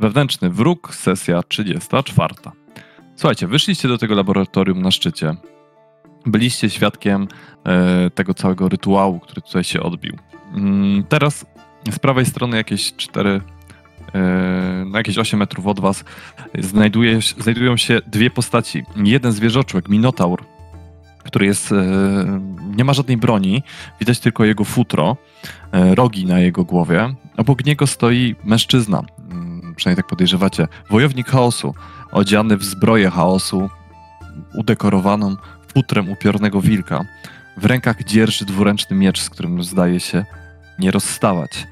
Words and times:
Wewnętrzny 0.00 0.50
wróg, 0.50 0.94
sesja 0.94 1.42
34. 1.42 2.34
Słuchajcie, 3.16 3.46
wyszliście 3.46 3.88
do 3.88 3.98
tego 3.98 4.14
laboratorium 4.14 4.82
na 4.82 4.90
szczycie. 4.90 5.34
Byliście 6.26 6.70
świadkiem 6.70 7.28
e, 7.64 8.10
tego 8.10 8.34
całego 8.34 8.68
rytuału, 8.68 9.20
który 9.20 9.42
tutaj 9.42 9.64
się 9.64 9.80
odbił. 9.80 10.16
Mm, 10.54 11.04
teraz 11.04 11.46
z 11.90 11.98
prawej 11.98 12.26
strony 12.26 12.56
jakieś 12.56 12.96
4, 12.96 13.40
e, 14.14 14.20
na 14.90 14.98
jakieś 14.98 15.18
8 15.18 15.38
metrów 15.38 15.66
od 15.66 15.80
was 15.80 16.04
znajduje, 16.58 17.18
znajdują 17.38 17.76
się 17.76 18.00
dwie 18.06 18.30
postaci. 18.30 18.82
Jeden 18.96 19.32
zwierzoczłek, 19.32 19.88
Minotaur, 19.88 20.44
który 21.24 21.46
jest, 21.46 21.72
e, 21.72 22.40
nie 22.76 22.84
ma 22.84 22.92
żadnej 22.92 23.16
broni, 23.16 23.62
widać 24.00 24.20
tylko 24.20 24.44
jego 24.44 24.64
futro, 24.64 25.16
e, 25.72 25.94
rogi 25.94 26.26
na 26.26 26.40
jego 26.40 26.64
głowie. 26.64 27.14
Obok 27.36 27.64
niego 27.64 27.86
stoi 27.86 28.36
mężczyzna, 28.44 29.02
przynajmniej 29.80 30.02
tak 30.02 30.10
podejrzewacie, 30.10 30.68
wojownik 30.90 31.28
chaosu, 31.28 31.74
odziany 32.12 32.56
w 32.56 32.64
zbroję 32.64 33.10
chaosu, 33.10 33.70
udekorowaną 34.54 35.36
futrem 35.74 36.08
upiornego 36.08 36.60
wilka. 36.60 37.04
W 37.56 37.64
rękach 37.64 38.04
dzierży 38.04 38.44
dwuręczny 38.44 38.96
miecz, 38.96 39.20
z 39.20 39.30
którym 39.30 39.62
zdaje 39.62 40.00
się 40.00 40.24
nie 40.78 40.90
rozstawać. 40.90 41.66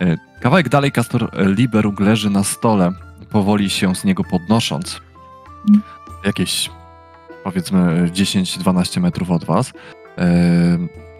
E, 0.00 0.16
kawałek 0.40 0.68
dalej 0.68 0.92
Castor 0.92 1.30
Liberung 1.56 2.00
leży 2.00 2.30
na 2.30 2.44
stole, 2.44 2.92
powoli 3.30 3.70
się 3.70 3.94
z 3.94 4.04
niego 4.04 4.24
podnosząc. 4.24 5.00
Jakieś 6.24 6.70
powiedzmy 7.44 8.10
10-12 8.12 9.00
metrów 9.00 9.30
od 9.30 9.44
was. 9.44 9.72
E, 10.18 10.28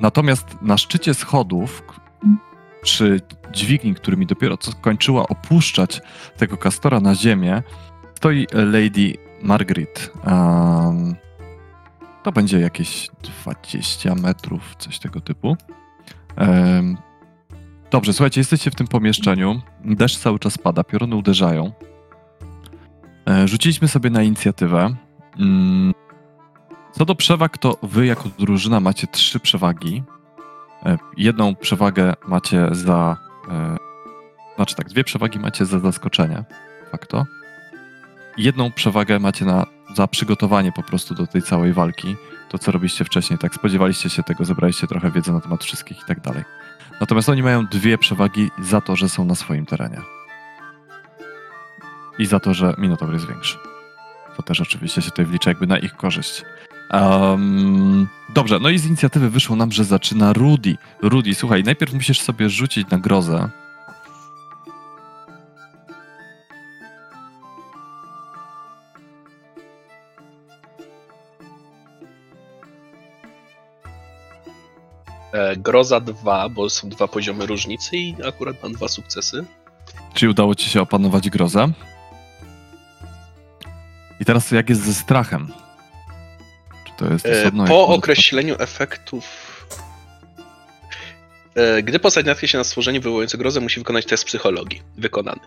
natomiast 0.01 0.47
na 0.63 0.79
szczycie 0.79 1.15
schodów, 1.15 1.83
przy 2.89 3.21
dźwigni, 3.53 3.95
którymi 3.95 4.27
dopiero 4.27 4.57
co 4.57 4.73
kończyła 4.73 5.29
opuszczać 5.29 6.01
tego 6.37 6.57
kastora 6.57 7.01
na 7.01 7.15
ziemię, 7.15 7.63
stoi 8.15 8.47
Lady 8.53 9.15
Margaret. 9.43 10.13
Um, 10.27 11.15
to 12.23 12.33
będzie 12.33 12.61
jakieś 12.61 13.11
20 13.45 14.15
metrów, 14.15 14.77
coś 14.79 14.99
tego 14.99 15.21
typu. 15.21 15.57
Um, 16.37 16.97
dobrze, 17.91 18.13
słuchajcie, 18.13 18.41
jesteście 18.41 18.71
w 18.71 18.75
tym 18.75 18.87
pomieszczeniu. 18.87 19.61
Deszcz 19.85 20.19
cały 20.19 20.39
czas 20.39 20.59
pada, 20.59 20.85
pioruny 20.85 21.17
uderzają. 21.17 21.73
E, 23.29 23.49
rzuciliśmy 23.49 23.89
sobie 23.89 24.11
na 24.11 24.23
inicjatywę. 24.23 24.95
Mm, 25.39 25.95
co 26.93 27.05
do 27.05 27.15
przewag, 27.15 27.59
to 27.59 27.79
wy 27.83 28.07
jako 28.07 28.29
drużyna 28.39 28.81
macie 28.81 29.07
trzy 29.07 29.41
przewagi. 29.41 30.03
E, 30.87 30.99
jedną 31.17 31.57
przewagę 31.57 32.15
macie 32.29 32.69
za. 32.73 33.17
E, 33.51 33.77
znaczy 34.57 34.75
tak, 34.77 34.89
dwie 34.89 35.05
przewagi 35.05 35.39
macie 35.39 35.67
za 35.67 35.79
zaskoczenie, 35.79 36.45
fakto. 36.91 37.27
Jedną 38.37 38.73
przewagę 38.73 39.19
macie 39.19 39.45
na, 39.45 39.67
za 39.95 40.07
przygotowanie 40.07 40.73
po 40.73 40.83
prostu 40.83 41.15
do 41.15 41.27
tej 41.27 41.43
całej 41.43 41.73
walki. 41.73 42.17
To, 42.49 42.59
co 42.59 42.73
robiliście 42.73 43.05
wcześniej, 43.05 43.39
tak 43.39 43.55
spodziewaliście 43.55 44.11
się 44.11 44.23
tego, 44.23 44.45
zebraliście 44.45 44.87
trochę 44.87 45.11
wiedzy 45.11 45.33
na 45.33 45.41
temat 45.41 45.65
wszystkich 45.65 46.01
i 46.01 46.05
tak 46.07 46.21
dalej. 46.21 46.45
Natomiast 47.01 47.29
oni 47.29 47.43
mają 47.43 47.67
dwie 47.67 47.99
przewagi 47.99 48.51
za 48.59 48.81
to, 48.81 48.97
że 48.97 49.09
są 49.09 49.25
na 49.25 49.35
swoim 49.35 49.67
terenie. 49.67 50.01
I 52.19 52.27
za 52.27 52.41
to, 52.41 52.55
że 52.55 52.75
Minotaur 52.79 53.13
jest 53.13 53.29
większy. 53.29 53.59
To 54.37 54.43
też 54.43 54.61
oczywiście 54.61 55.03
się 55.03 55.11
tutaj 55.11 55.25
wlicza 55.25 55.51
jakby 55.51 55.67
na 55.67 55.79
ich 55.79 55.97
korzyść. 55.97 56.45
Um, 56.93 58.09
dobrze, 58.35 58.59
no 58.59 58.69
i 58.69 58.79
z 58.79 58.87
inicjatywy 58.87 59.31
wyszło 59.31 59.57
nam, 59.57 59.73
że 59.73 59.85
zaczyna 59.85 60.33
Rudy. 60.33 60.77
Rudy, 61.03 61.35
słuchaj, 61.35 61.65
najpierw 61.65 61.95
musisz 61.95 62.21
sobie 62.21 62.51
rzucić 62.51 62.89
na 62.91 62.99
grozę. 62.99 63.51
E, 75.33 75.57
groza 75.57 76.01
2, 76.01 76.49
bo 76.49 76.71
są 76.71 76.89
dwa 76.89 77.09
poziomy 77.09 77.47
różnicy 77.47 77.97
i 77.97 78.17
akurat 78.29 78.63
mam 78.63 78.73
dwa 78.73 78.89
sukcesy. 78.89 79.45
Czy 80.15 80.31
udało 80.31 80.55
ci 80.55 80.71
się 80.71 80.81
opanować 80.81 81.31
grozę? 81.31 81.69
I 84.21 84.25
teraz 84.25 84.51
jak 84.51 84.69
jest 84.69 84.85
ze 84.85 84.95
strachem? 84.95 85.53
To 86.99 87.13
jest 87.13 87.27
E, 87.27 87.43
osobno? 87.43 87.65
po 87.65 87.87
określeniu 87.89 88.57
efektów. 88.59 89.25
E, 91.55 91.83
Gdy 91.83 91.99
postać 91.99 92.27
natknie 92.27 92.49
się 92.49 92.59
na 92.59 92.65
stworzenie 92.65 93.01
wywołujące 93.01 93.39
grozę, 93.39 93.61
musi 93.61 93.81
wykonać 93.81 94.07
test 94.07 94.25
psychologii. 94.25 94.83
Wykonany. 94.97 95.41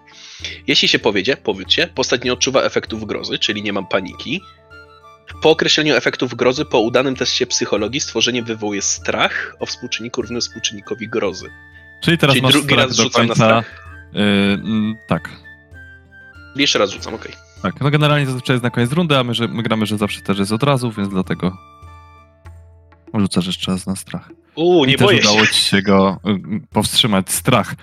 Jeśli 0.68 0.88
się 0.88 1.00
powiedzie, 1.00 1.38
powiedzcie, 1.38 1.88
postać 1.88 2.24
nie 2.24 2.34
odczuwa 2.34 2.62
efektów 2.62 3.06
grozy, 3.06 3.40
czyli 3.40 3.64
nie 3.64 3.74
mam 3.74 3.88
paniki. 3.88 4.42
Po 5.42 5.50
określeniu 5.50 5.96
efektów 5.96 6.36
grozy, 6.36 6.66
po 6.66 6.80
udanym 6.80 7.16
teście 7.16 7.48
psychologii, 7.48 8.00
stworzenie 8.02 8.44
wywołuje 8.44 8.82
strach 8.82 9.56
o 9.60 9.66
współczynniku 9.66 10.22
równy 10.22 10.40
współczynnikowi 10.42 11.10
grozy. 11.10 11.50
Czyli 12.04 12.18
teraz 12.18 12.34
Czyli 12.34 12.44
masz 12.44 12.54
drugi 12.54 12.76
raz 12.76 12.96
do 12.96 13.04
rzucam 13.04 13.22
na 13.22 13.28
końca. 13.28 13.46
strach. 13.46 13.86
Yy, 14.14 14.60
tak. 15.08 15.30
Jeszcze 16.56 16.80
raz 16.80 16.90
rzucam, 16.90 17.14
okej. 17.14 17.32
Tak, 17.62 17.82
no 17.82 17.90
generalnie 17.92 18.26
zazwyczaj 18.26 18.54
jest 18.54 18.64
na 18.64 18.70
koniec 18.70 18.92
rundy, 18.92 19.18
a 19.18 19.24
my, 19.24 19.34
że, 19.34 19.48
my 19.48 19.64
gramy, 19.64 19.86
że 19.86 19.98
zawsze 19.98 20.22
też 20.22 20.40
jest 20.40 20.52
od 20.52 20.64
razu, 20.64 20.92
więc 20.92 21.10
dlatego 21.10 21.58
rzucasz 23.20 23.48
jeszcze 23.48 23.72
raz 23.72 23.88
na 23.88 23.96
strach. 23.96 24.32
Uuu, 24.56 24.86
nie 24.86 24.94
I 24.94 24.98
też 24.98 25.06
boję 25.08 25.22
się. 25.24 25.30
udało 25.30 25.48
ci 25.48 25.62
się 25.62 25.82
go 25.82 26.20
y, 26.28 26.68
powstrzymać, 26.74 27.32
strach. 27.32 27.76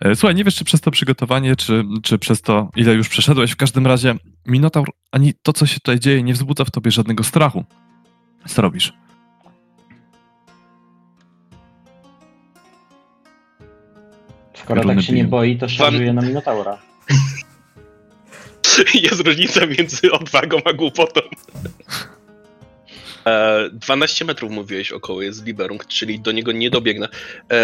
E, 0.00 0.16
Słuchaj, 0.16 0.34
nie 0.34 0.44
wiesz, 0.44 0.54
czy 0.54 0.64
przez 0.64 0.80
to 0.80 0.90
przygotowanie, 0.90 1.56
czy, 1.56 1.84
czy 2.02 2.18
przez 2.18 2.42
to, 2.42 2.70
ile 2.76 2.94
już 2.94 3.08
przeszedłeś. 3.08 3.50
W 3.52 3.56
każdym 3.56 3.86
razie, 3.86 4.14
Minotaur, 4.46 4.88
ani 5.12 5.34
to, 5.42 5.52
co 5.52 5.66
się 5.66 5.74
tutaj 5.74 6.00
dzieje, 6.00 6.22
nie 6.22 6.32
wzbudza 6.34 6.64
w 6.64 6.70
tobie 6.70 6.90
żadnego 6.90 7.24
strachu. 7.24 7.64
Co 8.46 8.62
robisz? 8.62 8.92
Skoro 14.54 14.82
Runy 14.82 14.94
tak 14.94 15.04
się 15.04 15.12
nie 15.12 15.18
biją. 15.18 15.30
boi, 15.30 15.58
to 15.58 15.68
szarżuje 15.68 16.12
na 16.12 16.22
Minotaura. 16.22 16.78
Jest 19.10 19.20
różnica 19.20 19.66
między 19.66 20.12
odwagą 20.12 20.58
a 20.64 20.72
głupotą. 20.72 21.20
E, 23.26 23.70
12 23.72 24.24
metrów 24.24 24.50
mówiłeś 24.52 24.92
około 24.92 25.22
jest 25.22 25.46
Liberung, 25.46 25.86
czyli 25.86 26.20
do 26.20 26.32
niego 26.32 26.52
nie 26.52 26.70
dobiegnę. 26.70 27.08
E, 27.52 27.56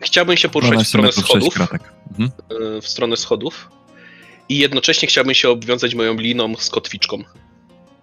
chciałbym 0.00 0.36
się 0.36 0.48
poruszać 0.48 0.70
w 0.72 0.74
12 0.74 0.88
stronę 0.88 1.08
metrów, 1.08 1.26
6 1.26 1.52
schodów. 1.52 1.80
Mhm. 2.10 2.30
e, 2.76 2.80
W 2.80 2.88
stronę 2.88 3.16
schodów. 3.16 3.70
I 4.48 4.58
jednocześnie 4.58 5.08
chciałbym 5.08 5.34
się 5.34 5.48
obwiązać 5.48 5.94
moją 5.94 6.14
liną 6.14 6.54
z 6.58 6.70
kotwiczką. 6.70 7.24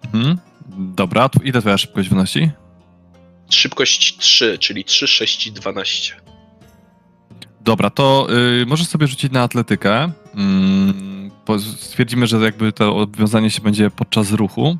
Mhm. 0.04 0.38
Dobra, 0.78 1.28
tu 1.28 1.42
ile 1.42 1.60
twoja 1.60 1.78
szybkość 1.78 2.08
wynosi? 2.08 2.50
Szybkość 3.50 4.16
3, 4.18 4.58
czyli 4.58 4.84
3, 4.84 5.06
6 5.06 5.46
i 5.46 5.52
12. 5.52 6.14
Dobra, 7.60 7.90
to 7.90 8.26
y, 8.62 8.66
możesz 8.66 8.86
sobie 8.86 9.06
rzucić 9.06 9.32
na 9.32 9.42
atletykę. 9.42 10.12
Mm, 10.34 11.15
stwierdzimy, 11.58 12.26
że 12.26 12.36
jakby 12.36 12.72
to 12.72 12.96
obwiązanie 12.96 13.50
się 13.50 13.62
będzie 13.62 13.90
podczas 13.90 14.32
ruchu. 14.32 14.76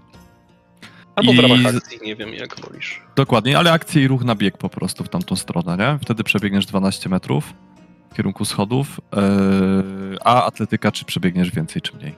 Albo 1.16 1.32
w 1.32 1.34
I 1.34 1.41
ramach 1.41 1.72
z- 1.72 1.77
akcji, 1.77 1.99
nie 2.03 2.16
wiem 2.16 2.34
jak 2.34 2.60
wolisz. 2.60 3.03
Dokładnie, 3.16 3.59
ale 3.59 3.72
akcję 3.72 4.03
i 4.03 4.09
ruch 4.09 4.25
na 4.25 4.34
bieg 4.34 4.59
po 4.59 4.69
prostu 4.69 5.05
w 5.05 5.09
tamtą 5.09 5.37
stronę, 5.37 5.76
nie? 5.76 5.99
Wtedy 6.03 6.25
przebiegniesz 6.25 6.66
12 6.66 7.09
metrów 7.09 7.55
w 8.12 8.15
kierunku 8.16 8.44
schodów, 8.44 9.00
yy, 9.16 10.19
a 10.25 10.44
atletyka 10.44 10.93
czy 10.93 11.05
przebiegniesz 11.05 11.50
więcej 11.50 11.82
czy 11.82 11.97
mniej? 11.97 12.15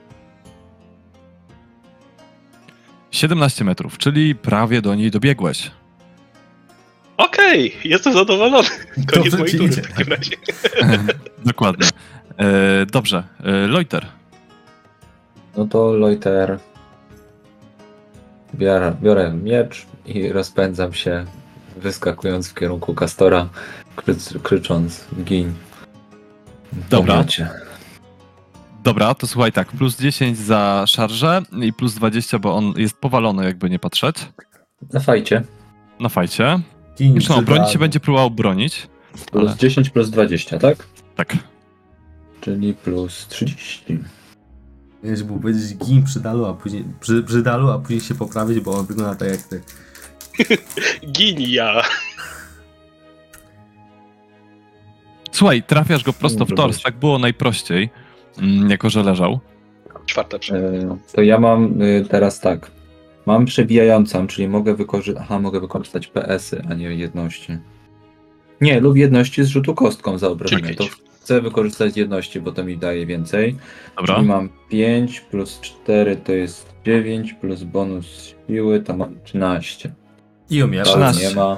17 3.11 3.63
metrów, 3.65 3.97
czyli 3.97 4.35
prawie 4.35 4.81
do 4.81 4.95
niej 4.95 5.11
dobiegłeś. 5.11 5.71
Okej, 7.17 7.75
jestem 7.83 8.13
zadowolony. 8.13 8.67
Koniec 9.13 9.37
mojej 9.37 9.57
tury 9.57 9.71
w 9.71 9.87
takim 9.87 10.13
razie. 10.13 10.31
Dokładnie. 11.45 11.87
E, 12.37 12.85
dobrze, 12.85 13.23
e, 13.43 13.67
Loiter. 13.67 14.05
No 15.59 15.65
to 15.67 15.93
Loiter. 15.93 16.59
Biorę, 18.55 18.95
biorę 19.01 19.33
miecz 19.33 19.85
i 20.05 20.29
rozpędzam 20.31 20.93
się, 20.93 21.25
wyskakując 21.77 22.49
w 22.49 22.53
kierunku 22.53 22.93
Kastora, 22.93 23.49
kry- 23.95 24.39
krzycząc 24.43 25.05
gin. 25.23 25.53
Dobra. 26.89 27.13
Pomiocie. 27.13 27.49
Dobra, 28.83 29.13
to 29.15 29.27
słuchaj 29.27 29.51
tak, 29.51 29.67
plus 29.67 29.97
10 29.99 30.37
za 30.37 30.83
szarżę 30.87 31.41
i 31.61 31.73
plus 31.73 31.93
20, 31.93 32.39
bo 32.39 32.55
on 32.55 32.73
jest 32.77 32.97
powalony, 32.97 33.45
jakby 33.45 33.69
nie 33.69 33.79
patrzeć. 33.79 34.15
Na 34.93 34.99
fajcie. 34.99 35.43
Na 35.99 36.09
fajcie. 36.09 36.59
Zresztą 37.11 37.45
bronić 37.45 37.69
się 37.69 37.79
będzie 37.79 37.99
próbował 37.99 38.31
bronić. 38.31 38.87
Plus 39.31 39.49
Ale- 39.49 39.57
10 39.57 39.89
plus 39.89 40.09
20, 40.09 40.59
tak? 40.59 40.77
Tak. 41.15 41.37
Czyli 42.41 42.73
plus 42.73 43.27
30. 43.27 43.99
Wiesz, 45.03 45.23
był 45.23 45.39
powiedzieć 45.39 45.77
gin 45.77 46.03
przy 46.03 46.19
dalu, 46.19 46.45
a 46.45 46.53
później 46.53 46.85
przy, 46.99 47.23
przy 47.23 47.41
dalu, 47.43 47.69
a 47.69 47.79
później 47.79 48.01
się 48.01 48.15
poprawić, 48.15 48.59
bo 48.59 48.71
on 48.77 48.85
wygląda 48.85 49.15
tak 49.15 49.29
jak 49.29 49.41
ty. 49.41 49.61
Gin 51.11 51.37
ja. 51.41 51.81
Słuchaj, 55.31 55.63
trafiasz 55.63 56.03
go 56.03 56.13
prosto 56.13 56.45
w 56.45 56.53
tors, 56.55 56.81
tak 56.81 56.95
było 56.99 57.19
najprościej. 57.19 57.89
mm, 58.37 58.69
jako 58.69 58.89
że 58.89 59.03
leżał. 59.03 59.39
Czwarta 60.05 60.39
przerwa. 60.39 60.93
E, 60.93 60.97
To 61.13 61.21
ja 61.21 61.39
mam 61.39 61.81
y, 61.81 62.05
teraz 62.09 62.39
tak. 62.39 62.71
Mam 63.25 63.45
przebijającą, 63.45 64.27
czyli 64.27 64.47
mogę 64.47 64.75
wykorzystać. 64.75 65.23
Aha, 65.25 65.39
mogę 65.39 65.59
wykorzystać 65.59 66.07
PS-y, 66.07 66.63
a 66.69 66.73
nie 66.73 66.85
jedności. 66.95 67.57
Nie, 68.61 68.79
lub 68.79 68.97
jedności 68.97 69.43
z 69.43 69.47
rzutu 69.47 69.75
kostką 69.75 70.17
za 70.17 70.27
obrażenia. 70.29 70.63
Czyli 70.63 70.75
To. 70.75 70.85
Chcę 71.29 71.41
wykorzystać 71.41 71.97
jedności, 71.97 72.41
bo 72.41 72.51
to 72.51 72.63
mi 72.63 72.77
daje 72.77 73.05
więcej. 73.05 73.55
Dobra. 73.97 74.15
Czyli 74.15 74.27
mam 74.27 74.49
5 74.69 75.19
plus 75.19 75.59
4 75.61 76.15
to 76.15 76.31
jest 76.31 76.73
9, 76.85 77.33
plus 77.33 77.63
bonus 77.63 78.35
siły 78.47 78.79
to 78.79 78.97
mam 78.97 79.15
13. 79.23 79.91
I 80.49 80.63
umiera. 80.63 80.85
To 80.85 80.91
13. 80.91 81.29
nie 81.29 81.35
ma. 81.35 81.57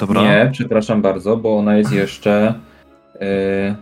Dobra. 0.00 0.22
Nie, 0.22 0.50
przepraszam 0.52 1.02
bardzo, 1.02 1.36
bo 1.36 1.58
ona 1.58 1.76
jest 1.76 1.92
jeszcze. 1.92 2.54
Yy, 3.20 3.76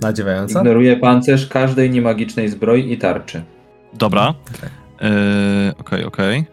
Nadziewająca? 0.00 0.58
ignoruje 0.58 0.96
pancerz 0.96 1.46
każdej 1.46 1.90
niemagicznej 1.90 2.48
zbroi 2.48 2.92
i 2.92 2.98
tarczy. 2.98 3.42
Dobra. 3.94 4.34
Okej. 4.56 4.70
E, 5.00 5.74
Okej, 5.78 6.04
okej. 6.04 6.44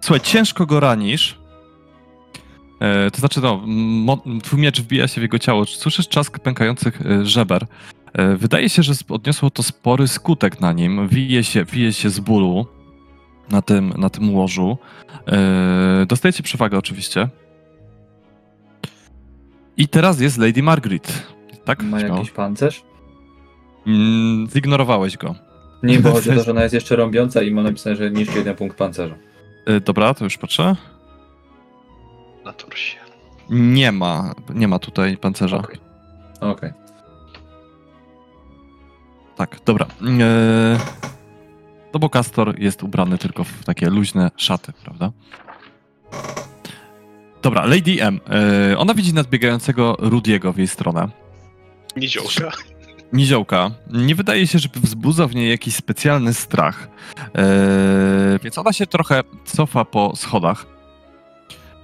Słuchaj, 0.00 0.20
ciężko 0.20 0.66
go 0.66 0.80
ranisz. 0.80 1.39
E, 2.80 3.10
to 3.10 3.18
znaczy, 3.18 3.40
no, 4.06 4.22
twój 4.42 4.60
miecz 4.60 4.80
wbija 4.80 5.08
się 5.08 5.20
w 5.20 5.22
jego 5.22 5.38
ciało. 5.38 5.66
Słyszysz 5.66 6.08
trzask 6.08 6.38
pękających 6.38 7.06
e, 7.06 7.26
żeber. 7.26 7.66
E, 8.12 8.36
wydaje 8.36 8.68
się, 8.68 8.82
że 8.82 8.92
odniosło 9.08 9.50
to 9.50 9.62
spory 9.62 10.08
skutek 10.08 10.60
na 10.60 10.72
nim. 10.72 11.08
Wije 11.08 11.44
się, 11.44 11.64
wije 11.64 11.92
się 11.92 12.10
z 12.10 12.20
bólu 12.20 12.66
na 13.50 13.62
tym, 13.62 13.94
na 13.96 14.10
tym 14.10 14.34
łożu. 14.34 14.78
Dostajecie 16.06 16.42
przewagę 16.42 16.78
oczywiście. 16.78 17.28
I 19.76 19.88
teraz 19.88 20.20
jest 20.20 20.38
Lady 20.38 20.62
Margaret. 20.62 21.26
Tak? 21.64 21.82
Ma 21.82 22.00
Śmiało. 22.00 22.16
jakiś 22.16 22.30
pancerz? 22.30 22.82
Mm, 23.86 24.48
zignorowałeś 24.50 25.16
go. 25.16 25.34
Nie, 25.82 25.98
bo 25.98 26.12
chodzi 26.12 26.30
o 26.30 26.34
to, 26.34 26.42
że 26.42 26.50
ona 26.50 26.62
jest 26.62 26.74
jeszcze 26.74 26.96
rąbiąca 26.96 27.42
i 27.42 27.50
ma 27.50 27.62
napisane, 27.62 27.96
że 27.96 28.10
niższy 28.10 28.38
jeden 28.38 28.56
punkt 28.56 28.76
pancerza. 28.76 29.14
Dobra, 29.84 30.14
to 30.14 30.24
już 30.24 30.38
patrzę. 30.38 30.76
Na 32.50 32.54
torsie. 32.54 32.96
Nie 33.50 33.92
ma, 33.92 34.34
nie 34.54 34.68
ma 34.68 34.78
tutaj 34.78 35.16
pancerza. 35.16 35.56
Okej. 35.56 35.78
Okej. 36.40 36.72
Tak, 39.36 39.60
dobra. 39.66 39.86
Eee, 40.02 40.78
no 41.94 42.00
bo 42.00 42.10
Castor 42.10 42.58
jest 42.60 42.82
ubrany 42.82 43.18
tylko 43.18 43.44
w 43.44 43.64
takie 43.64 43.90
luźne 43.90 44.30
szaty, 44.36 44.72
prawda? 44.72 45.12
Dobra, 47.42 47.64
Lady 47.66 48.02
M. 48.02 48.20
Eee, 48.30 48.76
ona 48.76 48.94
widzi 48.94 49.14
nadbiegającego 49.14 49.96
Rudiego 49.98 50.52
w 50.52 50.58
jej 50.58 50.68
stronę. 50.68 51.08
Niziołka. 51.96 52.50
Niziołka. 53.12 53.70
Nie 53.90 54.14
wydaje 54.14 54.46
się, 54.46 54.58
żeby 54.58 54.80
wzbudzał 54.80 55.28
w 55.28 55.34
niej 55.34 55.50
jakiś 55.50 55.74
specjalny 55.74 56.34
strach. 56.34 56.88
Eee, 57.34 58.38
więc 58.42 58.58
ona 58.58 58.72
się 58.72 58.86
trochę 58.86 59.22
cofa 59.44 59.84
po 59.84 60.16
schodach. 60.16 60.79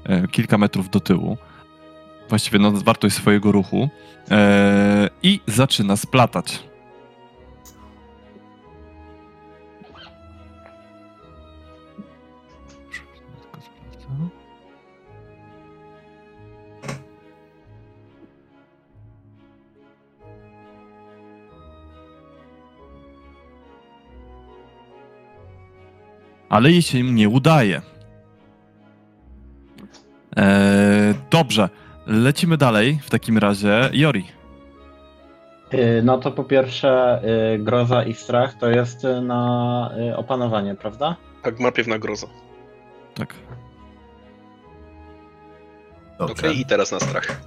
E, 0.09 0.29
kilka 0.29 0.59
metrów 0.59 0.91
do 0.91 1.01
tyłu. 1.01 1.37
Właściwie 2.29 2.59
na 2.59 2.71
wartość 2.71 3.17
swojego 3.17 3.53
ruchu. 3.53 3.89
Eee, 4.31 5.09
I 5.23 5.41
zaczyna 5.47 5.97
splatać. 5.97 6.63
ale 26.49 26.71
jej 26.71 26.83
się 26.83 27.03
nie 27.03 27.29
udaje. 27.29 27.96
Eee, 30.37 31.15
dobrze, 31.31 31.69
lecimy 32.07 32.57
dalej 32.57 32.99
w 33.03 33.11
takim 33.11 33.39
razie. 33.39 33.91
Jori. 33.93 34.25
Y, 35.75 36.03
No 36.05 36.19
to 36.19 36.31
po 36.33 36.45
pierwsze, 36.45 37.21
y, 37.55 37.59
groza 37.59 38.03
i 38.05 38.15
strach 38.15 38.55
to 38.55 38.71
jest 38.71 39.03
na 39.23 39.91
y, 40.13 40.17
opanowanie, 40.17 40.75
prawda? 40.75 41.17
Tak, 41.43 41.61
ma 41.61 41.73
pewna 41.73 41.99
groza. 41.99 42.27
Tak. 43.15 43.35
Okej, 46.19 46.29
Dobrze. 46.29 46.53
i 46.55 46.67
teraz 46.67 46.93
na 46.93 47.01
strach. 47.01 47.41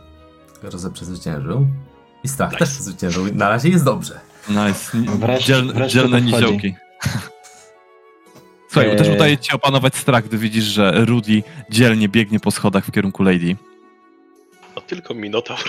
Grozę 0.61 0.91
przezwyciężył. 0.91 1.67
I 2.23 2.27
strach 2.27 2.51
Nice. 2.51 2.59
też 2.65 2.73
przezwyciężył. 2.73 3.25
Na 3.33 3.49
razie 3.49 3.69
jest 3.69 3.85
dobrze. 3.85 4.19
Nice. 4.49 4.97
Wreszcie- 5.19 5.45
Dziel, 5.53 5.73
wreszcie 5.73 5.99
dzielne 5.99 6.21
niziołki. 6.21 6.75
Słuchaj, 8.69 8.97
też 8.97 9.07
Eee. 9.07 9.15
udaje 9.15 9.37
ci 9.37 9.49
się 9.49 9.55
opanować 9.55 9.95
strach, 9.95 10.25
gdy 10.25 10.37
widzisz, 10.37 10.63
że 10.63 11.05
Rudy 11.05 11.43
dzielnie 11.69 12.09
biegnie 12.09 12.39
po 12.39 12.51
schodach 12.51 12.85
w 12.85 12.91
kierunku 12.91 13.23
Lady. 13.23 13.55
O, 14.75 14.81
tylko 14.81 15.13
Minotaur. 15.13 15.59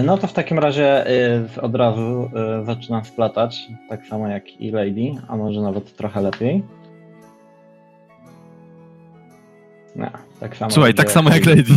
Y, 0.00 0.02
No 0.02 0.18
to 0.18 0.26
w 0.26 0.32
takim 0.32 0.58
razie 0.58 1.10
y, 1.56 1.60
od 1.62 1.74
razu 1.74 2.30
y, 2.62 2.66
zaczynam 2.66 3.04
splatać, 3.04 3.66
tak 3.88 4.06
samo 4.06 4.28
jak 4.28 4.60
i 4.60 4.70
Lady, 4.70 5.12
a 5.28 5.36
może 5.36 5.60
nawet 5.60 5.96
trochę 5.96 6.20
lepiej. 6.20 6.62
No, 9.96 10.06
tak 10.40 10.56
samo. 10.56 10.70
Słuchaj, 10.70 10.94
tak 10.94 11.12
samo 11.12 11.30
jak 11.30 11.46
Lady. 11.46 11.64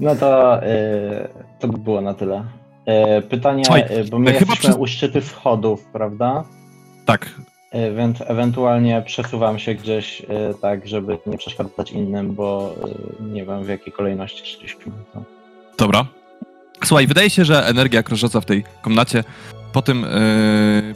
No 0.00 0.16
to, 0.16 0.60
to 1.58 1.68
by 1.68 1.78
było 1.78 2.00
na 2.00 2.14
tyle. 2.14 2.44
Y, 3.18 3.22
pytanie, 3.22 3.64
Słuchaj, 3.64 3.82
y, 3.82 4.04
bo 4.10 4.18
my 4.18 4.32
chyba 4.32 4.40
jesteśmy 4.40 4.56
przez- 4.56 4.76
u 4.76 4.86
szczytu 4.86 5.20
schodów, 5.20 5.84
prawda? 5.92 6.44
tak, 7.04 7.30
Więc 7.96 8.20
ewentualnie 8.26 9.02
przesuwam 9.06 9.58
się 9.58 9.74
gdzieś 9.74 10.22
tak, 10.62 10.88
żeby 10.88 11.18
nie 11.26 11.38
przeszkadzać 11.38 11.92
innym, 11.92 12.34
bo 12.34 12.74
nie 13.20 13.44
wiem 13.44 13.64
w 13.64 13.68
jakiej 13.68 13.92
kolejności 13.92 14.46
szliśmy. 14.56 14.92
To... 15.14 15.22
Dobra. 15.78 16.06
Słuchaj, 16.84 17.06
wydaje 17.06 17.30
się, 17.30 17.44
że 17.44 17.66
energia 17.66 18.02
krążąca 18.02 18.40
w 18.40 18.44
tej 18.44 18.64
komnacie 18.82 19.24
po 19.72 19.82
tym, 19.82 20.06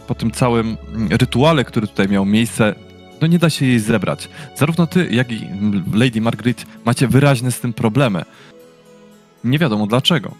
po 0.06 0.14
tym 0.14 0.30
całym 0.30 0.76
rytuale, 1.10 1.64
który 1.64 1.86
tutaj 1.86 2.08
miał 2.08 2.26
miejsce, 2.26 2.74
no 3.20 3.26
nie 3.26 3.38
da 3.38 3.50
się 3.50 3.66
jej 3.66 3.78
zebrać. 3.78 4.28
Zarówno 4.56 4.86
ty, 4.86 5.08
jak 5.10 5.32
i 5.32 5.48
Lady 5.94 6.20
Margaret 6.20 6.66
macie 6.84 7.08
wyraźne 7.08 7.52
z 7.52 7.60
tym 7.60 7.72
problemy. 7.72 8.22
Nie 9.44 9.58
wiadomo 9.58 9.86
dlaczego. 9.86 10.34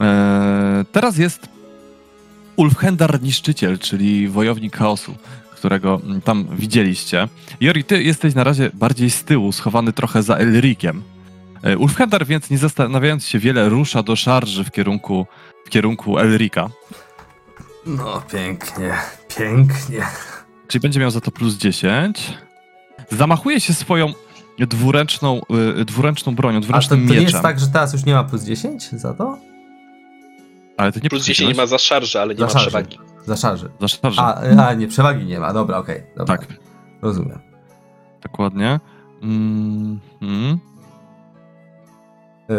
Eee, 0.00 0.84
teraz 0.92 1.18
jest 1.18 1.48
Ulfhendar 2.56 3.22
Niszczyciel, 3.22 3.78
czyli 3.78 4.28
wojownik 4.28 4.76
chaosu, 4.76 5.14
którego 5.54 6.00
mm, 6.04 6.20
tam 6.20 6.46
widzieliście. 6.56 7.28
Jori, 7.60 7.84
ty 7.84 8.02
jesteś 8.02 8.34
na 8.34 8.44
razie 8.44 8.70
bardziej 8.74 9.10
z 9.10 9.24
tyłu, 9.24 9.52
schowany 9.52 9.92
trochę 9.92 10.22
za 10.22 10.36
Elrikiem. 10.36 11.02
E, 11.62 11.78
Ulfhendar 11.78 12.26
więc 12.26 12.50
nie 12.50 12.58
zastanawiając 12.58 13.26
się 13.26 13.38
wiele 13.38 13.68
rusza 13.68 14.02
do 14.02 14.16
szarży 14.16 14.64
w 14.64 14.70
kierunku, 14.70 15.26
w 15.66 15.70
kierunku 15.70 16.18
Elrika. 16.18 16.70
No, 17.86 18.22
pięknie, 18.32 18.94
pięknie. 19.38 20.06
Czyli 20.68 20.82
będzie 20.82 21.00
miał 21.00 21.10
za 21.10 21.20
to 21.20 21.30
plus 21.30 21.54
10. 21.54 22.34
Zamachuje 23.10 23.60
się 23.60 23.74
swoją 23.74 24.12
dwuręczną, 24.58 25.40
y, 25.80 25.84
dwuręczną 25.84 26.34
bronią, 26.34 26.58
A 26.58 26.60
to, 26.60 26.64
dwuręcznym 26.66 27.00
to 27.00 27.14
nie 27.14 27.20
mieczem. 27.20 27.32
jest 27.32 27.42
tak, 27.42 27.60
że 27.60 27.66
teraz 27.66 27.92
już 27.92 28.04
nie 28.04 28.14
ma 28.14 28.24
plus 28.24 28.44
10 28.44 28.90
za 28.90 29.14
to? 29.14 29.38
Ale 30.82 30.92
to 30.92 31.00
nie 31.02 31.08
Plus 31.10 31.24
10 31.24 31.56
ma 31.56 31.66
za 31.66 31.78
szarżę, 31.78 32.20
ale 32.22 32.34
nie 32.34 32.38
Za 32.40 32.44
ma 32.46 32.50
szarżę. 32.50 32.66
przewagi. 32.70 32.98
Za 33.26 33.36
szarży. 33.36 33.70
Za. 33.80 34.22
A, 34.22 34.34
a, 34.68 34.74
nie, 34.74 34.88
przewagi 34.88 35.24
nie 35.26 35.40
ma. 35.40 35.52
Dobra, 35.52 35.78
okej. 35.78 36.02
dobra. 36.16 36.36
tak, 36.38 36.46
Rozumiem. 37.02 37.38
dokładnie. 38.22 38.80
Mm, 39.22 40.00
mm. 40.22 40.58
E, 42.50 42.54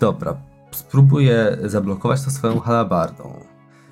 dobra, 0.00 0.36
spróbuję 0.70 1.58
zablokować 1.64 2.24
to 2.24 2.30
swoją 2.30 2.60
halabardą. 2.60 3.40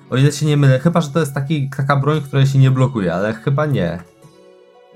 O 0.09 0.17
ile 0.17 0.31
się 0.31 0.45
nie 0.45 0.57
mylę, 0.57 0.79
chyba, 0.79 1.01
że 1.01 1.09
to 1.09 1.19
jest 1.19 1.33
taki, 1.33 1.69
taka 1.77 1.95
broń, 1.95 2.21
której 2.21 2.47
się 2.47 2.59
nie 2.59 2.71
blokuje, 2.71 3.13
ale 3.13 3.33
chyba 3.33 3.65
nie. 3.65 3.99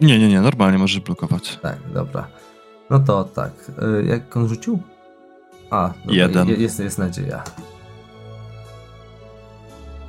Nie, 0.02 0.20
nie, 0.20 0.30
nie, 0.30 0.42
normalnie 0.42 0.78
możesz 0.78 1.00
blokować. 1.00 1.58
Tak, 1.58 1.78
dobra. 1.94 2.28
No 2.90 3.00
to 3.00 3.24
tak. 3.24 3.52
E, 4.00 4.04
jak 4.06 4.38
on 4.38 4.48
rzucił? 4.48 4.80
A, 5.72 5.88
dobra, 5.88 6.14
Jeden. 6.16 6.48
je- 6.48 6.56
Jest, 6.56 6.80
jest 6.80 6.98
nadzieja. 6.98 7.44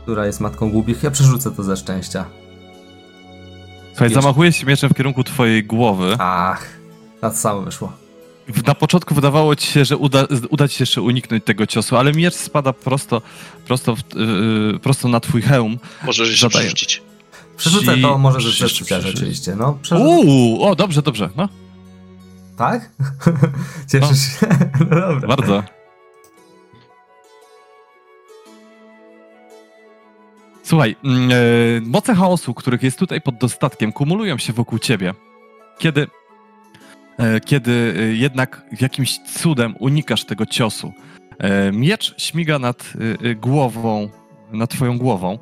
Która 0.05 0.27
jest 0.27 0.41
matką 0.41 0.71
głupich. 0.71 1.03
Ja 1.03 1.11
przerzucę 1.11 1.51
to 1.51 1.63
ze 1.63 1.77
szczęścia. 1.77 2.25
Słuchaj, 3.89 4.07
Jeszcze. 4.09 4.23
zamachuje 4.23 4.53
się 4.53 4.67
mieczem 4.67 4.91
w 4.91 4.95
kierunku 4.95 5.25
twojej 5.25 5.65
głowy. 5.65 6.17
Ach, 6.19 6.67
na 7.23 7.31
to 7.31 7.37
samo 7.37 7.61
wyszło. 7.63 7.93
Na 8.67 8.75
początku 8.75 9.15
wydawało 9.15 9.57
ci 9.57 9.67
się, 9.73 9.85
że 9.85 9.97
uda, 9.97 10.27
uda 10.51 10.69
ci 10.69 10.77
się 10.77 10.83
jeszcze 10.83 11.03
uniknąć 11.03 11.45
tego 11.45 11.67
ciosu, 11.67 11.97
ale 11.97 12.13
miecz 12.13 12.35
spada 12.35 12.73
prosto, 12.73 13.23
prosto, 13.67 13.97
w, 13.97 13.99
yy, 14.15 14.79
prosto 14.79 15.09
na 15.09 15.21
twój 15.21 15.43
hełm. 15.43 15.79
Możesz 16.07 16.29
jeszcze 16.31 16.49
Zadaję. 16.49 16.65
przerzucić. 16.67 17.03
Przerzucę 17.57 17.97
to 17.97 18.19
może 18.19 18.39
przecież- 18.39 18.89
rzeczywiście. 19.03 19.57
No, 19.57 19.79
przerzucę. 19.83 20.09
Uuu, 20.11 20.63
o 20.63 20.75
dobrze, 20.77 21.03
dobrze, 21.03 21.31
no. 21.37 21.49
Tak? 22.57 22.91
Cieszysz 23.93 24.41
się? 24.41 24.47
No 24.91 25.01
dobra. 25.01 25.29
Bardzo. 25.29 25.63
Słuchaj, 30.65 30.97
e, 31.05 31.81
moce 31.81 32.15
chaosu, 32.15 32.55
których 32.55 32.83
jest 32.83 32.99
tutaj 32.99 33.21
pod 33.21 33.39
dostatkiem, 33.39 33.93
kumulują 33.93 34.39
się 34.39 34.53
wokół 34.53 34.79
ciebie. 34.79 35.15
Kiedy, 35.79 36.07
e, 37.19 37.41
kiedy 37.41 37.95
e, 37.99 38.03
jednak 38.03 38.63
jakimś 38.81 39.19
cudem 39.19 39.75
unikasz 39.79 40.25
tego 40.25 40.47
ciosu, 40.47 40.93
e, 41.39 41.73
miecz 41.73 42.23
śmiga 42.23 42.59
nad 42.59 42.93
głową, 43.37 44.09
nad 44.53 44.71
twoją 44.71 44.99
głową. 44.99 45.39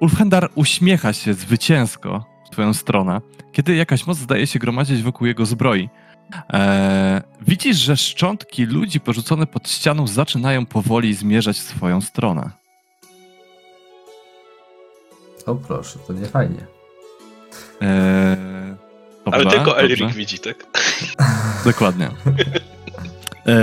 Ulfhendar 0.00 0.50
uśmiecha 0.54 1.12
się 1.12 1.34
zwycięsko 1.34 2.24
w 2.46 2.50
twoją 2.50 2.74
stronę, 2.74 3.20
kiedy 3.52 3.74
jakaś 3.74 4.06
moc 4.06 4.18
zdaje 4.18 4.46
się 4.46 4.58
gromadzić 4.58 5.02
wokół 5.02 5.26
jego 5.26 5.46
zbroi. 5.46 5.88
Widzisz, 7.46 7.76
że 7.76 7.96
szczątki 7.96 8.66
ludzi 8.66 9.00
porzucone 9.00 9.46
pod 9.46 9.70
ścianą 9.70 10.06
zaczynają 10.06 10.66
powoli 10.66 11.14
zmierzać 11.14 11.56
w 11.56 11.62
swoją 11.62 12.00
stronę. 12.00 12.60
O 15.46 15.54
proszę, 15.54 15.98
to 16.06 16.12
nie 16.12 16.26
fajnie. 16.26 16.66
E, 17.82 18.36
dobra, 19.24 19.40
Ale 19.40 19.50
tylko. 19.50 19.78
Elric 19.78 20.14
widzi, 20.14 20.38
tak? 20.38 20.66
Dokładnie. 21.64 22.10
E, 23.46 23.56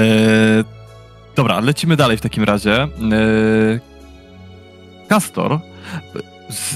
dobra, 1.36 1.60
lecimy 1.60 1.96
dalej 1.96 2.17
w 2.17 2.22
takim 2.22 2.43
razie. 2.43 2.84
E, 2.84 2.88
Castor 5.10 5.60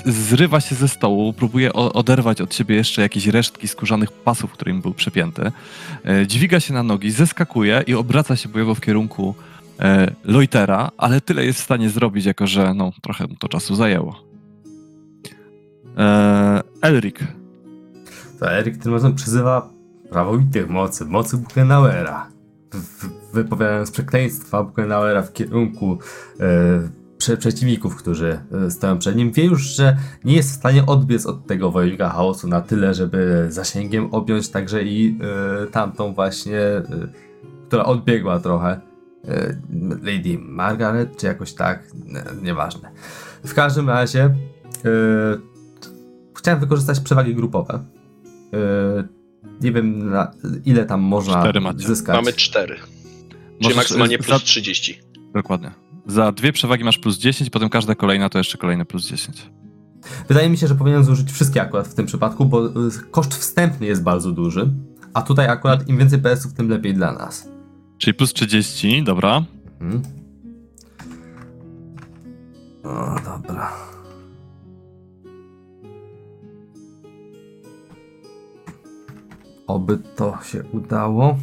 zrywa 0.05 0.61
się 0.61 0.75
ze 0.75 0.87
stołu, 0.87 1.33
próbuje 1.33 1.73
oderwać 1.73 2.41
od 2.41 2.55
siebie 2.55 2.75
jeszcze 2.75 3.01
jakieś 3.01 3.27
resztki 3.27 3.67
skórzanych 3.67 4.11
pasów, 4.11 4.51
którym 4.51 4.81
był 4.81 4.93
przepięty. 4.93 5.51
E, 6.05 6.27
dźwiga 6.27 6.59
się 6.59 6.73
na 6.73 6.83
nogi, 6.83 7.11
zeskakuje 7.11 7.83
i 7.87 7.93
obraca 7.93 8.35
się 8.35 8.49
bojowo 8.49 8.75
w 8.75 8.81
kierunku 8.81 9.35
e, 9.79 10.11
Loitera, 10.23 10.91
ale 10.97 11.21
tyle 11.21 11.45
jest 11.45 11.59
w 11.59 11.63
stanie 11.63 11.89
zrobić, 11.89 12.25
jako 12.25 12.47
że 12.47 12.73
no, 12.73 12.91
trochę 13.01 13.27
mu 13.27 13.35
to 13.35 13.47
czasu 13.47 13.75
zajęło. 13.75 14.30
E, 16.01 16.61
Elric. 16.81 17.15
To 18.39 18.51
Erik 18.51 18.77
tym 18.77 18.93
razem 18.93 19.15
przyzywa 19.15 19.69
prawowitych 20.09 20.69
mocy, 20.69 21.05
mocy 21.05 21.37
Buchenauera. 21.37 22.27
Wypowiadając 23.33 23.91
przekleństwa 23.91 24.63
Buchenauera 24.63 25.21
w 25.21 25.33
kierunku 25.33 25.99
e, 26.39 26.45
prze, 27.17 27.37
przeciwników, 27.37 27.95
którzy 27.95 28.39
e, 28.65 28.71
stoją 28.71 28.97
przed 28.97 29.15
nim, 29.15 29.31
wie 29.31 29.45
już, 29.45 29.61
że 29.61 29.97
nie 30.23 30.35
jest 30.35 30.49
w 30.49 30.55
stanie 30.55 30.85
odbiec 30.85 31.25
od 31.25 31.47
tego 31.47 31.71
wojownika 31.71 32.09
chaosu 32.09 32.47
na 32.47 32.61
tyle, 32.61 32.93
żeby 32.93 33.45
zasięgiem 33.49 34.13
objąć 34.13 34.49
także 34.49 34.83
i 34.83 35.19
tamtą 35.71 36.13
właśnie, 36.13 36.59
która 37.67 37.85
odbiegła 37.85 38.39
trochę. 38.39 38.81
Lady 40.03 40.37
Margaret, 40.39 41.17
czy 41.17 41.25
jakoś 41.25 41.53
tak, 41.53 41.83
nie, 42.05 42.23
nieważne. 42.41 42.91
W 43.43 43.53
każdym 43.53 43.89
razie 43.89 44.35
chciałem 46.41 46.59
wykorzystać 46.59 46.99
przewagi 46.99 47.35
grupowe. 47.35 47.83
Yy, 48.51 49.07
nie 49.61 49.71
wiem, 49.71 50.09
na 50.09 50.31
ile 50.65 50.85
tam 50.85 51.01
można 51.01 51.41
Cztery 51.41 51.61
macie. 51.61 51.87
zyskać. 51.87 52.15
Mamy 52.15 52.33
cztery. 52.33 52.75
Czyli 52.75 53.39
Możesz, 53.61 53.75
maksymalnie 53.77 54.17
plus 54.17 54.29
za- 54.29 54.39
30. 54.39 54.99
Dokładnie. 55.33 55.71
Za 56.05 56.31
dwie 56.31 56.53
przewagi 56.53 56.83
masz 56.83 56.97
plus 56.97 57.17
10, 57.17 57.49
potem 57.49 57.69
każda 57.69 57.95
kolejna 57.95 58.29
to 58.29 58.37
jeszcze 58.37 58.57
kolejne 58.57 58.85
plus 58.85 59.07
10. 59.07 59.49
Wydaje 60.27 60.49
mi 60.49 60.57
się, 60.57 60.67
że 60.67 60.75
powinienem 60.75 61.03
zużyć 61.03 61.31
wszystkie 61.31 61.61
akurat 61.61 61.87
w 61.87 61.93
tym 61.93 62.05
przypadku, 62.05 62.45
bo 62.45 62.67
y, 62.67 62.71
koszt 63.11 63.33
wstępny 63.35 63.85
jest 63.85 64.03
bardzo 64.03 64.31
duży. 64.31 64.69
A 65.13 65.21
tutaj 65.21 65.47
akurat 65.47 65.89
im 65.89 65.97
więcej 65.97 66.19
PS-ów, 66.19 66.53
tym 66.53 66.69
lepiej 66.69 66.93
dla 66.93 67.11
nas. 67.13 67.47
Czyli 67.97 68.13
plus 68.13 68.33
30, 68.33 69.03
dobra. 69.03 69.43
Mhm. 69.81 70.01
O, 72.83 73.15
dobra. 73.25 73.71
Oby 79.71 79.97
to 80.15 80.37
się 80.43 80.63
udało. 80.73 81.37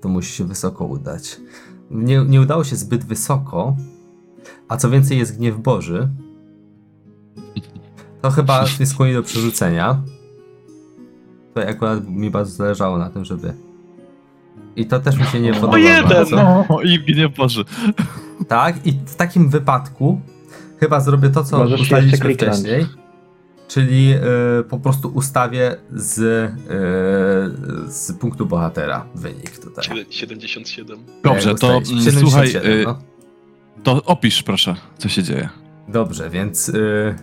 To 0.00 0.08
musi 0.08 0.32
się 0.32 0.44
wysoko 0.44 0.84
udać. 0.84 1.40
Nie, 1.90 2.24
nie 2.24 2.40
udało 2.40 2.64
się 2.64 2.76
zbyt 2.76 3.04
wysoko, 3.04 3.76
a 4.68 4.76
co 4.76 4.90
więcej 4.90 5.18
jest 5.18 5.38
gniew 5.38 5.58
Boży. 5.58 6.08
To 8.22 8.30
chyba 8.30 8.64
jest 8.80 8.92
skłonny 8.92 9.14
do 9.14 9.22
przerzucenia. 9.22 10.02
Tutaj 11.48 11.70
akurat 11.70 12.08
mi 12.08 12.30
bardzo 12.30 12.50
zależało 12.50 12.98
na 12.98 13.10
tym, 13.10 13.24
żeby... 13.24 13.54
I 14.76 14.86
to 14.86 15.00
też 15.00 15.18
mi 15.18 15.24
się 15.24 15.40
nie 15.40 15.54
podoba 15.54 15.78
jeden! 15.78 16.08
bardzo. 16.08 16.64
O, 16.68 16.82
i 16.82 16.98
gniew 16.98 17.36
Boży. 17.36 17.64
Tak, 18.48 18.86
i 18.86 18.92
w 18.92 19.14
takim 19.16 19.48
wypadku 19.48 20.20
chyba 20.80 21.00
zrobię 21.00 21.30
to, 21.30 21.44
co 21.44 21.58
Możesz 21.58 21.80
ustaliliśmy 21.80 22.18
kliknąć. 22.18 22.58
Czyli 23.68 24.14
y, 24.60 24.64
po 24.64 24.78
prostu 24.78 25.08
ustawię 25.08 25.76
z, 25.92 26.18
y, 26.18 27.92
z 27.92 28.12
punktu 28.12 28.46
bohatera 28.46 29.06
wynik 29.14 29.58
tutaj. 29.58 29.84
Siedem- 29.84 30.06
77. 30.10 30.98
Dobrze, 31.22 31.48
Jak 31.48 31.58
to 31.58 31.78
ustaliśmy? 31.78 32.10
mm, 32.10 32.20
słuchaj, 32.20 32.48
77, 32.48 32.80
y, 32.80 32.84
no. 32.84 32.98
to 33.82 34.04
opisz 34.04 34.42
proszę, 34.42 34.74
co 34.98 35.08
się 35.08 35.22
dzieje. 35.22 35.48
Dobrze, 35.88 36.30
więc 36.30 36.68
y, 36.68 37.14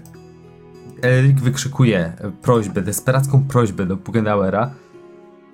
Erik 1.04 1.40
wykrzykuje 1.42 2.14
prośbę, 2.42 2.82
desperacką 2.82 3.44
prośbę 3.48 3.86
do 3.86 3.96
Bugenauera 3.96 4.74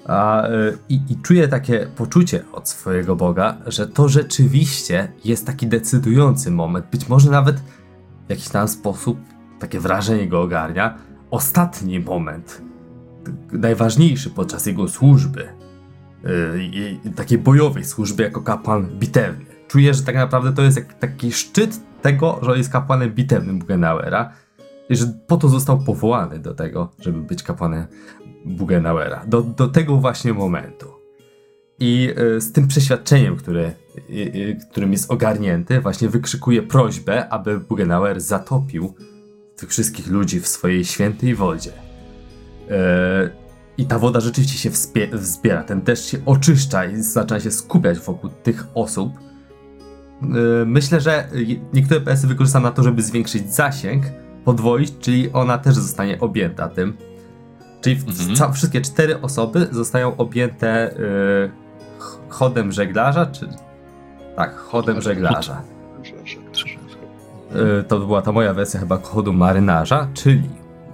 a, 0.06 0.48
y, 0.50 0.78
i, 0.90 1.00
i 1.10 1.16
czuje 1.22 1.48
takie 1.48 1.88
poczucie 1.96 2.44
od 2.52 2.70
swojego 2.70 3.16
Boga, 3.16 3.58
że 3.68 3.88
to 3.88 4.10
rzeczywiście 4.10 5.12
jest 5.26 5.46
taki 5.46 5.68
decydujący 5.68 6.52
moment. 6.52 6.86
Być 6.92 7.08
może 7.10 7.32
nawet 7.32 7.60
w 8.28 8.30
jakiś 8.30 8.50
tam 8.50 8.68
sposób 8.68 9.18
takie 9.60 9.80
wrażenie 9.80 10.28
go 10.28 10.42
ogarnia. 10.42 10.98
Ostatni 11.32 12.00
moment, 12.00 12.62
najważniejszy 13.52 14.30
podczas 14.30 14.66
jego 14.66 14.88
służby, 14.88 15.48
y, 16.26 17.00
i 17.06 17.12
takiej 17.16 17.38
bojowej 17.38 17.86
służby 17.86 18.24
jako 18.24 18.42
kapłan 18.42 18.88
bitewny. 19.00 19.46
Czuję, 19.68 19.94
że 19.94 20.04
tak 20.04 20.16
naprawdę 20.16 20.54
to 20.54 20.62
jest 20.62 20.82
taki 21.00 21.32
szczyt 21.32 21.80
tego, 22.02 22.40
że 22.42 22.58
jest 22.58 22.72
kapłanem 22.72 23.12
bitewnym 23.12 23.60
Bugenauera 23.60 24.34
i 24.90 24.96
że 24.96 25.06
po 25.28 25.38
to 25.38 25.50
został 25.50 25.80
powołany 25.80 26.40
do 26.40 26.54
tego, 26.54 26.92
żeby 27.00 27.22
być 27.22 27.44
kapłanem 27.44 27.86
Bugenauera. 28.46 29.26
Do, 29.28 29.42
do 29.42 29.68
tego 29.68 29.98
właśnie 29.98 30.34
momentu. 30.34 30.88
I 31.80 32.14
y, 32.38 32.42
z 32.42 32.52
tym 32.52 32.68
przeświadczeniem, 32.68 33.38
y, 33.48 33.74
y, 34.10 34.58
którym 34.72 34.92
jest 34.92 35.12
ogarnięty, 35.12 35.82
właśnie 35.82 36.10
wykrzykuje 36.10 36.64
prośbę, 36.64 37.30
aby 37.30 37.60
Bugenauer 37.60 38.22
zatopił 38.22 38.96
tych 39.58 39.70
wszystkich 39.70 40.08
ludzi 40.08 40.40
w 40.40 40.48
swojej 40.48 40.86
świętej 40.86 41.36
wodzie. 41.36 41.72
E, 42.70 43.30
I 43.78 43.86
ta 43.86 44.00
woda 44.00 44.20
rzeczywiście 44.20 44.58
się 44.58 44.70
wzbiera, 45.18 45.64
ten 45.64 45.82
deszcz 45.82 46.06
się 46.06 46.18
oczyszcza 46.26 46.86
i 46.86 47.02
zaczyna 47.04 47.40
się 47.40 47.52
skupiać 47.52 48.00
wokół 48.00 48.30
tych 48.30 48.68
osób. 48.74 49.14
E, 50.22 50.26
Myślę, 50.66 51.02
że 51.02 51.28
niektóre 51.74 52.02
PS-y 52.02 52.28
wykorzystam 52.28 52.64
na 52.64 52.72
to, 52.72 52.84
żeby 52.84 53.02
zwiększyć 53.04 53.54
zasięg, 53.56 54.04
podwoić, 54.46 54.94
czyli 55.00 55.32
ona 55.34 55.58
też 55.58 55.76
zostanie 55.76 56.20
objęta 56.20 56.68
tym. 56.70 56.98
Czyli 57.82 58.00
Mhm. 58.30 58.54
wszystkie 58.54 58.82
cztery 58.82 59.22
osoby 59.22 59.68
zostają 59.72 60.18
objęte 60.18 60.96
ch- 62.00 62.20
chodem 62.30 62.72
żeglarza, 62.72 63.26
czy... 63.26 63.48
Tak, 64.36 64.56
chodem 64.58 65.02
żeglarza. 65.02 65.62
Y, 67.80 67.84
to 67.84 68.00
była 68.00 68.22
ta 68.22 68.32
moja 68.32 68.54
wersja 68.54 68.80
chyba 68.80 68.98
kodu 68.98 69.34
marynarza, 69.34 70.08
czyli 70.14 70.42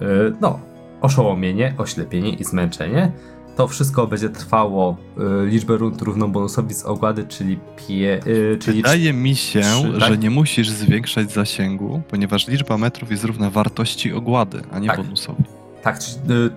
y, 0.02 0.32
no, 0.40 0.58
oszołomienie, 1.00 1.74
oślepienie 1.78 2.30
i 2.30 2.44
zmęczenie. 2.44 3.12
To 3.56 3.68
wszystko 3.68 4.06
będzie 4.06 4.28
trwało 4.28 4.96
y, 5.44 5.46
liczbę 5.46 5.76
rund 5.76 6.02
równą 6.02 6.32
bonusowi 6.32 6.74
z 6.74 6.84
ogłady, 6.84 7.24
czyli 7.24 7.58
pie, 7.76 8.20
czyli 8.60 8.76
Wydaje 8.82 9.12
mi 9.12 9.34
się, 9.36 9.60
trzy, 9.60 9.92
tak? 10.00 10.08
że 10.08 10.18
nie 10.18 10.30
musisz 10.30 10.70
zwiększać 10.70 11.32
zasięgu, 11.32 12.02
ponieważ 12.08 12.48
liczba 12.48 12.78
metrów 12.78 13.10
jest 13.10 13.24
równa 13.24 13.50
wartości 13.50 14.12
ogłady, 14.12 14.62
a 14.72 14.78
nie 14.78 14.88
Tak. 14.88 14.96
bonusowi. 15.02 15.44
tak, 15.82 15.98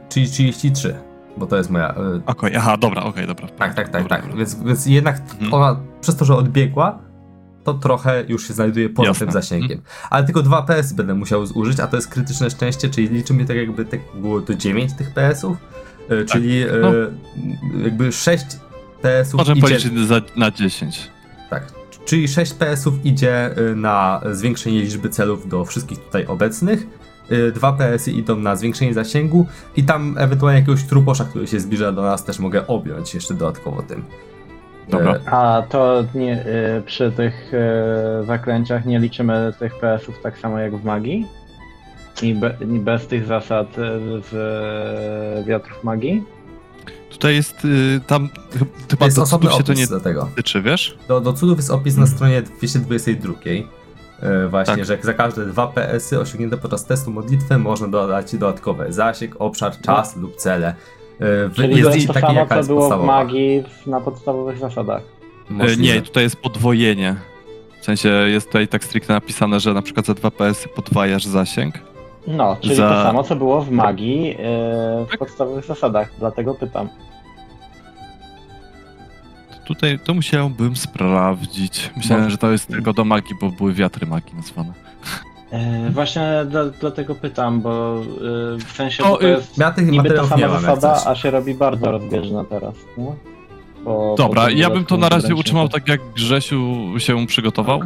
czyli 0.10 0.28
33, 0.30 0.96
bo 1.38 1.46
to 1.46 1.58
jest 1.58 1.70
moja. 1.70 1.96
Okej, 2.26 2.56
aha, 2.56 2.78
dobra, 2.78 3.04
okej, 3.04 3.28
dobra. 3.28 3.48
tak, 3.48 3.74
tak, 3.74 3.90
tak, 3.90 4.02
Dobra, 4.04 4.18
tak. 4.18 4.22
dobra. 4.26 4.38
Więc, 4.38 4.64
więc 4.64 4.86
jednak 4.86 5.22
Mhm. 5.34 5.54
ona 5.54 5.80
przez 6.02 6.16
to, 6.16 6.26
że 6.26 6.36
odbiegła, 6.36 7.00
to 7.68 7.74
trochę 7.74 8.24
już 8.28 8.48
się 8.48 8.54
znajduje 8.54 8.90
poza 8.90 9.08
Jasne. 9.08 9.26
tym 9.26 9.34
zasięgiem. 9.34 9.82
Ale 10.10 10.26
tylko 10.26 10.42
dwa 10.42 10.62
PS 10.62 10.94
będę 10.94 11.14
musiał 11.14 11.46
zużyć, 11.46 11.80
a 11.80 11.88
to 11.88 11.96
jest 11.96 12.08
krytyczne 12.08 12.50
szczęście, 12.50 12.90
czyli 12.90 13.10
liczymy 13.10 13.46
tak 13.46 13.58
jakby 13.58 13.86
tak 13.86 14.00
było 14.16 14.42
to 14.42 14.56
9 14.56 14.94
tych 14.94 15.14
PS-ów, 15.14 15.58
y, 16.12 16.26
czyli 16.26 16.64
y, 16.64 16.72
no. 16.82 16.92
jakby 17.84 18.12
6 18.12 18.46
PS-ów 19.02 19.38
Możemy 19.38 19.60
idzie, 19.60 19.68
policzyć 19.68 20.08
za, 20.08 20.22
na 20.36 20.52
10. 20.52 21.12
tak, 21.50 21.74
czyli 22.06 22.28
6 22.28 22.54
PS-ów 22.54 23.06
idzie 23.06 23.58
y, 23.58 23.76
na 23.76 24.22
zwiększenie 24.32 24.82
liczby 24.82 25.10
celów 25.10 25.50
do 25.50 25.66
wszystkich 25.66 26.00
tutaj 26.00 26.26
obecnych 26.26 26.88
dwa 27.54 27.74
PS-y 27.74 28.12
idą 28.12 28.36
na 28.36 28.56
zwiększenie 28.56 28.94
zasięgu 28.94 29.48
i 29.76 29.84
tam 29.84 30.16
ewentualnie 30.18 30.60
jakiegoś 30.60 30.84
truposza, 30.84 31.26
który 31.26 31.48
się 31.48 31.60
zbliża 31.60 31.92
do 31.92 32.02
nas, 32.02 32.26
też 32.26 32.40
mogę 32.40 32.68
objąć 32.68 33.14
jeszcze 33.14 33.34
dodatkowo 33.34 33.82
tym. 33.82 34.04
Dobra. 34.88 35.16
E, 35.16 35.30
A 35.32 35.62
to 35.70 36.04
nie, 36.16 36.46
y, 36.78 36.82
przy 36.86 37.12
tych 37.12 37.52
y, 37.54 38.26
zaklęciach 38.26 38.86
nie 38.86 39.00
liczymy 39.00 39.54
tych 39.60 39.80
PS-ów 39.80 40.20
tak 40.24 40.38
samo 40.38 40.60
jak 40.60 40.76
w 40.78 40.84
magii? 40.84 41.28
I, 42.22 42.34
be, 42.36 42.58
i 42.62 42.80
bez 42.80 43.08
tych 43.08 43.26
zasad 43.26 43.68
z 44.32 45.46
wiatrów 45.48 45.84
magii? 45.84 46.24
Tutaj 47.10 47.36
jest, 47.36 47.66
y, 47.66 48.02
tam 48.08 48.30
chyba 48.90 49.06
jest 49.06 49.18
do 49.18 49.26
cudów 49.26 49.54
się 49.54 49.64
to 49.64 49.74
nie 49.74 49.88
do 49.88 50.00
tego. 50.00 50.30
tyczy, 50.36 50.62
wiesz? 50.62 50.98
Do, 51.08 51.22
do 51.22 51.34
cudów 51.34 51.58
jest 51.58 51.72
opis 51.72 51.98
na 51.98 52.08
stronie 52.08 52.42
222. 52.42 53.34
E, 54.22 54.48
właśnie, 54.48 54.76
Tak. 54.76 54.86
że 54.86 54.94
jak 54.94 55.06
za 55.06 55.14
każde 55.14 55.46
dwa 55.46 55.68
PS-y 55.68 56.20
osiągnięte 56.20 56.58
podczas 56.58 56.86
testu 56.86 57.12
modlitwy 57.12 57.58
można 57.58 57.88
dodać 57.88 58.36
dodatkowe 58.36 58.94
zasięg, 58.94 59.36
obszar, 59.40 59.82
czas 59.82 60.16
lub 60.16 60.36
cele. 60.36 60.76
E, 61.22 61.50
Czyli 61.56 61.70
jest 61.78 61.90
to 61.90 61.96
jest 61.96 62.08
to 62.08 62.14
taki, 62.14 62.28
samo, 62.28 62.40
jaka 62.40 62.62
co 62.64 62.68
było 62.68 62.98
w 63.00 63.04
magii 63.06 63.64
na 63.88 64.02
podstawowych 64.02 64.58
zasadach. 64.58 65.02
Y, 65.52 65.54
Możliwe. 65.54 65.94
Nie, 65.94 66.02
tutaj 66.02 66.24
jest 66.24 66.36
podwojenie. 66.36 67.16
W 67.82 67.86
sensie 67.86 68.10
jest 68.10 68.48
tutaj 68.48 68.68
tak 68.68 68.84
stricte 68.84 69.14
napisane, 69.14 69.60
że 69.60 69.74
na 69.74 69.82
przykład 69.82 70.06
za 70.06 70.14
2 70.14 70.32
PS 70.32 70.68
podwajasz 70.76 71.26
zasięg. 71.26 71.76
No, 72.28 72.58
czyli 72.62 72.76
Za- 72.76 72.90
to 72.90 73.04
samo, 73.04 73.24
co 73.24 73.36
było 73.36 73.62
w 73.62 73.72
magii 73.72 74.32
y, 74.32 74.36
w 75.06 75.10
Tak. 75.10 75.20
podstawowych 75.20 75.66
zasadach, 75.66 76.12
dlatego 76.20 76.54
pytam. 76.54 76.90
Tutaj 79.66 80.00
to 80.00 80.14
musiałbym 80.14 80.76
sprawdzić. 80.76 81.90
Myślałem, 81.98 82.24
Może- 82.24 82.32
że 82.32 82.38
to 82.38 82.52
jest 82.52 82.68
tylko 82.68 82.94
do 82.94 83.04
magii, 83.06 83.36
bo 83.42 83.50
były 83.50 83.74
wiatry 83.74 84.08
magii 84.08 84.36
nazwane. 84.36 84.74
Y, 85.54 85.90
właśnie 85.92 86.46
dla, 86.50 86.66
dlatego 86.66 87.16
pytam, 87.16 87.62
bo 87.62 88.02
y, 88.02 88.58
w 88.58 88.72
sensie 88.72 89.04
O, 89.04 89.08
to, 89.08 89.18
to 89.18 89.28
y, 89.28 89.30
jest 89.30 89.58
Ja 89.58 89.72
tych 89.72 89.88
niby 89.88 90.10
ta 90.10 90.26
sama 90.28 90.48
mam, 90.48 90.62
zasada, 90.62 91.04
a 91.06 91.16
się 91.16 91.32
robi 91.32 91.54
bardzo 91.54 91.92
rozbieżna 91.92 92.44
teraz, 92.44 92.76
nie? 92.98 93.12
Po- 93.86 94.16
Dobra, 94.18 94.48
tym 94.48 94.58
ja 94.58 94.70
bym 94.70 94.86
to 94.86 94.98
na 94.98 95.10
razie 95.10 95.36
utrzymał 95.36 95.70
tak, 95.70 95.88
jak 95.88 96.02
Grzesiu 96.16 96.76
się 96.98 97.28
przygotował. 97.28 97.80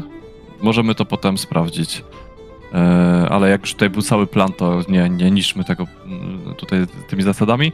Możemy 0.61 0.95
to 0.95 1.05
potem 1.05 1.37
sprawdzić. 1.37 2.03
E, 2.73 3.27
ale 3.29 3.49
jak 3.49 3.61
już 3.61 3.73
tutaj 3.73 3.89
był 3.89 4.01
cały 4.01 4.27
plan, 4.27 4.53
to 4.53 4.81
nie, 4.89 5.09
nie 5.09 5.31
niszmy 5.31 5.63
tego 5.63 5.87
mm, 6.05 6.55
tutaj 6.57 6.85
tymi 7.07 7.23
zasadami. 7.23 7.71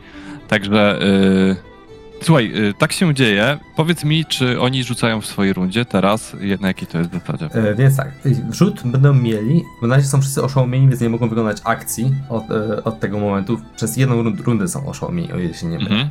Także 0.47 0.99
e, 1.01 1.76
słuchaj, 2.21 2.53
e, 2.69 2.73
tak 2.73 2.91
się 2.91 3.13
dzieje. 3.13 3.59
Powiedz 3.75 4.03
mi, 4.03 4.25
czy 4.25 4.61
oni 4.61 4.83
rzucają 4.83 5.21
w 5.21 5.25
swojej 5.25 5.53
rundzie 5.53 5.85
teraz, 5.85 6.35
na 6.61 6.67
jakiej 6.67 6.87
to 6.87 6.97
jest 6.97 7.09
zasadzie? 7.25 7.69
E, 7.69 7.75
Więc 7.75 7.97
tak, 7.97 8.11
rzut 8.51 8.81
będą 8.85 9.13
mieli, 9.13 9.63
bo 9.81 9.87
na 9.87 9.95
razie 9.95 10.07
są 10.07 10.21
wszyscy 10.21 10.43
oszołomieni, 10.43 10.87
więc 10.87 11.01
nie 11.01 11.09
mogą 11.09 11.29
wykonać 11.29 11.57
akcji 11.63 12.13
od, 12.29 12.51
e, 12.51 12.83
od 12.83 12.99
tego 12.99 13.19
momentu. 13.19 13.57
Przez 13.75 13.97
jedną 13.97 14.23
rund- 14.23 14.41
rundę 14.41 14.67
są 14.67 14.87
oszołomieni, 14.87 15.31
o 15.33 15.37
ile 15.39 15.53
się 15.53 15.67
nie 15.67 15.77
mylę. 15.77 15.89
Mhm. 15.89 16.09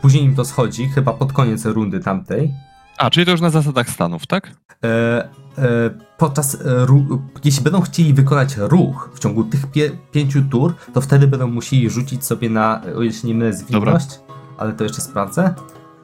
Później 0.00 0.24
im 0.24 0.34
to 0.34 0.44
schodzi, 0.44 0.88
chyba 0.88 1.12
pod 1.12 1.32
koniec 1.32 1.64
rundy 1.64 2.00
tamtej. 2.00 2.54
A, 2.98 3.10
czyli 3.10 3.26
to 3.26 3.32
już 3.32 3.40
na 3.40 3.50
zasadach 3.50 3.90
stanów, 3.90 4.26
tak? 4.26 4.50
E, 4.84 5.28
e, 5.58 5.90
podczas, 6.18 6.54
e, 6.54 6.58
ru, 6.86 7.22
jeśli 7.44 7.64
będą 7.64 7.80
chcieli 7.80 8.14
wykonać 8.14 8.56
ruch 8.56 9.10
w 9.14 9.18
ciągu 9.18 9.44
tych 9.44 9.66
pie, 9.66 9.90
pięciu 10.12 10.42
tur, 10.42 10.74
to 10.94 11.00
wtedy 11.00 11.26
będą 11.26 11.48
musieli 11.48 11.90
rzucić 11.90 12.24
sobie 12.24 12.50
na, 12.50 12.82
o 12.96 13.02
ile 13.02 13.12
się 13.12 13.28
nie 13.28 13.34
mylę, 13.34 13.52
zwinność, 13.52 14.08
ale 14.58 14.72
to 14.72 14.84
jeszcze 14.84 15.00
sprawdzę. 15.00 15.54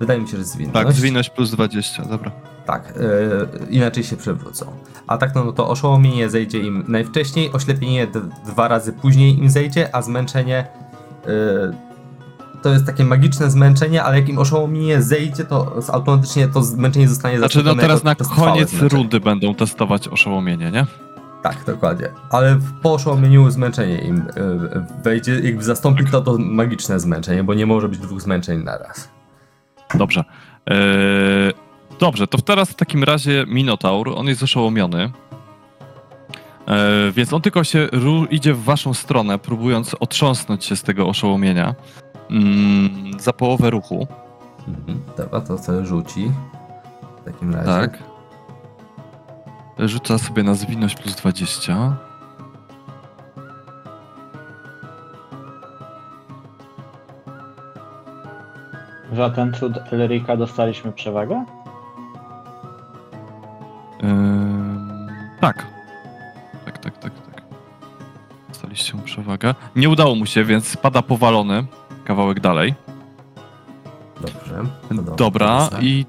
Wydaje 0.00 0.20
mi 0.20 0.28
się, 0.28 0.36
że 0.36 0.44
zwinność. 0.44 0.86
Tak, 0.86 0.92
zwinność 0.92 1.30
plus 1.30 1.50
20, 1.50 2.04
dobra. 2.04 2.30
Tak, 2.66 2.94
e, 2.96 3.70
inaczej 3.70 4.04
się 4.04 4.16
przewrócą. 4.16 4.66
A 5.06 5.18
tak 5.18 5.34
no, 5.34 5.44
no 5.44 5.52
to 5.52 5.68
oszołomienie 5.68 6.30
zejdzie 6.30 6.58
im 6.60 6.84
najwcześniej, 6.88 7.52
oślepienie 7.52 8.06
dwa 8.46 8.68
razy 8.68 8.92
później 8.92 9.38
im 9.38 9.50
zejdzie, 9.50 9.94
a 9.94 10.02
zmęczenie 10.02 10.66
e, 11.26 11.94
to 12.62 12.70
jest 12.70 12.86
takie 12.86 13.04
magiczne 13.04 13.50
zmęczenie, 13.50 14.02
ale 14.02 14.20
jak 14.20 14.28
im 14.28 14.38
oszołomienie 14.38 15.02
zejdzie, 15.02 15.44
to 15.44 15.76
automatycznie 15.92 16.48
to 16.48 16.62
zmęczenie 16.62 17.08
zostanie 17.08 17.38
Znaczy, 17.38 17.62
no 17.62 17.74
teraz 17.74 18.04
na 18.04 18.14
koniec 18.14 18.72
rundy 18.82 19.20
będą 19.20 19.54
testować 19.54 20.08
oszołomienie, 20.08 20.70
nie? 20.70 20.86
Tak, 21.44 21.64
dokładnie. 21.66 22.08
Ale 22.30 22.54
w- 22.56 22.80
po 22.80 22.92
oszołomieniu 22.94 23.50
zmęczenie 23.50 23.98
im 23.98 24.18
e, 24.18 24.22
wejdzie, 25.02 25.40
jakby 25.40 25.64
zastąpi 25.64 26.04
to 26.04 26.20
to 26.20 26.36
magiczne 26.38 27.00
zmęczenie, 27.00 27.44
bo 27.44 27.54
nie 27.54 27.66
może 27.66 27.88
być 27.88 27.98
dwóch 27.98 28.20
zmęczeń 28.20 28.62
naraz. 28.62 29.08
Dobrze. 29.94 30.24
Eee, 30.66 30.76
dobrze, 32.00 32.26
to 32.26 32.38
teraz 32.38 32.70
w 32.70 32.74
takim 32.74 33.04
razie 33.04 33.44
Minotaur, 33.48 34.08
on 34.16 34.26
jest 34.26 34.42
oszołomiony. 34.42 35.12
Eee, 36.66 37.12
więc 37.12 37.32
on 37.32 37.42
tylko 37.42 37.64
się 37.64 37.88
idzie 38.30 38.54
w 38.54 38.62
waszą 38.64 38.94
stronę, 38.94 39.38
próbując 39.38 39.96
otrząsnąć 40.00 40.64
się 40.64 40.76
z 40.76 40.82
tego 40.82 41.08
oszołomienia. 41.08 41.74
Mm, 42.30 43.20
za 43.20 43.32
połowę 43.32 43.70
ruchu, 43.70 44.06
Mhm. 44.68 45.00
Dobra, 45.16 45.40
to 45.40 45.58
co 45.58 45.84
rzuci. 45.86 46.32
W 47.22 47.24
takim 47.24 47.54
razie. 47.54 47.68
tak. 47.68 47.98
Rzuca 49.78 50.18
sobie 50.18 50.42
na 50.42 50.54
zwinność 50.54 50.96
plus 50.96 51.16
20. 51.16 51.96
Za 59.12 59.30
ten 59.30 59.54
cud 59.54 59.72
Elrika 59.92 60.36
dostaliśmy 60.36 60.92
przewagę? 60.92 61.44
Eee, 64.02 64.08
tak. 65.40 65.66
Tak, 66.64 66.78
tak, 66.78 66.98
tak, 66.98 67.12
tak. 67.32 67.42
Dostaliście 68.48 68.96
mu 68.96 69.02
przewagę. 69.02 69.54
Nie 69.76 69.88
udało 69.88 70.14
mu 70.14 70.26
się, 70.26 70.44
więc 70.44 70.76
pada 70.76 71.02
powalony 71.02 71.64
kawałek 72.04 72.40
dalej. 72.40 72.74
Dobrze. 74.20 74.62
dobrze, 74.90 75.16
Dobra, 75.16 75.68
to 75.68 75.76
jest 75.76 75.82
i 75.82 76.06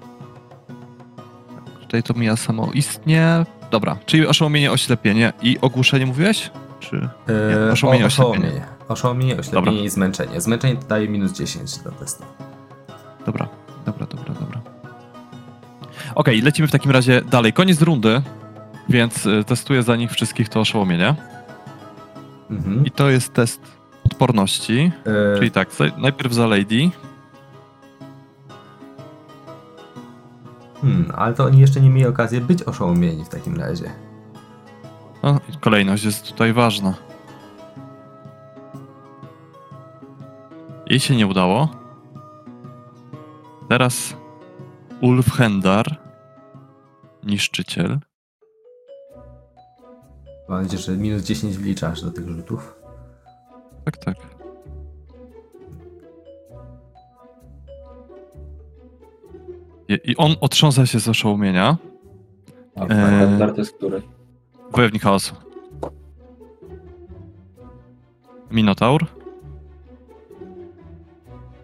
tutaj 1.82 2.04
to 2.04 2.14
mija 2.14 2.36
samoistnie. 2.36 3.46
Dobra, 3.72 3.98
czyli 4.06 4.28
oszołomienie, 4.28 4.72
oślepienie 4.72 5.34
i 5.42 5.58
ogłuszenie 5.62 6.06
mówiłeś? 6.06 6.52
Czy... 6.80 6.96
Eee, 6.96 7.66
Nie, 7.66 7.72
oszołomienie, 7.72 8.04
o- 8.04 8.08
oślepienie. 8.08 8.38
oszołomienie. 8.48 8.66
Oszołomienie, 8.88 9.38
oślepienie 9.40 9.66
Dobra. 9.66 9.86
i 9.86 9.90
zmęczenie. 9.90 10.42
Zmęczenie 10.42 10.76
to 10.76 10.88
daje 10.88 11.08
minus 11.10 11.32
10 11.34 11.78
do 11.84 11.92
testu. 11.92 12.24
Dobra, 13.26 13.48
dobra, 13.86 14.06
dobra, 14.06 14.34
dobra. 14.34 14.62
Okej, 16.16 16.42
lecimy 16.42 16.68
w 16.68 16.72
takim 16.72 16.92
razie 16.92 17.22
dalej. 17.22 17.54
Koniec 17.54 17.82
rundy, 17.82 18.22
więc 18.90 19.26
y, 19.26 19.44
testuję 19.44 19.84
za 19.84 19.96
nich 19.96 20.12
wszystkich 20.12 20.50
to 20.50 20.60
oszołomienie. 20.60 21.16
Mhm. 22.52 22.86
I 22.86 22.92
to 22.92 23.10
jest 23.10 23.34
test 23.34 23.62
odporności. 24.06 24.92
Eee, 25.06 25.38
Czyli 25.38 25.52
tak, 25.52 25.70
najpierw 25.98 26.34
za 26.34 26.48
Lady. 26.48 26.90
Hmm, 30.82 31.12
ale 31.16 31.34
to 31.34 31.46
oni 31.46 31.60
jeszcze 31.60 31.82
nie 31.82 31.90
mieli 31.90 32.08
okazji 32.08 32.42
być 32.42 32.64
oszołomieni 32.64 33.26
w 33.26 33.30
takim 33.30 33.56
razie. 33.56 33.92
No, 35.24 35.40
kolejność 35.62 36.04
jest 36.04 36.28
tutaj 36.28 36.54
ważna. 36.54 36.94
Jej 40.88 41.00
się 41.00 41.16
nie 41.16 41.28
udało. 41.28 41.70
Teraz 43.70 44.18
Ulf 45.02 45.32
Hendar, 45.34 46.00
niszczyciel. 47.24 48.00
Mam 50.50 50.62
nadzieję, 50.64 50.84
że 50.84 50.98
minus 50.98 51.24
10 51.24 51.58
wliczasz 51.58 52.02
do 52.02 52.12
tych 52.12 52.30
rzutów. 52.30 52.76
Tak, 53.86 53.98
tak. 53.98 54.35
I 59.88 60.00
i 60.04 60.18
on 60.18 60.36
otrząsa 60.42 60.86
się 60.86 61.00
z 61.00 61.08
oszołomienia. 61.08 61.78
A 62.76 62.86
to 62.86 63.58
jest 63.58 63.76
który? 63.78 64.02
Wojownik 64.72 65.04
chaosu. 65.04 65.36
Minotaur. 68.52 69.06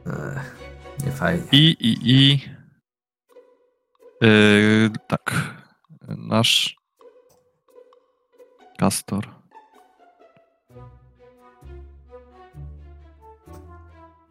Eee, 0.05 0.39
nie 1.05 1.12
fajnie. 1.12 1.43
I, 1.51 1.75
i, 1.79 1.97
i. 2.03 2.39
Yy, 4.21 4.89
tak. 5.07 5.55
Nasz. 6.07 6.77
Castor. 8.77 9.27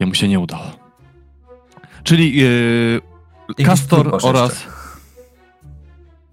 Jemu 0.00 0.14
się 0.14 0.28
nie 0.28 0.40
udało. 0.40 0.64
Czyli 2.02 2.36
yy, 2.36 3.00
Jakiś 3.58 3.66
Castor 3.66 4.18
oraz. 4.22 4.52
jeszcze. 4.52 4.70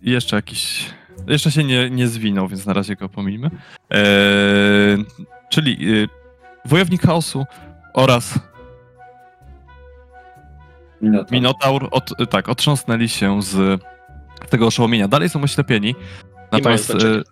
Jeszcze. 0.02 0.36
jakiś. 0.36 0.90
Jeszcze 1.28 1.52
się 1.52 1.64
nie, 1.64 1.90
nie 1.90 2.08
zwinął, 2.08 2.48
więc 2.48 2.66
na 2.66 2.74
razie 2.74 2.96
go 2.96 3.10
pomijmy. 3.10 3.50
Eee, 3.90 5.06
czyli 5.50 5.86
yy, 5.86 6.08
Wojownik 6.66 7.02
Chaosu 7.02 7.46
oraz 7.94 8.40
Minotaur. 11.02 11.32
Minotaur, 11.32 11.88
od, 11.92 12.30
tak, 12.30 12.50
otrząsnęli 12.50 13.10
się 13.10 13.42
z 13.42 13.82
tego 14.50 14.68
oszołomienia. 14.68 15.08
Dalej 15.08 15.30
są 15.30 15.42
oślepieni. 15.42 15.96
Natomiast 16.52 16.86
znaczenia. 16.86 17.16
e, 17.16 17.24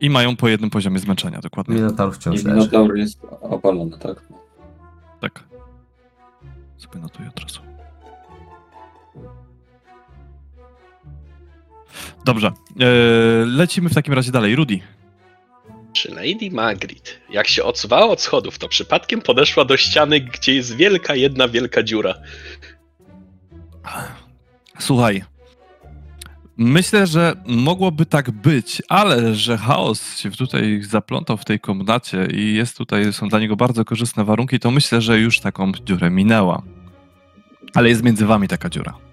I 0.00 0.10
mają 0.10 0.36
po 0.36 0.48
jednym 0.48 0.70
poziomie 0.70 0.98
zmęczenia, 0.98 1.40
dokładnie. 1.40 1.74
Minotaur 1.74 2.14
wciąż 2.14 2.42
I. 2.42 2.46
Minotaur 2.46 2.96
jest 2.96 3.20
opalony, 3.40 3.98
tak? 3.98 4.22
Tak. 5.20 5.44
Sobie 6.76 7.00
notuję 7.00 7.28
od 7.28 7.40
razu. 7.40 7.60
Dobrze. 12.24 12.46
Eee, 12.46 12.86
lecimy 13.46 13.88
w 13.88 13.94
takim 13.94 14.14
razie 14.14 14.32
dalej. 14.32 14.56
Rudy. 14.56 14.80
Czy 15.92 16.14
Lady 16.14 16.50
Magritte, 16.52 17.10
jak 17.30 17.48
się 17.48 17.64
odsuwała 17.64 18.06
od 18.06 18.20
schodów, 18.20 18.58
to 18.58 18.68
przypadkiem 18.68 19.20
podeszła 19.20 19.64
do 19.64 19.76
ściany, 19.76 20.20
gdzie 20.20 20.54
jest 20.54 20.76
wielka, 20.76 21.14
jedna 21.14 21.48
wielka 21.48 21.82
dziura. 21.82 22.14
Słuchaj. 24.78 25.24
Myślę, 26.56 27.06
że 27.06 27.36
mogłoby 27.46 28.06
tak 28.06 28.30
być, 28.30 28.82
ale 28.88 29.34
że 29.34 29.58
chaos 29.58 30.18
się 30.18 30.30
tutaj 30.30 30.82
zaplątał 30.82 31.36
w 31.36 31.44
tej 31.44 31.60
komnacie 31.60 32.26
i 32.26 32.54
jest 32.54 32.76
tutaj, 32.76 33.12
są 33.12 33.28
dla 33.28 33.40
niego 33.40 33.56
bardzo 33.56 33.84
korzystne 33.84 34.24
warunki, 34.24 34.58
to 34.58 34.70
myślę, 34.70 35.00
że 35.00 35.18
już 35.18 35.40
taką 35.40 35.72
dziurę 35.72 36.10
minęła. 36.10 36.62
Ale 37.74 37.88
jest 37.88 38.02
między 38.02 38.26
wami 38.26 38.48
taka 38.48 38.68
dziura. 38.68 39.07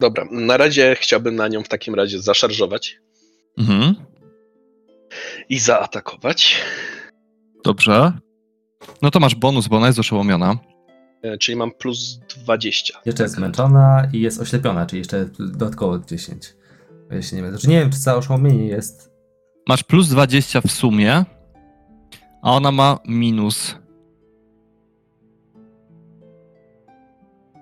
Dobra, 0.00 0.24
na 0.30 0.56
razie 0.56 0.96
chciałbym 1.00 1.36
na 1.36 1.48
nią 1.48 1.62
w 1.62 1.68
takim 1.68 1.94
razie 1.94 2.20
zaszarżować 2.20 2.98
Mhm. 3.58 3.94
i 5.48 5.58
zaatakować. 5.58 6.62
Dobrze. 7.64 8.12
No 9.02 9.10
to 9.10 9.20
masz 9.20 9.34
bonus, 9.34 9.68
bo 9.68 9.76
ona 9.76 9.86
jest 9.86 9.98
oszołomiona. 9.98 10.58
E, 11.22 11.38
Czyli 11.38 11.56
mam 11.56 11.70
plus 11.72 12.18
20. 12.44 12.98
Jeszcze 13.06 13.22
jest 13.22 13.34
zmęczona 13.34 14.08
i 14.12 14.20
jest 14.20 14.40
oślepiona, 14.40 14.86
czyli 14.86 14.98
jeszcze 14.98 15.28
dodatkowo 15.38 15.98
10. 15.98 16.54
Ja 17.10 17.22
się 17.22 17.36
nie 17.36 17.42
wiem. 17.42 17.50
Znaczy 17.50 17.68
nie 17.68 17.80
wiem, 17.80 17.90
czy 17.90 17.98
całe 17.98 18.18
oszołomienie 18.18 18.66
jest. 18.66 19.10
Masz 19.68 19.82
plus 19.82 20.08
20 20.08 20.60
w 20.60 20.70
sumie, 20.70 21.24
a 22.42 22.52
ona 22.52 22.72
ma 22.72 22.98
minus. 23.08 23.74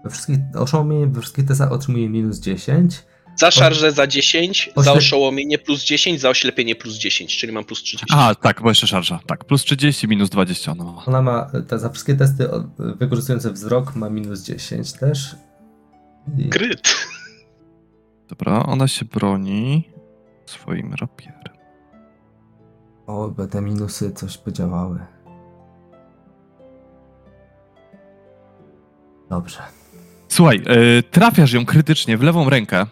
We 0.04 0.10
wszystkich 0.10 0.38
oszołomienie 0.58 1.06
we 1.06 1.20
wszystkich 1.20 1.44
testach 1.46 1.72
otrzymuje 1.72 2.08
minus 2.08 2.40
10. 2.40 3.02
Za 3.36 3.50
szarżę 3.50 3.92
za 3.92 4.06
10, 4.06 4.70
za 4.76 4.82
Oślep- 4.92 4.96
oszołomienie 4.98 5.58
plus 5.58 5.84
10, 5.84 6.20
za 6.20 6.28
oślepienie 6.28 6.74
plus 6.76 6.94
10, 6.94 7.36
czyli 7.38 7.52
mam 7.52 7.64
plus 7.64 7.82
30. 7.82 8.06
A, 8.12 8.34
tak, 8.34 8.62
bo 8.62 8.68
jeszcze 8.68 8.86
szarża. 8.86 9.20
Tak, 9.26 9.44
plus 9.44 9.62
30, 9.64 10.08
minus 10.08 10.30
20 10.30 10.72
ona 10.72 10.84
ma. 10.84 11.04
Ona 11.06 11.22
ma 11.22 11.50
te, 11.68 11.78
za 11.78 11.90
wszystkie 11.90 12.14
testy 12.14 12.48
wykorzystujące 12.78 13.52
wzrok 13.52 13.94
ma 13.96 14.10
minus 14.10 14.42
10 14.42 14.92
też. 14.92 15.36
I 16.38 16.48
Kryt. 16.48 16.94
Dobra, 18.28 18.62
ona 18.66 18.88
się 18.88 19.04
broni 19.04 19.88
swoim 20.46 20.94
rapierem. 20.94 21.54
o, 23.06 23.28
by 23.28 23.46
te 23.48 23.60
minusy 23.62 24.12
coś 24.12 24.38
podziałały. 24.38 24.98
Dobrze. 29.30 29.58
Słuchaj, 30.34 30.62
yy, 30.66 31.02
trafiasz 31.10 31.52
ją 31.52 31.64
krytycznie 31.64 32.16
w 32.18 32.22
lewą 32.22 32.50
rękę. 32.50 32.86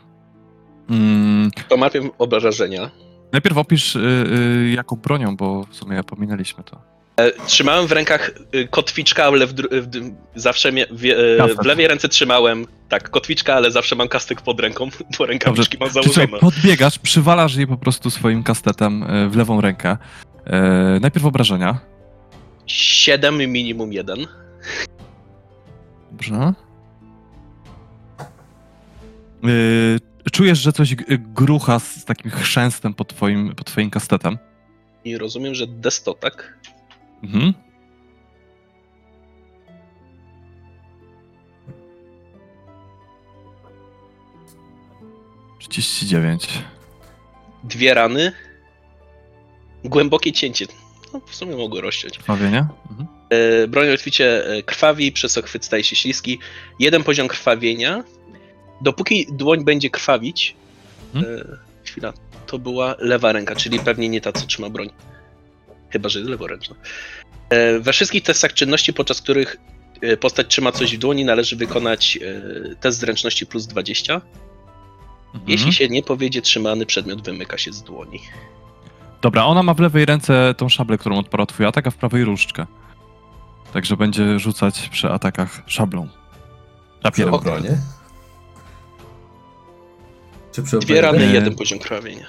Mm, 0.90 1.50
To 1.68 1.76
obrażenia. 2.18 2.90
najpierw 3.32 3.56
opisz 3.56 3.94
yy, 3.94 4.70
jaką 4.70 4.96
bronią, 4.96 5.36
bo 5.36 5.64
w 5.70 5.76
sumie 5.76 6.04
pominęliśmy 6.04 6.64
to. 6.64 6.80
E, 7.16 7.32
Trzymałem 7.46 7.86
w 7.86 7.92
rękach 7.92 8.30
y, 8.54 8.68
kotwiczka, 8.68 9.24
ale 9.24 9.46
w, 9.46 9.52
w, 9.54 9.86
zawsze 10.34 10.72
mie, 10.72 10.86
w, 10.90 11.04
e, 11.04 11.62
w 11.62 11.66
lewej 11.66 11.88
ręce 11.88 12.08
trzymałem 12.08 12.66
tak 12.88 13.10
kotwiczka, 13.10 13.54
ale 13.54 13.70
zawsze 13.70 13.96
mam 13.96 14.08
kastek 14.08 14.40
pod 14.40 14.60
ręką, 14.60 14.88
bo 15.18 15.26
rękawiczki 15.26 15.78
mam 15.80 15.90
założone. 15.90 16.28
podbiegasz, 16.28 16.98
przywalasz 16.98 17.56
jej 17.56 17.66
po 17.66 17.76
prostu 17.76 18.10
swoim 18.10 18.42
kastetem 18.42 19.04
w 19.30 19.36
lewą 19.36 19.60
rękę. 19.60 19.96
Yy, 20.46 21.00
najpierw 21.00 21.26
obrażenia. 21.26 21.78
7 22.66 23.36
minimum 23.52 23.92
1. 23.92 24.26
Dobrze. 26.10 26.52
Yy, 29.42 30.30
czujesz, 30.32 30.58
że 30.58 30.72
coś 30.72 30.94
grucha 31.18 31.78
z 31.78 32.04
takim 32.04 32.30
chrzęstem 32.30 32.94
pod 32.94 33.08
twoim, 33.08 33.54
pod 33.54 33.66
twoim 33.66 33.90
kastetem. 33.90 34.38
I 35.04 35.18
rozumiem, 35.18 35.54
że 35.54 35.66
desto, 35.66 36.14
tak? 36.14 36.58
Mhm. 37.22 37.52
Trzydzieści 45.58 46.06
dziewięć. 46.06 46.48
Dwie 47.64 47.94
rany. 47.94 48.32
Głębokie 49.84 50.32
cięcie. 50.32 50.66
No, 51.12 51.20
w 51.26 51.34
sumie 51.34 51.56
mogły 51.56 51.80
rozciąć. 51.80 52.18
Krwawienie? 52.18 52.66
Mhm. 52.90 53.08
E, 53.30 53.68
Broń 53.68 53.90
otwicie 53.90 54.46
e, 54.46 54.62
krwawi, 54.62 55.12
przez 55.12 55.32
co 55.32 55.42
chwyt 55.42 55.64
staje 55.64 55.84
się 55.84 55.96
śliski. 55.96 56.38
Jeden 56.78 57.04
poziom 57.04 57.28
krwawienia. 57.28 58.04
Dopóki 58.82 59.26
dłoń 59.32 59.64
będzie 59.64 59.90
krwawić, 59.90 60.56
Hmm? 61.12 61.34
e, 61.40 61.44
chwila, 61.84 62.12
to 62.46 62.58
była 62.58 62.94
lewa 62.98 63.32
ręka, 63.32 63.56
czyli 63.56 63.78
pewnie 63.78 64.08
nie 64.08 64.20
ta, 64.20 64.32
co 64.32 64.46
trzyma 64.46 64.70
broń. 64.70 64.90
Chyba, 65.90 66.08
że 66.08 66.18
jest 66.18 66.30
leworęczna. 66.30 66.76
E, 67.50 67.80
We 67.80 67.92
wszystkich 67.92 68.22
testach 68.22 68.52
czynności, 68.52 68.92
podczas 68.92 69.20
których 69.22 69.56
e, 70.00 70.16
postać 70.16 70.46
trzyma 70.46 70.72
coś 70.72 70.96
w 70.96 70.98
dłoni, 70.98 71.24
należy 71.24 71.56
wykonać 71.56 72.18
e, 72.22 72.74
test 72.74 72.98
zręczności 72.98 73.46
plus 73.46 73.66
20. 73.66 74.14
Mhm. 74.14 75.44
Jeśli 75.46 75.72
się 75.72 75.88
nie 75.88 76.02
powiedzie, 76.02 76.42
trzymany 76.42 76.86
przedmiot 76.86 77.22
wymyka 77.24 77.58
się 77.58 77.72
z 77.72 77.82
dłoni. 77.82 78.20
Dobra, 79.22 79.44
ona 79.44 79.62
ma 79.62 79.74
w 79.74 79.80
lewej 79.80 80.04
ręce 80.04 80.54
tą 80.56 80.68
szablę, 80.68 80.98
którą 80.98 81.18
odparła 81.18 81.46
twój 81.46 81.66
atak, 81.66 81.86
a 81.86 81.90
w 81.90 81.96
prawej 81.96 82.24
różdżkę. 82.24 82.66
Także 83.72 83.96
będzie 83.96 84.38
rzucać 84.38 84.88
przy 84.88 85.08
atakach 85.08 85.62
szablą. 85.66 86.08
Rapierem. 87.04 87.34
Obronie. 87.34 87.78
Czy 90.52 90.62
przy 90.62 90.78
Dwie 90.78 91.00
rany, 91.00 91.18
E, 91.24 91.32
jeden 91.32 91.54
poziom 91.54 91.78
krwawienia. 91.78 92.26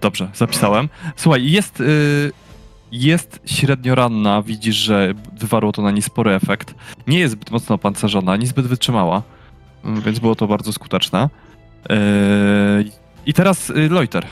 Dobrze, 0.00 0.30
zapisałem. 0.34 0.88
Słuchaj, 1.16 1.50
jest, 1.50 1.80
y, 1.80 2.32
jest 2.92 3.40
średnio 3.46 3.94
ranna, 3.94 4.42
widzisz, 4.42 4.76
że 4.76 5.14
wywarło 5.38 5.72
to 5.72 5.82
na 5.82 5.90
niej 5.90 6.02
spory 6.02 6.34
efekt. 6.34 6.74
Nie 7.06 7.18
jest 7.18 7.32
zbyt 7.32 7.50
mocno 7.50 7.74
opancerzona, 7.74 8.32
ani 8.32 8.46
zbyt 8.46 8.66
wytrzymała, 8.66 9.22
y, 9.98 10.00
więc 10.02 10.18
było 10.18 10.34
to 10.34 10.46
bardzo 10.46 10.72
skuteczne. 10.72 11.28
Y, 11.90 11.96
I 13.26 13.32
teraz 13.34 13.70
y, 13.70 13.88
Loiter. 13.88 14.26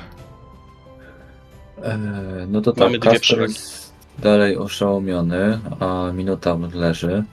Eee, 1.84 2.46
no 2.48 2.60
to 2.60 2.72
Mamy 2.76 2.98
tak, 2.98 3.00
dwie 3.00 3.10
Kasper 3.10 3.20
przewagi. 3.20 3.52
jest 3.52 3.92
dalej 4.18 4.56
oszołomiony, 4.56 5.58
a 5.80 6.12
Minotaur 6.12 6.74
leży. 6.74 7.24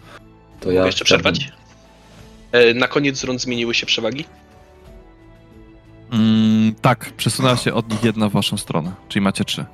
To 0.60 0.66
Mogę 0.66 0.80
ja 0.80 0.86
jeszcze 0.86 1.06
przerwać? 1.06 1.52
E, 2.52 2.74
Na 2.74 2.88
koniec 2.88 3.24
rund 3.24 3.42
zmieniły 3.42 3.74
się 3.74 3.86
przewagi? 3.86 4.26
Mm, 6.12 6.76
tak, 6.82 7.14
przesunęła 7.18 7.58
się 7.58 7.74
od 7.74 7.90
nich 7.90 8.04
jedna 8.04 8.30
w 8.30 8.32
waszą 8.32 8.58
stronę, 8.58 8.92
czyli 9.10 9.24
macie 9.24 9.46
trzy. 9.46 9.66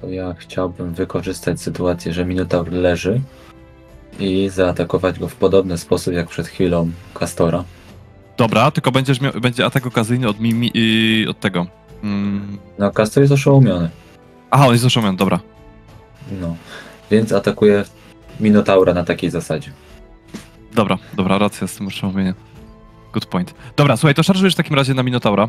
To 0.00 0.08
ja 0.08 0.34
chciałbym 0.38 0.94
wykorzystać 0.94 1.60
sytuację, 1.60 2.12
że 2.12 2.24
Minotaur 2.24 2.72
leży 2.72 3.20
i 4.18 4.48
zaatakować 4.48 5.18
go 5.18 5.28
w 5.28 5.34
podobny 5.36 5.78
sposób 5.78 6.14
jak 6.14 6.28
przed 6.28 6.46
chwilą 6.46 6.90
Kastora. 7.14 7.64
Dobra, 8.36 8.70
tylko 8.70 8.92
będziesz 8.92 9.20
miał, 9.20 9.32
będzie 9.32 9.66
atak 9.66 9.86
okazyjny 9.86 10.28
od, 10.28 10.40
mimi, 10.40 10.72
y, 11.24 11.30
od 11.30 11.40
tego. 11.40 11.66
Mm. 12.02 12.58
No, 12.78 12.90
Kastor 12.90 13.20
jest 13.22 13.32
oszołomiony. 13.32 13.90
Aha, 14.50 14.66
on 14.66 14.72
jest 14.72 14.84
oszołomiony, 14.84 15.18
dobra. 15.18 15.40
No. 16.40 16.56
Więc 17.10 17.32
atakuje 17.32 17.84
Minotaura 18.40 18.94
na 18.94 19.04
takiej 19.04 19.30
zasadzie. 19.30 19.70
Dobra, 20.74 20.98
dobra, 21.14 21.38
racja 21.38 21.66
z 21.66 21.74
tym 21.74 21.86
oszołomieniem. 21.86 22.34
Good 23.12 23.26
point. 23.26 23.54
Dobra, 23.76 23.96
słuchaj, 23.96 24.14
to 24.14 24.22
szarżujesz 24.22 24.54
w 24.54 24.56
takim 24.56 24.76
razie 24.76 24.94
na 24.94 25.02
Minotaura. 25.02 25.48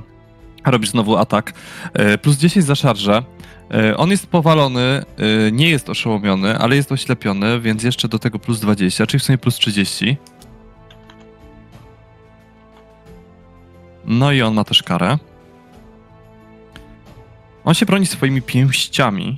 Robisz 0.65 0.89
znowu 0.89 1.17
atak. 1.17 1.54
E, 1.93 2.17
plus 2.17 2.38
10 2.38 2.65
za 2.65 2.76
szarżę. 2.76 3.24
E, 3.72 3.98
on 3.98 4.10
jest 4.10 4.28
powalony, 4.28 4.82
e, 4.82 5.52
nie 5.52 5.69
jest 5.69 5.89
oszołomiony, 5.89 6.58
ale 6.58 6.76
jest 6.76 6.91
oślepiony, 6.91 7.60
więc 7.60 7.84
jeszcze 7.84 8.08
do 8.08 8.19
tego 8.19 8.39
plus 8.39 8.60
20, 8.60 9.08
czyli 9.08 9.19
w 9.19 9.24
sumie 9.24 9.38
plus 9.38 9.56
30. 9.56 10.17
No 14.06 14.32
i 14.32 14.41
on 14.41 14.54
ma 14.54 14.63
też 14.63 14.84
karę. 14.84 15.17
On 17.63 17.74
się 17.74 17.86
broni 17.86 18.06
swoimi 18.06 18.41
pięściami. 18.41 19.38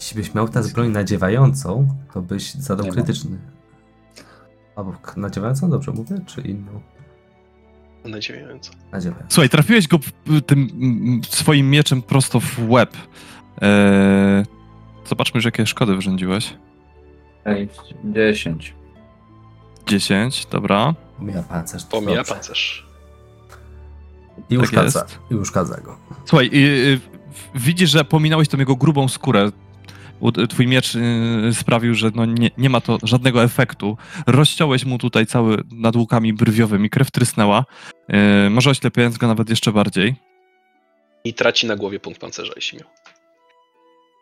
Jeśli 0.00 0.16
byś 0.16 0.34
miał 0.34 0.48
tę 0.48 0.62
broń 0.74 0.88
nadziewającą, 0.88 1.88
to 2.14 2.22
byś 2.22 2.54
zadał 2.54 2.86
krytyczny. 2.86 3.38
Albo 4.80 4.92
nadziewającą, 5.16 5.70
dobrze 5.70 5.92
mówię? 5.92 6.16
Czy 6.26 6.40
inną? 6.40 6.80
Nadziewająco. 8.04 8.72
Nadziewającą. 8.92 9.34
Słuchaj, 9.34 9.48
trafiłeś 9.48 9.88
go 9.88 9.98
tym 10.46 10.68
mm, 10.72 11.20
swoim 11.24 11.70
mieczem 11.70 12.02
prosto 12.02 12.40
w 12.40 12.70
łeb. 12.70 12.96
Eee, 13.60 14.44
zobaczmy, 15.06 15.38
już 15.38 15.44
jakie 15.44 15.66
szkody 15.66 15.94
wyrządziłeś. 15.94 16.56
Ej, 17.44 17.68
10. 18.04 18.74
10, 19.86 20.46
dobra. 20.46 20.94
Pomija 21.18 21.42
pancerz. 21.42 21.84
to 21.84 21.90
Pomija 21.90 22.24
pancerz. 22.24 22.86
I 24.50 24.54
Tak 24.56 24.64
uszkadza. 24.64 25.00
jest. 25.00 25.18
I 25.30 25.34
uszkadza 25.34 25.80
go. 25.80 25.96
Słuchaj, 26.24 26.46
y, 26.54 26.56
y, 26.56 27.00
widzisz, 27.54 27.90
że 27.90 28.04
pominąłeś 28.04 28.48
tą 28.48 28.58
jego 28.58 28.76
grubą 28.76 29.08
skórę. 29.08 29.50
Twój 30.48 30.66
miecz 30.66 30.94
y, 30.94 31.54
sprawił, 31.54 31.94
że 31.94 32.10
no 32.14 32.24
nie, 32.26 32.50
nie 32.58 32.70
ma 32.70 32.80
to 32.80 32.98
żadnego 33.02 33.42
efektu. 33.44 33.96
Rozciąłeś 34.26 34.84
mu 34.84 34.98
tutaj 34.98 35.26
cały 35.26 35.62
nad 35.72 35.96
łukami 35.96 36.32
brwiowymi, 36.32 36.90
krew 36.90 37.10
trysnęła. 37.10 37.64
Y, 38.46 38.50
może 38.50 38.70
oślepiając 38.70 39.18
go 39.18 39.26
nawet 39.26 39.50
jeszcze 39.50 39.72
bardziej. 39.72 40.14
I 41.24 41.34
traci 41.34 41.66
na 41.66 41.76
głowie 41.76 42.00
punkt 42.00 42.20
pancerza, 42.20 42.52
jeśli 42.56 42.78
miał. 42.78 42.88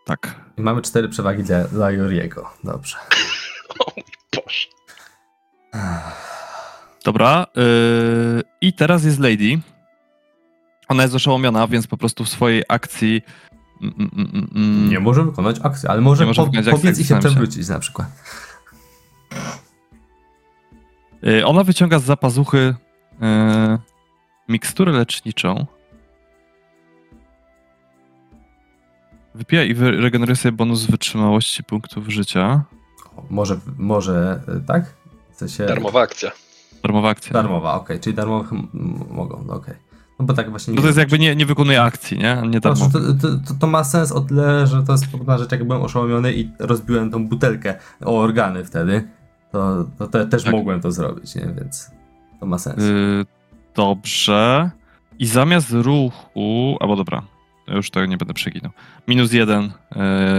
Tak. 0.04 0.40
Mamy 0.56 0.82
cztery 0.82 1.08
przewagi 1.08 1.42
dla, 1.42 1.64
dla 1.64 1.90
Joriego. 1.90 2.50
Dobrze. 2.64 2.96
O 3.78 3.92
mój 3.96 4.04
Boże. 4.34 4.66
Dobra. 7.04 7.46
y, 8.38 8.42
I 8.61 8.72
teraz 8.72 9.04
jest 9.04 9.18
Lady. 9.18 9.61
Ona 10.88 11.02
jest 11.02 11.14
oszołomiona, 11.14 11.66
więc 11.66 11.87
po 11.87 11.96
prostu 11.96 12.24
w 12.24 12.28
swojej 12.28 12.62
akcji. 12.68 13.22
Mm, 13.83 14.11
mm, 14.17 14.49
mm, 14.55 14.91
Nie 14.91 15.01
może 15.01 15.25
wykonać 15.25 15.57
akcji, 15.62 15.88
ale 15.88 16.01
może, 16.01 16.27
może 16.27 16.43
po, 16.43 16.49
akcji, 16.49 16.73
pobiec 16.73 16.99
i 16.99 17.05
się 17.05 17.19
przewrócić 17.19 17.69
na 17.69 17.79
przykład. 17.79 18.09
Y, 21.27 21.47
Ona 21.47 21.64
wyciąga 21.64 21.99
z 21.99 22.05
zapazuchy 22.05 22.59
y, 22.59 23.79
miksturę 24.49 24.93
leczniczą. 24.93 25.67
Wypija 29.35 29.64
i 29.64 29.75
regeneruje 29.75 30.37
sobie 30.37 30.53
bonus 30.53 30.87
wytrzymałości 30.87 31.64
punktów 31.64 32.09
życia. 32.09 32.64
O, 33.17 33.23
Może, 33.31 33.59
może 33.79 34.41
e, 34.49 34.61
tak? 34.61 34.85
W 35.31 35.37
sensie, 35.37 35.67
Darmowa 35.67 36.01
akcja. 36.01 36.31
Darmowa 36.83 37.09
akcja. 37.09 37.33
Darmowa, 37.33 37.75
okej, 37.75 38.01
czyli 38.01 38.17
darmowych 38.17 38.51
mogą, 39.11 39.47
okej. 39.49 39.75
No 40.18 40.24
bo 40.24 40.35
tak 40.35 40.50
właśnie 40.50 40.74
No 40.74 40.81
to 40.81 40.87
jest 40.87 40.98
jakby 40.98 41.18
nie, 41.18 41.37
nie 41.37 41.46
wykonuje 41.46 41.83
akcji, 41.83 42.18
nie? 42.18 42.42
Nie 42.48 42.61
darmowa. 42.61 42.90
to, 42.92 42.98
to, 43.00 43.28
to, 43.46 43.54
to 43.61 43.66
ma 43.66 43.85
sens 43.85 44.12
o 44.12 44.20
tyle, 44.20 44.66
że 44.66 44.83
to 44.83 44.92
jest 44.92 45.07
podobna 45.11 45.38
rzecz, 45.38 45.52
jak 45.52 45.64
byłem 45.64 45.83
oszołomiony 45.83 46.33
i 46.35 46.50
rozbiłem 46.59 47.11
tą 47.11 47.28
butelkę 47.28 47.74
o 48.04 48.18
organy 48.20 48.64
wtedy, 48.64 49.09
to, 49.52 49.85
to 49.98 50.07
te, 50.07 50.26
też 50.26 50.42
Tak. 50.44 50.52
mogłem 50.52 50.81
to 50.81 50.92
zrobić, 50.92 51.35
nie? 51.35 51.48
Więc 51.61 51.90
to 52.40 52.46
ma 52.46 52.59
sens. 52.59 52.78
Y, 52.83 53.26
dobrze. 53.76 54.70
I 55.18 55.26
zamiast 55.26 55.70
ruchu. 55.72 56.76
Albo 56.81 56.96
dobra, 56.96 57.22
już 57.68 57.90
tego 57.90 58.07
nie 58.07 58.16
będę 58.16 58.35
przeginał. 58.35 58.70
Minus 59.09 59.33
jeden 59.33 59.64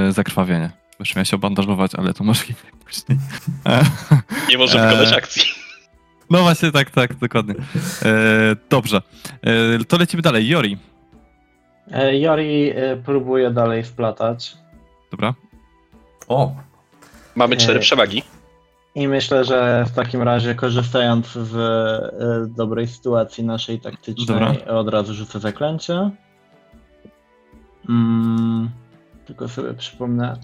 y, 0.08 0.12
zakrwawienie. 0.12 0.72
Już 1.00 1.16
miałem 1.16 1.26
się 1.26 1.36
obandażować, 1.36 1.96
ale 1.96 2.14
to 2.14 2.24
możliwe 2.24 2.62
później. 2.86 3.20
E, 3.66 3.82
Nie 4.50 4.58
może 4.58 4.90
wykonać 4.90 5.14
akcji. 5.14 5.44
No 6.30 6.42
właśnie, 6.42 6.72
tak, 6.72 6.92
tak, 6.92 7.16
dokładnie. 7.16 7.56
E, 8.06 8.56
dobrze. 8.70 9.02
E, 9.42 9.86
to 9.86 9.98
lecimy 9.98 10.22
dalej. 10.22 10.48
Jori. 10.48 10.78
E, 11.92 12.18
Jori 12.20 12.70
e, 12.70 12.98
próbuje 12.98 13.52
dalej 13.52 13.84
splatać. 13.86 14.58
Dobra. 15.12 15.34
O! 16.28 16.56
Mamy 17.36 17.58
cztery 17.58 17.74
Eee. 17.80 17.82
przewagi. 17.82 18.24
I 18.96 19.08
myślę, 19.08 19.46
że 19.46 19.86
w 19.88 19.92
takim 19.92 20.22
razie, 20.22 20.56
korzystając 20.56 21.28
z 21.28 21.56
e, 21.56 22.56
dobrej 22.56 22.88
sytuacji 22.88 23.44
naszej 23.44 23.80
taktycznej, 23.80 24.66
od 24.66 24.90
razu 24.90 25.14
rzucę 25.14 25.40
zaklęcie. 25.40 26.12
Mm, 27.90 28.70
tylko 29.26 29.48
sobie 29.48 29.74
przypomnę. 29.74 30.38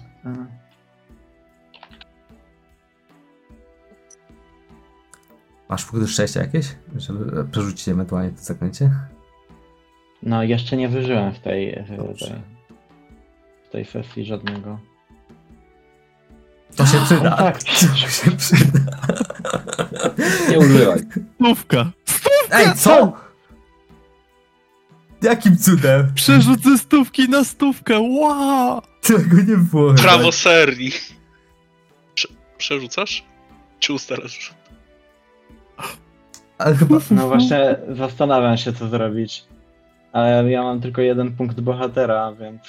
Masz 5.68 5.84
punkty 5.84 6.08
szczęścia 6.08 6.40
jakieś, 6.40 6.66
żeby 6.96 7.44
przerzucić 7.44 7.88
ewentualnie 7.88 8.30
to 8.30 8.42
zaklęcie? 8.42 8.90
No, 10.22 10.42
jeszcze 10.42 10.76
nie 10.76 10.88
wyżyłem 10.88 11.32
w 11.34 11.38
tej, 11.38 11.84
Dobrze. 11.96 12.26
tej, 12.26 12.34
w 13.68 13.72
tej 13.72 13.84
sesji 13.84 14.24
żadnego. 14.24 14.78
To 16.76 16.86
się 16.86 16.98
przyda. 17.04 17.36
tak. 17.36 17.62
To 17.62 17.70
się 18.06 18.30
przyda. 18.30 18.80
Nie 20.50 20.58
używaj. 20.58 20.98
Stówka. 21.34 21.90
Ej, 22.50 22.74
co? 22.76 23.12
Jakim 25.22 25.56
cudem? 25.56 26.12
Przerzut 26.14 26.62
ze 26.62 26.78
stówki 26.78 27.28
na 27.28 27.44
stówkę. 27.44 27.98
Wow! 28.00 28.82
Tego 29.02 29.36
nie 29.36 29.56
było. 29.56 29.94
Prawo 29.94 30.32
serii. 30.32 30.92
Prze 32.14 32.28
przerzucasz? 32.58 33.24
Czy 33.80 33.92
ustalasz? 33.92 34.54
Ale 36.58 36.74
chyba... 36.74 36.96
No 37.10 37.28
właśnie 37.28 37.76
zastanawiam 37.88 38.56
się, 38.56 38.72
co 38.72 38.88
zrobić. 38.88 39.44
Ale 40.12 40.50
ja 40.50 40.62
mam 40.62 40.80
tylko 40.80 41.00
jeden 41.02 41.32
punkt 41.36 41.60
bohatera, 41.60 42.32
więc. 42.32 42.62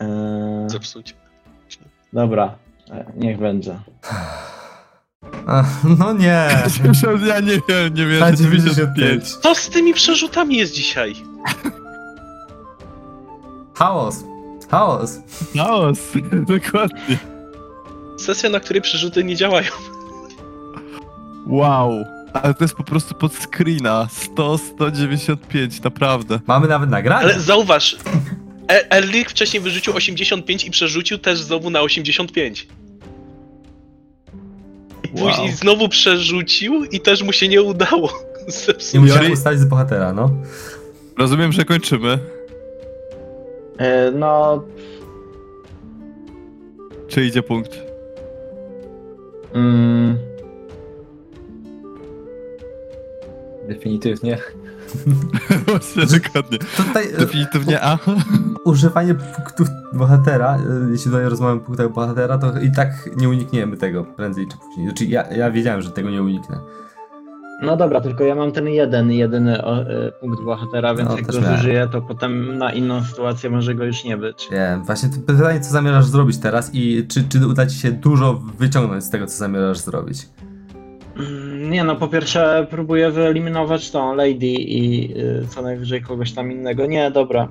Eee, 0.00 0.70
Zepsuć. 0.70 1.14
dobra, 2.12 2.54
e, 2.90 3.04
niech 3.16 3.38
będzie. 3.38 3.78
Ach, 5.46 5.66
No 5.98 6.12
nie. 6.12 6.48
Ja 7.26 7.40
nie 7.40 7.58
wiem, 7.68 7.94
nie 7.94 8.06
wiem. 8.06 8.20
Na 8.20 8.32
95. 8.32 9.36
Co 9.36 9.54
z 9.54 9.68
tymi 9.70 9.94
przerzutami 9.94 10.56
jest 10.56 10.72
dzisiaj? 10.74 11.14
Chaos. 13.74 14.24
Chaos. 14.70 15.20
Chaos. 15.56 15.98
Dokładnie. 16.54 17.18
Sesja, 18.18 18.50
na 18.50 18.60
której 18.60 18.82
przerzuty 18.82 19.24
nie 19.24 19.36
działają. 19.36 19.70
Wow. 21.46 22.04
Ale 22.32 22.54
to 22.54 22.64
jest 22.64 22.74
po 22.74 22.84
prostu 22.84 23.14
pod 23.14 23.32
screena. 23.34 24.08
100, 24.10 24.58
195, 24.58 25.82
naprawdę. 25.82 26.40
Mamy 26.46 26.68
nawet 26.68 26.90
nagranie. 26.90 27.24
Ale 27.24 27.40
zauważ, 27.40 27.96
E- 28.68 28.90
Erlik 28.92 29.30
wcześniej 29.30 29.62
wyrzucił 29.62 29.96
85 29.96 30.64
i 30.64 30.70
przerzucił 30.70 31.18
też 31.18 31.40
znowu 31.42 31.70
na 31.70 31.80
85. 31.80 32.68
I 35.04 35.20
Wow. 35.20 35.28
później 35.30 35.52
znowu 35.52 35.88
przerzucił 35.88 36.84
i 36.84 37.00
też 37.00 37.22
mu 37.22 37.32
się 37.32 37.48
nie 37.48 37.62
udało. 37.62 38.12
Nie 38.94 39.08
Czyli- 39.12 39.32
ustalić 39.32 39.60
z 39.60 39.64
bohatera, 39.64 40.12
no. 40.12 40.30
Rozumiem, 41.18 41.52
że 41.52 41.64
kończymy. 41.64 42.18
E, 43.78 44.10
no, 44.10 44.64
Czy 47.08 47.24
idzie 47.24 47.42
punkt? 47.42 47.78
mm, 49.54 50.18
Definitywnie. 53.68 54.38
Właśnie, 55.66 56.18
dokładnie. 56.20 56.58
Tutaj 56.76 57.14
e, 57.14 57.18
Definitywnie 57.18 57.82
A. 57.84 57.98
używanie 58.64 59.14
punktów 59.14 59.68
bohatera, 59.92 60.56
e, 60.56 60.90
jeśli 60.90 61.10
tutaj 61.10 61.24
rozmawiamy 61.28 61.60
o 61.60 61.64
punktach 61.64 61.92
bohatera, 61.92 62.38
to 62.38 62.58
i 62.60 62.70
tak 62.72 63.10
nie 63.16 63.28
unikniemy 63.28 63.76
tego 63.76 64.04
prędzej 64.04 64.46
czy 64.48 64.56
później. 64.56 64.86
Znaczy 64.86 65.04
ja, 65.04 65.22
ja 65.32 65.50
wiedziałem, 65.50 65.82
że 65.82 65.90
tego 65.90 66.10
nie 66.10 66.22
uniknę. 66.22 66.58
no 67.62 67.76
dobra, 67.76 68.00
tylko 68.00 68.24
ja 68.24 68.34
mam 68.34 68.52
ten 68.52 68.68
jeden, 68.68 69.12
jedyny 69.12 69.64
o, 69.64 69.80
e, 69.82 70.12
punkt 70.20 70.42
bohatera, 70.44 70.94
więc 70.94 71.10
No, 71.10 71.16
jak 71.16 71.26
go 71.26 71.40
miałem. 71.40 71.56
zużyję, 71.56 71.88
to 71.92 72.02
potem 72.02 72.58
na 72.58 72.72
inną 72.72 73.04
sytuację 73.04 73.50
może 73.50 73.74
go 73.74 73.84
już 73.84 74.04
nie 74.04 74.16
być. 74.16 74.50
Nie, 74.50 74.80
właśnie 74.84 75.08
to 75.08 75.16
pytanie, 75.32 75.60
co 75.60 75.70
zamierzasz 75.70 76.06
zrobić 76.06 76.38
teraz 76.38 76.70
i 76.74 77.06
czy, 77.08 77.24
czy 77.28 77.46
uda 77.46 77.66
ci 77.66 77.76
się 77.78 77.92
dużo 77.92 78.34
wyciągnąć 78.58 79.04
z 79.04 79.10
tego, 79.10 79.26
co 79.26 79.36
zamierzasz 79.36 79.78
zrobić? 79.78 80.28
Mm, 81.16 81.51
Nie 81.70 81.84
no, 81.84 81.96
po 81.96 82.08
pierwsze 82.08 82.66
próbuję 82.70 83.10
wyeliminować 83.10 83.90
tą 83.90 84.14
Lady 84.14 84.46
i 84.46 85.12
y, 85.18 85.46
co 85.48 85.62
najwyżej 85.62 86.02
kogoś 86.02 86.32
tam 86.32 86.52
innego. 86.52 86.86
Nie, 86.86 87.10
dobra, 87.10 87.48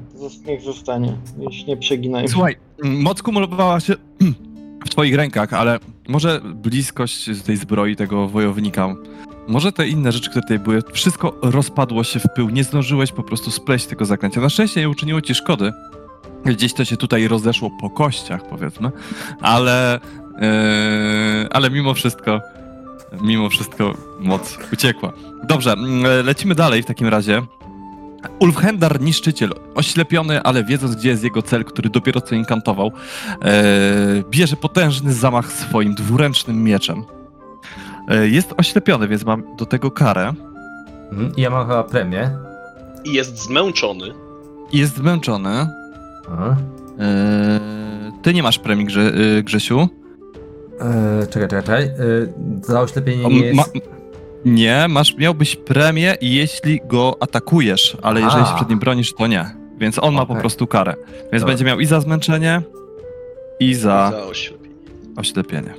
niech 0.47 0.62
zostanie. 0.62 1.13
Już 1.39 1.65
nie 1.65 1.78
przeginaj. 1.78 2.28
Słuchaj, 2.28 2.56
moc 2.84 3.21
kumulowała 3.21 3.80
się 3.80 3.93
w 4.86 4.89
twoich 4.89 5.15
rękach, 5.15 5.54
ale 5.54 5.80
może 6.08 6.41
bliskość 6.43 7.30
tej 7.45 7.58
zbroi 7.58 7.95
tego 7.95 8.28
wojownika, 8.28 8.95
może 9.47 9.71
te 9.71 9.88
inne 9.88 10.12
rzeczy, 10.12 10.30
które 10.30 10.41
tutaj 10.41 10.60
były, 10.60 10.82
wszystko 10.93 11.38
rozpadło 11.41 12.04
się 12.04 12.19
w 12.19 12.26
pył, 12.36 12.50
nie 12.50 12.63
zdążyłeś 12.63 13.12
po 13.12 13.24
prostu 13.24 13.52
spleść 13.52 13.86
tego 13.86 14.06
zaklęcia. 14.06 14.41
Na 14.41 14.50
szczęście 14.50 14.82
nie 14.82 14.89
uczyniło 14.89 15.21
ci 15.21 15.36
szkody. 15.36 15.71
Gdzieś 16.45 16.74
to 16.74 16.86
się 16.86 16.97
tutaj 16.97 17.28
rozeszło 17.28 17.71
po 17.82 17.89
kościach, 17.89 18.47
powiedzmy, 18.50 18.91
ale, 19.41 20.00
yy, 20.41 21.50
ale 21.52 21.69
mimo 21.69 21.93
wszystko, 21.93 22.41
mimo 23.21 23.50
wszystko 23.50 23.93
moc 24.19 24.58
uciekła. 24.74 25.13
Dobrze, 25.43 25.74
mm, 25.74 26.26
lecimy 26.26 26.56
dalej 26.56 26.84
w 26.84 26.86
takim 26.86 27.08
razie. 27.08 27.41
Ulfhendar 28.39 29.02
Niszczyciel, 29.02 29.54
oślepiony, 29.76 30.43
ale 30.43 30.63
wiedząc, 30.63 30.95
gdzie 30.95 31.10
jest 31.10 31.24
jego 31.24 31.41
cel, 31.41 31.65
który 31.65 31.89
dopiero 31.89 32.21
co 32.21 32.36
inkantował, 32.36 32.91
e, 33.41 33.63
bierze 34.30 34.56
potężny 34.56 35.13
zamach 35.13 35.52
swoim 35.52 35.95
dwuręcznym 35.95 36.63
mieczem. 36.63 37.04
E, 38.08 38.28
jest 38.28 38.54
oślepiony, 38.58 39.08
więc 39.08 39.26
mam 39.26 39.43
do 39.58 39.65
tego 39.65 39.91
karę. 39.91 40.34
Mhm. 41.12 41.32
Ja 41.38 41.50
mam 41.50 41.67
chyba 41.67 41.84
premię. 41.84 42.32
I 43.06 43.13
jest 43.13 43.38
zmęczony. 43.43 44.13
I 44.71 44.78
Jest 44.78 44.95
zmęczony. 44.95 45.50
E, 45.50 45.67
ty 48.21 48.34
nie 48.34 48.43
masz 48.43 48.60
premii, 48.60 48.86
Grze, 48.86 49.12
e, 49.38 49.43
Grzesiu. 49.43 49.89
E, 50.82 51.28
czekaj, 51.28 51.50
czekaj, 51.50 51.63
czekaj. 51.63 51.84
E, 51.84 51.94
za 52.62 52.82
oślepienie 52.82 53.26
O, 53.26 53.30
nie 53.30 53.46
jest... 53.46 53.58
ma, 53.58 53.63
nie, 54.46 54.86
masz, 54.89 55.15
miałbyś 55.17 55.56
premię, 55.56 56.15
jeśli 56.22 56.80
go 56.88 57.17
atakujesz, 57.20 57.98
ale 58.02 58.22
jeżeli 58.22 58.44
A. 58.44 58.46
się 58.46 58.56
przed 58.56 58.70
nim 58.70 58.80
bronisz, 58.80 59.13
to 59.15 59.28
nie. 59.28 59.46
Więc 59.78 60.00
on 60.00 60.13
ma 60.13 60.26
po 60.26 60.36
prostu 60.36 60.67
karę. 60.67 60.96
Więc 61.17 61.32
Dobra. 61.32 61.46
będzie 61.48 61.65
miał 61.65 61.80
i 61.80 61.86
za 61.86 62.02
zmęczenie, 62.02 62.62
i 63.60 63.76
za 63.76 64.12
Za 64.12 64.24
oślepienie. 64.24 64.76
oślepienie. 65.17 65.74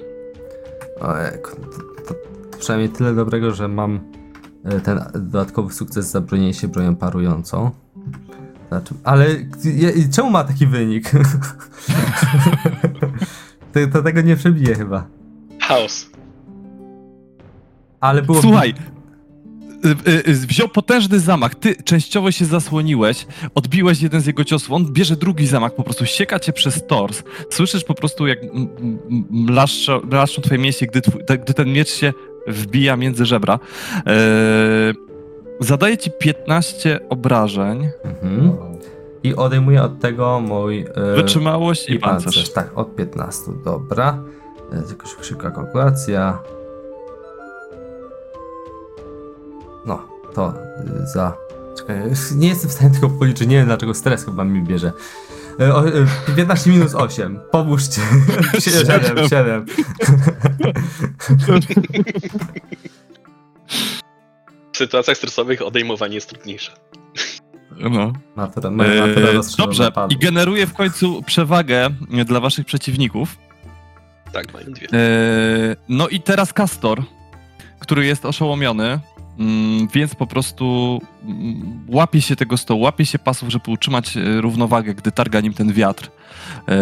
To 2.09 2.15
przynajmniej 2.59 2.89
tyle 2.91 3.15
dobrego, 3.15 3.51
że 3.55 3.69
mam 3.69 4.01
e, 4.65 4.81
ten 4.81 5.01
dodatkowy 5.15 5.73
sukces 5.75 6.11
za 6.11 6.21
bronienie 6.21 6.55
się 6.55 6.69
bronią 6.69 6.97
parującą. 6.97 7.71
Znaczy, 8.69 8.95
ale 9.05 9.27
czemu 10.15 10.31
ma 10.31 10.45
taki 10.45 10.67
wynik? 10.67 11.11
to, 13.73 13.81
to 13.93 14.03
tego 14.03 14.21
nie 14.21 14.37
przebije 14.37 14.75
chyba. 14.75 15.07
Chaos. 15.61 16.11
Ale 18.01 18.23
było... 18.23 18.43
Słuchaj, 18.43 18.75
y, 19.85 20.11
y, 20.11 20.29
y, 20.29 20.35
wziął 20.35 20.69
potężny 20.69 21.21
zamach, 21.21 21.55
ty 21.55 21.77
częściowo 21.85 22.31
się 22.31 22.45
zasłoniłeś, 22.45 23.27
odbiłeś 23.55 24.03
jeden 24.03 24.21
z 24.21 24.27
jego 24.27 24.45
ciosów, 24.45 24.73
on 24.73 24.93
bierze 24.93 25.17
drugi 25.17 25.47
zamach, 25.47 25.75
po 25.75 25.83
prostu 25.83 26.07
sieka 26.07 26.39
cię 26.39 26.53
przez 26.53 26.87
tors, 26.87 27.23
słyszysz 27.51 27.85
po 27.85 27.95
prostu 27.95 28.27
jak 28.27 28.39
mlaszczą 29.31 30.43
twoje 30.43 30.61
mięśnie, 30.61 30.87
gdy, 30.87 31.01
twój, 31.01 31.23
gdy 31.43 31.55
ten 31.55 31.73
miecz 31.73 31.91
się 31.91 32.13
wbija 32.47 32.97
między 32.97 33.27
żebra. 33.27 33.59
Eee, 34.07 34.95
zadaje 35.61 35.99
ci 35.99 36.11
15 36.19 37.01
obrażeń, 37.09 37.89
Mhm. 38.05 38.53
I 39.23 39.37
odejmuję 39.37 39.83
od 39.83 40.01
tego 40.01 40.41
mój... 40.41 40.87
E, 40.95 41.15
wytrzymałość 41.17 41.89
i, 41.89 41.99
pancerz. 41.99 42.25
pancerz. 42.25 42.53
Tak, 42.53 42.79
od 42.79 42.97
15, 42.97 43.43
dobra. 43.65 44.19
E, 44.73 44.83
Tylko 44.83 45.07
szybka 45.23 45.51
kalkulacja. 45.51 46.39
No, 49.87 50.09
to 50.35 50.55
y, 51.03 51.07
za... 51.07 51.37
Czekaj, 51.79 51.97
nie 52.41 52.49
jestem 52.49 52.71
w 52.71 52.73
stanie 52.73 52.91
tego 52.91 53.09
policzyć, 53.11 53.49
nie 53.49 53.57
wiem 53.57 53.67
dlaczego 53.67 53.95
stres 53.95 54.25
chyba 54.25 54.45
mi 54.45 54.63
bierze. 54.63 54.93
E, 55.61 55.75
o, 55.75 55.89
e, 55.89 55.93
15 56.37 56.71
minus 56.71 56.95
8, 56.95 57.41
pomóżcie. 57.51 58.01
7, 58.61 59.29
7. 59.29 59.67
W 64.73 64.77
sytuacjach 64.77 65.17
stresowych 65.17 65.63
odejmowanie 65.63 66.15
jest 66.15 66.29
trudniejsze. 66.29 66.73
No. 67.91 68.13
Natura, 68.37 68.71
natura 68.71 69.29
Eee, 69.29 69.41
dobrze, 69.59 69.93
i 70.11 70.17
generuje 70.17 70.67
w 70.67 70.75
końcu 70.75 71.23
przewagę 71.23 71.91
dla 72.25 72.41
waszych 72.41 72.67
przeciwników. 72.67 73.39
Tak, 74.33 74.55
mają 74.55 74.67
dwie. 74.67 74.87
Eee, 74.93 75.77
no 75.89 76.09
i 76.09 76.21
teraz 76.21 76.53
Castor, 76.53 77.03
który 77.79 78.07
jest 78.07 78.25
oszołomiony, 78.25 79.01
mm, 79.39 79.89
więc 79.89 80.15
po 80.15 80.27
prostu 80.27 80.99
mm, 81.25 81.85
łapie 81.89 82.23
się 82.23 82.37
tego 82.37 82.57
stołu, 82.57 82.83
łapie 82.83 83.07
się 83.07 83.19
pasów, 83.19 83.49
żeby 83.49 83.71
utrzymać 83.71 84.17
e, 84.17 84.41
równowagę, 84.41 84.95
gdy 84.95 85.13
targa 85.13 85.41
nim 85.41 85.55
ten 85.55 85.73
wiatr. 85.73 86.11
Eee, 86.69 86.77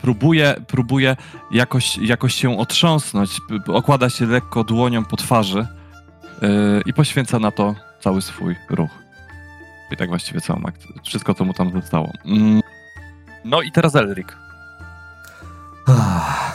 próbuje, 0.00 0.54
próbuje 0.66 1.16
jakoś, 1.50 1.98
jakoś 1.98 2.34
się 2.34 2.58
otrząsnąć, 2.58 3.30
okłada 3.66 4.10
się 4.10 4.26
lekko 4.26 4.64
dłonią 4.64 5.04
po 5.04 5.16
twarzy 5.16 5.58
eee, 6.42 6.82
i 6.86 6.92
poświęca 6.92 7.38
na 7.38 7.50
to 7.50 7.74
cały 8.00 8.22
swój 8.22 8.56
ruch. 8.70 9.07
I 9.90 9.96
tak 9.96 10.08
właściwie 10.08 10.40
całą 10.40 10.62
akcję, 10.64 10.90
wszystko, 11.04 11.34
co 11.34 11.44
mu 11.44 11.52
tam 11.54 11.72
zostało. 11.72 12.12
Mm, 12.24 12.60
No 13.44 13.62
i 13.62 13.72
teraz 13.72 13.96
Elric. 13.96 14.28
Ah. 15.86 16.52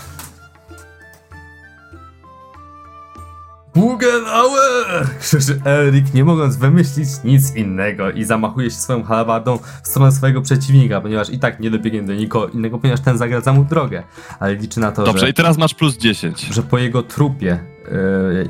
Bugenauer! 3.76 5.08
Krzyczy 5.20 5.62
Elric, 5.66 6.14
nie 6.14 6.24
mogąc 6.24 6.56
wymyślić 6.56 7.08
nic 7.24 7.56
innego 7.56 8.12
i 8.12 8.24
zamachuje 8.24 8.70
się 8.70 8.76
swoją 8.76 9.04
halabardą 9.04 9.58
w 9.84 9.88
stronę 9.88 10.12
swojego 10.12 10.42
przeciwnika, 10.42 11.02
ponieważ 11.02 11.30
i 11.30 11.40
tak 11.40 11.60
nie 11.60 11.72
dobiegnie 11.72 12.04
do 12.04 12.14
nikogo 12.14 12.48
innego, 12.48 12.80
ponieważ 12.80 13.00
ten 13.02 13.18
zagradza 13.18 13.54
mu 13.54 13.64
drogę. 13.66 14.04
Ale 14.40 14.56
liczy 14.56 14.80
na 14.80 14.92
to, 14.92 15.04
Dobrze, 15.04 15.26
że, 15.26 15.30
i 15.30 15.34
teraz 15.34 15.58
masz 15.58 15.74
plus 15.74 15.98
10. 15.98 16.42
że 16.42 16.64
po 16.64 16.78
jego 16.78 17.04
trupie 17.04 17.52
e, 17.54 17.98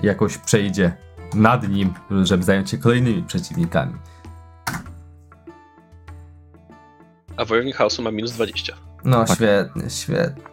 jakoś 0.04 0.38
przejdzie 0.38 0.94
nad 1.34 1.70
nim, 1.70 1.94
żeby 2.24 2.44
zająć 2.44 2.70
się 2.70 2.78
kolejnymi 2.78 3.24
przeciwnikami. 3.24 3.94
A 7.38 7.46
wojownik 7.46 7.76
chaosu 7.76 8.02
ma 8.02 8.12
minus 8.12 8.32
20. 8.32 8.74
No 9.06 9.26
Tak. 9.26 9.36
świetnie, 9.38 9.90
świetnie. 9.90 10.44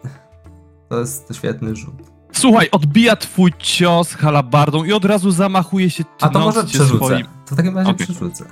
To 0.89 0.99
jest 0.99 1.33
świetny 1.35 1.75
rzut. 1.75 1.93
Słuchaj, 2.31 2.69
odbija 2.71 3.15
twój 3.15 3.53
cios 3.59 4.13
halabardą 4.13 4.83
i 4.83 4.93
od 4.93 5.05
razu 5.05 5.31
zamachuje 5.31 5.89
się 5.89 6.03
A 6.21 6.29
to 6.29 6.39
może 6.39 6.63
przerzucę. 6.63 7.05
swoim... 7.05 7.25
To 7.49 7.55
w 7.55 7.57
takim 7.57 7.77
razie 7.77 7.91
Okej. 7.91 8.05
przerzucę. 8.07 8.45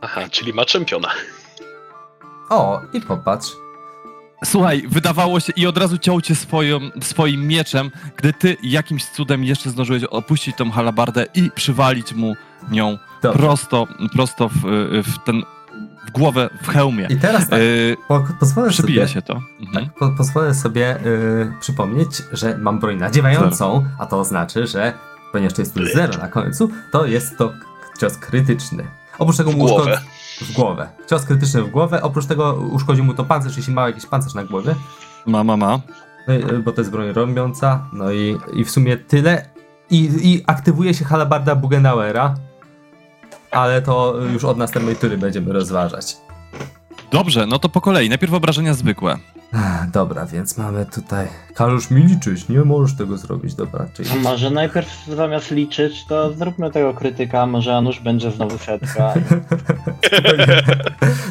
Aha, 0.00 0.20
czyli 0.30 0.52
ma 0.52 0.64
czempiona. 0.64 1.08
O, 2.50 2.80
i 2.92 3.00
popatrz. 3.00 3.48
Słuchaj, 4.44 4.82
wydawało 4.88 5.40
się 5.40 5.52
i 5.56 5.66
od 5.66 5.78
razu 5.78 5.98
ciął 5.98 6.20
cię 6.20 6.34
swoją, 6.34 6.80
swoim 7.02 7.46
mieczem, 7.46 7.90
gdy 8.16 8.32
ty 8.32 8.56
jakimś 8.62 9.04
cudem 9.04 9.44
jeszcze 9.44 9.70
zdążyłeś 9.70 10.04
opuścić 10.04 10.56
tą 10.56 10.70
halabardę 10.70 11.26
i 11.34 11.50
przywalić 11.50 12.12
mu 12.14 12.34
nią 12.70 12.98
Dobrze. 13.22 13.38
prosto, 13.38 13.86
prosto 14.12 14.48
w, 14.48 14.54
w 15.04 15.24
ten, 15.24 15.42
głowę, 16.14 16.50
w 16.62 16.68
hełmie. 16.68 17.06
I 17.10 17.16
teraz 17.16 17.48
tak, 17.48 17.60
Yy, 17.60 17.96
po, 18.08 18.24
pozwolę 18.40 18.72
sobie, 18.72 19.08
się 19.08 19.22
to. 19.22 19.40
Mhm. 19.60 19.84
tak, 19.86 19.94
po, 19.94 20.10
pozwolę 20.10 20.54
sobie 20.54 20.96
y, 21.06 21.52
przypomnieć, 21.60 22.22
że 22.32 22.58
mam 22.58 22.78
broń 22.80 22.96
nadziewającą, 22.96 23.84
a 23.98 24.06
to 24.06 24.20
oznacza, 24.20 24.66
że 24.66 24.92
ponieważ 25.32 25.52
to 25.54 25.62
jest 25.62 25.74
plus 25.74 25.92
zero 25.92 26.18
na 26.18 26.28
końcu, 26.28 26.70
to 26.92 27.06
jest 27.06 27.38
to 27.38 27.52
cios 28.00 28.16
krytyczny. 28.16 28.84
Oprócz 29.18 29.36
tego 29.36 29.50
W 29.50 29.56
mu 29.56 29.66
głowę. 29.66 29.98
w 30.40 30.52
głowę. 30.52 30.88
Cios 31.10 31.24
krytyczny 31.24 31.62
w 31.62 31.70
głowę, 31.70 32.02
oprócz 32.02 32.26
tego 32.26 32.54
uszkodził 32.54 33.04
mu 33.04 33.14
to 33.14 33.24
pancerz, 33.24 33.56
jeśli 33.56 33.74
ma 33.74 33.86
jakiś 33.86 34.06
pancerz 34.06 34.34
na 34.34 34.44
głowie. 34.44 34.74
Ma, 35.26 35.44
ma, 35.44 35.56
ma. 35.56 35.80
No 36.28 36.34
i, 36.34 36.54
y, 36.54 36.58
bo 36.58 36.72
to 36.72 36.80
jest 36.80 36.90
broń 36.90 37.12
rąbiąca, 37.12 37.84
no 37.92 38.12
i, 38.12 38.36
i 38.54 38.64
w 38.64 38.70
sumie 38.70 38.96
tyle. 38.96 39.48
I, 39.90 40.10
I 40.32 40.44
aktywuje 40.46 40.94
się 40.94 41.04
halabarda 41.04 41.54
Bugenauera, 41.56 42.34
ale 43.54 43.82
to 43.82 44.14
już 44.32 44.44
od 44.44 44.58
następnej 44.58 44.96
tury 44.96 45.18
będziemy 45.18 45.52
rozważać. 45.52 46.16
Dobrze, 47.12 47.46
no 47.46 47.58
to 47.58 47.68
po 47.68 47.80
kolei. 47.80 48.08
Najpierw 48.08 48.32
obrażenia 48.34 48.74
zwykłe. 48.74 49.18
Dobra, 49.92 50.26
więc 50.26 50.58
mamy 50.58 50.86
tutaj. 50.86 51.26
Każesz 51.54 51.90
mi 51.90 52.02
liczyć, 52.02 52.48
nie 52.48 52.58
możesz 52.60 52.96
tego 52.96 53.16
zrobić, 53.16 53.54
dobra. 53.54 53.86
Czyli 53.96 54.10
A 54.12 54.14
może 54.16 54.50
najpierw 54.50 55.06
zamiast 55.06 55.50
liczyć, 55.50 56.04
to 56.08 56.32
zróbmy 56.32 56.70
tego 56.70 56.94
krytyka, 56.94 57.46
może 57.46 57.76
Anusz 57.76 58.00
będzie 58.00 58.30
znowu 58.30 58.58
setka. 58.58 59.14
spokojnie. 60.06 60.56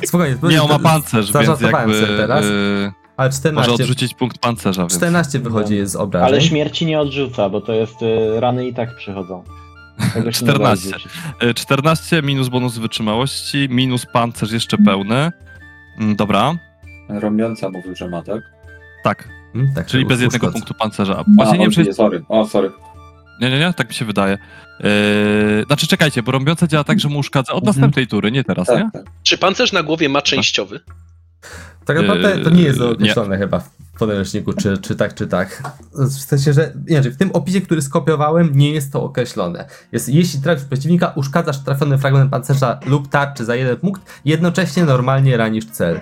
spokojnie. 0.08 0.38
Nie, 0.44 0.64
on 0.64 0.70
ma 0.70 0.80
pancerz, 0.80 1.34
więc 1.34 1.62
jakby 1.62 2.02
sobie 2.02 2.18
teraz. 2.18 2.46
yy, 2.46 2.92
Ale 3.18 3.30
może 3.30 3.40
14, 3.40 3.72
odrzucić 3.74 4.14
punkt 4.14 4.38
pancerza. 4.38 4.82
Więc... 4.82 4.94
14 4.98 5.40
wychodzi 5.40 5.86
z 5.86 5.96
obrażeń. 5.96 6.28
Ale 6.28 6.42
śmierci 6.42 6.86
nie 6.86 7.00
odrzuca, 7.00 7.50
bo 7.50 7.62
to 7.62 7.74
jest 7.74 8.02
y, 8.02 8.40
rany 8.40 8.68
i 8.68 8.74
tak 8.74 8.96
przychodzą. 8.96 9.44
Tego 10.14 10.32
się 10.32 10.46
nie 10.46 10.52
da 10.52 10.54
14. 10.54 10.88
odrzucić. 10.96 11.12
Y, 11.44 11.54
14 11.54 12.22
minus 12.22 12.50
bonus 12.50 12.78
wytrzymałości, 12.78 13.68
minus 13.72 14.06
pancerz 14.14 14.52
jeszcze 14.52 14.78
pełny. 14.78 15.32
Mm, 16.00 16.16
Dobra, 16.16 16.56
Rąbiąca 17.10 17.70
mówił, 17.70 17.96
że 17.96 18.10
ma, 18.10 18.22
tak? 18.24 18.42
tak, 19.04 19.30
Hmm, 19.54 19.74
tak, 19.76 19.86
czyli 19.86 20.06
bez 20.06 20.22
jednego 20.22 20.52
punktu 20.52 20.74
pancerza. 20.74 21.24
Właśnie 21.36 21.54
A, 21.54 21.58
nie 21.58 21.70
wiem, 21.70 21.86
czy... 21.86 21.94
sorry. 21.94 22.24
O, 22.30 22.48
sorry. 22.48 22.72
Nie, 23.42 23.50
nie, 23.52 23.60
nie, 23.60 23.74
tak 23.74 23.88
mi 23.90 23.94
się 23.94 24.06
wydaje. 24.06 24.38
Yy, 24.80 25.64
znaczy 25.68 25.88
czekajcie, 25.88 26.24
bo 26.24 26.32
rąbiąca 26.32 26.68
działa 26.68 26.84
tak, 26.84 27.00
że 27.00 27.10
mu 27.10 27.20
uszkadza 27.20 27.54
od 27.54 27.64
Mhm. 27.64 27.66
następnej 27.76 28.08
tury, 28.08 28.32
nie 28.32 28.44
teraz, 28.44 28.70
nie? 28.70 28.76
Tak, 28.76 28.92
tak. 28.94 29.04
Czy 29.24 29.38
pancerz 29.38 29.72
na 29.74 29.84
głowie 29.84 30.10
ma 30.10 30.22
częściowy? 30.22 30.80
Tak 31.86 31.98
naprawdę 31.98 32.38
to 32.44 32.50
nie 32.50 32.62
jest 32.62 32.80
Yy, 32.80 32.90
określone 32.90 33.38
chyba 33.38 33.60
w 33.60 33.70
podręczniku, 34.08 34.54
czy, 34.54 34.78
czy 34.78 34.96
tak, 34.96 35.14
czy 35.14 35.28
tak. 35.28 35.64
W 35.94 36.12
sensie, 36.12 36.54
że 36.54 36.74
inaczej, 36.88 37.12
w 37.12 37.18
tym 37.18 37.32
opisie, 37.32 37.62
który 37.62 37.82
skopiowałem, 37.82 38.52
nie 38.56 38.72
jest 38.72 38.94
to 38.94 39.04
określone. 39.04 39.66
Jest, 39.92 40.10
jeśli 40.10 40.42
trafisz 40.42 40.66
przeciwnika, 40.66 41.14
uszkadzasz 41.16 41.60
trafiony 41.64 41.98
fragment 41.98 42.32
pancerza 42.32 42.80
lub 42.86 43.08
tarczy 43.08 43.46
za 43.46 43.56
jeden 43.56 43.78
punkt, 43.78 44.22
jednocześnie 44.26 44.84
normalnie 44.86 45.38
ranisz 45.38 45.66
cel. 45.66 46.00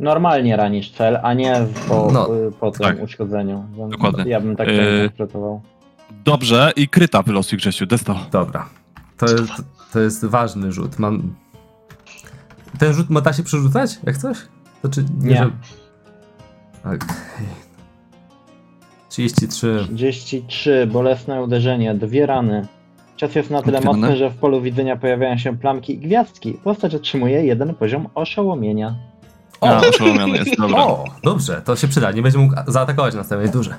Normalnie 0.00 0.56
ranisz 0.56 0.90
cel, 0.90 1.18
a 1.22 1.34
nie 1.34 1.66
po, 1.88 2.10
No, 2.12 2.28
po 2.60 2.70
tym 2.70 2.86
tak. 2.86 3.02
uszkodzeniu. 3.02 3.64
Dokładnie. 3.90 4.24
Ja 4.26 4.40
bym 4.40 4.56
tak 4.56 4.68
Yy, 4.68 4.74
interpretował. 4.74 5.62
Dobrze, 6.24 6.72
i 6.76 6.88
kryta 6.88 7.22
wylosuj 7.22 7.58
Grzesiu, 7.58 7.86
desto. 7.86 8.16
Dobra. 8.32 8.68
To 9.16 9.26
jest, 9.26 9.52
to 9.92 10.00
jest 10.00 10.24
ważny 10.24 10.72
rzut. 10.72 10.98
Mam... 10.98 11.34
Ten 12.78 12.92
rzut 12.92 13.10
ma 13.10 13.20
da 13.20 13.32
się 13.32 13.42
przerzucać, 13.42 13.98
jak 14.04 14.16
coś? 14.16 14.38
To 14.82 14.88
czy 14.88 15.04
nie? 15.20 15.30
Nie. 15.30 15.36
Że... 15.36 15.50
Okej. 16.84 16.98
33. 19.08 19.84
33, 19.96 20.86
bolesne 20.86 21.42
uderzenie, 21.42 21.94
dwie 21.94 22.26
rany. 22.26 22.66
Cios 23.16 23.34
jest 23.34 23.50
na 23.50 23.62
tyle 23.62 23.80
mocny, 23.80 24.16
że 24.16 24.30
w 24.30 24.34
polu 24.34 24.60
widzenia 24.62 24.96
pojawiają 24.96 25.38
się 25.38 25.58
plamki 25.58 25.92
i 25.92 25.98
gwiazdki. 25.98 26.52
Postać 26.52 26.94
otrzymuje 26.94 27.44
jeden 27.44 27.74
poziom 27.74 28.08
oszołomienia. 28.14 28.94
A, 29.60 29.80
oszołomiony 29.80 30.38
jest, 30.38 30.56
dobra. 30.58 30.78
O, 30.78 31.04
dobrze, 31.22 31.62
to 31.64 31.76
się 31.76 31.88
przyda. 31.88 32.12
Nie 32.12 32.22
będzie 32.22 32.38
mógł 32.38 32.54
zaatakować 32.66 33.14
następnej 33.14 33.52
turze. 33.52 33.74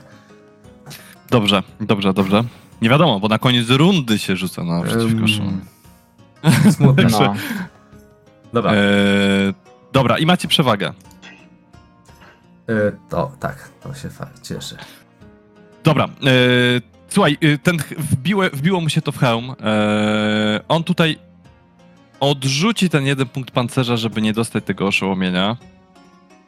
Dobrze, 1.30 1.64
dobrze, 1.82 2.14
dobrze. 2.14 2.44
Nie 2.82 2.90
wiadomo, 2.90 3.20
bo 3.20 3.28
na 3.28 3.40
koniec 3.40 3.70
rundy 3.70 4.20
się 4.20 4.36
rzuca 4.36 4.64
na 4.64 4.82
przeciwko 4.84 5.20
Ym, 5.20 5.28
Szymon. 5.28 5.62
Smutne. 6.72 7.04
No. 7.12 7.34
Dobra, 8.54 8.72
e, 8.72 8.76
Eee, 8.76 9.54
dobra, 9.94 10.18
i 10.18 10.26
macie 10.26 10.48
przewagę. 10.48 10.94
To 13.10 13.32
tak, 13.40 13.70
to 13.84 13.94
się 13.94 14.10
cieszy. 14.44 14.78
Dobra, 15.84 16.06
e, 16.06 16.10
słuchaj, 17.10 17.38
e, 17.42 17.58
ten 17.58 17.78
wbiło 18.54 18.82
mu 18.82 18.90
się 18.90 19.02
to 19.02 19.12
w 19.12 19.18
hełm. 19.18 19.56
E, 19.64 20.60
on 20.68 20.84
tutaj 20.84 21.18
odrzuci 22.20 22.90
ten 22.90 23.06
jeden 23.06 23.28
punkt 23.28 23.52
pancerza, 23.52 23.98
żeby 23.98 24.22
nie 24.22 24.34
dostać 24.34 24.64
tego 24.64 24.88
oszołomienia. 24.88 25.58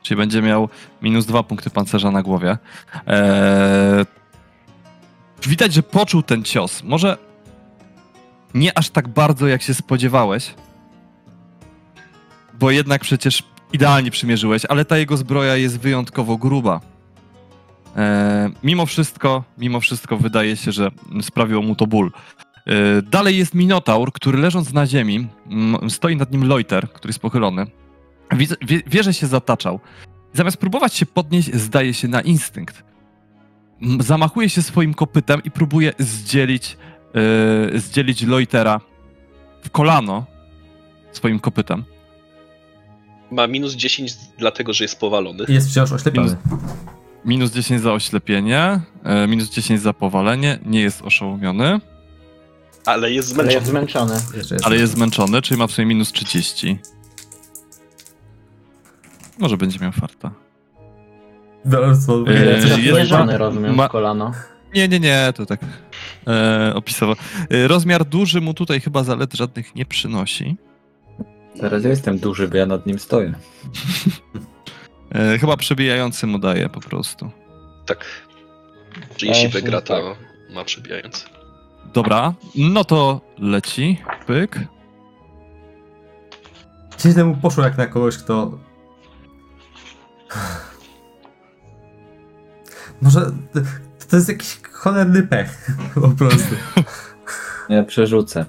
Czyli 0.02 0.18
będzie 0.18 0.42
miał 0.42 0.70
minus 1.02 1.26
dwa 1.26 1.44
punkty 1.44 1.70
pancerza 1.70 2.12
na 2.12 2.24
głowie. 2.24 2.58
E, 3.08 4.06
widać, 5.48 5.74
że 5.74 5.84
poczuł 5.84 6.24
ten 6.24 6.44
cios. 6.44 6.84
Może 6.84 7.18
nie 8.54 8.78
aż 8.78 8.90
tak 8.90 9.08
bardzo, 9.08 9.48
jak 9.48 9.62
się 9.62 9.74
spodziewałeś. 9.74 10.54
Bo 12.60 12.72
jednak 12.72 13.02
przecież 13.02 13.44
idealnie 13.74 14.12
przymierzyłeś, 14.12 14.66
ale 14.66 14.86
ta 14.86 14.98
jego 14.98 15.18
zbroja 15.18 15.56
jest 15.56 15.80
wyjątkowo 15.80 16.38
gruba. 16.38 16.82
E, 17.96 18.50
mimo 18.64 18.86
wszystko, 18.86 19.44
mimo 19.58 19.80
wszystko 19.80 20.18
wydaje 20.18 20.56
się, 20.56 20.72
że 20.72 20.92
sprawiło 21.22 21.62
mu 21.62 21.76
to 21.76 21.88
ból. 21.88 22.12
E, 22.66 23.02
dalej 23.02 23.38
jest 23.38 23.54
Minotaur, 23.54 24.12
który 24.14 24.38
leżąc 24.38 24.74
na 24.74 24.88
ziemi, 24.88 25.28
mm, 25.50 25.90
stoi 25.90 26.16
nad 26.16 26.32
nim 26.32 26.48
Loiter, 26.48 26.90
który 26.90 27.10
jest 27.10 27.20
pochylony. 27.20 27.68
Wie, 28.32 28.48
wie, 28.62 28.82
wie, 28.88 29.04
że 29.04 29.14
się 29.14 29.28
zataczał. 29.28 29.80
Zamiast 30.34 30.58
próbować 30.58 30.94
się 30.94 31.06
podnieść, 31.06 31.56
zdaje 31.56 31.94
się 31.94 32.08
na 32.08 32.22
instynkt. 32.22 32.84
M, 33.82 34.02
Zamachuje 34.02 34.50
się 34.50 34.62
swoim 34.62 34.94
kopytem 34.94 35.44
i 35.44 35.52
próbuje 35.52 35.94
zdzielić, 36.00 36.78
e, 37.74 37.80
zdzielić 37.80 38.24
Loitera 38.24 38.82
w 39.64 39.70
kolano 39.70 40.26
swoim 41.12 41.40
kopytem. 41.40 41.84
Ma 43.32 43.48
minus 43.48 43.74
10 43.76 44.14
dlatego, 44.38 44.74
że 44.74 44.84
jest 44.84 45.00
powalony. 45.00 45.46
Jest 45.48 45.70
wciąż 45.72 45.92
oślepiony. 45.92 46.38
Minus 47.26 47.52
10 47.52 47.82
za 47.82 47.94
oślepienie, 47.94 48.80
e, 49.04 49.28
minus 49.28 49.50
10 49.50 49.82
za 49.82 49.94
powalenie, 49.94 50.60
nie 50.66 50.82
jest 50.82 51.02
oszołomiony. 51.02 51.80
Ale 52.86 53.12
jest 53.12 53.28
Ale 53.30 53.36
zmęczony. 53.36 53.54
jest 53.54 53.68
zmęczony. 53.68 54.14
Jest. 54.38 54.66
Ale 54.66 54.76
jest 54.78 54.94
zmęczony, 54.94 55.42
czyli 55.42 55.60
ma 55.60 55.68
w 55.68 55.72
sumie 55.72 55.88
minus 55.88 56.12
30. 56.12 56.80
Może 59.40 59.58
będzie 59.58 59.80
miał 59.80 59.92
farta. 59.92 60.32
Jest 61.66 62.08
jest- 62.66 62.68
zamierzony, 62.68 63.38
rozumiem, 63.38 63.76
ma- 63.76 63.88
w 63.88 63.92
kolano. 63.92 64.32
Nie, 64.76 64.88
nie, 64.88 65.00
nie, 65.00 65.34
to 65.36 65.46
tak 65.46 65.60
e, 66.28 66.72
opisowo. 66.76 67.16
E, 67.50 67.68
rozmiar 67.68 68.06
duży 68.06 68.42
mu 68.42 68.54
tutaj 68.54 68.82
chyba 68.82 69.04
zalet 69.04 69.34
żadnych 69.34 69.76
nie 69.76 69.86
przynosi. 69.86 70.58
Teraz 71.60 71.84
ja 71.84 71.90
jestem 71.90 72.20
duży, 72.20 72.48
bo 72.48 72.58
ja 72.58 72.66
nad 72.66 72.86
nim 72.86 73.00
stoję. 73.00 73.34
E, 75.16 75.38
chyba 75.38 75.58
przebijający 75.58 76.28
mu 76.28 76.40
daje 76.40 76.70
po 76.70 76.80
prostu. 76.80 77.32
Tak. 77.86 78.06
Że 79.18 79.26
Ja 79.28 79.34
jeśli 79.34 79.50
wygra, 79.50 79.82
tak. 79.82 79.88
to 79.88 80.16
ma 80.54 80.64
przebijający. 80.64 81.26
Dobra, 81.94 82.34
no 82.56 82.84
to 82.84 83.22
leci. 83.40 84.02
Pyk. 84.28 84.60
Gdzieś 86.98 87.16
temu 87.16 87.38
poszło 87.42 87.64
jak 87.64 87.78
na 87.78 87.86
kogoś, 87.88 88.18
kto... 88.18 88.52
Może 93.02 93.22
to, 93.22 93.60
to 94.10 94.16
jest 94.16 94.30
jakiś 94.30 94.60
cholerny 94.72 95.24
pech, 95.24 95.68
po 96.02 96.10
prostu. 96.10 96.56
Ja 97.70 97.84
przerzucę. 97.84 98.46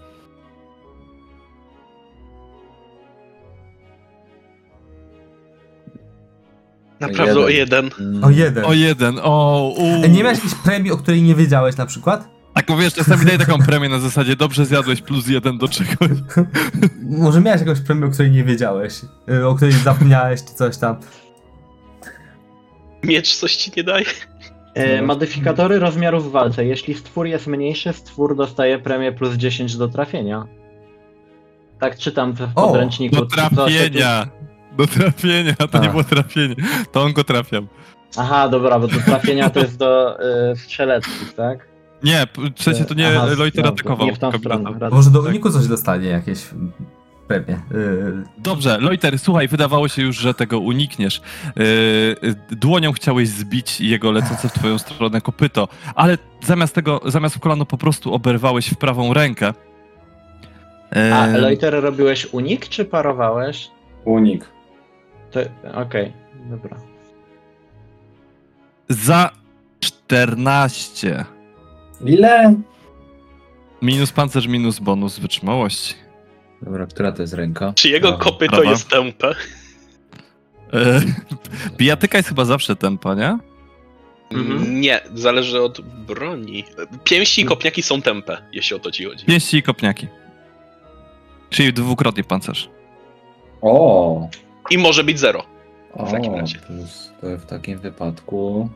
Naprawdę 7.00 7.40
o 7.40 7.48
jeden. 7.48 7.90
Mm, 8.00 8.24
O 8.24 8.30
jeden. 8.30 8.64
O 8.64 8.72
jeden, 8.72 9.18
o 9.22 9.62
u. 9.78 10.08
Nie 10.08 10.22
miałeś 10.22 10.38
jakiejś 10.38 10.54
premii, 10.54 10.90
o 10.92 10.96
której 10.96 11.22
nie 11.22 11.34
wiedziałeś 11.34 11.76
na 11.76 11.86
przykład? 11.86 12.28
Tak, 12.54 12.66
wiesz, 12.78 12.94
czasami 12.94 13.24
daje 13.24 13.38
taką 13.38 13.58
premię 13.58 13.88
na 13.88 13.98
zasadzie 13.98 14.36
dobrze 14.36 14.66
zjadłeś 14.66 15.02
plus 15.02 15.28
jeden 15.28 15.58
do 15.58 15.68
czegoś. 15.68 16.10
Może 17.24 17.40
miałeś 17.40 17.60
jakąś 17.60 17.80
premię, 17.80 18.06
o 18.06 18.10
której 18.10 18.30
nie 18.30 18.44
wiedziałeś, 18.44 19.00
y, 19.30 19.46
o 19.46 19.54
której 19.54 19.72
zapomniałeś 19.74 20.44
czy 20.44 20.54
coś 20.54 20.76
tam. 20.76 20.96
Miecz 23.04 23.36
coś 23.36 23.56
ci 23.56 23.70
nie 23.76 23.84
daje. 23.84 24.04
E, 24.74 25.02
modyfikatory 25.02 25.78
rozmiarów 25.78 26.28
w 26.28 26.30
walce. 26.30 26.64
Jeśli 26.66 26.94
stwór 26.94 27.26
jest 27.26 27.46
mniejszy, 27.46 27.92
stwór 27.92 28.36
dostaje 28.36 28.78
premię 28.78 29.12
plus 29.12 29.34
10 29.34 29.76
do 29.76 29.88
trafienia. 29.88 30.44
Tak 31.80 31.98
czytam 31.98 32.32
w 32.32 32.40
O, 32.54 32.66
podręczniku. 32.66 33.16
Do 33.16 33.26
Co 33.26 33.36
się 33.42 33.48
tu- 33.50 33.54
trafienia. 33.56 34.28
Do 34.78 34.86
trafienia, 34.86 35.54
to 35.54 35.78
nie 35.78 35.88
było 35.88 36.04
trafienie. 36.04 36.54
To 36.92 37.02
on 37.02 37.12
go 37.12 37.24
trafiał. 37.24 37.66
Aha, 38.16 38.48
dobra, 38.48 38.78
bo 38.78 38.88
do 38.88 39.00
trafienia 39.00 39.50
to 39.50 39.60
jest 39.60 39.76
do 39.78 40.18
y, 40.52 40.56
strzeleckich, 40.56 41.34
tak? 41.34 41.68
Nie, 42.02 42.26
w 42.56 42.62
sensie 42.62 42.84
to 42.84 42.94
nie 42.94 43.08
Aha, 43.08 43.26
Loiter 43.38 43.64
dobrze, 43.64 43.82
atakował. 43.82 44.06
Nie 44.06 44.14
w 44.14 44.18
tą 44.18 44.32
stronę. 44.32 44.70
Może 44.90 45.10
do 45.10 45.20
uniku 45.20 45.50
coś 45.50 45.66
dostanie, 45.66 46.08
jakieś 46.08 46.52
mm, 46.52 46.72
premie. 47.28 47.60
Y, 47.72 48.22
Dobrze, 48.38 48.78
Loiter, 48.80 49.18
słuchaj, 49.18 49.48
wydawało 49.48 49.88
się 49.88 50.02
już, 50.02 50.16
że 50.16 50.34
tego 50.34 50.58
unikniesz. 50.58 51.22
Yy, 51.56 51.64
yy, 52.22 52.34
dłonią 52.50 52.92
chciałeś 52.92 53.28
zbić 53.28 53.80
jego 53.80 54.12
lecące 54.12 54.48
w 54.48 54.52
twoją 54.52 54.78
stronę 54.78 55.20
kopyto, 55.20 55.68
ale 55.94 56.18
zamiast 56.44 56.74
tego, 56.74 57.00
zamiast 57.06 57.36
w 57.36 57.40
kolano 57.40 57.66
po 57.66 57.78
prostu 57.78 58.14
oberwałeś 58.14 58.68
w 58.70 58.76
prawą 58.76 59.14
rękę. 59.14 59.54
Yy, 60.96 61.14
A 61.14 61.26
Loiter 61.26 61.82
robiłeś 61.82 62.26
unik, 62.32 62.68
czy 62.68 62.84
parowałeś? 62.84 63.70
Unik. 64.04 64.57
To... 65.30 65.40
Okej, 65.74 66.12
dobra. 66.50 66.76
Za 68.88 69.30
14. 69.80 71.24
Ile? 72.04 72.54
Minus 73.82 74.12
pancerz, 74.12 74.46
minus 74.46 74.78
bonus 74.78 75.18
wytrzymałości. 75.18 75.94
Dobra, 76.62 76.86
która 76.86 77.12
to 77.12 77.22
jest 77.22 77.34
ręka? 77.34 77.72
Czy 77.76 77.88
jego 77.88 78.08
Prawa. 78.08 78.24
kopyto 78.24 78.56
Prawa. 78.56 78.70
jest 78.70 78.88
tępe? 78.88 79.34
Yy, 80.72 81.00
bijatyka 81.78 82.18
jest 82.18 82.28
chyba 82.28 82.44
zawsze 82.44 82.76
tempa, 82.76 83.14
nie? 83.14 83.38
Mhm. 84.32 84.80
Nie, 84.80 85.00
zależy 85.14 85.62
od 85.62 85.80
broni. 85.80 86.64
Pięści 87.04 87.42
i 87.42 87.44
kopniaki 87.44 87.82
są 87.82 88.02
tępe, 88.02 88.38
jeśli 88.52 88.76
o 88.76 88.78
to 88.78 88.90
ci 88.90 89.04
chodzi. 89.04 89.24
Pięści 89.26 89.56
i 89.56 89.62
kopniaki. 89.62 90.06
Czyli 91.50 91.72
dwukrotnie 91.72 92.24
pancerz. 92.24 92.70
O! 93.60 94.28
I 94.70 94.78
może 94.78 95.04
być 95.04 95.18
zero. 95.18 95.44
o 95.94 96.06
W 96.06 96.12
takim 96.12 96.34
razie. 96.34 96.58
plus 96.58 97.12
to 97.20 97.26
w 97.38 97.46
takim 97.46 97.78
wypadku. 97.78 98.68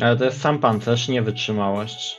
Ale 0.00 0.16
to 0.16 0.24
jest 0.24 0.40
sam 0.40 0.58
pancerz, 0.58 1.08
nie 1.08 1.22
wytrzymałość. 1.22 2.18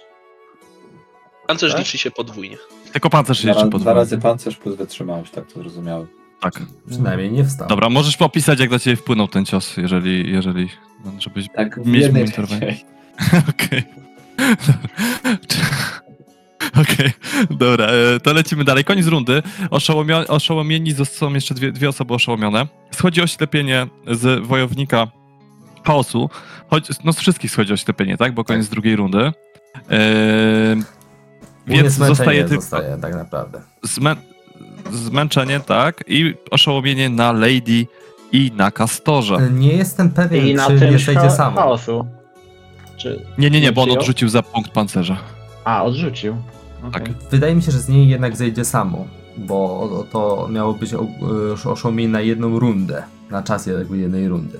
Pancerz 1.47 1.71
Tak? 1.71 1.79
liczy 1.79 1.97
się 1.97 2.11
podwójnie. 2.11 2.57
Tylko 2.91 3.09
pancerz 3.09 3.37
się 3.37 3.43
Dwa, 3.43 3.49
jeszcze 3.51 3.63
dwa 3.67 3.71
podwójnie. 3.71 3.95
razy 3.99 4.17
pancerz 4.17 4.57
plus 4.57 4.75
wytrzymałość, 4.75 5.31
tak 5.31 5.47
to 5.47 5.59
zrozumiałem. 5.59 6.07
Tak. 6.41 6.53
przynajmniej 6.89 7.31
nie 7.31 7.43
wstał. 7.45 7.67
Dobra, 7.67 7.89
możesz 7.89 8.17
popisać, 8.17 8.59
jak 8.59 8.69
do 8.69 8.79
ciebie 8.79 8.95
wpłynął 8.95 9.27
ten 9.27 9.45
cios, 9.45 9.77
jeżeli, 9.77 10.31
jeżeli, 10.31 10.69
żebyś... 11.19 11.47
Tak, 11.55 11.77
Mieć 11.85 12.11
monitorowanie. 12.13 12.59
trzeciej. 12.59 12.85
Okej. 16.71 16.83
Okej, 16.83 17.11
dobra, 17.57 17.85
e, 17.85 18.19
to 18.19 18.33
lecimy 18.33 18.63
dalej. 18.63 18.83
Koniec 18.83 19.07
rundy. 19.07 19.43
Oszołomio- 19.69 20.25
oszołomieni 20.27 20.93
są 21.05 21.33
jeszcze 21.33 21.53
dwie, 21.55 21.71
dwie 21.71 21.89
osoby 21.89 22.13
oszołomione. 22.13 22.67
Schodzi 22.91 23.21
oślepienie 23.21 23.87
z 24.11 24.45
wojownika 24.47 25.07
chaosu. 25.85 26.29
Choć, 26.69 26.87
no 27.03 27.13
z 27.13 27.19
wszystkich 27.19 27.51
schodzi 27.51 27.73
oślepienie, 27.73 28.17
tak? 28.17 28.33
Bo 28.33 28.43
koniec 28.43 28.69
drugiej 28.69 28.95
rundy. 28.95 29.19
E, 29.19 29.31
więc 31.67 31.93
zostaje 31.93 32.45
tylko 32.45 32.61
zostaje 32.61 32.97
tak 33.01 33.15
naprawdę. 33.15 33.61
zmę- 33.85 34.15
zmęczenie, 34.91 35.59
tak? 35.59 36.03
I 36.07 36.33
oszołomienie 36.51 37.09
na 37.09 37.31
Lady 37.31 37.85
i 38.31 38.51
na 38.55 38.71
Kastorze. 38.71 39.35
Y, 39.35 39.51
Nie 39.51 39.73
jestem 39.73 40.09
pewien, 40.09 40.47
I 40.47 40.53
na 40.53 40.67
czy 40.67 40.79
tym 40.79 40.91
nie 40.91 40.97
przejdzie 40.97 41.31
samo. 41.31 41.61
chaosu. 41.61 42.05
Czy... 42.97 43.25
Nie, 43.37 43.49
nie, 43.49 43.61
nie, 43.61 43.71
bo 43.71 43.81
on 43.83 43.91
odrzucił 43.91 44.29
za 44.29 44.43
punkt 44.43 44.71
pancerza. 44.71 45.17
A, 45.63 45.83
odrzucił. 45.83 46.35
Okej. 46.87 46.91
Tak. 46.91 47.29
Wydaje 47.31 47.55
mi 47.55 47.61
się, 47.63 47.71
że 47.71 47.79
z 47.79 47.89
niej 47.89 48.07
jednak 48.07 48.35
zejdzie 48.37 48.65
samo, 48.65 49.05
bo 49.37 50.05
to 50.11 50.47
miało 50.51 50.73
być 50.73 50.93
o- 50.93 51.07
oszołomienie 51.71 52.09
na 52.09 52.21
jedną 52.21 52.59
rundę, 52.59 53.03
na 53.29 53.43
czas 53.43 53.65
jakby 53.65 53.97
jednej 53.97 54.27
rundy. 54.27 54.59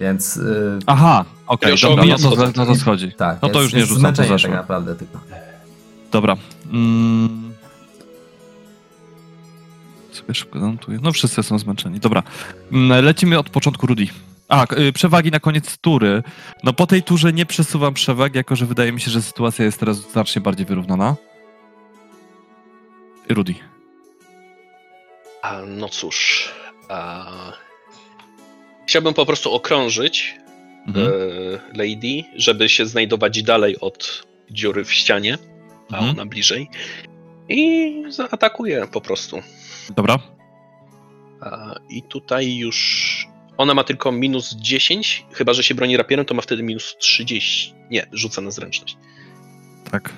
Więc 0.00 0.36
y, 0.36 0.78
Aha, 0.86 1.24
okej, 1.46 1.70
Już 1.70 1.80
dobra, 1.80 2.04
no 2.22 2.30
to, 2.30 2.46
no 2.56 2.66
to 2.66 2.74
schodzi. 2.74 3.12
tak, 3.12 3.38
No 3.42 3.48
to 3.48 3.62
już 3.62 3.72
nie 3.74 3.86
rzucam, 3.86 4.14
to 4.14 4.22
zeszło. 4.24 4.48
tak 4.50 4.58
naprawdę 4.58 4.94
tylko. 4.96 5.20
Dobra. 6.12 6.36
Mm. 6.72 7.46
sobie 10.12 10.34
szybko 10.34 10.60
zanotuję. 10.60 10.98
No 11.02 11.12
wszyscy 11.12 11.42
są 11.42 11.58
zmęczeni. 11.58 12.00
Dobra, 12.00 12.22
Mm, 12.72 13.04
lecimy 13.04 13.38
od 13.38 13.50
początku 13.50 13.86
Rudy. 13.86 14.06
A, 14.48 14.66
y, 14.78 14.92
przewagi 14.92 15.30
na 15.30 15.40
koniec 15.40 15.78
tury. 15.78 16.22
No 16.64 16.72
po 16.72 16.86
tej 16.86 17.02
turze 17.02 17.32
nie 17.32 17.46
przesuwam 17.46 17.94
przewag, 17.94 18.34
jako 18.34 18.56
że 18.56 18.66
wydaje 18.66 18.92
mi 18.92 19.00
się, 19.00 19.10
że 19.10 19.22
sytuacja 19.22 19.64
jest 19.64 19.80
teraz 19.80 19.96
znacznie 20.12 20.42
bardziej 20.42 20.66
wyrównana. 20.66 21.16
Rudy. 23.28 23.54
A, 25.42 25.62
no 25.66 25.88
cóż. 25.88 26.48
A... 26.88 27.26
Chciałbym 28.86 29.14
po 29.14 29.26
prostu 29.26 29.52
okrążyć 29.52 30.34
Mhm. 30.86 31.06
e, 31.06 31.12
Lady, 31.78 32.24
żeby 32.36 32.68
się 32.68 32.86
znajdować 32.86 33.42
dalej 33.42 33.80
od 33.80 34.26
dziury 34.50 34.84
w 34.84 34.92
ścianie, 34.92 35.38
a 35.92 35.96
Mhm. 35.96 36.10
ona 36.10 36.26
bliżej. 36.26 36.68
I 37.48 37.92
zaatakuję 38.08 38.86
po 38.92 39.00
prostu. 39.00 39.42
Dobra. 39.96 40.18
A, 41.40 41.74
I 41.88 42.02
tutaj 42.02 42.56
już. 42.56 43.28
Ona 43.56 43.74
ma 43.74 43.84
tylko 43.84 44.12
minus 44.12 44.54
10, 44.54 45.26
chyba 45.32 45.52
że 45.52 45.62
się 45.62 45.74
broni 45.74 45.96
rapierem, 45.96 46.24
to 46.24 46.34
ma 46.34 46.42
wtedy 46.42 46.62
minus 46.62 46.96
30. 46.98 47.74
Nie, 47.90 48.06
rzucę 48.12 48.42
na 48.42 48.50
zręczność. 48.50 48.96
Tak. 49.90 50.12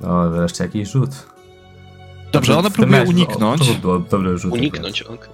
No, 0.00 0.30
wreszcie 0.30 0.64
jakiś 0.64 0.88
rzut. 0.88 1.10
Dobrze, 2.32 2.58
ona 2.58 2.70
próbuje 2.70 2.98
meczu, 3.00 3.10
uniknąć. 3.10 3.62
O, 3.62 3.64
to 3.64 3.74
było 3.74 3.98
dobre 3.98 4.38
rzuty. 4.38 4.54
Uniknąć, 4.58 5.02
ok. 5.02 5.28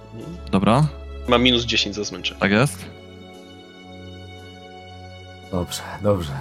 Dobra, 0.51 0.87
Ma 1.27 1.37
minus 1.37 1.63
10 1.65 1.95
za 1.95 2.03
zmęczenie. 2.03 2.39
tak 2.39 2.51
jest. 2.51 2.85
Dobrze, 5.51 5.81
dobrze. 6.03 6.31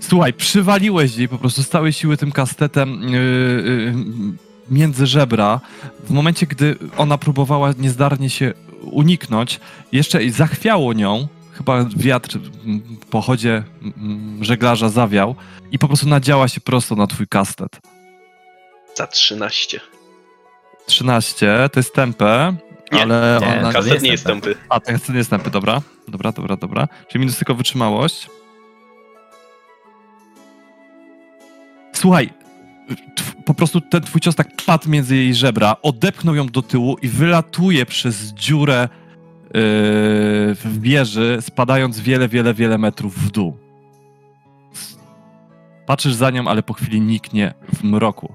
Słuchaj, 0.00 0.32
przywaliłeś 0.32 1.16
jej 1.16 1.28
po 1.28 1.38
prostu 1.38 1.62
z 1.62 1.68
całej 1.68 1.92
siły 1.92 2.16
tym 2.16 2.32
kastetem 2.32 3.02
yy, 3.02 3.10
yy, 3.10 3.94
między 4.70 5.06
żebra. 5.06 5.60
W 6.04 6.10
momencie, 6.10 6.46
gdy 6.46 6.76
ona 6.96 7.18
próbowała 7.18 7.72
niezdarnie 7.78 8.30
się 8.30 8.52
uniknąć, 8.82 9.60
jeszcze 9.92 10.30
zachwiało 10.30 10.92
nią, 10.92 11.28
chyba 11.56 11.84
wiatr 11.96 12.38
mm, 12.64 12.82
po 13.10 13.20
chodzie 13.20 13.62
mm, 13.82 14.44
żeglarza 14.44 14.88
zawiał 14.88 15.34
i 15.72 15.78
po 15.78 15.86
prostu 15.86 16.08
nadziała 16.08 16.48
się 16.48 16.60
prosto 16.60 16.94
na 16.94 17.06
twój 17.06 17.28
kastet. 17.28 17.80
Za 18.94 19.06
13. 19.06 19.80
13, 20.86 21.68
to 21.72 21.80
jest 21.80 21.94
tempę, 21.94 22.56
Nie, 22.92 23.02
ale 23.02 23.38
nie, 23.40 23.68
ona... 23.68 23.78
jest 23.78 24.02
nie 24.02 24.10
jest 24.10 24.24
tempę. 24.24 24.46
tępy. 24.46 24.60
A, 24.68 24.80
to 24.80 25.12
nie 25.12 25.18
jest 25.18 25.30
tempy, 25.30 25.50
dobra. 25.50 25.80
Dobra, 26.08 26.32
dobra, 26.32 26.56
dobra. 26.56 26.88
Czyli 27.08 27.20
minus 27.20 27.36
tylko 27.36 27.54
wytrzymałość. 27.54 28.28
Słuchaj, 31.92 32.30
po 33.44 33.54
prostu 33.54 33.80
ten 33.80 34.02
twój 34.02 34.20
cios 34.20 34.34
tak 34.34 34.48
padł 34.66 34.90
między 34.90 35.16
jej 35.16 35.34
żebra, 35.34 35.76
odepchnął 35.82 36.34
ją 36.34 36.46
do 36.46 36.62
tyłu 36.62 36.96
i 37.02 37.08
wylatuje 37.08 37.86
przez 37.86 38.32
dziurę 38.32 38.88
w 39.54 40.78
wieży, 40.80 41.38
spadając 41.40 42.00
wiele, 42.00 42.28
wiele, 42.28 42.54
wiele 42.54 42.78
metrów 42.78 43.14
w 43.18 43.30
dół. 43.30 43.56
Patrzysz 45.86 46.14
za 46.14 46.30
nią, 46.30 46.48
ale 46.48 46.62
po 46.62 46.72
chwili 46.74 47.00
niknie 47.00 47.54
w 47.72 47.84
mroku. 47.84 48.34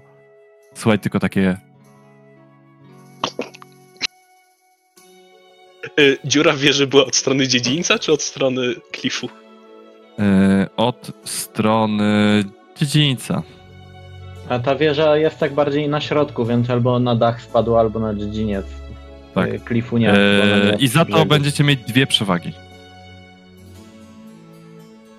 Słuchaj, 0.73 0.99
tylko 0.99 1.19
takie 1.19 1.57
Y, 5.99 6.17
Dziura 6.25 6.53
w 6.53 6.57
wieży 6.57 6.87
była 6.87 7.05
od 7.05 7.15
strony 7.15 7.47
dziedzińca, 7.47 7.99
czy 7.99 8.11
od 8.13 8.21
strony 8.21 8.61
klifu? 8.91 9.29
yy, 10.17 10.67
od 10.77 11.11
strony 11.25 12.43
dziedzińca. 12.77 13.43
A 14.49 14.59
ta 14.59 14.75
wieża 14.75 15.17
jest 15.17 15.37
tak 15.39 15.53
bardziej 15.53 15.89
na 15.89 16.01
środku, 16.01 16.45
więc 16.45 16.69
albo 16.69 16.99
na 16.99 17.15
dach 17.15 17.41
spadła, 17.41 17.79
albo 17.79 17.99
na 17.99 18.13
dziedziniec. 18.15 18.65
Tak. 19.35 19.53
Y, 19.53 19.59
Klifu 19.59 19.97
nie. 19.97 20.13
Eee, 20.13 20.83
I 20.83 20.87
za 20.87 21.05
to 21.05 21.11
brzegu. 21.11 21.25
będziecie 21.25 21.63
mieć 21.63 21.79
dwie 21.87 22.07
przewagi. 22.07 22.53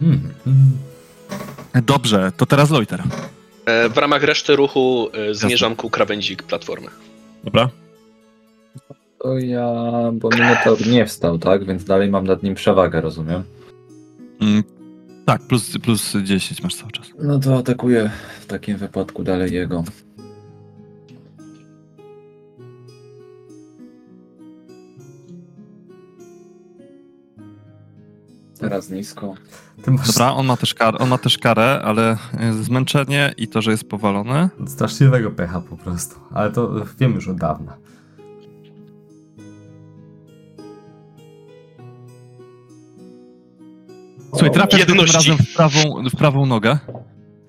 Hmm. 0.00 0.20
hmm. 0.44 0.72
Dobrze, 1.86 2.32
to 2.36 2.46
teraz 2.46 2.70
Loiter. 2.70 3.02
E, 3.66 3.88
W 3.88 3.96
ramach 3.98 4.22
reszty 4.22 4.56
ruchu 4.56 5.08
e, 5.30 5.34
zmierzam 5.34 5.76
ku 5.76 5.90
krawędzi 5.90 6.36
platformy. 6.36 6.88
Dobra. 7.44 7.68
To 9.22 9.38
ja, 9.38 9.72
bo 10.12 10.28
Minotaur 10.28 10.86
nie 10.86 11.06
wstał, 11.06 11.38
tak? 11.38 11.64
Więc 11.64 11.84
dalej 11.84 12.10
mam 12.10 12.26
nad 12.26 12.42
nim 12.42 12.54
przewagę, 12.54 13.00
rozumiem. 13.00 13.42
Mm, 14.40 14.62
tak, 15.26 15.42
plus, 15.42 15.78
plus 15.78 16.16
10 16.22 16.62
masz 16.62 16.74
cały 16.74 16.92
czas. 16.92 17.06
No 17.18 17.38
to 17.38 17.58
atakuję 17.58 18.10
w 18.40 18.46
takim 18.46 18.76
wypadku 18.76 19.22
dalej 19.22 19.52
jego. 19.52 19.84
Teraz 28.62 28.90
nisko. 28.90 29.34
Masz 29.86 30.06
Dobra, 30.06 30.32
on 30.32 30.46
ma 30.46 30.56
też, 30.56 30.74
kar, 30.74 31.02
on 31.02 31.08
ma 31.08 31.18
też 31.18 31.38
karę, 31.38 31.80
ale 31.84 32.16
y, 32.60 32.62
zmęczenie 32.64 33.34
i 33.36 33.48
to, 33.48 33.62
że 33.62 33.70
jest 33.70 33.84
powalony. 33.84 34.48
straszliwego 34.66 35.30
pecha 35.30 35.60
po 35.60 35.76
prostu. 35.76 36.14
Ale 36.34 36.50
to 36.52 36.70
wiem 36.98 37.14
już 37.14 37.28
od 37.28 37.36
dawna. 37.36 37.76
Słuchaj, 44.30 44.68
tym 44.68 44.78
Jedności. 44.78 45.14
razem 45.16 45.36
w 45.38 45.54
prawą, 45.54 46.08
w 46.12 46.16
prawą 46.16 46.46
nogę. 46.46 46.78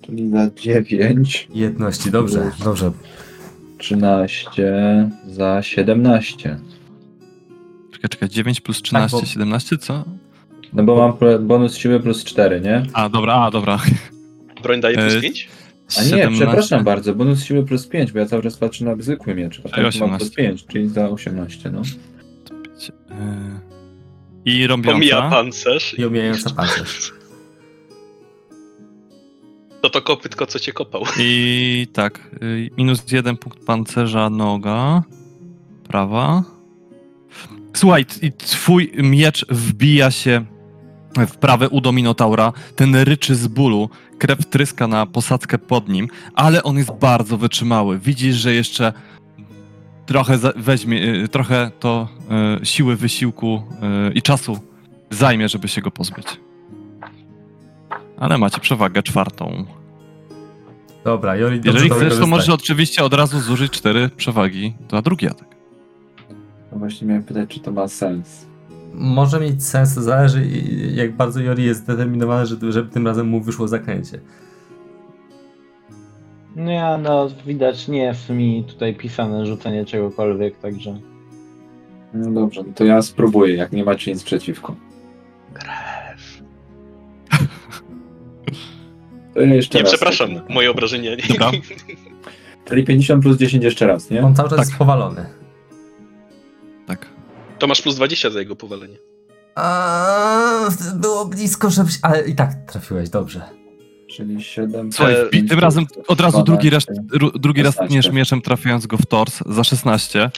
Czyli 0.02 0.30
za 0.30 0.50
9, 0.56 1.48
Jedności, 1.54 2.10
dobrze, 2.10 2.50
dobrze. 2.64 2.92
13, 3.78 5.10
za 5.26 5.62
17. 5.62 6.58
Czekaj, 7.92 8.08
czekaj, 8.10 8.28
9 8.28 8.60
plus 8.60 8.82
13, 8.82 9.16
bo- 9.20 9.26
17, 9.26 9.78
co? 9.78 10.04
No 10.74 10.82
bo 10.82 10.96
mam 10.96 11.46
bonus 11.46 11.76
siły 11.76 12.00
plus 12.00 12.24
4, 12.24 12.60
nie? 12.60 12.82
A, 12.92 13.08
dobra, 13.08 13.34
a, 13.34 13.50
dobra. 13.50 13.78
Broń 14.62 14.80
daje 14.80 14.96
plus 14.96 15.14
E, 15.14 15.20
5? 15.20 15.48
A 15.98 16.02
nie, 16.02 16.08
17. 16.08 16.44
przepraszam 16.44 16.84
bardzo, 16.84 17.14
bonus 17.14 17.44
siły 17.44 17.64
plus 17.64 17.86
5, 17.86 18.12
bo 18.12 18.18
ja 18.18 18.26
cały 18.26 18.42
czas 18.42 18.56
patrzę 18.56 18.84
na 18.84 18.96
zwykły 18.98 19.34
miecz. 19.34 19.60
A 19.64 19.68
tam 19.68 19.82
mam 19.82 19.90
plus 19.92 19.96
18. 20.02 20.30
5, 20.36 20.66
czyli 20.66 20.88
za 20.88 21.08
18, 21.10 21.70
no. 21.70 21.80
Y, 21.80 21.84
I 24.44 24.68
Pomija 24.68 24.68
rąbiąca. 24.68 25.30
pancerz. 25.30 25.98
I 25.98 26.04
omijająca 26.04 26.50
pancerz. 26.50 27.12
To 29.82 29.90
to 29.90 30.02
kopytko, 30.02 30.46
co 30.46 30.58
cię 30.58 30.72
kopał. 30.72 31.02
I 31.18 31.86
tak, 31.92 32.30
y, 32.42 32.70
minus 32.78 33.12
jeden 33.12 33.36
punkt 33.36 33.64
pancerza, 33.64 34.30
noga, 34.30 35.02
prawa. 35.88 36.42
Słuchaj, 37.76 38.06
i 38.22 38.32
twój 38.32 38.92
miecz 38.96 39.46
wbija 39.50 40.10
się 40.10 40.44
w 41.16 41.36
prawe 41.36 41.68
udo 41.68 41.92
Minotaura, 41.92 42.52
ten 42.76 42.96
ryczy 42.96 43.34
z 43.34 43.46
bólu, 43.46 43.88
krew 44.18 44.46
tryska 44.46 44.86
na 44.86 45.06
posadzkę 45.06 45.58
pod 45.58 45.88
nim, 45.88 46.08
ale 46.34 46.62
on 46.62 46.78
jest 46.78 46.92
bardzo 46.92 47.38
wytrzymały. 47.38 47.98
Widzisz, 47.98 48.36
że 48.36 48.54
jeszcze 48.54 48.92
trochę 50.06 50.38
weźmie, 50.56 51.02
y, 51.02 51.28
trochę 51.28 51.70
to 51.80 52.08
y, 52.62 52.66
siły, 52.66 52.96
wysiłku 52.96 53.62
y, 54.08 54.12
i 54.12 54.22
czasu 54.22 54.58
zajmie, 55.10 55.48
żeby 55.48 55.68
się 55.68 55.80
go 55.80 55.90
pozbyć. 55.90 56.26
Ale 58.18 58.38
macie 58.38 58.60
przewagę 58.60 59.02
czwartą. 59.02 59.64
Dobra, 61.04 61.36
Jori, 61.36 61.60
Jeżeli 61.64 61.90
chcesz, 61.90 62.18
to 62.18 62.26
możesz 62.26 62.48
oczywiście 62.48 63.04
od 63.04 63.14
razu 63.14 63.40
zużyć 63.40 63.72
cztery 63.72 64.10
przewagi 64.16 64.74
na 64.92 65.02
drugi 65.02 65.26
atak. 65.28 65.48
No 66.72 66.78
właśnie 66.78 67.06
miałem 67.06 67.22
pytać, 67.22 67.50
czy 67.50 67.60
to 67.60 67.72
ma 67.72 67.88
sens. 67.88 68.46
Może 68.94 69.40
mieć 69.40 69.64
sens, 69.64 69.88
zależy 69.92 70.46
i- 70.46 70.96
jak 70.96 71.16
bardzo 71.16 71.40
Jori 71.40 71.64
jest 71.64 71.80
zdeterminowany, 71.80 72.46
żeby, 72.46 72.72
żeby 72.72 72.90
tym 72.90 73.06
razem 73.06 73.28
mu 73.28 73.40
wyszło 73.40 73.68
zaklęcie. 73.68 74.20
Nie, 76.56 76.98
no 77.02 77.28
widać 77.46 77.88
nie 77.88 78.02
jest 78.02 78.30
mi 78.30 78.64
tutaj 78.68 78.94
pisane 78.94 79.46
rzucenie 79.46 79.84
czegokolwiek, 79.84 80.58
także. 80.58 80.98
No 82.14 82.30
dobrze, 82.30 82.62
no 82.66 82.72
to 82.74 82.84
ja 82.84 83.02
spróbuję, 83.02 83.54
jak 83.56 83.72
nie 83.72 83.84
macie 83.84 84.12
nic 84.12 84.22
przeciwko. 84.24 84.76
Krew. 85.54 86.42
To 89.34 89.40
ja 89.40 89.54
jeszcze 89.54 89.78
Nie, 89.78 89.82
raz. 89.84 89.92
przepraszam, 89.92 90.34
tak. 90.34 90.50
moje 90.50 90.70
obrażenia. 90.70 91.10
Dobra. 91.28 91.50
Czyli 92.64 92.84
50 92.84 93.22
plus 93.22 93.36
10 93.36 93.64
jeszcze 93.64 93.86
raz, 93.86 94.10
nie? 94.10 94.22
On 94.22 94.34
cały 94.34 94.48
czas 94.48 94.58
Tak. 94.58 94.66
jest 94.66 94.78
powalony. 94.78 95.26
To 97.58 97.66
masz 97.66 97.82
plus 97.82 97.96
20 97.96 98.30
za 98.30 98.38
jego 98.38 98.56
powalenie. 98.56 98.96
A, 99.54 100.68
było 100.94 101.24
blisko, 101.26 101.70
żebyś... 101.70 101.94
Ale 102.02 102.22
i 102.28 102.34
tak 102.34 102.50
trafiłeś, 102.72 103.08
dobrze. 103.10 103.40
Czyli 104.06 104.42
7. 104.42 104.92
Słuchaj, 104.92 105.14
E, 105.14 105.42
tym 105.48 105.58
razem 105.58 105.86
od 106.08 106.20
razu 106.20 106.42
drugi 106.42 106.70
raz, 106.70 106.84
12. 106.84 107.18
ru- 107.18 107.38
drugi 107.38 107.62
raz 107.62 107.74
16. 107.74 107.88
tniesz 107.88 108.12
mieczem 108.14 108.40
trafiając 108.42 108.86
go 108.86 108.96
w 108.96 109.06
tors 109.06 109.40
za 109.46 109.64
16. 109.64 110.30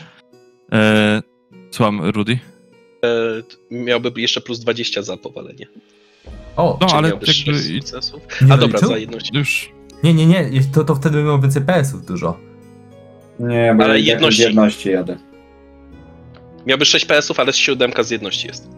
E, 0.72 1.22
słucham, 1.70 2.00
Rudy? 2.10 2.38
E, 3.04 3.08
miałby 3.70 4.20
jeszcze 4.20 4.40
plus 4.40 4.60
20 4.60 5.02
za 5.02 5.16
powalenie. 5.16 5.66
O, 6.56 6.78
No, 6.80 6.86
ale 6.94 7.08
jakby 7.08 7.26
sukcesów? 7.26 8.22
Nie 8.42 8.52
A 8.52 8.56
dobra, 8.56 8.78
za 8.78 8.96
jedność. 8.98 9.30
już 9.34 9.72
nie, 10.02 10.14
nie, 10.14 10.26
nie, 10.26 10.50
to, 10.74 10.84
to 10.84 10.94
wtedy 10.94 11.22
miał 11.22 11.40
więcej 11.40 11.62
PS-ów 11.62 12.06
dużo. 12.06 12.38
Nie, 13.40 13.74
bo 13.78 13.84
Ale 13.84 14.00
jedności. 14.00 14.42
jedności 14.42 14.88
jadę. 14.90 15.16
Miałbyś 16.66 16.88
6 16.88 17.04
PS-ów, 17.04 17.40
ale 17.40 17.52
z 17.52 17.56
siódemka 17.56 18.02
z 18.02 18.10
jedności 18.10 18.46
jest. 18.48 18.68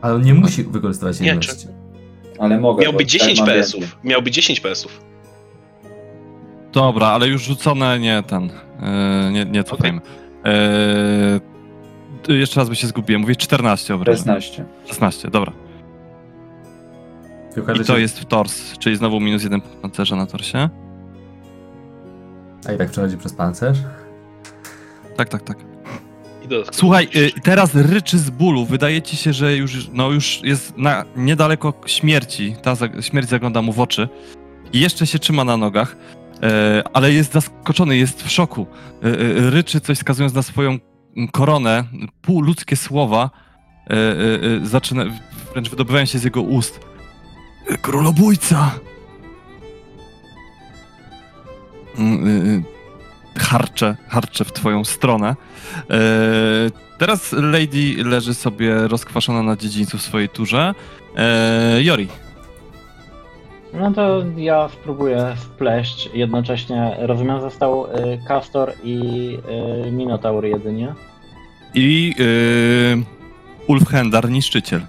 Ale 0.00 0.14
on 0.14 0.22
nie 0.22 0.34
musi 0.34 0.64
wykorzystywać 0.64 1.20
Nie, 1.20 1.26
jedności. 1.26 1.66
Ale 2.38 2.60
mogę. 2.60 2.82
Miałby 2.82 2.98
bo 2.98 3.04
10 3.04 3.38
tak 3.38 3.48
PS-ów. 3.48 3.98
Miałby 4.04 4.30
10 4.30 4.60
PS-ów. 4.60 5.00
Dobra, 6.72 7.06
ale 7.06 7.28
już 7.28 7.42
rzucone 7.42 7.98
nie 7.98 8.22
ten. 8.26 8.42
Yy, 8.42 9.32
nie, 9.32 9.44
nie 9.44 9.64
cofajmy. 9.64 10.00
Yy, 12.28 12.38
jeszcze 12.38 12.60
raz 12.60 12.68
by 12.68 12.76
się 12.76 12.86
zgubiłem. 12.86 13.20
Mówię 13.20 13.36
14 13.36 13.94
obrażeń. 13.94 14.18
16. 14.18 14.64
16, 14.86 15.30
dobra. 15.30 15.52
I 17.82 17.84
to 17.84 17.98
jest 17.98 18.20
w 18.20 18.24
tors, 18.24 18.78
czyli 18.78 18.96
znowu 18.96 19.20
minus 19.20 19.42
jeden 19.42 19.60
punkt 19.60 19.78
pancerza 19.78 20.16
na 20.16 20.26
torsie. 20.26 20.68
A 22.68 22.72
i 22.72 22.78
tak 22.78 22.90
przechodzi 22.90 23.16
przez 23.16 23.32
pancerz. 23.32 23.78
Tak, 25.16 25.28
tak, 25.28 25.42
tak. 25.42 25.56
Słuchaj, 26.72 27.08
y, 27.16 27.40
teraz 27.42 27.74
ryczy 27.74 28.18
z 28.18 28.30
bólu. 28.30 28.66
Wydaje 28.66 29.02
ci 29.02 29.16
się, 29.16 29.32
że 29.32 29.56
już, 29.56 29.88
no 29.92 30.10
już 30.10 30.40
jest 30.44 30.76
na, 30.76 31.04
niedaleko 31.16 31.74
śmierci. 31.86 32.56
Ta 32.62 32.74
za, 32.74 32.88
śmierć 33.02 33.28
zagląda 33.28 33.62
mu 33.62 33.72
w 33.72 33.80
oczy. 33.80 34.08
I 34.72 34.80
jeszcze 34.80 35.06
się 35.06 35.18
trzyma 35.18 35.44
na 35.44 35.56
nogach, 35.56 35.96
e, 36.42 36.82
ale 36.92 37.12
jest 37.12 37.32
zaskoczony, 37.32 37.96
jest 37.96 38.22
w 38.22 38.30
szoku. 38.30 38.66
E, 39.02 39.06
e, 39.06 39.50
ryczy 39.50 39.80
coś 39.80 39.96
wskazując 39.96 40.34
na 40.34 40.42
swoją 40.42 40.78
koronę, 41.32 41.84
półludzkie 42.22 42.76
słowa 42.76 43.30
zaczyna, 44.62 45.04
wręcz 45.52 45.70
wydobywają 45.70 46.04
się 46.04 46.18
z 46.18 46.24
jego 46.24 46.42
ust. 46.42 46.80
Królobójca! 47.82 48.70
Harcze, 53.38 53.96
harcze 54.08 54.44
w 54.44 54.52
twoją 54.52 54.84
stronę. 54.84 55.36
E, 55.90 55.96
teraz 56.98 57.32
Lady 57.32 58.04
leży 58.04 58.34
sobie 58.34 58.88
rozkwaszona 58.88 59.42
na 59.42 59.56
dziedzińcu 59.56 59.98
w 59.98 60.02
swojej 60.02 60.28
turze. 60.28 60.74
E, 61.16 61.82
Jori. 61.82 62.08
No 63.74 63.92
to 63.92 64.24
ja 64.36 64.68
spróbuję 64.68 65.34
wpleść. 65.36 66.10
Jednocześnie 66.14 66.96
rozumiem, 66.98 67.40
został 67.40 67.86
y, 67.86 68.20
Castor 68.28 68.72
i 68.84 69.38
y, 69.86 69.90
Minotaur 69.92 70.44
jedynie. 70.44 70.94
I 71.74 72.14
yy, 72.18 73.04
Ulfhendar, 73.66 74.30
niszczyciel. 74.30 74.80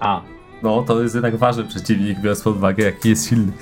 A, 0.00 0.22
No, 0.62 0.82
to 0.82 1.02
jest 1.02 1.14
jednak 1.14 1.36
ważny 1.36 1.64
przeciwnik, 1.64 2.20
biorąc 2.20 2.42
pod 2.42 2.56
uwagę, 2.56 2.84
jaki 2.84 3.08
jest 3.08 3.28
silny. 3.28 3.52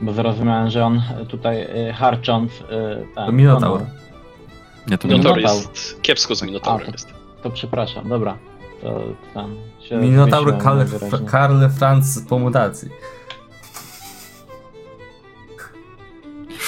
Bo 0.00 0.12
zrozumiałem, 0.12 0.70
że 0.70 0.84
on 0.84 1.02
tutaj 1.28 1.62
y, 1.88 1.92
harcząc. 1.92 2.52
Y, 2.52 2.64
ten, 3.14 3.26
To 3.26 3.32
Minotaur. 3.32 3.78
honor. 3.80 3.86
Nie, 4.86 4.98
to 4.98 5.08
Minotaur 5.08 5.36
Minotaur. 5.36 5.58
jest 5.60 6.02
kiepsko 6.02 6.34
z 6.34 6.42
Minotaurem 6.42 6.88
A, 6.88 6.92
jest. 6.92 7.08
To 7.42 7.50
przepraszam, 7.50 8.08
dobra. 8.08 8.36
To 8.82 9.00
tam 9.34 9.54
się. 9.80 9.96
Minotaur 9.96 10.58
Karl. 10.58 10.80
Karl 11.26 11.68
Franz 11.78 12.22
po 12.28 12.38
mutacji. 12.38 12.88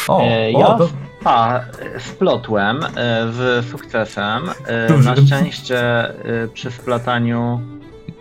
O, 0.08 0.20
E, 0.22 0.52
o 0.56 0.60
ja 0.60 0.66
to, 0.78 0.88
a, 1.24 1.60
splotłem 1.98 2.80
e, 2.84 2.88
z 3.32 3.66
sukcesem. 3.70 4.42
E, 4.66 4.88
Duży. 4.88 5.08
Na 5.10 5.16
szczęście 5.16 5.78
e, 5.78 6.14
przy 6.54 6.70
splataniu 6.70 7.60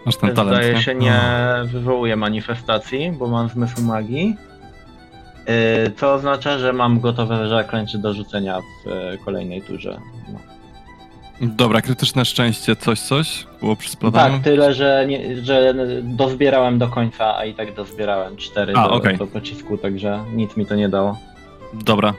Masz 0.05 0.15
ten 0.17 0.35
talent, 0.35 0.57
zdaje 0.57 0.73
nie? 0.73 0.81
się 0.81 0.95
nie 0.95 1.19
wywołuje 1.65 2.15
manifestacji, 2.15 3.11
bo 3.11 3.27
mam 3.27 3.49
zmysł 3.49 3.81
magii. 3.81 4.35
E, 5.47 5.91
Co 5.91 6.13
oznacza, 6.13 6.57
że 6.59 6.73
mam 6.73 6.99
gotowe 6.99 7.49
zaklęcie 7.49 7.97
do 7.97 8.13
rzucenia 8.13 8.59
w 8.61 8.87
e, 8.87 9.17
kolejnej 9.17 9.61
turze. 9.61 9.99
No. 10.33 10.39
Dobra, 11.41 11.81
krytyczne 11.81 12.25
szczęście, 12.25 12.75
coś, 12.75 12.99
coś? 12.99 13.45
Było 13.59 13.75
przy 13.75 13.89
splataniu? 13.89 14.33
Tak, 14.33 14.43
tyle, 14.43 14.73
że, 14.73 15.05
nie, 15.07 15.43
że 15.43 15.73
dozbierałem 16.03 16.79
do 16.79 16.87
końca, 16.87 17.37
a 17.37 17.45
i 17.45 17.53
tak 17.53 17.75
dozbierałem 17.75 18.37
cztery 18.37 18.73
A, 18.75 18.87
do, 18.87 18.93
okej. 18.93 19.17
do 19.17 19.27
pocisku, 19.27 19.77
także 19.77 20.23
nic 20.33 20.57
mi 20.57 20.65
to 20.65 20.75
nie 20.75 20.89
dało. 20.89 21.17
Dobra. 21.73 22.13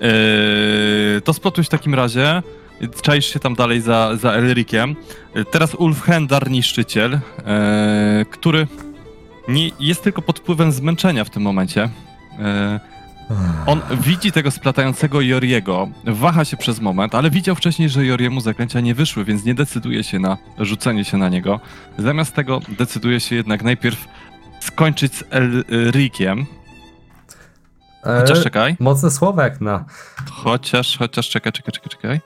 Yy, 0.00 1.20
to 1.20 1.32
splotuj 1.32 1.64
w 1.64 1.68
takim 1.68 1.94
razie. 1.94 2.42
Czaisz 3.02 3.26
się 3.26 3.40
tam 3.40 3.54
dalej 3.54 3.80
za, 3.80 4.16
za 4.16 4.32
Elrikiem. 4.32 4.96
Teraz 5.50 5.74
Ulfhendar, 5.74 6.50
niszczyciel, 6.50 7.10
yy, 7.10 8.24
który 8.30 8.66
nie, 9.48 9.70
jest 9.80 10.02
tylko 10.02 10.22
pod 10.22 10.38
wpływem 10.38 10.72
zmęczenia 10.72 11.24
w 11.24 11.30
tym 11.30 11.42
momencie. 11.42 11.88
Yy, 12.38 12.80
On 13.66 13.80
widzi 14.00 14.32
tego 14.32 14.50
splatającego 14.50 15.20
Joriego, 15.20 15.88
waha 16.04 16.44
się 16.44 16.56
przez 16.56 16.80
moment, 16.80 17.14
ale 17.14 17.30
widział 17.30 17.54
wcześniej, 17.54 17.88
że 17.88 18.06
Joriemu 18.06 18.40
zaklęcia 18.40 18.80
nie 18.80 18.94
wyszły, 18.94 19.24
więc 19.24 19.44
nie 19.44 19.54
decyduje 19.54 20.04
się 20.04 20.18
na 20.18 20.36
rzucenie 20.58 21.04
się 21.04 21.18
na 21.18 21.28
niego. 21.28 21.60
Zamiast 21.98 22.34
tego 22.34 22.60
decyduje 22.78 23.20
się 23.20 23.36
jednak 23.36 23.62
najpierw 23.62 24.08
skończyć 24.60 25.14
z 25.14 25.24
Elrikiem. 25.30 26.46
Chociaż 28.02 28.38
e, 28.38 28.42
czekaj. 28.42 28.76
mocne 28.80 29.10
słowa 29.10 29.44
jak 29.44 29.60
na... 29.60 29.84
Chociaż, 30.30 30.98
chociaż, 30.98 31.28
czekaj, 31.28 31.52
czekaj, 31.52 31.72
czekaj, 31.72 31.88
czekaj. 31.90 32.20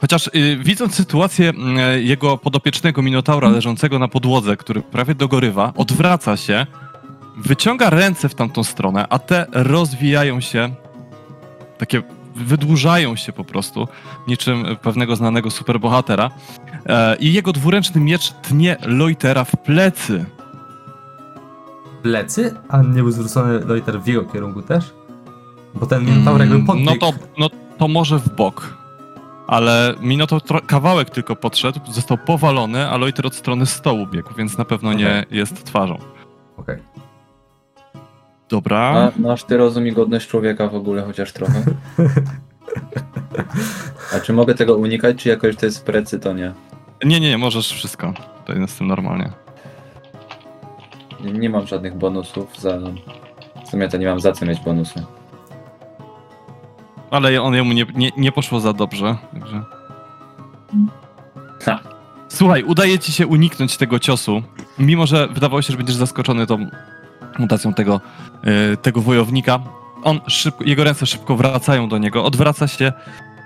Chociaż 0.00 0.30
y, 0.34 0.56
widząc 0.56 0.94
sytuację 0.94 1.52
y, 1.96 2.02
jego 2.02 2.38
podopiecznego 2.38 3.02
Minotaura 3.02 3.48
leżącego 3.48 3.98
na 3.98 4.08
podłodze, 4.08 4.56
który 4.56 4.82
prawie 4.82 5.14
dogorywa, 5.14 5.72
odwraca 5.76 6.36
się, 6.36 6.66
wyciąga 7.44 7.90
ręce 7.90 8.28
w 8.28 8.34
tamtą 8.34 8.64
stronę, 8.64 9.06
a 9.10 9.18
te 9.18 9.46
rozwijają 9.52 10.40
się, 10.40 10.70
takie 11.78 12.02
wydłużają 12.36 13.16
się 13.16 13.32
po 13.32 13.44
prostu, 13.44 13.88
niczym 14.28 14.64
pewnego 14.82 15.16
znanego 15.16 15.50
superbohatera. 15.50 16.30
E, 16.86 17.16
I 17.16 17.32
jego 17.32 17.52
dwuręczny 17.52 18.00
miecz 18.00 18.32
tnie 18.32 18.76
Loitera 18.86 19.44
w 19.44 19.50
plecy. 19.56 20.24
plecy, 22.02 22.54
a 22.68 22.82
nie 22.82 23.02
był 23.02 23.10
zwrócony 23.10 23.60
Loiter 23.60 24.00
w 24.00 24.06
jego 24.06 24.24
kierunku 24.24 24.62
też? 24.62 24.94
Bo 25.74 25.86
ten 25.86 26.04
Minotaur 26.04 26.40
jakby 26.40 26.54
Mm, 26.54 26.66
podbiegł. 26.66 26.90
No 26.90 26.96
to, 27.12 27.18
no 27.38 27.50
to 27.78 27.88
może 27.88 28.18
w 28.18 28.34
bok. 28.36 28.76
Ale 29.46 29.94
Minotaur 30.00 30.42
kawałek 30.66 31.10
tylko 31.10 31.36
podszedł, 31.36 31.80
został 31.92 32.18
powalony, 32.18 32.88
a 32.90 32.96
Loiter 32.96 33.26
od 33.26 33.34
strony 33.34 33.66
stołu 33.66 34.06
biegł, 34.06 34.34
więc 34.36 34.58
na 34.58 34.64
pewno 34.64 34.92
nie 34.92 35.24
jest 35.30 35.64
twarzą. 35.64 35.98
Okej. 36.56 36.78
Dobra. 38.50 38.78
A 39.16 39.20
masz 39.20 39.44
ty 39.44 39.56
rozum 39.56 39.86
i 39.86 39.92
godność 39.92 40.28
człowieka 40.28 40.68
w 40.68 40.74
ogóle 40.74 41.02
chociaż 41.02 41.32
trochę? 41.32 41.62
A 44.16 44.20
czy 44.20 44.32
mogę 44.32 44.54
tego 44.54 44.76
unikać, 44.76 45.16
czy 45.16 45.28
jakoś 45.28 45.56
to 45.56 45.66
jest 45.66 45.84
precy, 45.84 46.20
to 46.20 46.32
nie? 46.32 46.52
Nie, 47.04 47.20
nie, 47.20 47.38
możesz 47.38 47.72
wszystko. 47.72 48.12
Tutaj 48.38 48.60
jestem 48.60 48.86
normalnie. 48.86 49.30
Nie, 51.24 51.32
nie 51.32 51.50
mam 51.50 51.66
żadnych 51.66 51.94
bonusów 51.94 52.58
za... 52.58 52.78
W 53.66 53.68
sumie 53.70 53.88
to 53.88 53.96
nie 53.96 54.06
mam 54.06 54.20
za 54.20 54.32
co 54.32 54.46
mieć 54.46 54.60
bonusy. 54.60 55.04
Ale 57.10 57.42
on 57.42 57.54
jemu 57.54 57.72
nie, 57.72 57.86
nie, 57.94 58.10
nie 58.16 58.32
poszło 58.32 58.60
za 58.60 58.72
dobrze, 58.72 59.16
także... 59.32 59.62
Ha. 61.62 61.80
Słuchaj, 62.28 62.62
udaje 62.64 62.98
ci 62.98 63.12
się 63.12 63.26
uniknąć 63.26 63.76
tego 63.76 63.98
ciosu, 63.98 64.42
mimo 64.78 65.06
że 65.06 65.28
wydawało 65.28 65.62
się, 65.62 65.72
że 65.72 65.76
będziesz 65.76 65.96
zaskoczony 65.96 66.46
tą 66.46 66.66
mutacją 67.40 67.74
tego, 67.74 68.00
e, 68.72 68.76
tego 68.76 69.00
wojownika. 69.00 69.58
On 70.04 70.20
szybko, 70.26 70.64
jego 70.64 70.84
ręce 70.84 71.06
szybko 71.06 71.36
wracają 71.36 71.88
do 71.88 71.98
niego, 71.98 72.24
odwraca 72.24 72.68
się 72.68 72.92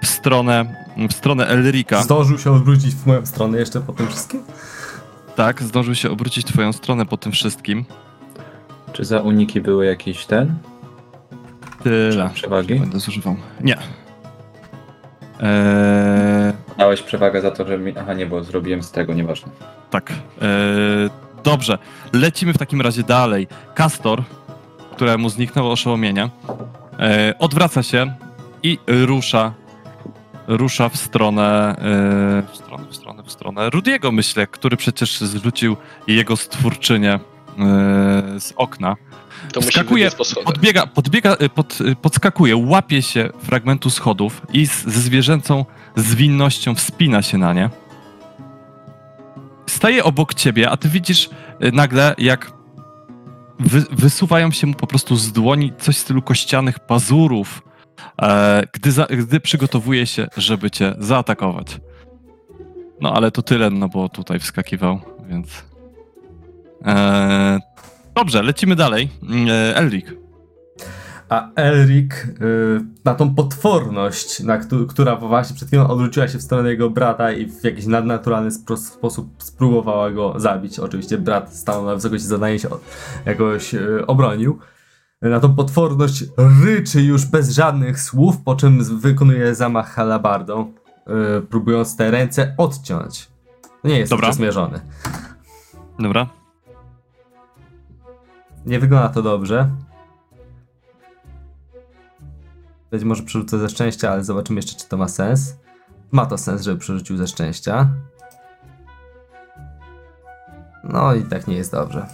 w 0.03 0.07
stronę, 0.07 0.65
w 1.09 1.13
stronę 1.13 1.47
Elrika. 1.47 2.03
Zdążył 2.03 2.39
się 2.39 2.53
odwrócić 2.53 2.95
w 2.95 3.07
moją 3.07 3.27
stronę 3.27 3.59
jeszcze 3.59 3.81
po 3.81 3.93
tym 3.93 4.09
wszystkim? 4.09 4.43
Tak, 5.37 5.63
zdążył 5.63 5.95
się 5.95 6.11
obrócić 6.11 6.47
w 6.47 6.53
twoją 6.53 6.73
stronę 6.73 7.07
po 7.07 7.17
tym 7.17 7.33
wszystkim. 7.33 7.85
Czy 8.93 9.05
za 9.05 9.21
uniki 9.21 9.61
były 9.61 9.87
jakieś 9.87 10.27
ten? 10.27 10.55
Tyle. 11.83 12.31
Przewagi? 12.35 12.75
Będę 12.75 13.01
zużywał. 13.01 13.37
Nie. 13.61 13.77
Eee, 15.41 16.53
Dałeś 16.79 17.03
przewagę 17.03 17.41
za 17.41 17.51
to, 17.51 17.67
że 17.67 17.79
mi... 17.79 17.93
Aha, 17.99 18.15
nie, 18.15 18.27
bo 18.27 18.45
zrobiłem 18.45 18.83
z 18.83 18.91
tego, 18.91 19.15
nieważne. 19.15 19.53
tak. 19.91 20.11
Eee, 20.43 21.11
dobrze. 21.45 21.79
Lecimy 22.13 22.53
w 22.53 22.59
takim 22.59 22.81
razie 22.81 23.03
dalej. 23.03 23.47
Kastor, 23.75 24.23
któremu 24.93 25.29
zniknęło 25.29 25.73
oszołomienie, 25.73 26.31
eee, 26.99 27.35
odwraca 27.39 27.83
się 27.83 28.15
i 28.63 28.79
rusza. 28.87 29.53
Rusza 30.49 30.89
w 30.89 30.97
stronę, 30.97 31.77
eee, 31.79 32.53
w 32.53 32.57
stronę, 32.57 32.85
w 32.91 32.97
stronę, 32.97 33.23
w 33.23 33.33
stronę 33.33 33.71
Rudiego, 33.71 34.13
myślę, 34.13 34.47
który 34.47 34.77
przecież 34.77 35.21
zrzucił 35.21 35.77
jego 36.07 36.37
stwórczynię 36.37 37.13
eee, 37.13 38.41
z 38.41 38.53
okna. 38.57 38.97
To 39.53 39.61
schodach. 40.25 40.55
Podbiega, 40.55 40.87
podbiega, 40.87 41.37
y, 41.43 41.49
pod, 41.49 41.81
y, 41.81 41.97
podskakuje, 41.97 42.57
łapie 42.57 43.03
się 43.03 43.31
fragmentu 43.43 43.91
schodów 43.91 44.43
i 44.53 44.67
z, 44.67 44.85
ze 44.85 45.01
zwierzęcą 45.01 45.65
zwinnością 45.97 46.75
wspina 46.75 47.23
się 47.23 47.39
na 47.39 47.53
nie. 47.53 47.71
Staje 49.75 50.05
obok 50.05 50.35
ciebie, 50.35 50.70
a 50.70 50.77
ty 50.77 50.89
widzisz 50.89 51.31
y, 51.64 51.72
nagle, 51.72 52.14
jak 52.18 52.53
wy, 53.59 53.85
wysuwają 53.91 54.51
się 54.51 54.66
mu 54.66 54.75
po 54.75 54.87
prostu 54.87 55.16
z 55.16 55.33
dłoni 55.33 55.72
coś 55.79 55.97
w 55.97 55.99
stylu 55.99 56.22
kościanych 56.22 56.79
pazurów, 56.79 57.62
e, 58.22 58.62
gdy, 58.72 58.93
za, 58.93 59.07
gdy 59.07 59.41
przygotowuje 59.41 60.07
się, 60.07 60.29
żeby 60.37 60.70
cię 60.70 60.95
zaatakować. 60.99 61.81
No 63.01 63.12
ale 63.12 63.31
to 63.31 63.43
tyle, 63.43 63.70
no 63.70 63.89
bo 63.89 64.09
tutaj 64.09 64.41
wskakiwał, 64.41 65.01
więc... 65.29 65.64
E, 66.87 67.59
dobrze, 68.14 68.43
lecimy 68.43 68.77
dalej. 68.77 69.09
E, 69.49 69.77
Elrik. 69.77 70.24
A 71.29 71.51
Elric 71.55 72.12
y, 72.14 72.29
na 73.05 73.14
tą 73.14 73.35
potworność, 73.35 74.41
na 74.41 74.59
któ- 74.59 74.87
która 74.87 75.16
właśnie 75.16 75.57
przed 75.57 75.68
chwilą 75.68 75.87
odwróciła 75.89 76.29
się 76.29 76.39
w 76.39 76.43
stronę 76.43 76.70
jego 76.70 76.91
brata 76.91 77.33
i 77.33 77.47
w 77.51 77.64
jakiś 77.64 77.87
nadnaturalny 77.87 78.51
spro- 78.51 78.77
sposób 78.77 79.29
spróbowała 79.39 80.11
go 80.11 80.35
zabić. 80.41 80.79
Oczywiście 80.79 81.18
brat 81.18 81.55
stał 81.57 81.87
na 81.87 81.95
wysokości 81.95 82.27
zadania 82.29 82.55
i 82.55 82.59
się 82.59 82.70
od- 82.70 82.85
jakoś 83.27 83.75
y, 83.75 84.07
obronił. 84.07 84.59
Na 85.22 85.41
tą 85.41 85.55
potworność 85.55 86.25
ryczy 86.64 87.03
już 87.03 87.27
bez 87.27 87.51
żadnych 87.51 88.01
słów, 88.01 88.43
po 88.43 88.57
czym 88.57 89.01
wykonuje 89.01 89.55
zamach 89.55 89.89
halabardą, 89.95 90.72
y, 91.39 91.43
próbując 91.43 91.97
te 91.97 92.11
ręce 92.11 92.55
odciąć. 92.59 93.29
Nie 93.85 93.99
jest 93.99 94.11
Dobra. 94.11 94.29
przesmierzony. 94.29 94.81
Dobra. 95.99 96.27
Nie 98.66 98.79
wygląda 98.81 99.09
to 99.09 99.22
dobrze. 99.22 99.70
Być 102.91 103.05
może 103.05 103.22
przerzucę 103.22 103.59
ze 103.59 103.68
szczęścia, 103.68 104.11
ale 104.12 104.24
zobaczymy 104.24 104.59
jeszcze, 104.59 104.74
czy 104.74 104.89
to 104.89 104.97
ma 104.97 105.09
sens. 105.09 105.57
Ma 106.12 106.26
to 106.26 106.39
sens, 106.39 106.62
żeby 106.62 106.80
przerzucił 106.80 107.16
ze 107.16 107.26
szczęścia. 107.26 107.89
No 110.85 111.14
i 111.14 111.22
tak 111.22 111.47
nie 111.49 111.57
jest 111.57 111.72
dobrze. 111.72 112.07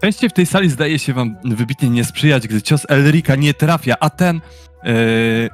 Częściej 0.00 0.30
w 0.30 0.32
tej 0.32 0.46
sali 0.46 0.70
zdaje 0.70 0.98
się 0.98 1.14
wam 1.14 1.36
wybitnie 1.44 1.90
nie 1.90 2.04
sprzyjać, 2.04 2.48
gdy 2.48 2.62
cios 2.62 2.86
Elrika 2.88 3.34
nie 3.36 3.54
trafia, 3.54 3.94
a 4.00 4.10
ten 4.10 4.40
e, 4.84 4.90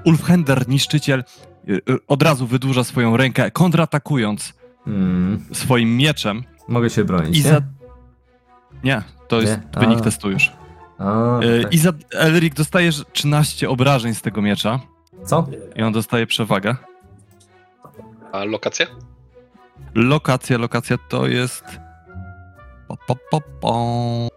Ulfhender, 0.05 0.69
niszczyciel, 0.69 1.21
e, 1.21 1.73
od 2.09 2.23
razu 2.23 2.47
wydłuża 2.47 2.85
swoją 2.85 3.17
rękę, 3.17 3.51
kontratakując 3.51 4.55
Hmm. 4.85 5.45
swoim 5.53 5.97
mieczem 5.97 6.43
Mogę 6.69 6.91
się 6.91 7.05
bronić, 7.05 7.39
i 7.39 7.45
nie? 7.45 7.49
za... 7.51 7.61
Nie, 8.85 9.03
to 9.29 9.41
jest 9.41 9.59
Nie? 9.77 9.81
wynik 9.81 9.99
A. 9.99 10.01
testu 10.03 10.31
już. 10.31 10.53
A, 10.99 11.41
E, 11.41 11.63
tak. 11.63 11.75
I 11.75 11.79
za 11.79 11.93
Elric 12.13 12.55
dostajesz 12.55 13.03
13 13.13 13.69
obrażeń 13.71 14.15
z 14.15 14.23
tego 14.23 14.43
miecza 14.43 14.81
Co? 15.25 15.47
i 15.77 15.83
on 15.83 15.93
dostaje 15.93 16.27
przewagę. 16.27 16.77
A 18.33 18.45
lokacja? 18.45 18.87
Lokacja, 19.95 20.59
lokacja 20.59 20.99
to 21.09 21.27
jest... 21.27 21.65
Po, 22.89 22.97
po, 22.97 23.17
po, 23.31 23.41
po. 23.61 24.29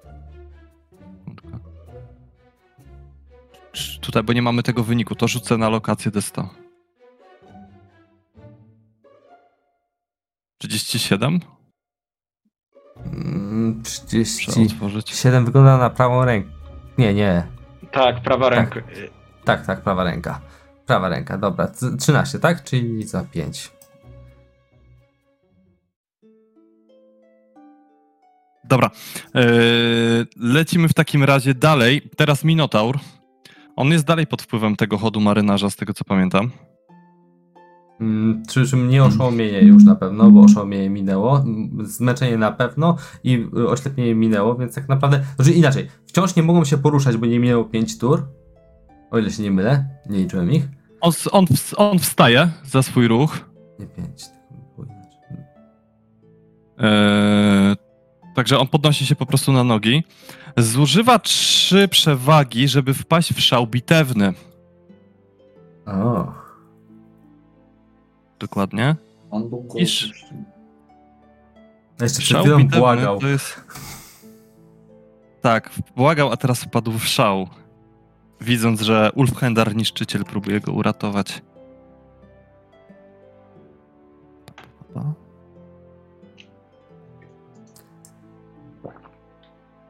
Tutaj, 4.01 4.23
bo 4.23 4.33
nie 4.33 4.41
mamy 4.41 4.63
tego 4.63 4.83
wyniku, 4.83 5.15
to 5.15 5.27
rzucę 5.27 5.57
na 5.57 5.69
lokację 5.69 6.11
D100. 6.11 6.47
37? 10.57 11.39
Mm, 13.05 13.77
Muszę 13.77 14.01
37 14.05 14.65
otworzyć. 14.67 15.23
wygląda 15.45 15.77
na 15.77 15.89
prawą 15.89 16.25
rękę. 16.25 16.49
Nie, 16.97 17.13
nie. 17.13 17.47
Tak, 17.91 18.21
prawa 18.21 18.49
Tak. 18.49 18.75
ręka. 18.75 18.89
Tak, 19.45 19.65
tak, 19.65 19.81
prawa 19.81 20.03
ręka. 20.03 20.41
Prawa 20.85 21.09
ręka, 21.09 21.37
dobra. 21.37 21.67
C- 21.67 21.97
13, 21.97 22.39
tak? 22.39 22.63
Czyli 22.63 23.03
za 23.03 23.23
5. 23.23 23.71
Dobra. 28.63 28.89
Yy, 29.33 29.41
lecimy 30.37 30.87
w 30.87 30.93
takim 30.93 31.23
razie 31.23 31.53
dalej. 31.53 32.01
Teraz 32.17 32.43
Minotaur. 32.43 32.99
On 33.75 33.87
jest 33.91 34.05
dalej 34.05 34.27
pod 34.27 34.41
wpływem 34.41 34.75
tego 34.75 34.97
chodu 34.97 35.19
marynarza, 35.21 35.69
z 35.69 35.75
tego 35.75 35.93
co 35.93 36.03
pamiętam. 36.05 36.51
Mm, 38.01 38.43
Przy 38.47 38.67
czym 38.67 38.89
nie 38.89 39.03
oszołomienie 39.03 39.61
już 39.61 39.83
na 39.83 39.95
pewno, 39.95 40.31
bo 40.31 40.41
oszołomienie 40.41 40.89
minęło, 40.89 41.43
zmęczenie 41.83 42.37
na 42.37 42.51
pewno 42.51 42.97
i 43.23 43.47
y, 43.57 43.69
oślepienie 43.69 44.15
minęło, 44.15 44.55
więc 44.55 44.75
tak 44.75 44.89
naprawdę, 44.89 45.23
znaczy 45.35 45.51
inaczej, 45.51 45.87
wciąż 46.05 46.35
nie 46.35 46.43
mogą 46.43 46.65
się 46.65 46.77
poruszać, 46.77 47.17
bo 47.17 47.25
nie 47.25 47.39
minęło 47.39 47.63
5 47.65 47.97
tur, 47.97 48.25
o 49.11 49.17
ile 49.19 49.31
się 49.31 49.43
nie 49.43 49.51
mylę, 49.51 49.87
nie 50.09 50.17
liczyłem 50.19 50.51
ich. 50.51 50.67
On, 51.01 51.11
on, 51.31 51.45
on 51.77 51.99
wstaje 51.99 52.49
za 52.65 52.81
swój 52.83 53.07
ruch. 53.07 53.49
Nie 53.79 53.85
5, 53.87 54.23
było 54.75 54.87
inaczej. 54.87 55.37
Eee, 56.77 57.75
także 58.35 58.59
on 58.59 58.67
podnosi 58.67 59.05
się 59.05 59.15
po 59.15 59.25
prostu 59.25 59.51
na 59.51 59.63
nogi. 59.63 60.03
Zużywa 60.57 61.19
trzy 61.19 61.87
przewagi, 61.87 62.67
żeby 62.67 62.93
wpaść 62.93 63.33
w 63.33 63.41
szał 63.41 63.67
bitewny. 63.67 64.33
O, 65.85 66.33
Dokładnie. 68.39 68.95
On 69.31 69.49
był 69.49 69.67
Iż- 69.75 70.13
jeszcze 72.01 72.15
przed 72.19 72.23
Szał 72.27 72.41
chwilą 72.41 72.57
bitewny 72.57 72.79
błagał. 72.79 73.19
to 73.19 73.27
jest... 73.27 73.61
Tak, 75.41 75.69
błagał, 75.95 76.31
a 76.31 76.37
teraz 76.37 76.63
wpadł 76.63 76.91
w 76.91 77.05
szał. 77.05 77.47
Widząc, 78.41 78.81
że 78.81 79.11
Ulfhendar 79.15 79.75
niszczyciel 79.75 80.23
próbuje 80.23 80.59
go 80.59 80.71
uratować. 80.73 81.41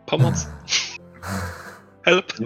Pomoc? 0.06 0.48
Help? 2.04 2.34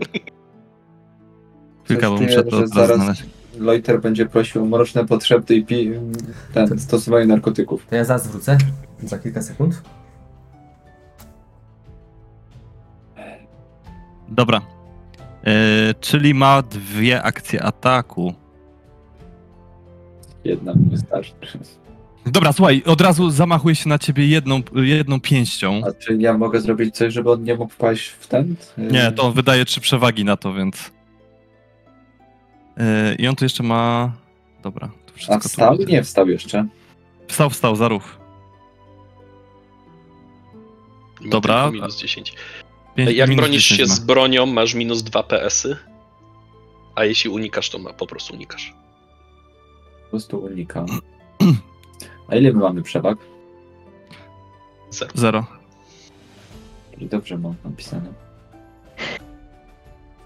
Muszę 1.90 2.02
czuję, 2.26 2.44
to 2.44 2.68
zaraz- 2.68 2.96
znaleźć. 2.96 3.24
Loiter 3.60 4.02
będzie 4.02 4.26
prosił 4.26 4.64
o 4.64 4.66
mroczne 4.66 5.06
potrzeby 5.06 5.56
i 5.56 5.66
pi... 5.66 5.92
ten, 6.54 6.80
stosowanie 6.80 7.26
narkotyków. 7.26 7.86
To 7.90 7.96
ja 7.96 8.06
zaraz 8.06 8.28
wrócę, 8.28 8.58
za 9.04 9.20
kilka 9.20 9.42
sekund. 9.42 9.82
Dobra. 14.30 14.62
Eee, 15.44 15.96
czyli 16.00 16.34
ma 16.34 16.62
dwie 16.62 17.24
akcje 17.24 17.64
ataku. 17.64 18.34
Jedna 20.44 20.74
mi 20.74 20.90
wystarczy. 20.90 21.34
Dobra, 22.26 22.54
słuchaj, 22.54 22.84
od 22.86 23.02
razu 23.02 23.30
zamachuje 23.30 23.76
się 23.76 23.90
na 23.90 24.00
ciebie 24.00 24.28
jedną, 24.28 24.62
jedną 24.76 25.22
pięścią. 25.22 25.82
A 25.88 25.92
czy 25.94 26.18
ja 26.18 26.38
mogę 26.38 26.62
zrobić 26.62 26.96
coś, 26.96 27.14
żeby 27.14 27.32
on 27.32 27.44
nie 27.44 27.56
mógł 27.56 27.74
wpaść 27.74 28.08
w 28.10 28.28
ten? 28.28 28.56
Nie, 28.78 29.12
to 29.12 29.32
wydaje 29.32 29.66
trzy 29.66 29.82
przewagi 29.82 30.26
na 30.26 30.38
to, 30.38 30.54
więc. 30.54 30.92
Yy, 32.78 33.16
I 33.16 33.28
on 33.28 33.36
tu 33.36 33.46
jeszcze 33.46 33.64
ma. 33.64 34.12
Dobra, 34.64 34.90
to 35.06 35.14
wszystko. 35.14 35.36
A 35.36 35.40
tu 35.40 35.50
wstał? 35.50 35.78
widzę. 35.78 35.92
Nie 35.92 36.04
wstał 36.04 36.30
jeszcze. 36.30 36.68
Wstał, 37.28 37.50
wstał 37.50 37.76
za 37.76 37.88
ruch. 37.88 38.18
Ma 41.22 41.30
Dobra. 41.30 41.72
Minus 41.72 41.98
10. 41.98 42.34
Pięć- 42.96 43.12
Jak 43.16 43.30
minus 43.30 43.44
bronisz 43.46 43.64
10 43.70 43.78
się 43.80 43.86
ma. 43.88 43.96
z 43.96 44.00
bronią, 44.00 44.46
masz 44.46 44.74
minus 44.74 45.04
2 45.04 45.24
PS-y. 45.24 45.78
A 46.96 47.06
jeśli 47.06 47.30
unikasz, 47.30 47.70
to 47.70 47.80
ma, 47.80 47.94
po 47.94 48.08
prostu 48.08 48.34
unikasz. 48.34 48.74
Po 50.04 50.10
prostu 50.10 50.40
unikam. 50.40 50.86
A 52.28 52.36
ile 52.36 52.54
my 52.54 52.60
mamy 52.60 52.82
przewag? 52.82 53.18
Zero. 54.90 55.12
Zero. 55.16 55.46
Czyli 56.94 57.08
Dobrze 57.10 57.38
mam 57.38 57.56
napisane. 57.66 58.14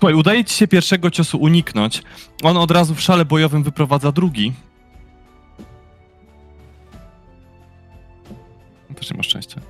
Słuchaj, 0.06 0.20
udaje 0.20 0.46
ci 0.46 0.56
się 0.56 0.68
pierwszego 0.68 1.12
ciosu 1.12 1.38
uniknąć. 1.38 2.04
On 2.44 2.58
od 2.58 2.72
razu 2.72 2.96
w 2.96 3.02
szale 3.02 3.26
bojowym 3.26 3.64
wyprowadza 3.64 4.12
drugi. 4.12 4.54
Też 8.96 9.12
nie 9.12 9.18
ma 9.18 9.24
szczęścia. 9.24 9.62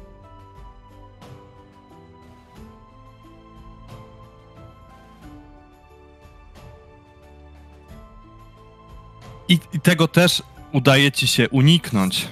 I, 9.47 9.59
I 9.73 9.79
tego 9.79 10.07
też 10.07 10.43
udaje 10.73 11.11
ci 11.11 11.27
się 11.27 11.49
uniknąć. 11.49 12.27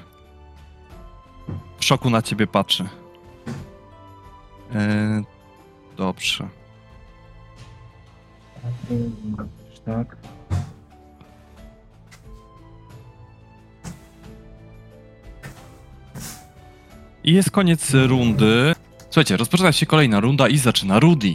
W 1.78 1.86
szoku 1.86 2.10
na 2.10 2.22
ciebie 2.22 2.48
patrzy. 2.48 2.86
Eee, 4.76 5.24
dobrze. 5.98 6.63
Tak. 9.86 10.18
I 17.24 17.34
jest 17.34 17.52
koniec 17.52 17.92
rundy. 17.94 18.76
Słuchajcie, 19.10 19.38
rozpoczyna 19.38 19.72
się 19.72 19.86
kolejna 19.86 20.20
runda 20.20 20.48
i 20.48 20.58
zaczyna 20.58 21.00
Rudy. 21.00 21.34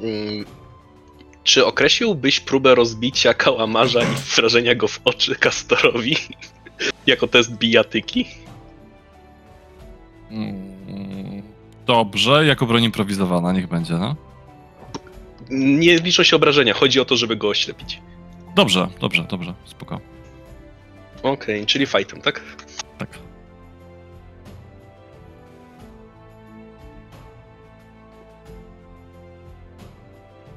Mm, 0.00 0.44
Czy 1.44 1.66
określiłbyś 1.66 2.40
próbę 2.40 2.74
rozbicia 2.74 3.34
kałamarza 3.34 4.02
i 4.02 4.06
wrażenia 4.36 4.74
go 4.74 4.88
w 4.88 5.00
oczy 5.04 5.34
Kastorowi 5.36 6.16
jako 7.06 7.26
test 7.28 7.52
bijatyki? 7.56 8.26
Mm, 10.30 11.42
Dobrze, 11.86 12.46
jako 12.46 12.66
broń 12.66 12.82
improwizowana, 12.84 13.52
niech 13.52 13.68
będzie, 13.68 13.94
no. 13.94 14.16
Nie 15.52 15.96
liczą 15.98 16.22
się 16.22 16.36
obrażenia, 16.36 16.74
chodzi 16.74 17.00
o 17.00 17.04
to, 17.04 17.16
żeby 17.16 17.36
go 17.36 17.48
oślepić. 17.48 18.00
Dobrze, 18.56 18.88
dobrze, 19.00 19.26
dobrze, 19.30 19.54
spoko. 19.64 20.00
Okej, 21.22 21.66
czyli 21.66 21.86
fightem, 21.86 22.20
tak? 22.20 22.40
Tak. 22.98 23.18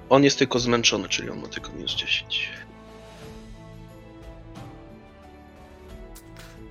On 0.10 0.24
jest 0.24 0.40
tylko 0.40 0.60
zmęczony, 0.60 1.10
czyli 1.10 1.30
on 1.30 1.42
ma 1.42 1.48
tylko 1.48 1.72
minus 1.72 1.96
10. 1.96 2.50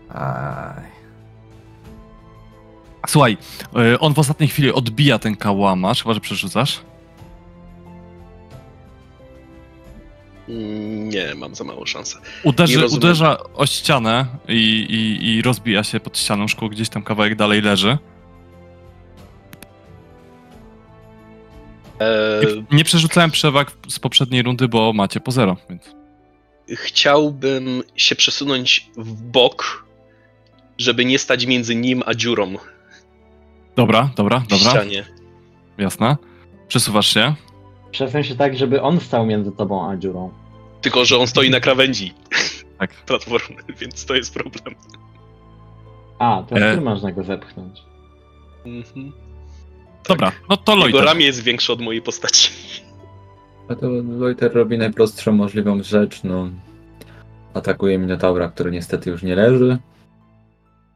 Aj. 0.09 0.95
Słuchaj, 3.09 3.37
y, 3.95 3.99
on 3.99 4.15
w 4.15 4.19
ostatniej 4.19 4.49
chwili 4.49 4.73
odbija 4.73 5.19
ten 5.19 5.37
kałamarz, 5.37 6.03
chyba 6.03 6.15
że 6.15 6.21
przerzucasz. 6.21 6.81
Nie, 10.49 11.35
mam 11.35 11.55
za 11.55 11.65
małą 11.65 11.87
szansę. 11.87 12.19
Uderzy, 12.43 12.87
uderza 12.87 13.39
o 13.55 13.67
ścianę 13.67 14.27
i, 14.49 14.53
i, 14.91 15.29
i 15.29 15.43
rozbija 15.43 15.85
się 15.85 16.01
pod 16.01 16.19
ścianą, 16.19 16.49
szkło 16.49 16.69
gdzieś 16.69 16.89
tam 16.89 17.03
kawałek 17.03 17.35
dalej 17.35 17.63
leży. 17.63 17.99
Eee, 22.01 22.65
Nie 22.71 22.85
przerzucałem 22.85 23.31
przewag 23.31 23.73
z 23.89 23.99
poprzedniej 23.99 24.43
rundy, 24.43 24.69
bo 24.69 24.93
macie 24.93 25.21
po 25.21 25.31
zero, 25.33 25.57
więc... 25.71 25.83
chciałbym 26.75 27.83
się 27.97 28.17
przesunąć 28.17 28.91
w 28.97 29.23
bok, 29.23 29.87
żeby 30.79 31.05
nie 31.05 31.19
stać 31.19 31.47
między 31.47 31.75
nim 31.75 32.03
a 32.07 32.15
dziurą 32.15 32.55
Dobra, 33.77 34.11
dobra, 34.17 34.39
w 34.41 34.47
dobra, 34.47 34.71
ścianie. 34.71 35.05
jasne. 35.79 36.17
Przesuwasz 36.69 37.15
się. 37.15 37.35
Przesuń 37.95 38.25
się 38.25 38.37
tak, 38.37 38.57
żeby 38.57 38.83
on 38.83 39.01
stał 39.01 39.27
między 39.27 39.53
tobą 39.53 39.91
a 39.91 39.97
dziurą. 39.97 40.31
Tylko, 40.81 41.05
że 41.05 41.19
on 41.19 41.27
stoi 41.27 41.51
na 41.51 41.61
krawędzi 41.61 42.15
Tak. 42.79 42.91
platformy, 43.07 43.57
więc 43.81 44.05
to 44.07 44.15
jest 44.15 44.35
problem. 44.35 44.75
A, 46.19 46.43
to 46.49 46.57
E. 46.57 46.75
ty 46.75 46.81
można 46.81 47.13
go 47.13 47.23
zepchnąć. 47.25 47.83
Mhm. 48.67 49.13
Dobra, 50.09 50.33
no 50.49 50.57
to 50.57 50.73
Jego 50.77 50.89
Lloyd. 50.89 51.05
ramię 51.07 51.27
jest 51.27 51.43
większe 51.43 51.73
od 51.73 51.81
mojej 51.81 52.03
postaci. 52.03 52.51
A 53.69 53.75
to 53.75 53.87
Loiter 54.19 54.53
robi 54.55 54.79
najprostszą 54.79 55.33
możliwą 55.33 55.83
rzecz, 55.83 56.25
no. 56.25 56.49
Atakuje 57.55 57.99
Minotaura, 57.99 58.49
który 58.49 58.71
niestety 58.71 59.11
już 59.11 59.23
nie 59.23 59.37
leży. 59.37 59.79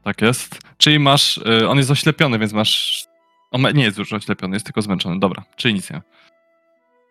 Tak 0.04 0.22
jest. 0.22 0.58
Czyli 0.78 0.98
masz. 0.98 1.36
Y, 1.62 1.68
on 1.68 1.78
jest 1.78 1.90
oślepiony, 1.90 2.38
więc 2.38 2.52
masz. 2.52 3.04
On 3.50 3.60
ma- 3.60 3.70
nie 3.70 3.84
jest 3.84 3.98
już 3.98 4.12
oślepiony, 4.12 4.56
jest 4.56 4.66
tylko 4.66 4.82
zmęczony. 4.82 5.18
Dobra, 5.20 5.44
czyli 5.56 5.74
nic 5.74 5.90
nie. 5.90 6.02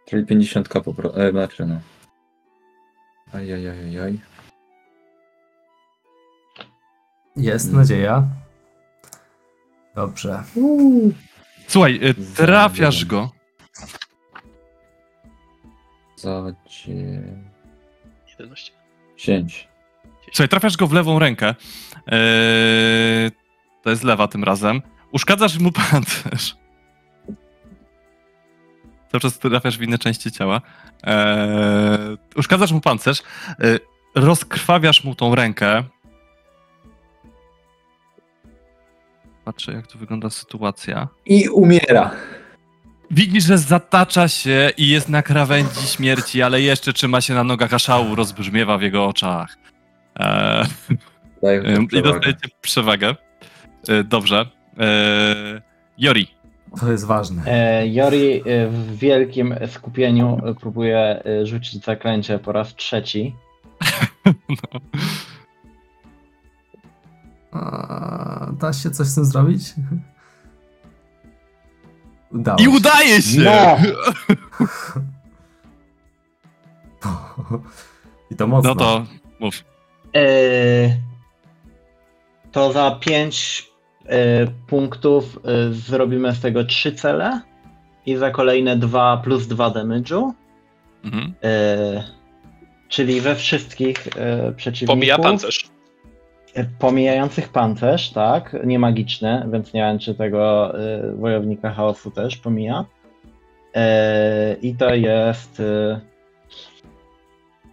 Czyli 0.07 0.25
50 0.25 0.69
po 0.69 0.93
prostu. 0.93 1.21
E, 1.21 1.31
znaczy 1.31 1.65
no. 1.65 1.79
Ajajajaj. 3.33 4.19
Jest 7.35 7.73
nadzieja. 7.73 8.23
Dobrze. 9.95 10.43
Słuchaj, 11.67 11.99
y, 12.03 12.35
trafiasz 12.35 13.05
go. 13.05 13.31
Za 16.15 16.43
11. 18.39 18.71
10. 19.17 19.67
Słuchaj, 20.33 20.49
trafiasz 20.49 20.77
go 20.77 20.87
w 20.87 20.93
lewą 20.93 21.19
rękę. 21.19 21.55
Yy, 21.95 23.31
to 23.83 23.89
jest 23.89 24.03
lewa 24.03 24.27
tym 24.27 24.43
razem. 24.43 24.81
Uszkadzasz 25.11 25.59
mu 25.59 25.71
pancerz. 25.91 26.66
Cały 29.11 29.21
czas 29.21 29.39
trafiasz 29.39 29.77
w 29.77 29.81
inne 29.81 29.97
części 29.97 30.31
ciała. 30.31 30.61
Yy, 31.07 31.13
uszkadzasz 32.35 32.71
mu 32.71 32.81
pancerz. 32.81 33.21
Yy, 33.59 33.79
rozkrwawiasz 34.15 35.03
mu 35.03 35.15
tą 35.15 35.35
rękę. 35.35 35.83
Patrzę, 39.45 39.73
jak 39.73 39.87
tu 39.87 39.97
wygląda 39.99 40.29
sytuacja. 40.29 41.07
I 41.25 41.49
umiera. 41.49 42.11
Widzisz, 43.11 43.43
że 43.43 43.57
zatacza 43.57 44.27
się 44.27 44.71
i 44.77 44.89
jest 44.89 45.09
na 45.09 45.21
krawędzi 45.21 45.87
śmierci, 45.87 46.41
ale 46.41 46.61
jeszcze 46.61 46.93
trzyma 46.93 47.21
się 47.21 47.33
na 47.33 47.43
nogach, 47.43 47.73
a 47.73 47.79
szału 47.79 48.15
rozbrzmiewa 48.15 48.77
w 48.77 48.81
jego 48.81 49.05
oczach. 49.05 49.57
Eee, 50.15 50.65
I 51.83 51.87
przewagę. 51.87 52.13
dostajecie 52.13 52.47
przewagę. 52.61 53.15
Y, 53.89 54.03
Dobrze. 54.03 54.45
Y, 55.57 55.61
Jori. 55.97 56.27
To 56.79 56.91
jest 56.91 57.05
ważne. 57.05 57.43
E, 57.45 57.87
Jori 57.87 58.41
e, 58.45 58.67
w 58.67 58.97
wielkim 58.97 59.55
skupieniu 59.67 60.41
próbuje 60.61 61.23
e, 61.25 61.45
rzucić 61.45 61.85
zaklęcie 61.85 62.39
po 62.39 62.51
raz 62.51 62.75
trzeci. 62.75 63.35
No. 64.49 64.79
A, 67.51 68.51
da 68.59 68.73
się 68.73 68.91
coś 68.91 69.07
z 69.07 69.15
tym 69.15 69.25
zrobić? 69.25 69.73
Udało 72.31 72.59
I 72.59 72.63
się. 72.63 72.69
udaje 72.69 73.21
się! 73.21 73.41
No! 73.41 73.77
I 78.31 78.35
to 78.35 78.47
mocno. 78.47 78.69
No 78.69 78.75
to 78.75 79.05
mów. 79.39 79.63
E, 80.15 80.21
to 82.51 82.73
za 82.73 82.91
5 82.91 83.67
punktów 84.67 85.39
e, 85.45 85.73
zrobimy 85.73 86.35
z 86.35 86.39
tego 86.39 86.63
3 86.63 86.91
cele 86.91 87.41
i 88.05 88.15
za 88.15 88.31
kolejne 88.31 88.77
2 88.77 89.17
plus 89.17 89.47
2 89.47 89.69
damage'u. 89.69 90.31
Mhm. 91.05 91.33
E, 91.43 92.03
czyli 92.89 93.21
we 93.21 93.35
wszystkich 93.35 94.07
przeciwników. 94.55 94.95
Pomija 94.95 95.17
pancerz. 95.17 95.69
Pomijających 96.79 97.49
pancerz, 97.49 98.09
tak, 98.09 98.55
nie 98.65 98.79
magiczne, 98.79 99.47
więc 99.51 99.73
nie 99.73 99.81
wiem, 99.81 99.99
czy 99.99 100.15
tego 100.15 100.73
wojownika 101.15 101.71
chaosu 101.71 102.11
też 102.11 102.37
pomija. 102.37 102.85
I 104.61 104.75
to 104.75 104.95
jest 104.95 105.61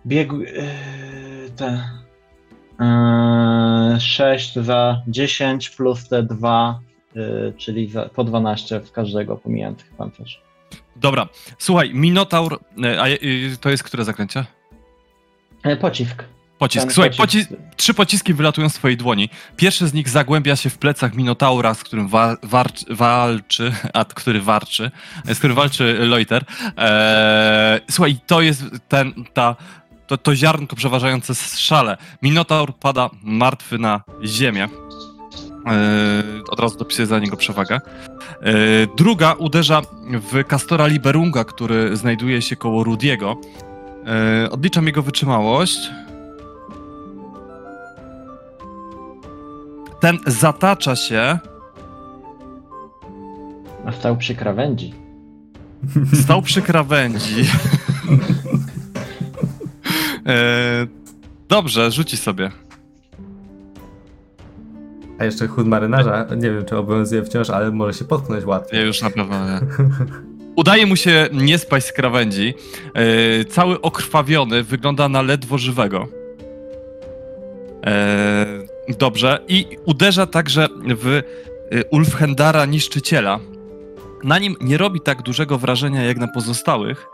biegu. 0.07 0.37
E, 0.37 1.51
te. 1.57 2.04
E, 2.85 4.01
6 4.01 4.55
za 4.55 5.03
10 5.07 5.71
plus 5.71 6.09
te 6.09 6.23
2, 6.23 6.81
e, 7.17 7.53
czyli 7.53 7.89
za, 7.91 8.09
po 8.09 8.25
12 8.25 8.81
z 8.85 8.91
każdego 8.91 9.37
pomijających 9.37 9.91
pancerz. 9.91 10.41
Dobra. 10.97 11.29
Słuchaj, 11.59 11.91
Minotaur. 11.95 12.61
y, 12.85 13.01
A 13.01 13.09
y, 13.09 13.57
to 13.61 13.71
jest 13.71 13.83
które 13.83 14.05
zaklęcie? 14.05 14.45
E, 15.63 15.77
pocisk. 15.77 16.25
Pocisk. 16.59 16.93
Słuchaj, 16.93 17.11
pocisk- 17.11 17.17
poci 17.17 17.47
trzy 17.77 17.95
pociski 17.95 18.35
wylatują 18.35 18.69
z 18.69 18.75
twojej 18.75 18.97
dłoni. 18.97 19.29
Pierwszy 19.57 19.89
z 19.89 19.95
nich 19.95 20.09
zagłębia 20.09 20.57
się 20.57 20.71
w 20.71 20.79
plecach 20.79 21.15
Minotaura, 21.15 21.75
z 21.75 21.85
którym 21.85 22.09
wa 22.09 22.37
walczy, 22.91 23.73
a 23.95 24.05
który 24.05 24.41
warczy, 24.41 24.91
z 25.25 25.39
którym 25.39 25.57
walczy 25.57 25.97
Loiter. 26.01 26.45
Eee, 26.77 27.81
słuchaj, 27.91 28.17
to 28.27 28.41
jest 28.43 28.65
ten, 28.89 29.13
ta, 29.33 29.57
to, 30.17 30.19
to 30.19 30.37
ziarnko 30.37 30.77
przeważające 30.77 31.35
z 31.35 31.59
szale. 31.59 31.97
Minotaur 32.23 32.75
pada 32.75 33.11
martwy 33.23 33.79
na 33.79 34.01
ziemię. 34.25 34.69
Eee, 35.67 36.43
od 36.51 36.61
razu 36.61 36.79
dopisuję 36.79 37.07
za 37.07 37.19
niego 37.19 37.37
przewagę. 37.37 37.81
Eee, 38.43 38.55
druga 38.97 39.33
uderza 39.33 39.83
w 40.33 40.45
Castora 40.49 40.87
Liberunga, 40.87 41.45
który 41.45 41.97
znajduje 41.97 42.43
się 42.43 42.57
koło 42.57 42.85
Rudiego. 42.85 43.37
Eee, 44.07 44.51
odliczam 44.51 44.87
jego 44.87 45.03
wytrzymałość. 45.03 45.79
Ten 50.01 50.19
zatacza 50.27 50.97
się, 50.97 51.39
A 53.87 53.93
stał 53.93 54.17
przy 54.17 54.35
krawędzi. 54.35 54.95
stał 56.23 56.43
przy 56.43 56.63
krawędzi. 56.63 57.45
Eee, 60.27 60.87
dobrze, 61.49 61.91
rzuci 61.91 62.17
sobie. 62.17 62.51
A 65.19 65.25
jeszcze 65.25 65.47
chód 65.47 65.67
marynarza, 65.67 66.27
nie 66.37 66.51
wiem 66.51 66.65
czy 66.65 66.77
obowiązuje 66.77 67.25
wciąż, 67.25 67.51
ale 67.51 67.71
może 67.71 67.99
się 67.99 68.05
potknąć 68.05 68.45
łatwiej. 68.45 68.81
Ja 68.81 68.87
już 68.87 69.03
na 69.03 69.11
pewno 69.11 69.47
nie. 69.47 69.61
Udaje 70.57 70.87
mu 70.87 70.97
się 70.97 71.29
nie 71.33 71.59
spaść 71.59 71.87
z 71.87 71.93
krawędzi. 71.93 72.55
Eee, 72.95 73.45
cały 73.45 73.81
okrwawiony, 73.81 74.63
wygląda 74.63 75.09
na 75.09 75.23
ledwo 75.23 75.59
żywego. 75.59 76.09
Eee, 77.83 78.69
dobrze. 78.99 79.39
I 79.49 79.67
uderza 79.87 80.27
także 80.27 80.69
w 80.83 81.23
Ulfhendara 81.91 82.67
Niszczyciela. 82.67 83.41
Na 84.25 84.39
nim 84.39 84.57
nie 84.61 84.79
robi 84.79 85.01
tak 85.01 85.23
dużego 85.23 85.59
wrażenia 85.59 86.03
jak 86.03 86.17
na 86.17 86.29
pozostałych. 86.29 87.07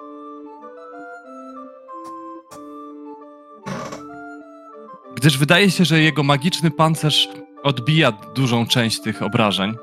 Gdyż 5.20 5.38
wydaje 5.38 5.70
się, 5.70 5.84
że 5.84 6.00
jego 6.00 6.22
magiczny 6.22 6.70
pancerz 6.70 7.28
odbija 7.62 8.12
dużą 8.34 8.66
część 8.66 9.00
tych 9.00 9.22
obrażeń. 9.22 9.74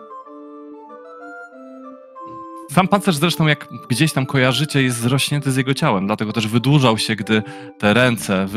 Sam 2.72 2.88
pancerz 2.88 3.16
zresztą, 3.16 3.48
jak 3.48 3.68
gdzieś 3.90 4.14
tam 4.14 4.26
kojarzycie, 4.26 4.82
jest 4.82 4.98
zrośnięty 4.98 5.52
z 5.52 5.56
jego 5.56 5.74
ciałem, 5.74 6.08
dlatego 6.08 6.34
też 6.34 6.48
wydłużał 6.48 6.98
się, 6.98 7.16
gdy 7.16 7.44
te 7.78 7.94
ręce 7.94 8.48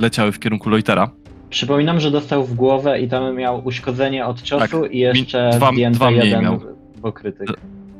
leciały 0.00 0.32
w 0.32 0.38
kierunku 0.38 0.70
Loitera. 0.70 1.10
Przypominam, 1.50 2.00
że 2.00 2.10
dostał 2.10 2.44
w 2.44 2.54
głowę 2.54 3.00
i 3.00 3.08
tam 3.08 3.36
miał 3.36 3.62
uszkodzenie 3.64 4.26
od 4.26 4.42
ciosu 4.42 4.86
i 4.86 4.98
jeszcze 4.98 5.50
dwa- 5.54 5.90
dwa 5.90 6.10
mniej 6.10 6.24
jeden 6.24 6.42
miał. 6.42 6.60
pokrytyk. 7.02 7.48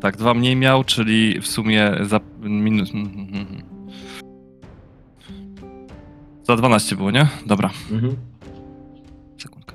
Tak, 0.00 0.16
dwa 0.16 0.34
mniej 0.34 0.56
miał, 0.56 0.84
czyli 0.84 1.40
w 1.40 1.46
sumie 1.46 1.92
za 2.02 2.20
minus... 2.42 2.92
Za 6.46 6.56
12 6.56 6.96
było, 6.96 7.10
nie? 7.10 7.26
Dobra, 7.46 7.70
Mhm. 7.92 8.16
sekundkę. 9.38 9.74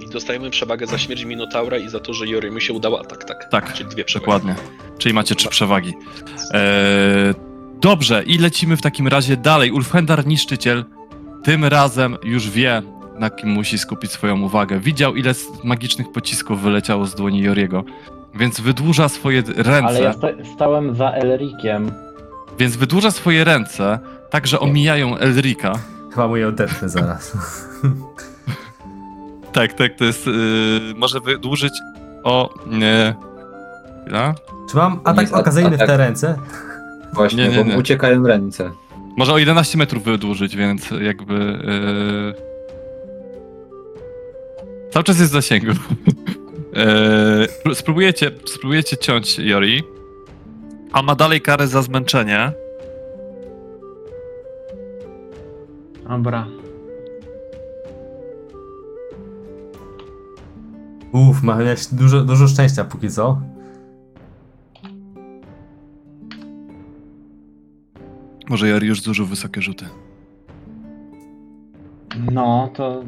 I 0.00 0.10
dostajemy 0.12 0.50
przewagę 0.50 0.86
za 0.86 0.98
śmierć 0.98 1.24
Minotaura 1.24 1.76
i 1.78 1.88
za 1.88 2.00
to, 2.00 2.14
że 2.14 2.26
Jorimu 2.26 2.60
się 2.60 2.72
udał 2.72 2.96
atak, 2.96 3.24
tak? 3.24 3.48
Tak, 3.50 3.72
Czyli 3.72 3.88
dwie 3.90 4.04
przewagi. 4.04 4.24
Dokładnie. 4.26 4.54
Czyli 4.98 5.14
macie 5.14 5.34
trzy 5.34 5.48
przewagi. 5.48 5.94
Eee, 6.52 7.34
dobrze, 7.80 8.22
i 8.26 8.38
lecimy 8.38 8.76
w 8.76 8.82
takim 8.82 9.08
razie 9.08 9.36
dalej. 9.36 9.70
Ulfhendar 9.72 10.26
Niszczyciel 10.26 10.84
tym 11.44 11.64
razem 11.64 12.16
już 12.24 12.50
wie, 12.50 12.82
na 13.18 13.30
kim 13.30 13.48
musi 13.50 13.78
skupić 13.78 14.10
swoją 14.10 14.40
uwagę. 14.42 14.80
Widział, 14.80 15.14
ile 15.16 15.32
magicznych 15.64 16.12
pocisków 16.12 16.60
wyleciało 16.62 17.06
z 17.06 17.14
dłoni 17.14 17.40
Joriego, 17.42 17.84
więc 18.34 18.60
wydłuża 18.60 19.08
swoje 19.08 19.42
ręce, 19.56 19.86
Ale 19.86 20.00
ja 20.00 20.12
sta 20.12 20.28
stałem 20.54 20.94
za 20.94 21.10
Elrikiem. 21.10 21.92
więc 22.58 22.76
wydłuża 22.76 23.10
swoje 23.10 23.44
ręce, 23.44 23.98
tak, 24.30 24.46
że 24.46 24.60
omijają 24.60 25.16
Elrika. 25.16 25.72
Chyba 26.10 26.28
mu 26.28 26.36
je 26.36 26.48
odetnę 26.48 26.88
zaraz. 26.88 27.32
Tak, 29.52 29.72
tak, 29.72 29.94
to 29.94 30.04
jest, 30.04 30.26
yy, 30.26 30.32
może 30.96 31.20
wydłużyć 31.20 31.72
o... 32.24 32.54
Nie, 32.66 33.14
chwila. 34.06 34.34
Czy 34.70 34.76
mam 34.76 35.00
atak 35.04 35.32
okazyjny 35.32 35.76
w 35.76 35.78
te 35.78 35.96
ręce? 35.96 36.38
Właśnie, 37.12 37.48
Nie, 37.48 37.56
nie, 37.56 37.64
bo 37.64 37.70
nie. 37.70 37.78
uciekają 37.78 38.26
ręce. 38.26 38.70
Może 39.16 39.32
o 39.32 39.38
11 39.38 39.78
metrów 39.78 40.04
wydłużyć, 40.04 40.56
więc 40.56 40.90
jakby. 41.00 41.34
Yy... 41.34 42.34
Cały 44.90 45.04
czas 45.04 45.18
jest 45.18 45.30
w 45.30 45.34
zasięgu. 45.34 45.72
Yy... 47.66 47.74
Spróbujecie, 47.74 48.30
spróbujecie 48.44 48.96
ciąć 48.96 49.38
Yori. 49.38 49.82
A 50.92 51.02
ma 51.02 51.14
dalej 51.14 51.40
karę 51.40 51.66
za 51.66 51.82
zmęczenie. 51.82 52.52
Dobra. 56.08 56.46
Uff, 61.12 61.42
ma 61.42 61.56
miałeś 61.56 61.86
dużo, 61.86 62.24
dużo 62.24 62.48
szczęścia 62.48 62.84
póki 62.84 63.10
co. 63.10 63.40
Może 68.48 68.68
już 68.68 69.02
zużył 69.02 69.26
wysokie 69.26 69.62
rzuty. 69.62 69.84
No, 72.32 72.70
to 72.74 73.02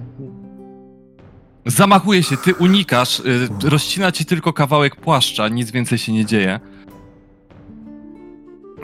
Zamachuje 1.66 2.22
się, 2.22 2.36
ty 2.36 2.54
unikasz, 2.54 3.22
yy, 3.24 3.70
rozcina 3.70 4.12
ci 4.12 4.24
tylko 4.24 4.52
kawałek 4.52 4.96
płaszcza, 4.96 5.48
nic 5.48 5.70
więcej 5.70 5.98
się 5.98 6.12
nie 6.12 6.24
dzieje. 6.24 6.60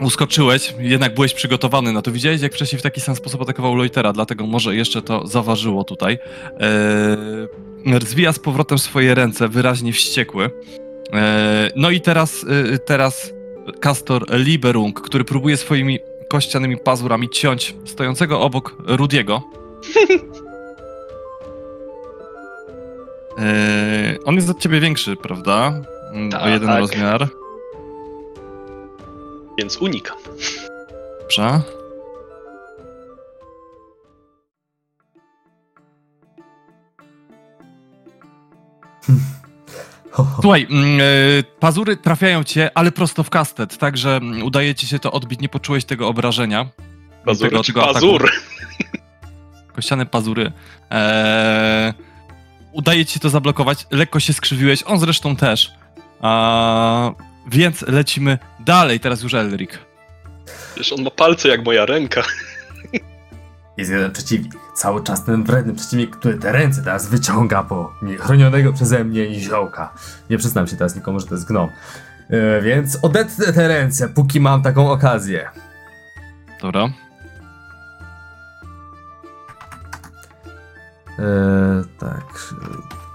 Uskoczyłeś, 0.01 0.73
jednak 0.79 1.13
byłeś 1.15 1.33
przygotowany 1.33 1.93
na 1.93 2.01
to. 2.01 2.11
Widziałeś, 2.11 2.41
jak 2.41 2.53
wcześniej 2.53 2.79
w 2.79 2.83
taki 2.83 3.01
sam 3.01 3.15
sposób 3.15 3.41
atakował 3.41 3.75
Loitera, 3.75 4.13
dlatego 4.13 4.45
może 4.47 4.75
jeszcze 4.75 5.01
to 5.01 5.27
zaważyło 5.27 5.83
tutaj. 5.83 6.17
Eee, 7.85 7.99
zwija 8.05 8.33
z 8.33 8.39
powrotem 8.39 8.77
swoje 8.79 9.15
ręce, 9.15 9.47
wyraźnie 9.47 9.93
wściekły. 9.93 10.49
Eee, 11.13 11.71
no 11.75 11.89
i 11.89 12.01
teraz, 12.01 12.45
e, 12.73 12.77
teraz 12.79 13.33
Castor 13.79 14.25
Liberung, 14.39 15.01
który 15.01 15.23
próbuje 15.23 15.57
swoimi 15.57 15.99
kościanymi 16.29 16.77
pazurami 16.77 17.29
ciąć 17.29 17.75
stojącego 17.85 18.41
obok 18.41 18.75
Rudiego. 18.87 19.43
Eee, 23.37 24.17
on 24.25 24.35
jest 24.35 24.49
od 24.49 24.59
ciebie 24.59 24.79
większy, 24.79 25.15
prawda? 25.15 25.81
Mm, 26.13 26.27
O 26.27 26.31
Tak. 26.31 26.51
jeden 26.53 26.69
rozmiar. 26.69 27.27
Więc 29.57 29.77
unikam. 29.77 30.17
Dobrze. 31.21 31.61
Słuchaj, 40.41 40.67
e, 40.99 41.43
pazury 41.59 41.97
trafiają 41.97 42.43
cię, 42.43 42.69
ale 42.75 42.91
prosto 42.91 43.23
w 43.23 43.29
kastet, 43.29 43.77
także 43.77 44.15
mm, 44.15 44.43
udaje 44.43 44.75
ci 44.75 44.87
się 44.87 44.99
to 44.99 45.11
odbić, 45.11 45.39
nie 45.39 45.49
poczułeś 45.49 45.85
tego 45.85 46.07
obrażenia. 46.07 46.65
Pazur, 47.25 47.49
tego, 47.49 47.63
czy 47.63 47.73
tego 47.73 47.83
ataku. 47.83 47.93
pazur? 47.93 48.31
Kościane 49.75 50.05
pazury. 50.05 50.51
Eee, 50.89 51.93
udaje 52.71 53.05
ci 53.05 53.13
się 53.13 53.19
to 53.19 53.29
zablokować, 53.29 53.87
lekko 53.91 54.19
się 54.19 54.33
skrzywiłeś, 54.33 54.83
on 54.83 54.99
zresztą 54.99 55.35
też. 55.35 55.71
A, 56.21 57.11
więc 57.47 57.81
lecimy 57.81 58.37
dalej, 58.59 58.99
teraz 58.99 59.23
już 59.23 59.33
Elric. 59.33 59.71
Wiesz, 60.77 60.93
on 60.93 61.03
ma 61.03 61.11
palce 61.11 61.49
jak 61.49 61.65
moja 61.65 61.85
ręka. 61.85 62.23
Jest 63.77 63.91
jeden 63.91 64.11
przeciwnik. 64.11 64.53
Cały 64.75 65.03
czas 65.03 65.25
ten 65.25 65.43
wredny 65.43 65.73
przeciwnik, 65.73 66.15
który 66.15 66.37
te 66.37 66.51
ręce 66.51 66.83
teraz 66.83 67.09
wyciąga 67.09 67.63
po 67.63 67.93
niechronionego 68.01 68.73
przeze 68.73 69.03
mnie 69.03 69.29
niziołka. 69.29 69.93
Nie 70.29 70.37
przyznam 70.37 70.67
się 70.67 70.75
teraz 70.75 70.95
nikomu, 70.95 71.19
że 71.19 71.27
to 71.27 71.35
jest 71.35 71.47
gnom. 71.47 71.69
E, 72.29 72.61
więc 72.61 72.97
odetnę 73.01 73.53
te 73.53 73.67
ręce, 73.67 74.09
póki 74.09 74.39
mam 74.39 74.61
taką 74.61 74.91
okazję. 74.91 75.49
Dobra. 76.61 76.89
E, 81.19 81.83
tak, 81.99 82.53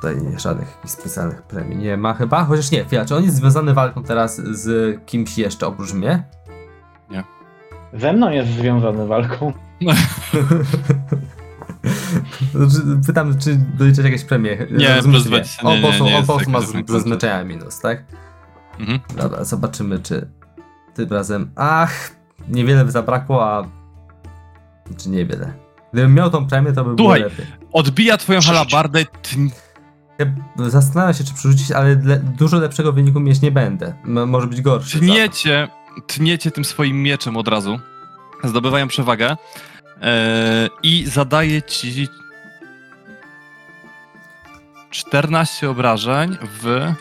tutaj 0.01 0.17
żadnych 0.39 0.69
jakichś 0.77 0.93
specjalnych 0.93 1.43
premii 1.43 1.77
nie 1.77 1.97
ma 1.97 2.15
chyba, 2.15 2.45
chociaż 2.45 2.71
nie, 2.71 2.85
chwila, 2.85 3.05
czy 3.05 3.17
on 3.17 3.25
jest 3.25 3.37
związany 3.37 3.75
walką 3.75 4.03
teraz 4.03 4.37
z 4.37 4.99
kimś 5.07 5.39
jeszcze 5.39 5.67
oprócz 5.67 5.93
mnie? 5.93 6.23
ze 7.95 8.13
mną 8.13 8.31
jest 8.31 8.51
związany 8.51 9.07
walką. 9.07 9.53
Znaczy, 12.55 12.77
Pytam, 13.07 13.39
czy 13.39 13.57
doliczyć 13.57 14.05
jakieś 14.05 14.25
premie? 14.25 14.57
Nie, 14.71 14.95
Rozumiem, 14.97 15.03
plus 15.03 15.23
że 15.23 15.29
20, 15.29 15.63
On 15.63 15.75
nie, 15.77 15.81
po 15.83 15.87
nie, 15.87 15.93
prostu, 15.93 16.05
nie 16.05 16.11
jest 16.11 16.27
po 16.27 16.35
prostu 16.35 16.51
ma 16.51 16.59
jakiś 16.59 16.71
z- 16.71 16.73
żadny 16.75 16.93
ze 16.99 17.01
zmęczenia 17.01 17.45
minus, 17.45 17.81
tak? 17.81 18.05
Mhm. 18.79 19.01
Dobra, 19.17 19.45
zobaczymy, 19.45 19.99
czy 19.99 20.29
tym 20.95 21.09
razem. 21.11 21.51
Ach, 21.57 22.11
niewiele 22.49 22.91
zabrakło, 22.91 23.45
a. 23.47 23.65
Czy 24.97 25.09
niewiele. 25.11 25.53
Gdybym 25.93 26.15
miał 26.15 26.31
tą 26.31 26.47
premię, 26.47 26.73
to 26.73 26.85
by 26.85 26.95
było 26.95 27.09
Słuchaj. 27.09 27.23
lepiej. 27.23 27.47
Odbija 27.73 28.17
twoją 28.17 28.41
halabardę, 28.41 29.05
zastanawiam 30.57 31.15
się, 31.15 31.25
czy 31.25 31.35
przerzucić, 31.35 31.73
ale 31.73 31.89
le, 32.05 32.17
dużo 32.19 32.57
lepszego 32.59 32.93
wyniku 32.93 33.21
mieć 33.21 33.41
nie 33.41 33.51
będę. 33.51 33.95
M- 34.05 34.29
może 34.29 34.47
być 34.47 34.61
gorszy. 34.63 34.99
tniecie, 34.99 35.69
tniecie 36.07 36.51
tym 36.51 36.65
swoim 36.65 37.03
mieczem 37.03 37.37
od 37.37 37.49
razu. 37.49 37.81
Zdobywają 38.45 38.89
przewagę. 38.89 39.37
Eee, 40.03 40.71
I 40.83 41.07
zadaje 41.07 41.63
ci 41.63 42.09
14 44.91 45.71
obrażeń 45.71 46.37
w 46.63 46.93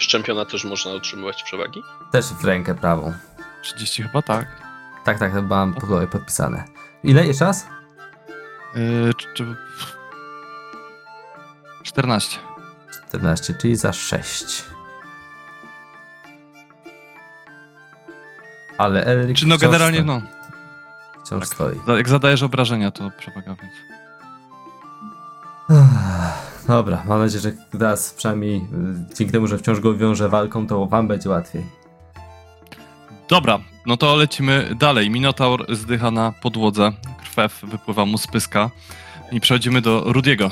Z 0.00 0.06
czempiona 0.06 0.44
też 0.44 0.64
można 0.64 0.90
otrzymywać 0.90 1.42
przewagi? 1.42 1.82
Też 2.12 2.26
w 2.26 2.44
rękę 2.44 2.74
prawą. 2.74 3.14
30 3.62 4.02
chyba 4.02 4.22
tak. 4.22 4.46
Tak, 5.04 5.18
tak, 5.18 5.32
chyba 5.32 5.66
mam 5.66 5.74
podpisane. 6.10 6.64
Ile 7.04 7.26
jeszcze 7.26 7.44
raz? 7.44 7.66
Eee, 8.76 9.14
czy, 9.14 9.26
czy... 9.34 9.56
14. 11.90 12.38
14, 13.08 13.54
czyli 13.54 13.76
za 13.76 13.92
6. 13.92 14.64
Ale 18.78 19.04
Elric 19.04 19.38
Czy 19.38 19.46
no 19.46 19.58
generalnie 19.58 19.98
stoi. 19.98 20.06
no. 20.06 20.22
Wciąż 21.24 21.40
tak. 21.40 21.54
stoi. 21.54 21.76
Jak 21.96 22.08
zadajesz 22.08 22.42
obrażenia, 22.42 22.90
to 22.90 23.10
przewaga, 23.18 23.56
więc. 23.62 23.74
Dobra, 26.68 27.02
mam 27.08 27.18
nadzieję, 27.18 27.40
że 27.40 27.52
teraz 27.78 28.14
przynajmniej 28.14 28.56
y, 28.56 29.14
dzięki 29.14 29.32
temu, 29.32 29.46
że 29.46 29.58
wciąż 29.58 29.80
go 29.80 29.96
wiąże 29.96 30.28
walką, 30.28 30.66
to 30.66 30.86
wam 30.86 31.08
będzie 31.08 31.28
łatwiej. 31.28 31.66
Dobra, 33.28 33.58
no 33.86 33.96
to 33.96 34.16
lecimy 34.16 34.74
dalej. 34.78 35.10
Minotaur 35.10 35.76
zdycha 35.76 36.10
na 36.10 36.32
podłodze. 36.32 36.92
Krwew 37.22 37.60
wypływa 37.62 38.06
mu 38.06 38.18
z 38.18 38.26
pyska. 38.26 38.70
I 39.32 39.40
przechodzimy 39.40 39.80
do 39.80 40.02
Rudiego. 40.06 40.50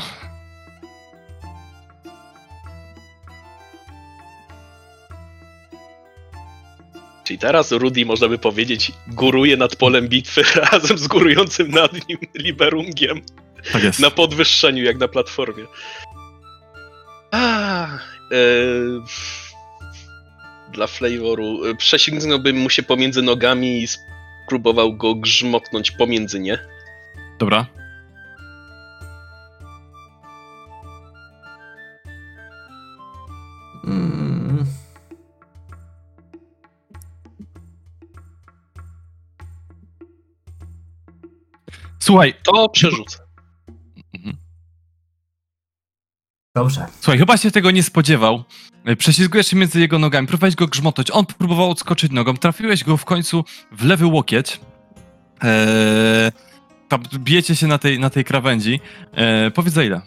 Czyli 7.29 7.39
teraz 7.39 7.73
Rudy, 7.73 8.07
można 8.07 8.29
by 8.29 8.39
powiedzieć, 8.39 8.93
góruje 9.07 9.57
nad 9.57 9.77
polem 9.77 10.09
bitwy 10.09 10.43
razem 10.73 10.99
z 10.99 11.09
górującym 11.09 11.71
nad 11.71 12.09
nim 12.09 12.19
Liberungiem 12.35 13.23
Tak 13.73 13.83
jest. 13.83 14.01
na 14.01 14.11
podwyższeniu, 14.11 14.85
jak 14.85 14.99
na 14.99 15.09
platformie. 15.09 15.65
A, 17.31 17.87
e, 17.87 17.99
dla 20.73 20.87
flavoru. 20.87 21.65
y, 21.67 21.77
Prześlizgnąłbym 21.77 22.57
mu 22.57 22.71
się 22.71 22.83
pomiędzy 22.83 23.23
nogami 23.23 23.83
i 23.83 23.87
spróbował 24.47 24.97
go 24.97 25.15
grzmotnąć 25.15 25.91
pomiędzy 25.91 26.41
nie. 26.41 26.59
Dobra. 27.39 27.67
Mm, 33.85 34.28
Słuchaj, 41.99 42.35
To 42.43 42.69
przerzucę. 42.69 43.19
dobrze. 46.55 46.87
słuchaj, 47.01 47.19
chyba 47.19 47.37
się 47.37 47.51
tego 47.51 47.71
nie 47.71 47.83
spodziewał. 47.83 48.45
E, 48.85 48.97
Prześlizgujesz 48.97 49.47
się 49.47 49.57
między 49.57 49.81
jego 49.81 49.99
nogami, 49.99 50.27
próbowałeś 50.29 50.55
go 50.55 50.67
grzmotać. 50.67 51.11
On 51.11 51.27
próbował 51.27 51.71
odskoczyć 51.71 52.13
nogą, 52.13 52.37
trafiłeś 52.37 52.85
go 52.85 52.97
w 52.97 53.05
końcu 53.05 53.45
w 53.73 53.85
lewy 53.85 54.07
łokieć. 54.07 54.61
Eee, 55.43 56.33
tam 56.89 57.03
bijecie 57.19 57.57
się 57.57 57.67
na 57.67 57.79
tej, 57.79 57.99
na 57.99 58.11
tej 58.11 58.25
krawędzi. 58.25 58.81
Eee, 59.17 59.51
powiedz 59.51 59.75
za 59.75 59.85
ile? 59.85 60.01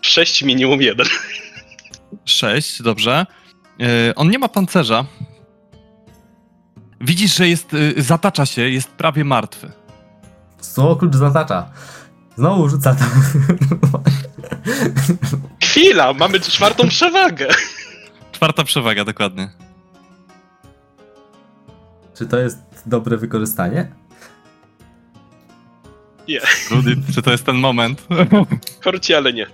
6 0.00 0.42
minimum 0.42 0.82
1. 0.82 1.06
Sześć, 2.24 2.82
dobrze. 2.82 3.26
E, 3.80 4.14
on 4.14 4.30
nie 4.30 4.38
ma 4.38 4.48
pancerza. 4.48 5.04
Widzisz, 7.00 7.36
że 7.36 7.48
jest, 7.48 7.74
y, 7.74 8.02
zatacza 8.02 8.46
się, 8.46 8.62
jest 8.68 8.88
prawie 8.90 9.24
martwy. 9.24 9.72
Znowu 10.60 10.96
klucz 10.96 11.14
zatacza. 11.14 11.70
Znowu 12.36 12.68
rzuca 12.68 12.94
tam. 12.94 13.10
Chwila, 15.62 16.12
mamy 16.12 16.40
czwartą 16.40 16.88
przewagę. 16.88 17.48
Czwarta 18.32 18.64
przewaga, 18.64 19.04
dokładnie. 19.04 19.50
Czy 22.14 22.26
to 22.26 22.38
jest 22.38 22.58
dobre 22.86 23.16
wykorzystanie? 23.16 23.92
Rudy, 26.70 26.96
czy 27.14 27.22
to 27.22 27.30
jest 27.30 27.44
ten 27.44 27.56
moment? 27.56 28.06
Korci, 28.84 29.14
ale 29.14 29.32
nie. 29.32 29.46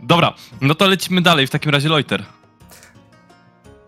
Dobra, 0.00 0.34
no 0.60 0.74
to 0.74 0.86
lecimy 0.86 1.22
dalej. 1.22 1.46
W 1.46 1.50
takim 1.50 1.72
razie 1.72 1.88
Loiter. 1.88 2.24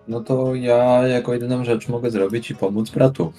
No 0.08 0.20
to 0.20 0.54
ja 0.54 1.06
jako 1.06 1.32
jedyną 1.32 1.64
rzecz 1.64 1.88
mogę 1.88 2.10
zrobić 2.10 2.50
i 2.50 2.54
pomóc 2.54 2.90
bratu. 2.90 3.32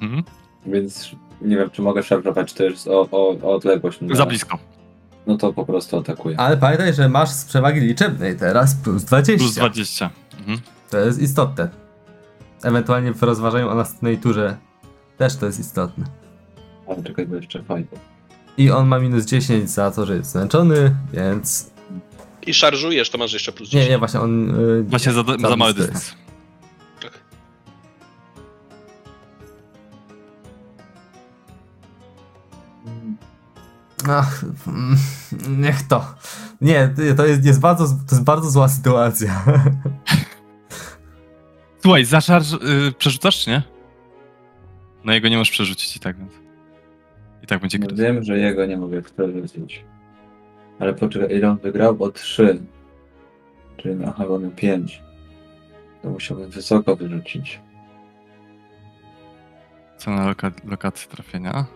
Mhm. 0.00 0.22
Więc 0.66 1.10
nie 1.42 1.56
wiem, 1.56 1.70
czy 1.70 1.82
mogę 1.82 2.02
szarżować 2.02 2.52
też 2.52 2.86
o, 2.86 3.08
o, 3.10 3.36
o 3.42 3.54
odległość. 3.54 3.98
No, 4.00 4.16
Za 4.16 4.26
blisko. 4.26 4.58
No 5.26 5.36
to 5.36 5.52
po 5.52 5.64
prostu 5.64 5.98
atakuję. 5.98 6.40
Ale 6.40 6.56
pamiętaj, 6.56 6.94
że 6.94 7.08
masz 7.08 7.30
z 7.30 7.44
przewagi 7.44 7.80
liczebnej 7.80 8.36
teraz 8.36 8.74
plus 8.74 9.04
20. 9.04 9.36
Plus 9.44 9.54
20. 9.54 10.10
Mhm. 10.38 10.60
To 10.90 10.98
jest 10.98 11.22
istotne. 11.22 11.68
Ewentualnie 12.62 13.12
w 13.12 13.22
rozważaniu 13.22 13.68
o 13.68 13.74
następnej 13.74 14.18
turze 14.18 14.56
też 15.18 15.36
to 15.36 15.46
jest 15.46 15.60
istotne. 15.60 16.04
Ale 16.88 17.02
czekaj, 17.02 17.26
bo 17.26 17.36
jeszcze 17.36 17.62
fajnie. 17.62 17.86
I 18.58 18.70
on 18.70 18.88
ma 18.88 18.98
minus 18.98 19.24
10 19.24 19.70
za 19.70 19.90
to, 19.90 20.06
że 20.06 20.16
jest 20.16 20.30
zmęczony, 20.30 20.96
więc... 21.12 21.70
I 22.46 22.54
szarżujesz, 22.54 23.10
to 23.10 23.18
masz 23.18 23.32
jeszcze 23.32 23.52
plus 23.52 23.68
Nie, 23.68 23.80
10. 23.80 23.90
nie, 23.90 23.98
właśnie 23.98 24.20
on... 24.20 24.48
Yy, 24.60 24.82
Właśnie 24.82 25.12
za, 25.12 25.24
za 25.48 25.56
mały 25.56 25.74
dystans. 25.74 26.14
Ach, 34.18 34.44
mm, 34.66 34.96
niech 35.48 35.82
to. 35.82 36.14
Nie, 36.60 36.94
to 37.16 37.26
jest, 37.26 37.44
jest, 37.44 37.60
bardzo, 37.60 37.84
to 37.86 38.14
jest 38.14 38.24
bardzo 38.24 38.50
zła 38.50 38.68
sytuacja. 38.68 39.44
Słuchaj, 41.82 42.04
zaszarż... 42.04 42.52
Y, 42.52 42.92
przerzucasz, 42.98 43.44
czy 43.44 43.50
nie? 43.50 43.62
No 45.04 45.12
jego 45.12 45.28
nie 45.28 45.36
możesz 45.38 45.50
przerzucić 45.50 45.96
i 45.96 46.00
tak, 46.00 46.16
więc... 46.18 46.32
I 47.42 47.46
tak 47.46 47.60
będzie 47.60 47.78
No 47.78 47.86
kryt. 47.86 47.98
wiem, 47.98 48.24
że 48.24 48.38
jego 48.38 48.66
nie 48.66 48.76
mogę 48.76 49.02
przerzucić. 49.02 49.84
Ale 50.78 50.94
poczekaj, 50.94 51.36
ile 51.36 51.50
on 51.50 51.58
wygrał? 51.58 52.02
O 52.02 52.10
3. 52.10 52.60
Czyli 53.76 54.04
aha, 54.06 54.24
bo 54.28 54.38
miał 54.38 54.50
5. 54.50 55.02
To 56.02 56.10
musiałbym 56.10 56.50
wysoko 56.50 56.96
wyrzucić. 56.96 57.60
Co 59.98 60.10
na 60.10 60.26
loka 60.26 60.50
lokację 60.64 61.10
trafienia? 61.10 61.66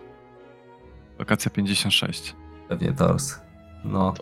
Lokacja 1.19 1.51
56. 1.51 2.35
Pewnie 2.69 2.93
tors. 2.93 3.39
No. 3.85 4.13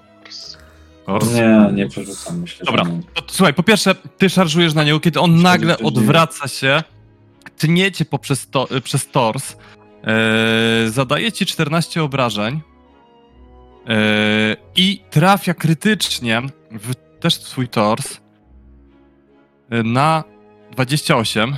Kors. 1.06 1.34
Nie, 1.34 1.70
nie 1.74 1.88
przerzucam, 1.88 2.40
myślę, 2.40 2.66
Dobra. 2.66 2.84
To, 3.14 3.24
słuchaj, 3.28 3.54
po 3.54 3.64
pierwsze, 3.64 3.96
ty 3.96 4.30
szarżujesz 4.30 4.74
na 4.74 4.84
niego, 4.84 5.00
kiedy 5.00 5.20
on 5.20 5.42
nagle 5.42 5.78
odwraca 5.78 6.48
się, 6.48 6.84
tniecie 7.58 8.06
poprzez 8.06 8.50
to, 8.50 8.76
y, 8.76 8.82
przez 8.82 9.08
tors, 9.08 9.56
e, 10.04 10.90
zadaje 10.90 11.32
ci 11.32 11.46
14 11.46 12.04
obrażeń 12.04 12.62
e, 13.88 14.56
i 14.76 15.04
trafia 15.10 15.54
krytycznie 15.54 16.42
w 16.72 16.96
też 17.20 17.34
swój 17.34 17.68
tors 17.68 18.18
e, 19.70 19.84
na 19.84 20.24
28. 20.72 21.56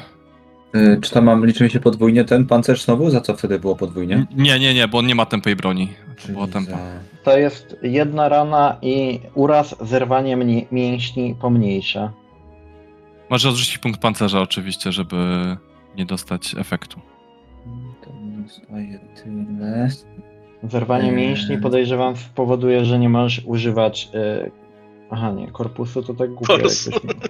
Y, 0.75 0.99
Czy 1.01 1.11
tam 1.11 1.23
mam, 1.25 1.45
liczy 1.45 1.63
mi 1.63 1.69
się 1.69 1.79
podwójnie 1.79 2.23
ten 2.23 2.45
pancerz 2.45 2.83
znowu? 2.83 3.09
Za 3.09 3.21
co 3.21 3.35
wtedy 3.37 3.59
było 3.59 3.75
podwójnie? 3.75 4.25
Nie, 4.35 4.59
nie, 4.59 4.73
nie, 4.73 4.87
bo 4.87 4.97
on 4.97 5.07
nie 5.07 5.15
ma 5.15 5.25
tempej 5.25 5.55
broni. 5.55 5.87
To 5.87 6.21
Czyli 6.21 6.33
było 6.33 6.47
tempo. 6.47 6.71
za- 6.71 6.77
To 7.23 7.37
jest 7.37 7.75
jedna 7.81 8.29
rana 8.29 8.77
i 8.81 9.19
uraz, 9.33 9.75
zerwanie 9.81 10.37
mni- 10.37 10.65
mięśni 10.71 11.35
pomniejsze. 11.41 12.11
Może 13.29 13.49
odrzucić 13.49 13.77
punkt 13.77 14.01
pancerza 14.01 14.41
oczywiście, 14.41 14.91
żeby 14.91 15.15
nie 15.97 16.05
dostać 16.05 16.55
efektu. 16.59 16.99
To 18.05 18.13
mi 18.13 18.47
zostaje 18.47 18.99
tyle. 19.23 19.89
Zerwanie 20.63 21.09
Eee. 21.09 21.15
mięśni 21.15 21.57
podejrzewam 21.57 22.15
spowoduje, 22.17 22.85
że 22.85 22.99
nie 22.99 23.09
możesz 23.09 23.41
używać. 23.45 24.09
Y... 24.45 24.51
Aha, 25.11 25.31
nie, 25.31 25.47
korpusu 25.51 26.03
to 26.03 26.13
tak 26.13 26.29
głupio 26.29 26.53
Korpusu. 26.53 26.91
jakoś. 26.91 27.03
nie- 27.03 27.29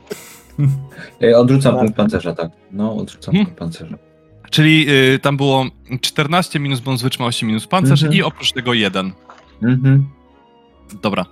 odrzucam 1.36 1.72
Tak. 1.74 1.82
punkt 1.82 1.96
pancerza, 1.98 2.36
tak. 2.36 2.52
No, 2.72 2.96
odrzucam 2.96 3.32
Hmm. 3.34 3.46
punkt 3.46 3.60
pancerza. 3.60 3.98
Czyli 4.50 4.86
y, 4.90 5.20
tam 5.20 5.38
było 5.38 5.66
14 6.02 6.60
minus 6.60 6.80
bonus 6.80 7.02
wytrzymałości 7.02 7.46
minus 7.46 7.68
pancerz 7.68 8.04
Mhm. 8.04 8.20
i 8.20 8.24
oprócz 8.24 8.52
tego 8.52 8.74
jeden. 8.74 9.12
Mhm. 9.64 10.10
Dobra. 11.02 11.26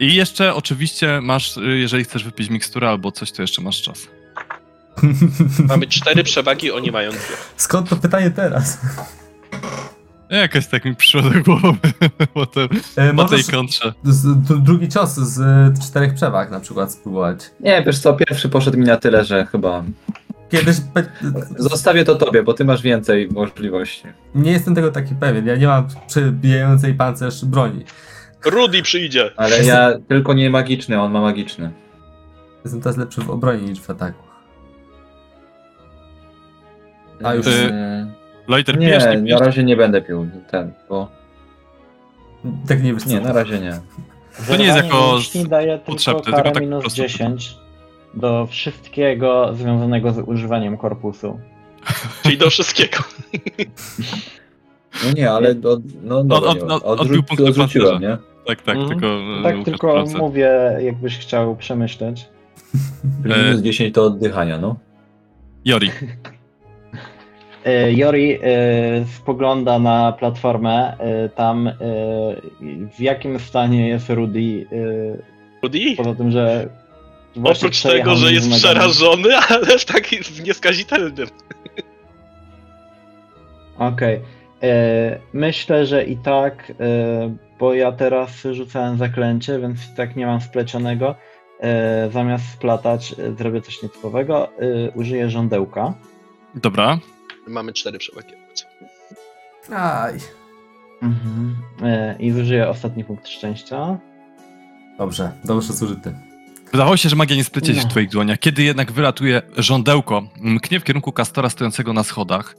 I 0.00 0.14
jeszcze 0.14 0.54
oczywiście 0.54 1.20
masz, 1.20 1.56
y, 1.56 1.60
jeżeli 1.78 2.04
chcesz 2.04 2.24
wypić 2.24 2.50
miksturę 2.50 2.88
albo 2.88 3.12
coś, 3.12 3.32
to 3.32 3.42
jeszcze 3.42 3.62
masz 3.62 3.82
czas. 3.82 4.08
Mamy 5.68 5.86
cztery 5.86 6.24
przewagi, 6.24 6.72
oni 6.72 6.90
mają 6.90 7.10
dwie. 7.10 7.20
Skąd 7.56 7.88
to 7.88 7.96
pytanie 7.96 8.30
teraz? 8.30 8.78
Jakoś 10.32 10.66
tak 10.66 10.84
mi 10.84 10.96
przyszło 10.96 11.22
do 11.22 11.42
głowy 11.42 11.78
po, 12.34 12.46
tym, 12.46 12.68
E, 12.96 13.14
po 13.14 13.24
tej 13.24 13.44
kontrze. 13.44 13.92
z, 14.04 14.22
d- 14.48 14.58
drugi 14.60 14.88
cios 14.88 15.14
z 15.14 15.40
e, 15.40 15.82
czterech 15.82 16.14
przewag 16.14 16.50
na 16.50 16.60
przykład 16.60 16.92
spróbować. 16.92 17.38
Nie, 17.60 17.82
wiesz 17.86 17.98
co, 17.98 18.14
pierwszy 18.14 18.48
poszedł 18.48 18.78
mi 18.78 18.84
na 18.84 18.96
tyle, 18.96 19.24
że 19.24 19.46
chyba 19.46 19.84
Kiedyś 20.50 20.76
pe- 20.76 21.06
zostawię 21.58 22.04
to 22.04 22.14
tobie, 22.14 22.42
bo 22.42 22.54
ty 22.54 22.64
masz 22.64 22.82
więcej 22.82 23.28
możliwości. 23.28 24.02
nie 24.34 24.52
jestem 24.52 24.74
tego 24.74 24.90
taki 24.90 25.14
pewien. 25.14 25.46
Ja 25.46 25.56
nie 25.56 25.66
mam 25.66 25.86
przebijającej 26.06 26.94
pancerz 26.94 27.44
broni. 27.44 27.84
Rudy 28.44 28.82
przyjdzie. 28.82 29.30
Ale 29.36 29.64
ja 29.64 29.90
tylko 30.08 30.34
nie 30.34 30.50
magiczny, 30.50 30.96
a 30.98 31.02
on 31.02 31.12
ma 31.12 31.20
magiczny. 31.20 31.70
Jestem 32.64 32.80
teraz 32.82 32.96
lepszy 32.96 33.20
w 33.20 33.30
obronie 33.30 33.62
niż 33.62 33.80
w 33.80 33.90
ataku. 33.90 34.22
A 37.24 37.34
już- 37.34 37.46
Y, 37.46 38.01
Eee, 38.48 38.48
Loiter, 38.48 38.78
pijesz, 38.78 39.04
Nie, 39.04 39.10
nie 39.16 39.22
pijesz? 39.22 39.40
na 39.40 39.46
razie 39.46 39.64
nie 39.64 39.76
będę 39.76 40.02
pił 40.02 40.26
ten, 40.50 40.72
bo... 40.88 41.08
Tak 42.68 42.82
nie. 42.82 42.94
Nie, 43.06 43.20
na 43.20 43.32
razie 43.32 43.58
nie. 43.60 43.80
To 44.48 44.56
nie 44.56 44.64
jest 44.64 44.76
jako 44.84 45.18
daje 45.48 45.72
tylko 45.78 45.92
potrzebne, 45.92 46.22
karę 46.22 46.36
tylko 46.36 46.44
tak 46.44 46.54
po 46.54 46.60
minus 46.60 46.80
prostu. 46.80 47.02
10 47.02 47.56
do 48.14 48.46
wszystkiego 48.46 49.54
związanego 49.54 50.12
z 50.12 50.18
używaniem 50.18 50.76
korpusu. 50.76 51.40
Czyli 52.22 52.38
do 52.38 52.50
wszystkiego. 52.50 52.96
No 55.04 55.12
nie, 55.16 55.30
ale 55.30 55.50
od, 55.64 55.80
no, 56.04 56.24
no, 56.24 56.36
Od- 56.36 56.44
od- 56.44 56.56
nie, 56.56 56.64
od- 56.64 56.82
odrzu- 56.82 57.00
odbił 57.00 57.22
punkt 57.22 57.42
do 57.42 57.48
odrzuciłem, 57.48 58.02
nie? 58.02 58.18
Tak, 58.46 58.62
tak, 58.62 58.76
Mhm. 58.76 58.88
tylko... 59.00 59.06
y, 59.06 59.42
Tak 59.42 59.52
Łukasz 59.56 59.64
tylko 59.64 59.90
sprawdza. 59.90 60.18
mówię, 60.18 60.50
jakbyś 60.80 61.18
chciał 61.18 61.56
przemyśleć. 61.56 62.28
E, 63.24 63.42
minus 63.44 63.60
10 63.60 63.94
to 63.94 64.04
oddychania, 64.04 64.58
no. 64.58 64.76
Jori. 65.64 65.90
E, 67.64 67.92
Jori 67.92 68.32
e, 68.32 68.38
spogląda 69.16 69.78
na 69.78 70.12
platformę, 70.12 70.96
e, 70.98 71.28
tam 71.28 71.70
w 72.96 73.00
jakim 73.00 73.40
stanie 73.40 73.88
jest 73.88 74.10
Rudy, 74.10 74.66
Rudy? 75.62 75.78
poza 75.96 76.14
tym, 76.14 76.30
że 76.30 76.68
Oprócz 77.44 77.82
tego, 77.82 78.16
że 78.16 78.32
jest 78.32 78.50
przerażony, 78.50 79.36
ale 79.48 79.78
tak 79.86 80.12
jest 80.12 80.44
nieskazitelny. 80.44 81.26
Okej. 83.78 84.20
E, 84.62 85.18
Myślę, 85.32 85.86
że 85.86 86.04
i 86.04 86.16
tak, 86.16 86.72
bo 87.58 87.74
ja 87.74 87.92
teraz 87.92 88.42
rzucałem 88.52 88.98
zaklęcie, 88.98 89.58
więc 89.58 89.92
i 89.92 89.96
tak 89.96 90.16
nie 90.16 90.26
mam 90.26 90.40
splecionego. 90.40 91.14
zamiast 92.10 92.44
splatać 92.52 93.14
zrobię 93.38 93.60
coś 93.60 93.82
nietypowego. 93.82 94.48
Użyję 94.94 95.30
żądełka. 95.30 95.94
Dobra. 96.54 96.98
Mamy 97.46 97.72
cztery 97.72 97.98
przewagi. 97.98 98.32
Aj. 99.72 100.14
Mhm. 101.02 101.56
E, 101.82 102.16
I 102.18 102.30
zużyję 102.32 102.68
ostatni 102.68 103.04
punkt 103.04 103.28
szczęścia. 103.28 103.98
Dobrze, 104.98 105.32
dobrze 105.44 105.72
zużyty. 105.72 106.14
Wydawało 106.72 106.96
się, 106.96 107.08
że 107.08 107.16
magia 107.16 107.36
nie 107.36 107.44
splecie 107.44 107.74
się 107.74 107.80
w 107.80 107.86
twoich 107.86 108.08
dłoniach. 108.08 108.38
Kiedy 108.38 108.62
jednak 108.62 108.92
wylatuje 108.92 109.42
żądełko, 109.56 110.22
mknie 110.40 110.80
w 110.80 110.84
kierunku 110.84 111.12
Kastora 111.12 111.50
stojącego 111.50 111.92
na 111.92 112.02
schodach. 112.04 112.56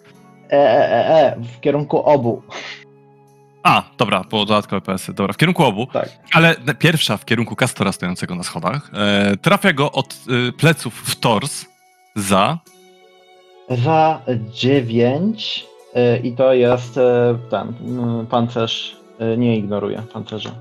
E, 0.51 0.55
e, 0.55 0.89
e, 0.89 1.33
e, 1.33 1.35
w 1.57 1.59
kierunku 1.59 2.03
obu. 2.03 2.41
A, 3.63 3.83
dobra, 3.97 4.23
bo 4.29 4.45
dodatkowe 4.45 4.81
PS-y. 4.81 5.13
Dobra, 5.13 5.33
w 5.33 5.37
kierunku 5.37 5.63
obu. 5.63 5.87
Tak. 5.93 6.09
Ale 6.33 6.55
pierwsza 6.79 7.17
w 7.17 7.25
kierunku 7.25 7.55
Kastora 7.55 7.91
stojącego 7.91 8.35
na 8.35 8.43
schodach. 8.43 8.91
E, 8.93 9.37
trafia 9.37 9.73
go 9.73 9.91
od 9.91 10.13
e, 10.13 10.51
pleców 10.51 10.93
w 10.93 11.15
tors 11.15 11.65
za... 12.15 12.57
Za 13.69 14.21
9 14.53 15.65
e, 15.93 16.17
i 16.17 16.35
to 16.35 16.53
jest 16.53 16.97
e, 16.97 17.37
ten 17.49 17.67
m, 17.67 18.27
pancerz. 18.29 18.95
Nie 19.37 19.57
ignoruję 19.57 20.03
pancerza. 20.13 20.51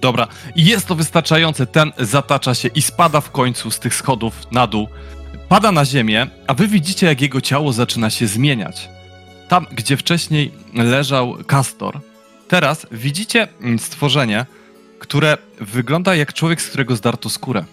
Dobra, 0.00 0.28
jest 0.56 0.86
to 0.86 0.94
wystarczające. 0.94 1.66
Ten 1.66 1.92
zatacza 1.98 2.54
się 2.54 2.68
i 2.68 2.82
spada 2.82 3.20
w 3.20 3.30
końcu 3.30 3.70
z 3.70 3.78
tych 3.78 3.94
schodów 3.94 4.52
na 4.52 4.66
dół. 4.66 4.88
Pada 5.48 5.72
na 5.72 5.84
ziemię, 5.84 6.26
a 6.46 6.54
wy 6.54 6.68
widzicie, 6.68 7.06
jak 7.06 7.20
jego 7.20 7.40
ciało 7.40 7.72
zaczyna 7.72 8.10
się 8.10 8.26
zmieniać. 8.26 8.88
Tam, 9.48 9.66
gdzie 9.72 9.96
wcześniej 9.96 10.52
leżał 10.74 11.36
Kastor, 11.46 12.00
teraz 12.48 12.86
widzicie 12.92 13.48
mm, 13.60 13.78
stworzenie, 13.78 14.46
które 14.98 15.36
wygląda 15.60 16.14
jak 16.14 16.32
człowiek, 16.32 16.62
z 16.62 16.68
którego 16.68 16.96
zdarto 16.96 17.30
skórę. 17.30 17.64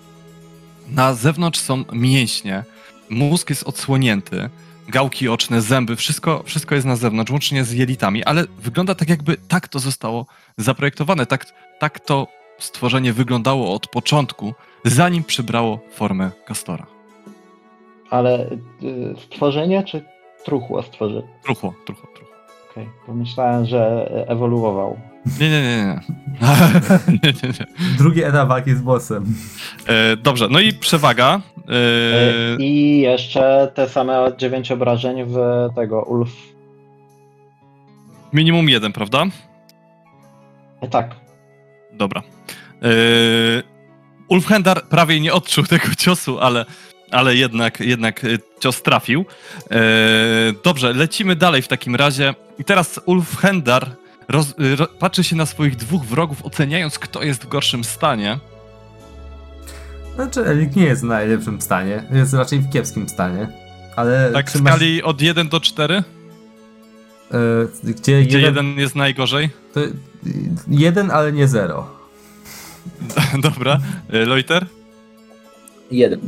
Na 0.90 1.14
zewnątrz 1.14 1.60
są 1.60 1.84
mięśnie, 1.94 2.64
mózg 3.10 3.50
jest 3.50 3.64
odsłonięty, 3.64 4.50
gałki 4.88 5.30
oczne, 5.30 5.62
zęby, 5.62 5.96
wszystko, 5.96 6.44
wszystko 6.46 6.76
jest 6.76 6.88
na 6.88 6.96
zewnątrz, 6.96 7.32
łącznie 7.32 7.64
z 7.64 7.72
jelitami, 7.72 8.24
ale 8.24 8.44
wygląda 8.60 8.96
tak, 8.96 9.10
jakby 9.10 9.38
tak 9.48 9.68
to 9.68 9.80
zostało 9.80 10.26
zaprojektowane, 10.58 11.26
tak, 11.26 11.46
tak 11.80 12.00
to 12.00 12.28
stworzenie 12.60 13.14
wyglądało 13.14 13.74
od 13.74 13.88
początku, 13.88 14.54
zanim 14.86 15.24
przybrało 15.24 15.80
formę 15.92 16.32
Kastora. 16.46 16.86
Ale 18.10 18.52
y, 18.52 19.16
stworzenie 19.26 19.84
czy 19.84 20.06
truchło 20.46 20.84
stworzenie? 20.84 21.28
Truchło, 21.44 21.74
truchło, 21.86 22.10
truchło. 22.16 22.36
Okej, 22.72 22.90
pomyślałem, 23.06 23.66
że 23.66 24.12
ewoluował. 24.28 25.00
Nie, 25.40 25.50
nie, 25.50 25.62
nie, 25.62 25.78
nie. 25.84 26.02
Drugi 27.98 28.24
etap 28.24 28.48
walki 28.50 28.76
z 28.76 28.82
bossem. 28.82 29.26
E, 29.88 30.18
dobrze, 30.18 30.48
no 30.50 30.60
i 30.60 30.74
przewaga. 30.74 31.42
E, 31.58 31.72
E, 31.72 32.56
I 32.60 33.00
jeszcze 33.00 33.72
te 33.76 33.90
same 33.90 34.32
9 34.38 34.72
obrażeń 34.72 35.24
w 35.28 35.36
tego 35.76 36.02
Ulf. 36.04 36.30
minimum 38.34 38.70
jeden, 38.70 38.94
prawda? 38.94 39.24
E, 40.82 40.88
tak. 40.88 41.16
Dobra. 41.94 42.22
E, 42.82 42.88
Ulfhendar 44.28 44.84
prawie 44.88 45.20
nie 45.20 45.34
odczuł 45.34 45.64
tego 45.74 45.88
ciosu, 45.98 46.40
ale, 46.40 46.66
ale 47.12 47.36
jednak, 47.36 47.80
jednak 47.80 48.22
cios 48.60 48.82
trafił. 48.84 49.26
E, 49.72 49.78
dobrze, 50.64 50.94
lecimy 50.94 51.36
dalej 51.36 51.62
w 51.62 51.68
takim 51.68 51.96
razie. 51.96 52.34
I 52.60 52.64
teraz 52.64 53.00
Ulfhendar 53.06 53.88
roz, 54.30 54.54
ro, 54.78 54.88
patrzy 55.00 55.24
się 55.24 55.36
na 55.36 55.46
swoich 55.46 55.76
dwóch 55.76 56.06
wrogów, 56.06 56.46
oceniając, 56.46 57.00
kto 57.00 57.24
jest 57.24 57.44
w 57.44 57.48
gorszym 57.48 57.84
stanie. 57.84 58.40
Znaczy, 60.16 60.46
Elik 60.46 60.76
nie 60.76 60.84
jest 60.84 61.02
w 61.02 61.06
najlepszym 61.06 61.62
stanie. 61.62 62.04
Jest 62.12 62.34
raczej 62.34 62.60
w 62.60 62.70
kiepskim 62.70 63.10
stanie. 63.10 63.48
Ale 63.96 64.32
Tak 64.34 64.52
w 64.52 64.60
skali 64.60 65.04
od 65.04 65.22
1 65.22 65.50
do 65.50 65.60
4, 65.60 65.96
e, 65.96 66.04
gdzie, 67.84 68.24
gdzie 68.24 68.40
jeden, 68.40 68.66
jeden 68.66 68.80
jest 68.80 68.96
najgorzej. 68.96 69.50
To, 69.74 69.80
jeden, 70.68 71.12
ale 71.12 71.32
nie 71.32 71.48
zero. 71.48 71.88
Dobra. 73.42 73.80
E, 74.10 74.26
Loiter? 74.26 74.66
Jeden. 75.92 76.20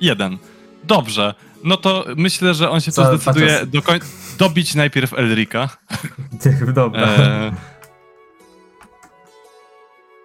Jeden. 0.00 0.38
Dobrze. 0.84 1.34
No 1.64 1.76
to 1.76 2.04
myślę, 2.16 2.54
że 2.54 2.70
on 2.70 2.80
się 2.80 2.92
Co, 2.92 3.02
to 3.02 3.16
zdecyduje 3.18 3.66
do 3.66 3.82
koń- 3.82 4.00
dobić 4.38 4.74
najpierw 4.74 5.14
Elrika. 5.14 5.68
Dobra. 6.74 7.02
E, 7.02 7.52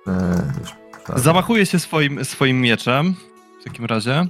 E, 0.07 0.53
już, 0.61 0.69
zamachuje 1.23 1.65
się 1.65 1.79
swoim, 1.79 2.25
swoim 2.25 2.61
mieczem. 2.61 3.15
W 3.61 3.63
takim 3.63 3.85
razie. 3.85 4.27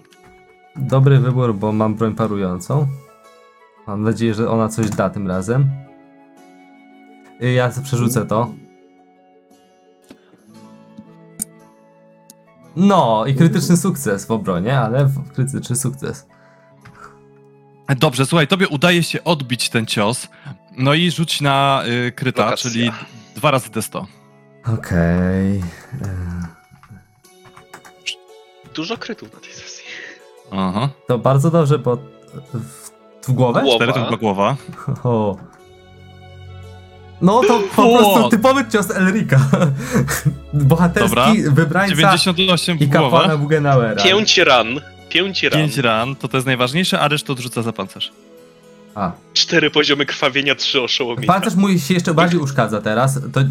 Dobry 0.76 1.20
wybór, 1.20 1.56
bo 1.56 1.72
mam 1.72 1.96
broń 1.96 2.16
parującą. 2.16 2.88
Mam 3.88 4.04
nadzieję, 4.04 4.34
że 4.34 4.50
ona 4.50 4.68
coś 4.70 4.90
da 4.90 5.10
tym 5.10 5.28
razem. 5.28 5.70
Y, 7.44 7.52
Ja 7.54 7.72
przerzucę 7.84 8.26
to. 8.26 8.50
No, 12.76 13.24
i 13.28 13.36
krytyczny 13.36 13.78
sukces 13.78 14.26
w 14.26 14.32
obronie, 14.32 14.80
ale 14.80 15.06
w- 15.06 15.32
krytyczny 15.34 15.76
sukces. 15.76 16.28
Dobrze, 17.90 18.26
słuchaj, 18.26 18.48
tobie 18.48 18.68
udaje 18.68 19.04
się 19.04 19.24
odbić 19.24 19.70
ten 19.70 19.86
cios. 19.86 20.28
No 20.78 20.94
i 20.94 21.12
rzuć 21.12 21.42
na 21.42 21.84
y, 22.08 22.12
kryta, 22.12 22.46
Lokacja. 22.46 22.72
czyli 22.72 22.92
dwa 23.36 23.52
razy 23.52 23.70
D100. 23.70 24.06
Okej. 24.74 25.64
Dużo 28.76 28.98
krytów 28.98 29.34
na 29.34 29.40
tej 29.40 29.52
sesji. 29.52 29.84
Aha. 30.52 30.90
To 31.08 31.18
bardzo 31.18 31.52
dobrze, 31.52 31.80
bo 31.80 31.96
w, 32.54 32.92
w 33.28 33.32
głowę? 33.32 33.62
Głowa. 33.62 33.76
Cztery 33.78 33.94
to 33.94 34.06
chyba 34.06 34.18
głowa. 34.18 34.56
O. 35.04 35.38
No 37.22 37.42
to 37.48 37.60
po 37.76 37.84
O! 37.94 37.98
prostu 37.98 38.30
typowy 38.30 38.66
cios 38.70 38.92
Elrika. 38.92 39.40
Bohaterski 40.54 41.10
Dobra. 41.16 41.28
wybrańca 41.52 41.96
98 41.96 42.80
i 42.80 42.86
w 42.86 42.90
głowę. 42.90 43.04
kapłana 43.18 43.38
Bugenauera. 43.38 44.04
Pięć 44.04 44.38
ran. 44.38 44.68
Pięć 45.10 45.44
ran. 45.44 45.52
5 45.62 45.78
ran, 45.78 46.16
to 46.16 46.28
to 46.28 46.38
jest 46.38 46.48
najważniejsze, 46.48 47.00
a 47.00 47.08
resztę 47.08 47.34
odrzuca 47.34 47.62
za 47.62 47.74
pancerz. 47.74 48.12
A. 48.96 49.12
Cztery 49.34 49.72
poziomy 49.72 50.06
krwawienia, 50.06 50.56
trzy 50.56 50.82
oszołomienia. 50.82 51.28
Pancerz 51.28 51.56
mój 51.56 51.80
się 51.80 51.94
jeszcze 51.94 52.14
bardziej 52.14 52.40
uszkadza 52.40 52.82
teraz. 52.82 53.20
To, 53.34 53.42
y, 53.42 53.46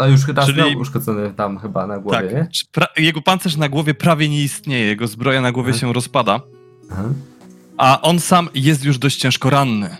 a 0.00 0.06
już 0.06 0.28
raz 0.28 0.46
Czyli- 0.46 0.58
miał 0.58 0.78
uszkodzony 0.78 1.30
tam 1.36 1.58
chyba 1.58 1.86
na 1.86 1.98
głowie, 1.98 2.18
tak. 2.18 2.32
nie? 2.32 2.46
Czy 2.52 2.64
Pra- 2.66 3.00
jego 3.02 3.22
pancerz 3.22 3.56
na 3.56 3.68
głowie 3.68 3.94
prawie 3.94 4.28
nie 4.28 4.42
istnieje, 4.42 4.86
jego 4.86 5.06
zbroja 5.06 5.40
na 5.40 5.52
głowie 5.52 5.70
Mhm. 5.72 5.80
się 5.80 5.92
rozpada, 5.92 6.40
Aha. 6.92 7.02
a 7.76 8.00
on 8.00 8.20
sam 8.20 8.48
jest 8.54 8.84
już 8.84 8.98
dość 8.98 9.16
ciężko 9.16 9.50
ranny. 9.50 9.96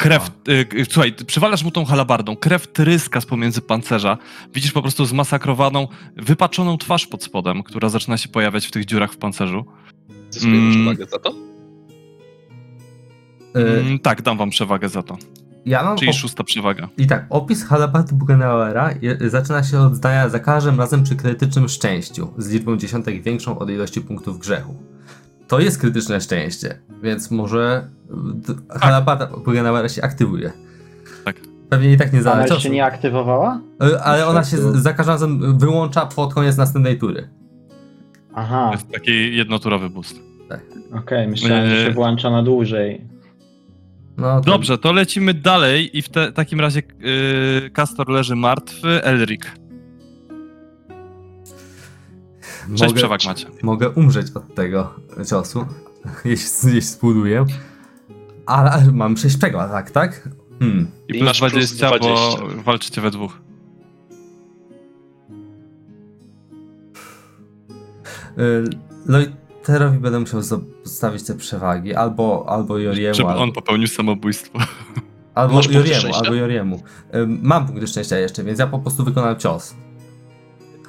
Krew, 0.00 0.30
y, 0.48 0.84
słuchaj, 0.90 1.12
przywalasz 1.26 1.64
mu 1.64 1.70
tą 1.70 1.84
halabardą, 1.84 2.36
krew 2.36 2.66
tryska 2.72 3.20
z 3.20 3.26
pomiędzy 3.26 3.60
pancerza. 3.60 4.18
Widzisz 4.54 4.72
po 4.72 4.82
prostu 4.82 5.06
zmasakrowaną, 5.06 5.88
wypaczoną 6.16 6.78
twarz 6.78 7.06
pod 7.06 7.24
spodem, 7.24 7.62
która 7.62 7.88
zaczyna 7.88 8.16
się 8.16 8.28
pojawiać 8.28 8.66
w 8.66 8.70
tych 8.70 8.84
dziurach 8.84 9.12
w 9.12 9.16
pancerzu. 9.16 9.64
Zyskujemy 10.30 10.58
Mm. 10.60 10.72
przewagę 10.72 11.06
za 11.10 11.18
to? 11.18 11.30
Y, 13.60 13.80
Mm, 13.80 13.98
tak, 13.98 14.22
dam 14.22 14.38
wam 14.38 14.50
przewagę 14.50 14.88
za 14.88 15.02
to. 15.02 15.16
ja 15.66 15.82
mam 15.82 15.96
Czyli 15.98 16.10
op- 16.10 16.14
szósta 16.14 16.44
przewaga. 16.44 16.88
I 16.98 17.06
tak, 17.06 17.26
opis 17.30 17.64
halabardy 17.64 18.14
Bugenauera 18.14 18.90
je- 19.02 19.30
zaczyna 19.30 19.62
się 19.64 19.80
od 19.80 19.94
zdania 19.94 20.28
za 20.28 20.38
każdym 20.38 20.78
razem 20.78 21.02
przy 21.02 21.16
krytycznym 21.16 21.68
szczęściu, 21.68 22.32
z 22.38 22.50
liczbą 22.50 22.76
dziesiątek 22.76 23.22
większą 23.22 23.58
od 23.58 23.70
ilości 23.70 24.00
punktów 24.00 24.38
grzechu. 24.38 24.74
To 25.50 25.60
jest 25.60 25.80
krytyczne 25.80 26.20
szczęście, 26.20 26.78
więc 27.02 27.30
może 27.30 27.88
d- 28.34 28.54
halabarda 28.80 29.26
Bugenauera 29.26 29.88
się 29.88 30.02
aktywuje. 30.02 30.52
Tak. 31.24 31.36
Pewnie 31.70 31.92
i 31.92 31.96
tak 31.96 32.12
nie 32.12 32.18
Ona 32.20 32.30
zależy. 32.30 32.54
jeszcze 32.54 32.70
nie 32.70 32.84
aktywowała? 32.84 33.60
Y, 33.84 34.00
Ale 34.00 34.26
ona 34.26 34.44
się 34.44 34.56
Jeszcze- 34.56 34.72
z- 34.78 34.82
za 34.82 34.92
każdym 34.92 35.12
razem 35.12 35.58
wyłącza 35.58 36.06
pod 36.06 36.34
koniec 36.34 36.56
następnej 36.56 36.98
tury. 36.98 37.28
Aha, 38.34 38.66
To 38.66 38.72
jest 38.72 38.90
taki 38.92 39.36
jednoturowy 39.36 39.90
boost. 39.90 40.16
okej, 40.94 41.28
myślałem, 41.28 41.70
że 41.70 41.76
się 41.76 41.86
Eee. 41.88 41.94
włącza 41.94 42.30
na 42.30 42.42
dłużej. 42.42 43.04
No, 44.16 44.40
to- 44.40 44.50
Dobrze, 44.50 44.78
to 44.78 44.92
lecimy 44.92 45.34
dalej 45.34 45.98
i 45.98 46.02
w 46.02 46.08
te, 46.08 46.32
takim 46.32 46.60
razie 46.60 46.82
yy, 47.62 47.70
Castor 47.70 48.08
leży 48.08 48.36
martwy, 48.36 49.04
Elric. 49.04 49.42
Sześć 52.68 52.82
Mogę, 52.82 52.94
przewag 52.94 53.24
macie. 53.24 53.46
mogę 53.62 53.90
umrzeć 53.90 54.26
od 54.34 54.54
tego 54.54 54.94
ciosu, 55.30 55.66
jeśli, 56.24 56.48
jeśli 56.64 56.82
spłuduję. 56.82 57.44
Ale 58.46 58.92
mam 58.92 59.16
6 59.16 59.38
przewag, 59.38 59.68
tak, 59.68 59.90
tak? 59.90 60.28
Hmm. 60.58 60.86
I 61.08 61.12
I 61.16 61.18
plus 61.18 61.28
masz 61.28 61.38
plus 61.40 61.52
20, 61.52 61.98
20. 61.98 62.40
bo 62.40 62.62
walczycie 62.62 63.00
we 63.00 63.10
dwóch. 63.10 63.38
Y, 68.38 68.64
Loiterowi 69.06 69.98
będę 69.98 70.20
musiał 70.20 70.42
zostawić 70.42 71.22
te 71.22 71.34
przewagi, 71.34 71.94
albo, 71.94 72.44
albo 72.48 72.78
Joriemu, 72.78 73.14
Żeby 73.14 73.28
albo, 73.28 73.42
on 73.42 73.52
popełnił 73.52 73.88
samobójstwo. 73.88 74.58
albo 75.34 75.54
Masz 75.54 75.70
Joriemu, 75.70 76.14
albo 76.14 76.34
Joriemu. 76.34 76.76
Y, 76.76 77.26
Mam 77.26 77.66
punkty 77.66 77.86
szczęścia 77.86 78.18
jeszcze, 78.18 78.44
więc 78.44 78.58
ja 78.58 78.66
po 78.66 78.78
prostu 78.78 79.04
wykonam 79.04 79.38
cios. 79.38 79.74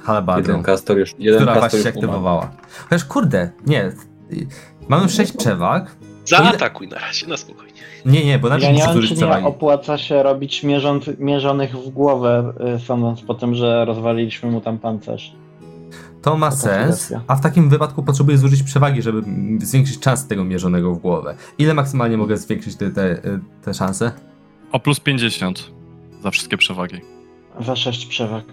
Halabardą, 0.02 0.48
Jeden 0.50 0.62
kastor 0.62 0.98
już, 0.98 1.14
jeden 1.18 1.38
która 1.40 1.52
kastor 1.54 1.70
właśnie 1.70 1.82
się 1.92 1.96
aktywowała. 1.98 2.50
Chociaż 2.90 3.04
kurde, 3.04 3.50
nie. 3.66 3.84
y, 3.84 4.46
Mamy 4.88 5.08
sześć 5.08 5.32
przewag. 5.32 5.96
Zaatakuj 6.24 6.88
na 6.88 6.98
razie, 6.98 7.26
na 7.26 7.36
spokojnie. 7.36 7.72
Nie, 8.06 8.24
nie, 8.24 8.38
bo 8.38 8.48
najpierw 8.48 8.78
Ja 8.78 8.86
nie 8.86 8.94
wiem, 8.94 9.08
czy 9.08 9.14
nie 9.14 9.46
opłaca 9.46 9.98
się 9.98 10.22
robić 10.22 10.62
mierząc, 10.62 11.04
mierzonych 11.18 11.76
w 11.76 11.88
głowę, 11.88 12.52
y, 12.76 12.78
sądząc 12.80 13.22
po 13.22 13.34
tym, 13.34 13.54
że 13.54 13.84
rozwaliliśmy 13.84 14.50
mu 14.50 14.60
tam 14.60 14.78
pancerz. 14.78 15.32
To 16.22 16.36
ma 16.36 16.50
sens, 16.50 17.12
a 17.26 17.36
w 17.36 17.40
takim 17.40 17.68
wypadku 17.68 18.02
potrzebuję 18.02 18.38
zużyć 18.38 18.62
przewagi, 18.62 19.02
żeby 19.02 19.22
zwiększyć 19.58 20.00
czas 20.00 20.26
tego 20.26 20.44
mierzonego 20.44 20.94
w 20.94 20.98
głowę. 20.98 21.34
Ile 21.58 21.74
maksymalnie 21.74 22.16
mogę 22.16 22.36
zwiększyć 22.36 22.76
te, 22.76 22.90
te, 22.90 23.20
te 23.64 23.74
szanse? 23.74 24.12
O 24.72 24.80
plus 24.80 25.00
50 25.00 25.70
za 26.22 26.30
wszystkie 26.30 26.56
przewagi. 26.56 27.00
Za 27.60 27.76
sześć 27.76 28.06
przewag. 28.06 28.44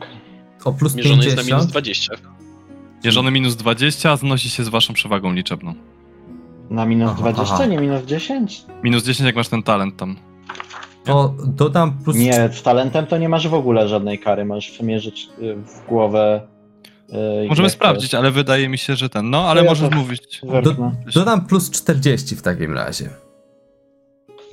O 0.65 0.73
plus 0.73 0.95
Mierzony 0.95 1.15
50? 1.21 1.37
jest 1.37 1.49
na 1.49 1.55
minus 1.55 1.71
20. 1.71 2.13
Mierzony 3.05 3.31
minus 3.31 3.55
20, 3.55 4.11
a 4.11 4.17
znosi 4.17 4.49
się 4.49 4.63
z 4.63 4.67
waszą 4.69 4.93
przewagą 4.93 5.33
liczebną. 5.33 5.73
Na 6.69 6.85
minus 6.85 7.09
Aha, 7.11 7.19
20, 7.19 7.53
aha. 7.55 7.65
nie 7.65 7.77
minus 7.77 8.05
10? 8.05 8.65
Minus 8.83 9.03
10 9.03 9.25
jak 9.25 9.35
masz 9.35 9.47
ten 9.47 9.63
talent 9.63 9.97
tam. 9.97 10.15
To 11.05 11.35
dodam 11.45 11.91
plus... 12.03 12.15
Nie, 12.17 12.49
z 12.53 12.61
talentem 12.63 13.05
to 13.07 13.17
nie 13.17 13.29
masz 13.29 13.47
w 13.47 13.53
ogóle 13.53 13.87
żadnej 13.87 14.19
kary. 14.19 14.45
Możesz 14.45 14.71
przemierzyć 14.71 15.29
y, 15.41 15.55
w 15.55 15.87
głowę. 15.87 16.47
y, 17.45 17.47
Możemy 17.49 17.65
jak 17.65 17.73
sprawdzić, 17.73 18.13
ale 18.15 18.31
wydaje 18.31 18.69
mi 18.69 18.77
się, 18.77 18.95
że 18.95 19.09
ten. 19.09 19.29
No, 19.29 19.43
ale 19.49 19.63
ja 19.63 19.69
możesz 19.69 19.89
to- 19.89 19.95
mówić. 19.95 20.41
Zerknę. 20.51 20.91
Dodam 21.13 21.45
plus 21.45 21.71
40 21.71 22.35
w 22.35 22.41
takim 22.41 22.73
razie. 22.73 23.09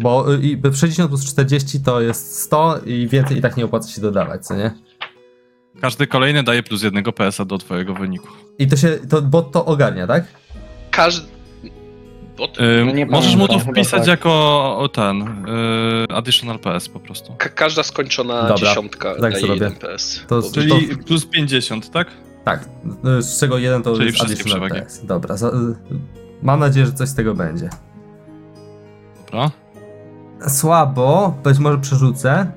Bo 0.01 0.35
y, 0.35 0.41
i 0.43 0.61
60 0.75 1.09
plus 1.09 1.25
40 1.33 1.81
to 1.81 2.01
jest 2.01 2.41
100 2.43 2.79
i 2.87 3.09
więcej 3.09 3.39
i 3.39 3.41
tak 3.41 3.57
nie 3.57 3.65
opłaca 3.65 3.89
się 3.89 4.01
dodawać, 4.01 4.47
co 4.47 4.57
nie? 4.57 4.71
Każdy 5.81 6.07
kolejny 6.07 6.43
daje 6.43 6.63
plus 6.63 6.83
jednego 6.83 7.13
PS-a 7.13 7.45
do 7.45 7.59
twojego 7.59 7.95
wyniku. 7.95 8.29
I 8.59 8.67
to 8.67 8.77
się, 8.77 8.99
to 9.11 9.23
bot 9.23 9.53
to 9.53 9.65
ogarnia, 9.65 10.07
tak? 10.07 10.25
Każdy. 10.91 11.27
Bot, 12.37 12.59
Ym, 12.61 12.87
No 12.87 12.93
nie 12.93 13.07
możesz 13.07 13.37
mu 13.37 13.41
to 13.43 13.47
pamiętam, 13.49 13.67
chyba 13.67 13.73
wpisać 13.83 14.01
tak. 14.01 14.09
jako 14.09 14.31
o, 14.79 14.89
ten 14.89 15.23
y, 15.23 16.15
additional 16.15 16.59
PS 16.59 16.89
po 16.89 17.01
prostu. 17.01 17.35
ka- 17.39 17.49
każda 17.49 17.83
skończona 17.83 18.43
Dobra, 18.43 18.57
dziesiątka 18.57 19.13
tak 19.13 19.21
daje 19.21 19.37
zrobię. 19.41 19.55
jeden 19.55 19.73
PS. 19.77 20.21
To- 20.29 20.41
Bo- 20.41 20.51
Czyli 20.51 20.97
plus 20.97 21.27
50, 21.27 21.91
tak? 21.91 22.09
Tak, 22.45 22.69
y, 23.19 23.23
z 23.23 23.41
czego 23.41 23.59
jeden 23.59 23.83
to 23.83 23.93
Czyli 23.95 24.07
jest 24.07 24.19
wszystkie 24.19 24.35
additional 24.41 24.69
przewagi. 24.69 24.87
PS. 24.87 25.07
Dobra, 25.07 25.37
za, 25.37 25.49
y, 25.49 25.53
mam 26.43 26.61
nadzieję, 26.61 26.87
że 26.87 26.93
coś 26.93 27.09
z 27.09 27.15
tego 27.15 27.35
będzie. 27.35 27.71
Dobra. 29.27 29.51
Słabo, 30.49 31.35
być 31.45 31.59
może 31.59 31.79
przerzucę, 31.79 32.53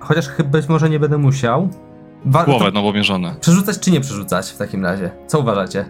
chociaż 0.00 0.28
chyba 0.28 0.48
być 0.50 0.68
może 0.68 0.90
nie 0.90 1.00
będę 1.00 1.18
musiał. 1.18 1.68
Wa- 2.24 2.44
Głowę 2.44 2.64
to 2.64 2.70
nowo 2.70 2.92
mierzone. 2.92 3.34
Przerzucać 3.40 3.78
czy 3.80 3.90
nie 3.90 4.00
przerzucać 4.00 4.50
w 4.50 4.56
takim 4.58 4.84
razie? 4.84 5.10
Co 5.26 5.38
uważacie? 5.40 5.84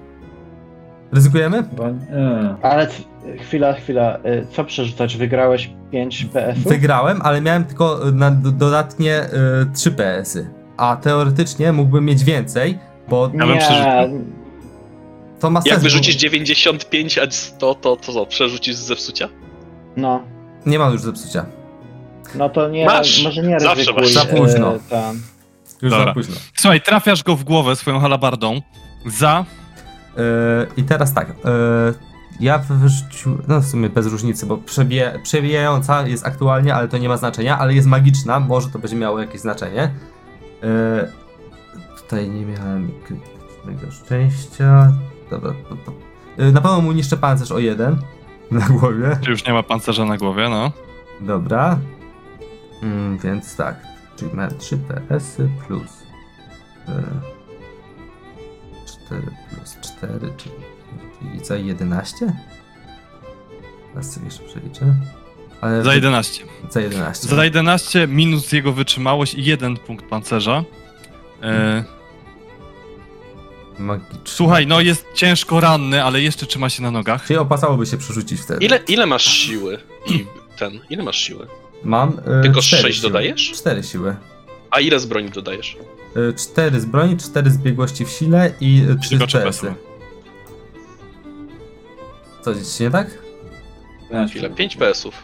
Ryzykujemy? 1.12 1.62
Bo, 1.62 1.90
nie. 1.90 2.54
Ale 2.62 2.86
c- 2.86 3.02
chwila, 3.40 3.72
chwila. 3.72 4.16
y, 4.18 4.46
Co 4.50 4.64
przerzucać? 4.64 5.16
Wygrałeś 5.16 5.70
5 5.90 6.24
PS-ów? 6.24 6.64
Wygrałem, 6.64 7.22
ale 7.22 7.40
miałem 7.40 7.64
tylko 7.64 8.08
y, 8.08 8.12
na, 8.12 8.30
do, 8.30 8.50
dodatnie 8.52 9.22
y, 9.24 9.28
3 9.74 9.90
PS-y. 9.90 10.50
A 10.76 10.96
teoretycznie 10.96 11.72
mógłbym 11.72 12.04
mieć 12.04 12.24
więcej, 12.24 12.78
bo 13.08 13.30
Ja 13.34 13.46
bym 13.46 13.58
przerzucił. 13.58 14.24
to 15.40 15.50
ma 15.50 15.60
sens. 15.60 15.70
Jak 15.70 15.78
bo 15.78 15.82
wyrzucisz 15.82 16.16
95, 16.16 17.18
a 17.18 17.30
100, 17.30 17.74
to, 17.74 17.96
to 17.96 18.12
co? 18.12 18.26
Przerzucisz 18.26 18.74
z 18.76 18.80
zepsucia? 18.86 19.28
No. 19.96 20.22
Nie 20.66 20.78
mam 20.78 20.92
już 20.92 21.00
zepsucia. 21.00 21.46
No 22.34 22.48
to 22.48 22.68
nie, 22.68 22.86
Masz. 22.86 23.24
może 23.24 23.42
nie 23.42 23.60
Zawsze 23.60 23.74
ryzykuj. 23.74 24.02
masz. 24.02 24.12
Za 24.12 24.24
późno. 24.24 24.74
tam. 24.90 25.20
Już 25.82 25.90
Dobra. 25.90 26.06
za 26.06 26.12
późno. 26.14 26.36
Słuchaj, 26.54 26.80
trafiasz 26.80 27.22
go 27.22 27.36
w 27.36 27.44
głowę 27.44 27.76
swoją 27.76 28.00
halabardą 28.00 28.60
za. 29.06 29.44
Yy, 30.16 30.22
I 30.76 30.82
teraz 30.82 31.14
tak. 31.14 31.28
Yy, 31.28 31.94
ja 32.40 32.58
wyrzucił, 32.58 33.38
no 33.48 33.60
w 33.60 33.66
sumie 33.66 33.88
bez 33.88 34.06
różnicy, 34.06 34.46
bo 34.46 34.58
przebija, 34.58 35.18
przebijająca 35.22 36.06
jest 36.06 36.26
aktualnie, 36.26 36.74
ale 36.74 36.88
to 36.88 36.98
nie 36.98 37.08
ma 37.08 37.16
znaczenia, 37.16 37.58
ale 37.58 37.74
jest 37.74 37.88
magiczna, 37.88 38.40
może 38.40 38.68
to 38.68 38.78
będzie 38.78 38.96
miało 38.96 39.20
jakieś 39.20 39.40
znaczenie. 39.40 39.94
Yy, 40.62 41.12
tutaj 41.96 42.30
nie 42.30 42.46
miałem 42.46 42.92
krytycznego 43.06 43.92
szczęścia. 43.92 44.92
Dobra. 45.30 45.52
To, 45.68 45.76
to. 45.76 45.92
Yy, 46.38 46.52
na 46.52 46.60
pewno 46.60 46.80
mu 46.80 46.92
niszczę 46.92 47.16
pancerz 47.16 47.52
o 47.52 47.58
jeden 47.58 47.96
na 48.50 48.68
głowie. 48.68 49.18
Czy 49.20 49.30
już 49.30 49.46
nie 49.46 49.52
ma 49.52 49.62
pancerza 49.62 50.04
na 50.04 50.16
głowie, 50.16 50.48
no. 50.48 50.72
Dobra. 51.20 51.78
Mm, 52.82 53.18
więc 53.18 53.56
tak. 53.56 53.91
Czyli 54.22 54.34
miałem 54.36 54.58
3 54.58 54.78
PS-y 54.78 55.48
plus. 55.66 55.90
Yy, 56.88 56.94
4 59.08 59.22
plus 59.50 59.76
4, 59.96 60.32
czyli, 60.36 60.54
czyli 61.18 61.44
za 61.44 61.56
11? 61.56 62.32
Teraz 63.92 64.12
sobie 64.12 64.26
jeszcze 64.26 64.42
przeliczę. 64.42 64.94
Ale 65.60 65.82
Za 65.82 65.94
11. 65.94 66.44
za 66.70 66.80
11. 66.80 67.28
Za 67.28 67.44
11 67.44 68.06
minus 68.08 68.52
jego 68.52 68.72
wytrzymałość 68.72 69.34
i 69.34 69.44
jeden 69.44 69.76
punkt 69.76 70.06
pancerza. 70.06 70.64
E, 71.42 71.84
Magiczny. 73.78 74.18
słuchaj, 74.24 74.66
no 74.66 74.80
jest 74.80 75.06
ciężko 75.14 75.60
ranny, 75.60 76.04
ale 76.04 76.20
jeszcze 76.20 76.46
trzyma 76.46 76.68
się 76.70 76.82
na 76.82 76.90
nogach. 76.90 77.26
Czyli 77.26 77.38
opłacałoby 77.38 77.86
się 77.86 77.96
przerzucić 77.98 78.40
wtedy. 78.40 78.64
Ile, 78.64 78.76
ile 78.88 79.06
masz 79.06 79.24
siły? 79.24 79.78
I 80.06 80.26
ten, 80.58 80.80
ile 80.90 81.02
masz 81.02 81.16
siły? 81.16 81.46
Mam. 81.84 82.10
Yy, 82.36 82.42
Tylko 82.42 82.60
4 82.62 82.82
sześć 82.82 82.98
siły. 83.00 83.10
dodajesz? 83.10 83.50
4 83.54 83.82
siły. 83.82 84.16
A 84.70 84.80
ile 84.80 85.00
z 85.00 85.06
broni 85.06 85.30
dodajesz? 85.30 85.76
4 86.38 86.80
z 86.80 86.84
broni, 86.84 87.16
4 87.16 87.50
z 87.50 87.58
biegłości 87.58 88.04
w 88.04 88.08
sile 88.10 88.50
i 88.60 88.82
3 89.00 89.08
Tylko 89.10 89.24
z 89.24 89.28
trzy 89.28 89.38
PS-y. 89.38 89.66
PSy. 89.66 89.74
Co, 92.44 92.54
dziś 92.54 92.80
nie 92.80 92.90
tak? 92.90 93.10
Chwilę, 94.28 94.50
5 94.50 94.76
PS-ów. 94.76 95.14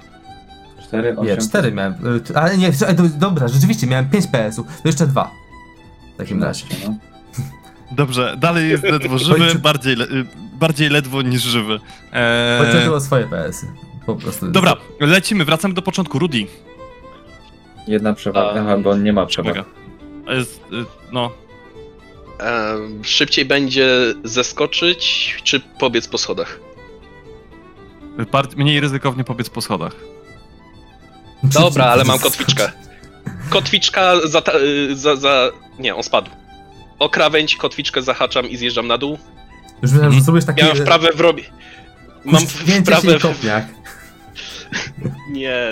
4, 0.89 1.17
8. 1.17 1.25
Nie, 1.27 1.37
4 1.37 1.73
miałem. 1.73 2.17
y, 2.17 2.21
t- 2.21 2.37
Ale 2.41 2.59
nie, 2.59 2.73
czekaj, 2.73 2.97
to, 2.97 3.03
dobra, 3.19 3.49
rzeczywiście 3.49 3.87
miałem 3.87 4.11
5 4.11 4.27
PS-ów. 4.27 4.67
To 4.83 4.89
jeszcze 4.89 5.07
dwa. 5.07 5.31
W 6.15 6.19
takim 6.19 6.43
razie. 6.43 6.65
No. 6.87 6.95
Dobrze, 7.93 8.35
dalej 8.39 8.71
jest 8.71 8.83
ledwo 8.93 9.19
żywy, 9.19 9.39
Kończy- 9.39 9.59
bardziej, 9.59 9.97
le, 9.97 10.05
y, 10.05 10.25
bardziej 10.55 10.89
ledwo 10.91 11.23
niż 11.23 11.43
żywy. 11.43 11.81
E, 12.13 12.73
Chodziło 12.73 12.97
o 12.97 13.01
swoje 13.01 13.27
PS-y. 13.27 13.67
Po 14.09 14.17
prostu. 14.17 14.47
dobra, 14.51 14.77
lecimy, 15.01 15.45
wracamy 15.45 15.75
do 15.75 15.83
początku. 15.83 16.19
Rudy. 16.19 16.47
Jedna 17.87 18.15
przewaga, 18.15 18.61
A, 18.61 18.63
aha, 18.65 18.77
bo 18.79 18.91
on 18.91 19.03
nie 19.03 19.13
ma 19.13 19.27
przewagi. 19.27 19.61
Przewaga. 19.61 20.35
Jest, 20.35 20.61
y, 20.73 20.85
no, 21.13 21.31
Em, 22.39 23.05
szybciej 23.05 23.45
będzie 23.45 23.89
zeskoczyć, 24.25 25.35
czy 25.45 25.61
pobiec 25.61 26.09
po 26.09 26.19
schodach? 26.19 26.61
mniej 28.57 28.81
ryzykownie 28.81 29.25
pobiec 29.25 29.51
po 29.51 29.61
schodach. 29.61 29.93
Dobra, 31.43 31.85
ale 31.85 32.05
mam 32.05 32.19
kotwiczkę. 32.19 32.73
Kotwiczka 33.51 34.15
za, 34.25 34.41
ta- 34.41 34.59
y, 34.59 34.97
za, 34.97 35.17
za... 35.17 35.51
Nie, 35.79 35.95
on 35.95 36.03
spadł. 36.03 36.31
O 36.99 37.09
krawędź, 37.09 37.57
kotwiczkę 37.57 38.03
zahaczam 38.03 38.47
i 38.47 38.57
zjeżdżam 38.57 38.87
na 38.87 38.99
dół. 38.99 39.19
Już 39.83 39.93
myślałem, 39.93 40.13
że 40.13 40.21
zrobisz 40.21 40.45
taki. 40.45 40.63
Miałem 40.63 40.77
wprawę 40.77 41.09
w 41.15 41.21
robi... 41.21 41.45
Mam 42.25 42.47
wprawę 42.47 43.19
w... 43.19 43.45
Nie. 45.31 45.71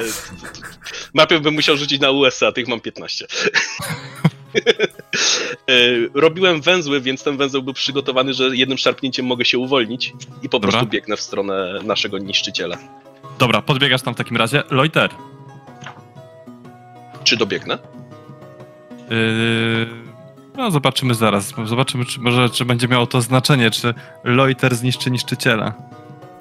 Najpierw 1.14 1.42
bym 1.42 1.54
musiał 1.54 1.76
rzucić 1.76 2.00
na 2.00 2.10
USA, 2.10 2.52
tych 2.52 2.68
mam 2.68 2.80
15. 2.80 3.26
Y, 5.70 6.10
Robiłem 6.14 6.60
węzły, 6.60 7.00
więc 7.00 7.22
ten 7.22 7.36
węzeł 7.36 7.62
był 7.62 7.74
przygotowany, 7.74 8.34
że 8.34 8.56
jednym 8.56 8.78
szarpnięciem 8.78 9.26
mogę 9.26 9.44
się 9.44 9.58
uwolnić 9.58 10.12
i 10.42 10.48
po 10.48 10.58
Dobra. 10.58 10.70
prostu 10.70 10.90
biegnę 10.90 11.16
w 11.16 11.20
stronę 11.20 11.80
naszego 11.84 12.18
niszczyciela. 12.18 12.78
Dobra, 13.38 13.62
podbiegasz 13.62 14.02
tam 14.02 14.14
w 14.14 14.16
takim 14.16 14.36
razie. 14.36 14.62
Loiter. 14.70 15.10
Czy 17.24 17.36
dobiegnę? 17.36 17.78
Yy, 19.10 19.86
no, 20.56 20.70
zobaczymy 20.70 21.14
zaraz. 21.14 21.52
Zobaczymy, 21.64 22.04
czy, 22.04 22.20
może, 22.20 22.50
czy 22.50 22.64
będzie 22.64 22.88
miało 22.88 23.06
to 23.06 23.22
znaczenie, 23.22 23.70
czy 23.70 23.94
Loiter 24.24 24.74
zniszczy 24.74 25.10
niszczyciela. 25.10 25.74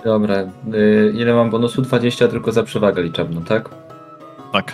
Dobra, 0.05 0.35
y, 0.73 1.13
ile 1.15 1.33
mam 1.33 1.49
bonusu? 1.49 1.81
20 1.81 2.27
tylko 2.27 2.51
za 2.51 2.63
przewagę 2.63 3.03
liczebną, 3.03 3.43
tak? 3.43 3.69
Tak. 4.53 4.73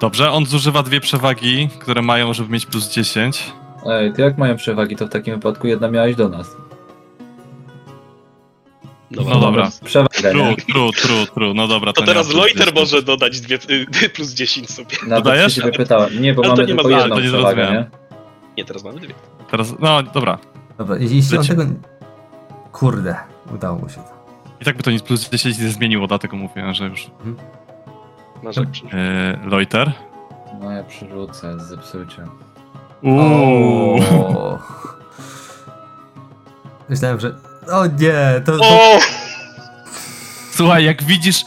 Dobrze, 0.00 0.30
on 0.32 0.46
zużywa 0.46 0.82
dwie 0.82 1.00
przewagi, 1.00 1.68
które 1.78 2.02
mają, 2.02 2.34
żeby 2.34 2.52
mieć 2.52 2.66
plus 2.66 2.88
10. 2.92 3.52
Ej, 3.86 4.12
ty 4.12 4.22
jak 4.22 4.38
mają 4.38 4.56
przewagi, 4.56 4.96
to 4.96 5.06
w 5.06 5.10
takim 5.10 5.34
wypadku 5.34 5.66
jedna 5.66 5.88
miałeś 5.88 6.16
do 6.16 6.28
nas. 6.28 6.56
Dobra. 9.10 9.34
No 9.34 9.40
dobra. 9.40 9.70
Przewagę, 9.84 10.30
True, 10.30 10.42
nie? 10.50 10.56
true, 10.56 10.90
true, 10.92 11.26
true. 11.34 11.54
No 11.54 11.68
dobra, 11.68 11.92
To 11.92 12.00
nie 12.00 12.06
teraz 12.06 12.26
ma 12.26 12.32
plus 12.32 12.42
Loiter 12.42 12.66
10. 12.74 12.76
może 12.80 13.02
dodać 13.02 13.40
dwie, 13.40 13.58
y, 14.04 14.08
plus 14.08 14.30
10 14.34 14.70
sobie. 14.70 14.96
Na 15.06 15.16
to 15.16 15.22
Dodajesz? 15.22 15.54
się 15.54 15.60
ciebie 15.62 15.72
pytałem. 15.72 16.22
Nie, 16.22 16.34
bo 16.34 16.42
Ale 16.44 16.50
to 16.50 16.56
mamy 16.56 16.66
nie 16.68 16.74
ma 16.74 16.82
tylko 16.82 16.88
znaczenia, 16.98 17.02
jedną 17.02 17.16
to 17.16 17.22
nie 17.22 17.28
przewagę, 17.28 17.62
nie? 17.62 17.66
zrozumiałem. 17.66 17.90
Nie, 18.58 18.64
teraz 18.64 18.84
mamy 18.84 19.00
dwie. 19.00 19.14
Teraz, 19.50 19.74
no 19.80 20.02
dobra. 20.02 20.38
Dobra, 20.78 20.96
jeśli 20.98 21.38
on 21.38 21.46
tego. 21.46 21.64
Kurde, 22.72 23.16
udało 23.54 23.78
mu 23.78 23.88
się 23.88 23.96
to. 23.96 24.14
I 24.60 24.64
tak 24.64 24.76
by 24.76 24.82
to 24.82 24.90
nic 24.90 25.02
plus 25.02 25.30
10 25.30 25.58
nie 25.58 25.68
zmieniło, 25.68 26.06
dlatego 26.06 26.36
mówiłem, 26.36 26.74
że 26.74 26.86
już. 26.86 27.10
Masz 28.42 28.56
jak 28.56 28.82
Yy, 28.82 28.90
Loiter. 29.44 29.92
No 30.60 30.70
ja 30.70 30.84
przerzucę, 30.84 31.60
zepsucie. 31.60 32.26
Uuu. 33.02 34.00
O. 34.12 34.58
Myślałem, 36.88 37.20
że. 37.20 37.34
O 37.72 37.86
nie, 37.86 38.40
to. 38.44 38.58
to... 38.58 38.64
O! 38.64 38.98
Słuchaj, 40.50 40.84
jak 40.84 41.02
widzisz, 41.02 41.44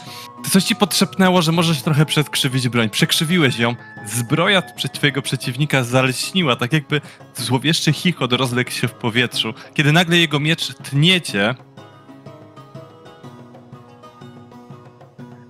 coś 0.50 0.64
ci 0.64 0.76
podszepnęło, 0.76 1.42
że 1.42 1.52
możesz 1.52 1.82
trochę 1.82 2.06
przedkrzywić 2.06 2.68
broń. 2.68 2.90
Przekrzywiłeś 2.90 3.58
ją. 3.58 3.74
Zbroja 4.06 4.62
przed 4.62 4.92
twojego 4.92 5.22
przeciwnika 5.22 5.84
zaleśniła, 5.84 6.56
tak 6.56 6.72
jakby 6.72 7.00
złowieszczy 7.36 7.92
chichot 7.92 8.32
rozległ 8.32 8.70
się 8.70 8.88
w 8.88 8.92
powietrzu. 8.94 9.54
Kiedy 9.74 9.92
nagle 9.92 10.16
jego 10.16 10.40
miecz 10.40 10.74
tniecie... 10.74 11.54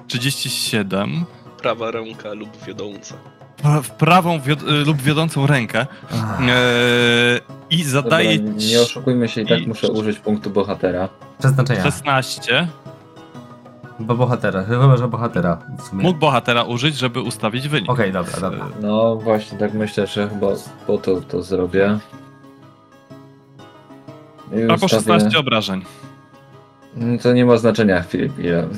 37. 0.07 1.25
Prawa 1.63 1.91
ręka 1.91 2.33
lub 2.33 2.65
wiodąca. 2.67 3.15
pra- 3.63 3.83
W 3.83 3.91
prawą 3.91 4.39
wiod- 4.41 4.69
y, 4.69 4.85
lub 4.85 5.03
wiodącą 5.03 5.47
rękę. 5.47 5.87
Eee, 6.41 7.41
I 7.71 7.85
zadaje 7.85 8.39
Dobra, 8.39 8.55
nie 8.69 8.81
oszukujmy 8.81 9.29
się, 9.29 9.41
i 9.41 9.47
tak 9.47 9.67
muszę 9.67 9.89
użyć 9.89 10.19
punktu 10.19 10.51
bohatera. 10.51 11.09
Przeznaczenia. 11.39 11.83
16. 11.83 12.69
Bo 14.01 14.15
bohatera, 14.15 14.65
chyba 14.65 14.97
że 14.97 15.09
bohatera 15.09 15.59
w 15.79 15.83
sumie. 15.83 16.03
Mógł 16.03 16.19
bohatera 16.19 16.63
użyć, 16.63 16.97
żeby 16.97 17.21
ustawić 17.21 17.69
wynik. 17.69 17.91
Okej, 17.91 18.13
dobra, 18.13 18.41
dobra. 18.41 18.69
No 18.81 19.17
właśnie, 19.17 19.59
tak 19.59 19.75
myślę, 19.75 20.07
że 20.07 20.29
chyba 20.29 20.47
po 20.87 20.99
to 20.99 21.21
to 21.21 21.43
zrobię. 21.43 21.99
I 24.53 24.63
Albo 24.63 24.75
ustawię- 24.87 24.89
16 24.89 25.39
obrażeń. 25.39 25.85
No 26.97 27.19
To 27.23 27.33
nie 27.33 27.45
ma 27.45 27.57
znaczenia, 27.57 28.03
Filip, 28.03 28.39
ile. 28.39 28.69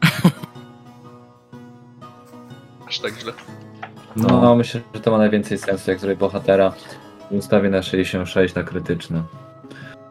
Aż 2.88 2.98
tak 2.98 3.20
źle. 3.20 3.32
No, 4.16 4.40
No, 4.40 4.54
myślę, 4.56 4.80
że 4.94 5.00
to 5.00 5.10
ma 5.10 5.18
najwięcej 5.18 5.58
sensu, 5.58 5.90
jak 5.90 6.00
zrobię 6.00 6.16
bohatera. 6.16 6.72
i 7.30 7.36
Ustawię 7.36 7.70
na 7.70 7.82
66 7.82 8.54
na 8.54 8.62
krytyczny. 8.62 9.22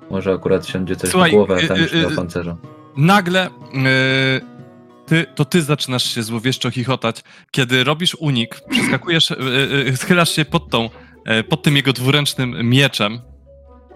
Może 0.09 0.33
akurat 0.33 0.65
siądzie 0.67 0.95
coś 0.95 1.09
Słuchaj, 1.09 1.31
w 1.31 1.33
głowę, 1.33 1.55
y, 1.61 1.65
a 1.65 1.67
tam 1.67 1.77
y, 1.77 1.81
już 1.81 1.93
nie 1.93 2.05
y, 2.05 2.09
ma 2.09 2.15
pancerza. 2.15 2.55
Nagle 2.97 3.49
yy, 3.73 3.81
ty, 5.05 5.25
to 5.35 5.45
ty 5.45 5.61
zaczynasz 5.61 6.15
się 6.15 6.23
złowieszczo 6.23 6.71
chichotać, 6.71 7.23
kiedy 7.51 7.83
robisz 7.83 8.15
unik, 8.15 8.61
przeskakujesz, 8.69 9.29
yy, 9.85 9.97
schylasz 9.97 10.35
się 10.35 10.45
pod 10.45 10.69
tą, 10.69 10.89
yy, 11.25 11.43
pod 11.43 11.63
tym 11.63 11.75
jego 11.75 11.93
dwuręcznym 11.93 12.69
mieczem, 12.69 13.21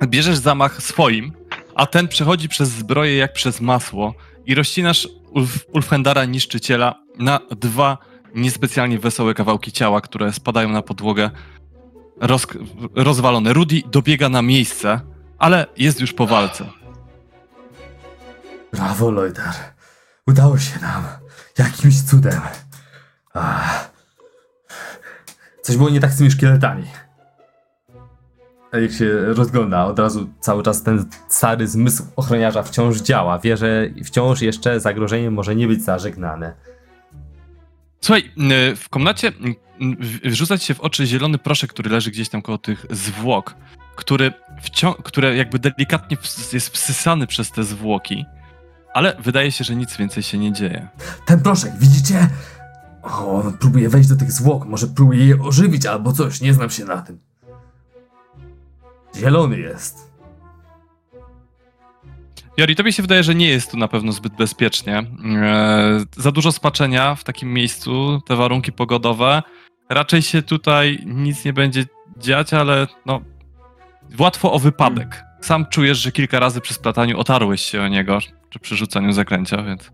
bierzesz 0.07 0.37
zamach 0.37 0.83
swoim, 0.83 1.33
a 1.75 1.85
ten 1.85 2.07
przechodzi 2.07 2.49
przez 2.49 2.69
zbroję 2.69 3.17
jak 3.17 3.33
przez 3.33 3.61
masło 3.61 4.13
i 4.45 4.55
rozcinasz 4.55 5.07
Ulf, 5.31 5.65
Ulfhendara 5.73 6.25
Niszczyciela 6.25 7.03
na 7.19 7.39
dwa 7.51 7.97
niespecjalnie 8.35 8.99
wesołe 8.99 9.33
kawałki 9.33 9.71
ciała, 9.71 10.01
które 10.01 10.33
spadają 10.33 10.69
na 10.69 10.81
podłogę 10.81 11.31
roz, 12.21 12.47
rozwalone. 12.95 13.53
Rudy 13.53 13.81
dobiega 13.91 14.29
na 14.29 14.41
miejsce, 14.41 15.01
ale 15.39 15.65
jest 15.77 16.01
już 16.01 16.13
po 16.13 16.27
walce. 16.27 16.82
Brawo, 18.73 19.11
Lojdar. 19.11 19.53
Udało 20.27 20.57
się 20.57 20.79
nam. 20.79 21.03
Jakimś 21.57 22.01
cudem. 22.01 22.41
Ach. 23.33 23.91
Coś 25.61 25.77
było 25.77 25.89
nie 25.89 25.99
tak 25.99 26.11
z 26.11 26.17
tymi 26.17 26.31
szkieletami. 26.31 26.83
A 28.71 28.77
jak 28.77 28.91
się 28.91 29.33
rozgląda, 29.33 29.85
od 29.85 29.99
razu 29.99 30.29
cały 30.39 30.63
czas 30.63 30.83
ten 30.83 31.05
stary 31.27 31.67
zmysł 31.67 32.03
ochroniarza 32.15 32.63
wciąż 32.63 33.01
działa. 33.01 33.39
Wie, 33.39 33.57
że 33.57 33.89
wciąż 34.05 34.41
jeszcze 34.41 34.79
zagrożenie 34.79 35.31
może 35.31 35.55
nie 35.55 35.67
być 35.67 35.83
zażegnane. 35.83 36.53
Słuchaj, 38.01 38.31
y, 38.71 38.75
w 38.75 38.89
komnacie 38.89 39.27
y, 40.23 40.29
wrzuca 40.29 40.57
ci 40.57 40.65
się 40.65 40.73
w 40.73 40.81
oczy 40.81 41.05
zielony 41.05 41.37
proszek, 41.37 41.69
który 41.69 41.89
leży 41.89 42.11
gdzieś 42.11 42.29
tam 42.29 42.41
koło 42.41 42.57
tych 42.57 42.85
zwłok, 42.89 43.55
który 45.03 45.35
jakby 45.35 45.59
delikatnie 45.59 46.17
jest 46.53 46.69
wsysany 46.69 47.27
przez 47.27 47.51
te 47.51 47.63
zwłoki, 47.63 48.25
ale 48.93 49.15
wydaje 49.19 49.51
się, 49.51 49.63
że 49.63 49.75
nic 49.75 49.97
więcej 49.97 50.23
się 50.23 50.37
nie 50.37 50.53
dzieje. 50.53 50.87
Ten 51.25 51.39
proszek, 51.39 51.71
widzicie? 51.79 52.29
O, 53.03 53.43
on 53.43 53.57
próbuje 53.57 53.89
wejść 53.89 54.09
do 54.09 54.15
tych 54.15 54.31
zwłok, 54.31 54.65
może 54.65 54.87
próbuje 54.87 55.25
je 55.25 55.41
ożywić 55.41 55.85
albo 55.85 56.13
coś, 56.13 56.41
nie 56.41 56.53
znam 56.53 56.69
się 56.69 56.85
na 56.85 57.01
tym. 57.01 57.19
Zielony 59.15 59.59
jest. 59.59 60.13
Jori, 62.57 62.75
tobie 62.75 62.93
się 62.93 63.03
wydaje, 63.03 63.23
że 63.23 63.35
nie 63.35 63.49
jest 63.49 63.71
tu 63.71 63.77
na 63.77 63.87
pewno 63.87 64.11
zbyt 64.11 64.35
bezpiecznie. 64.35 64.97
E, 64.97 66.05
za 66.17 66.31
dużo 66.31 66.51
spaczenia 66.51 67.15
w 67.15 67.23
takim 67.23 67.53
miejscu, 67.53 68.21
te 68.25 68.35
warunki 68.35 68.71
pogodowe. 68.71 69.43
Raczej 69.89 70.21
się 70.21 70.41
tutaj 70.41 70.99
nic 71.05 71.45
nie 71.45 71.53
będzie 71.53 71.85
dziać, 72.17 72.53
ale 72.53 72.87
no, 73.05 73.21
łatwo 74.19 74.51
o 74.51 74.59
wypadek. 74.59 75.23
Sam 75.41 75.65
czujesz, 75.65 75.97
że 75.97 76.11
kilka 76.11 76.39
razy 76.39 76.61
przy 76.61 76.73
splataniu 76.73 77.19
otarłeś 77.19 77.61
się 77.61 77.81
o 77.81 77.87
niego, 77.87 78.19
czy 78.53 78.59
przy 78.59 78.75
rzucaniu 78.75 79.13
zaklęcia, 79.13 79.63
więc... 79.63 79.91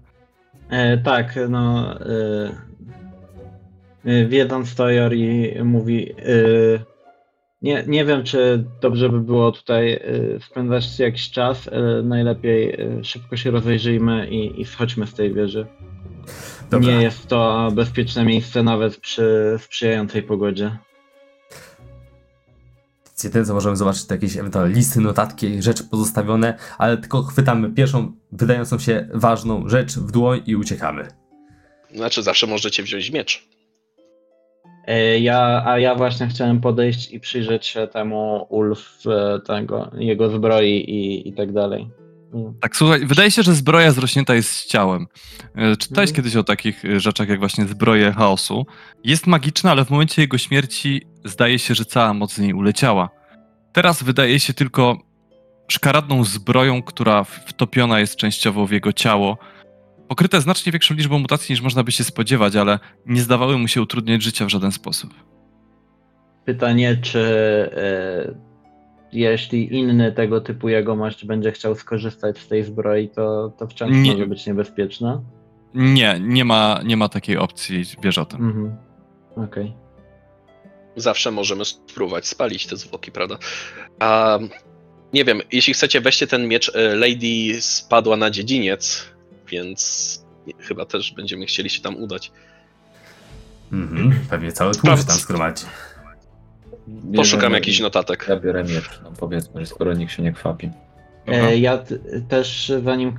E, 0.69 0.97
tak, 0.97 1.39
no. 1.49 1.95
E, 2.01 2.51
e, 4.05 4.25
wiedząc 4.25 4.75
to, 4.75 4.89
Jori 4.89 5.53
mówi. 5.63 6.11
E, 6.11 6.15
nie, 7.61 7.83
nie 7.87 8.05
wiem, 8.05 8.23
czy 8.23 8.65
dobrze 8.81 9.09
by 9.09 9.19
było 9.19 9.51
tutaj 9.51 9.93
e, 9.93 10.01
spędzać 10.39 10.99
jakiś 10.99 11.31
czas. 11.31 11.67
E, 11.67 12.01
najlepiej 12.03 12.81
e, 12.81 13.03
szybko 13.03 13.37
się 13.37 13.51
rozejrzyjmy 13.51 14.27
i, 14.27 14.61
i 14.61 14.65
schodźmy 14.65 15.07
z 15.07 15.13
tej 15.13 15.33
wieży. 15.33 15.67
Dobra. 16.71 16.91
Nie 16.91 17.01
jest 17.03 17.27
to 17.27 17.71
bezpieczne 17.75 18.25
miejsce 18.25 18.63
nawet 18.63 18.97
przy 18.97 19.55
sprzyjającej 19.59 20.23
pogodzie. 20.23 20.77
Jedyne 23.23 23.45
co 23.45 23.53
możemy 23.53 23.75
zobaczyć 23.75 24.05
to 24.05 24.13
jakieś 24.13 24.37
ewentualne 24.37 24.75
listy, 24.75 25.01
notatki, 25.01 25.61
rzeczy 25.61 25.83
pozostawione, 25.83 26.57
ale 26.77 26.97
tylko 26.97 27.23
chwytamy 27.23 27.69
pierwszą 27.69 28.11
wydającą 28.31 28.79
się 28.79 29.07
ważną 29.13 29.69
rzecz 29.69 29.95
w 29.97 30.11
dłoń 30.11 30.41
i 30.45 30.55
uciekamy. 30.55 31.07
Znaczy, 31.95 32.23
zawsze 32.23 32.47
możecie 32.47 32.83
wziąć 32.83 33.11
miecz. 33.11 33.47
E, 34.87 35.19
Ja, 35.19 35.63
a 35.65 35.79
ja 35.79 35.95
właśnie 35.95 36.27
chciałem 36.27 36.61
podejść 36.61 37.11
i 37.11 37.19
przyjrzeć 37.19 37.65
się 37.65 37.87
temu 37.87 38.47
Ulf, 38.49 38.99
e, 39.07 39.39
tego, 39.39 39.91
jego 39.93 40.29
zbroi 40.29 40.75
i, 40.89 41.29
i 41.29 41.33
tak 41.33 41.53
dalej. 41.53 41.89
Tak, 42.61 42.75
słuchaj, 42.77 43.05
wydaje 43.05 43.31
się, 43.31 43.43
że 43.43 43.53
zbroja 43.53 43.91
zrośnięta 43.91 44.35
jest 44.35 44.49
z 44.51 44.65
ciałem. 44.67 45.07
E, 45.55 45.75
Czytałeś 45.77 46.09
Mhm. 46.09 46.15
kiedyś 46.15 46.35
o 46.35 46.43
takich 46.43 46.85
e, 46.85 46.99
rzeczach 46.99 47.29
jak 47.29 47.39
właśnie 47.39 47.65
zbroje 47.65 48.11
chaosu. 48.11 48.65
Jest 49.03 49.27
magiczna, 49.27 49.71
ale 49.71 49.85
w 49.85 49.89
momencie 49.89 50.21
jego 50.21 50.37
śmierci 50.37 51.01
zdaje 51.25 51.59
się, 51.59 51.75
że 51.75 51.85
cała 51.85 52.13
moc 52.13 52.33
z 52.33 52.39
niej 52.39 52.53
uleciała. 52.53 53.09
Teraz 53.73 54.03
wydaje 54.03 54.39
się 54.39 54.53
tylko 54.53 54.97
szkaradną 55.67 56.23
zbroją, 56.23 56.83
która 56.83 57.23
wtopiona 57.23 57.99
jest 57.99 58.15
częściowo 58.15 58.67
w 58.67 58.71
jego 58.71 58.93
ciało. 58.93 59.37
Pokryte 60.07 60.41
znacznie 60.41 60.71
większą 60.71 60.95
liczbą 60.95 61.19
mutacji 61.19 61.53
niż 61.53 61.61
można 61.61 61.83
by 61.83 61.91
się 61.91 62.03
spodziewać, 62.03 62.55
ale 62.55 62.79
nie 63.05 63.21
zdawały 63.21 63.57
mu 63.57 63.67
się 63.67 63.81
utrudniać 63.81 64.23
życia 64.23 64.45
w 64.45 64.49
żaden 64.49 64.71
sposób. 64.71 65.13
Pytanie, 66.45 66.97
czy 66.97 67.19
e, 67.75 68.48
jeśli 69.11 69.75
inny 69.75 70.11
tego 70.11 70.41
typu 70.41 70.69
jegomość 70.69 71.25
będzie 71.25 71.51
chciał 71.51 71.75
skorzystać 71.75 72.39
z 72.39 72.47
tej 72.47 72.63
zbroi, 72.63 73.09
to, 73.09 73.53
to 73.59 73.67
wciąż 73.67 73.91
Nie. 73.91 74.11
może 74.11 74.27
być 74.27 74.45
niebezpieczna? 74.45 75.21
Nie, 75.73 76.19
nie 76.21 76.45
ma, 76.45 76.79
nie 76.85 76.97
ma 76.97 77.09
takiej 77.09 77.37
opcji, 77.37 77.83
wiesz 78.03 78.17
o 78.17 78.25
tym. 78.25 78.47
Mhm. 78.47 78.75
Okej. 79.35 79.73
Zawsze 80.95 81.31
możemy 81.31 81.65
spróbować 81.65 82.27
spalić 82.27 82.67
te 82.67 82.77
zwłoki, 82.77 83.11
prawda? 83.11 83.37
A 83.99 84.39
nie 85.13 85.25
wiem, 85.25 85.41
jeśli 85.51 85.73
chcecie, 85.73 86.01
weźcie 86.01 86.27
ten 86.27 86.47
miecz. 86.47 86.71
e, 86.75 86.95
Lady 86.95 87.61
spadła 87.61 88.17
na 88.17 88.29
dziedziniec, 88.31 89.05
więc 89.47 90.25
chyba 90.59 90.85
też 90.85 91.11
będziemy 91.11 91.45
chcieli 91.45 91.69
się 91.69 91.81
tam 91.81 91.97
udać. 91.97 92.31
Mhm, 93.71 94.19
pewnie 94.29 94.51
cały 94.51 94.73
tłum 94.73 94.97
się 94.97 95.03
tam 95.03 95.17
Poszukam 97.15 97.53
jakichś 97.53 97.79
notatek. 97.79 98.25
Ja 98.29 98.39
biorę 98.39 98.63
miecz, 98.63 98.99
no 99.03 99.11
powiedzmy, 99.19 99.65
skoro 99.65 99.93
nikt 99.93 100.11
się 100.11 100.23
nie 100.23 100.31
kwapi. 100.31 100.69
E, 101.27 101.57
Ja 101.57 101.77
t- 101.77 101.99
też, 102.29 102.71
zanim 102.83 103.13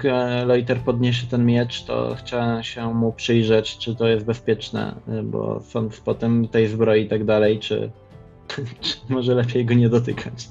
Loiter 0.46 0.78
podniesie 0.78 1.26
ten 1.26 1.46
miecz, 1.46 1.84
to 1.84 2.16
chciałem 2.18 2.62
się 2.62 2.94
mu 2.94 3.12
przyjrzeć, 3.12 3.78
czy 3.78 3.96
to 3.96 4.08
jest 4.08 4.24
bezpieczne, 4.26 4.94
e, 5.08 5.22
bo 5.22 5.60
sądz 5.60 6.00
potem 6.00 6.48
tej 6.48 6.68
zbroi 6.68 7.02
i 7.02 7.08
tak 7.08 7.24
dalej, 7.24 7.58
czy, 7.58 7.90
czy 8.80 8.96
może 9.08 9.34
lepiej 9.34 9.64
go 9.64 9.74
nie 9.74 9.88
dotykać. 9.88 10.48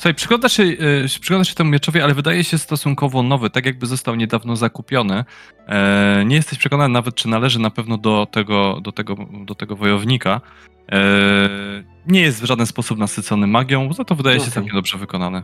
Słuchaj, 0.00 0.14
przyglądasz 0.14 0.52
się, 0.52 0.62
e, 0.62 1.20
przyglądasz 1.20 1.48
się 1.48 1.54
temu 1.54 1.70
mieczowi, 1.70 2.00
ale 2.00 2.14
wydaje 2.14 2.44
się 2.44 2.58
stosunkowo 2.58 3.22
nowy, 3.22 3.50
tak 3.50 3.66
jakby 3.66 3.86
został 3.86 4.14
niedawno 4.14 4.56
zakupiony. 4.56 5.24
E, 5.68 6.22
nie 6.26 6.36
jesteś 6.36 6.58
przekonany 6.58 6.94
nawet, 6.94 7.14
czy 7.14 7.28
należy 7.28 7.58
na 7.58 7.70
pewno 7.70 7.98
do 7.98 8.26
tego, 8.30 8.80
do 8.82 8.92
tego, 8.92 9.16
do 9.44 9.54
tego 9.54 9.76
wojownika. 9.76 10.40
E, 10.92 11.00
nie 12.06 12.20
jest 12.20 12.42
w 12.42 12.44
żaden 12.44 12.66
sposób 12.66 12.98
nasycony 12.98 13.46
magią, 13.46 13.92
za 13.92 14.04
to 14.04 14.14
wydaje 14.14 14.36
się 14.36 14.42
Okej. 14.42 14.52
całkiem 14.52 14.74
dobrze 14.74 14.98
wykonany. 14.98 15.42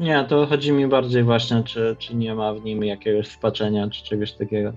Nie, 0.00 0.24
to 0.28 0.46
chodzi 0.46 0.72
mi 0.72 0.86
bardziej 0.86 1.22
właśnie, 1.22 1.62
czy, 1.64 1.96
czy 1.98 2.14
nie 2.16 2.34
ma 2.34 2.54
w 2.54 2.64
nim 2.64 2.84
jakiegoś 2.84 3.26
spaczenia, 3.26 3.90
czy 3.90 4.04
czegoś 4.04 4.32
takiego. 4.32 4.72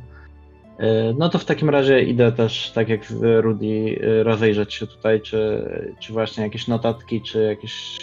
E, 0.80 1.14
No 1.18 1.30
to 1.30 1.40
w 1.40 1.46
takim 1.46 1.70
razie 1.70 2.02
idę 2.02 2.32
też, 2.32 2.72
tak 2.76 2.90
jak 2.90 3.02
Rudy, 3.42 4.00
e, 4.20 4.24
rozejrzeć 4.24 4.74
się 4.74 4.88
tutaj, 4.88 5.22
czy, 5.22 5.70
czy 6.00 6.14
właśnie 6.14 6.44
jakieś 6.44 6.68
notatki, 6.68 7.22
czy 7.22 7.44
jakieś 7.44 7.98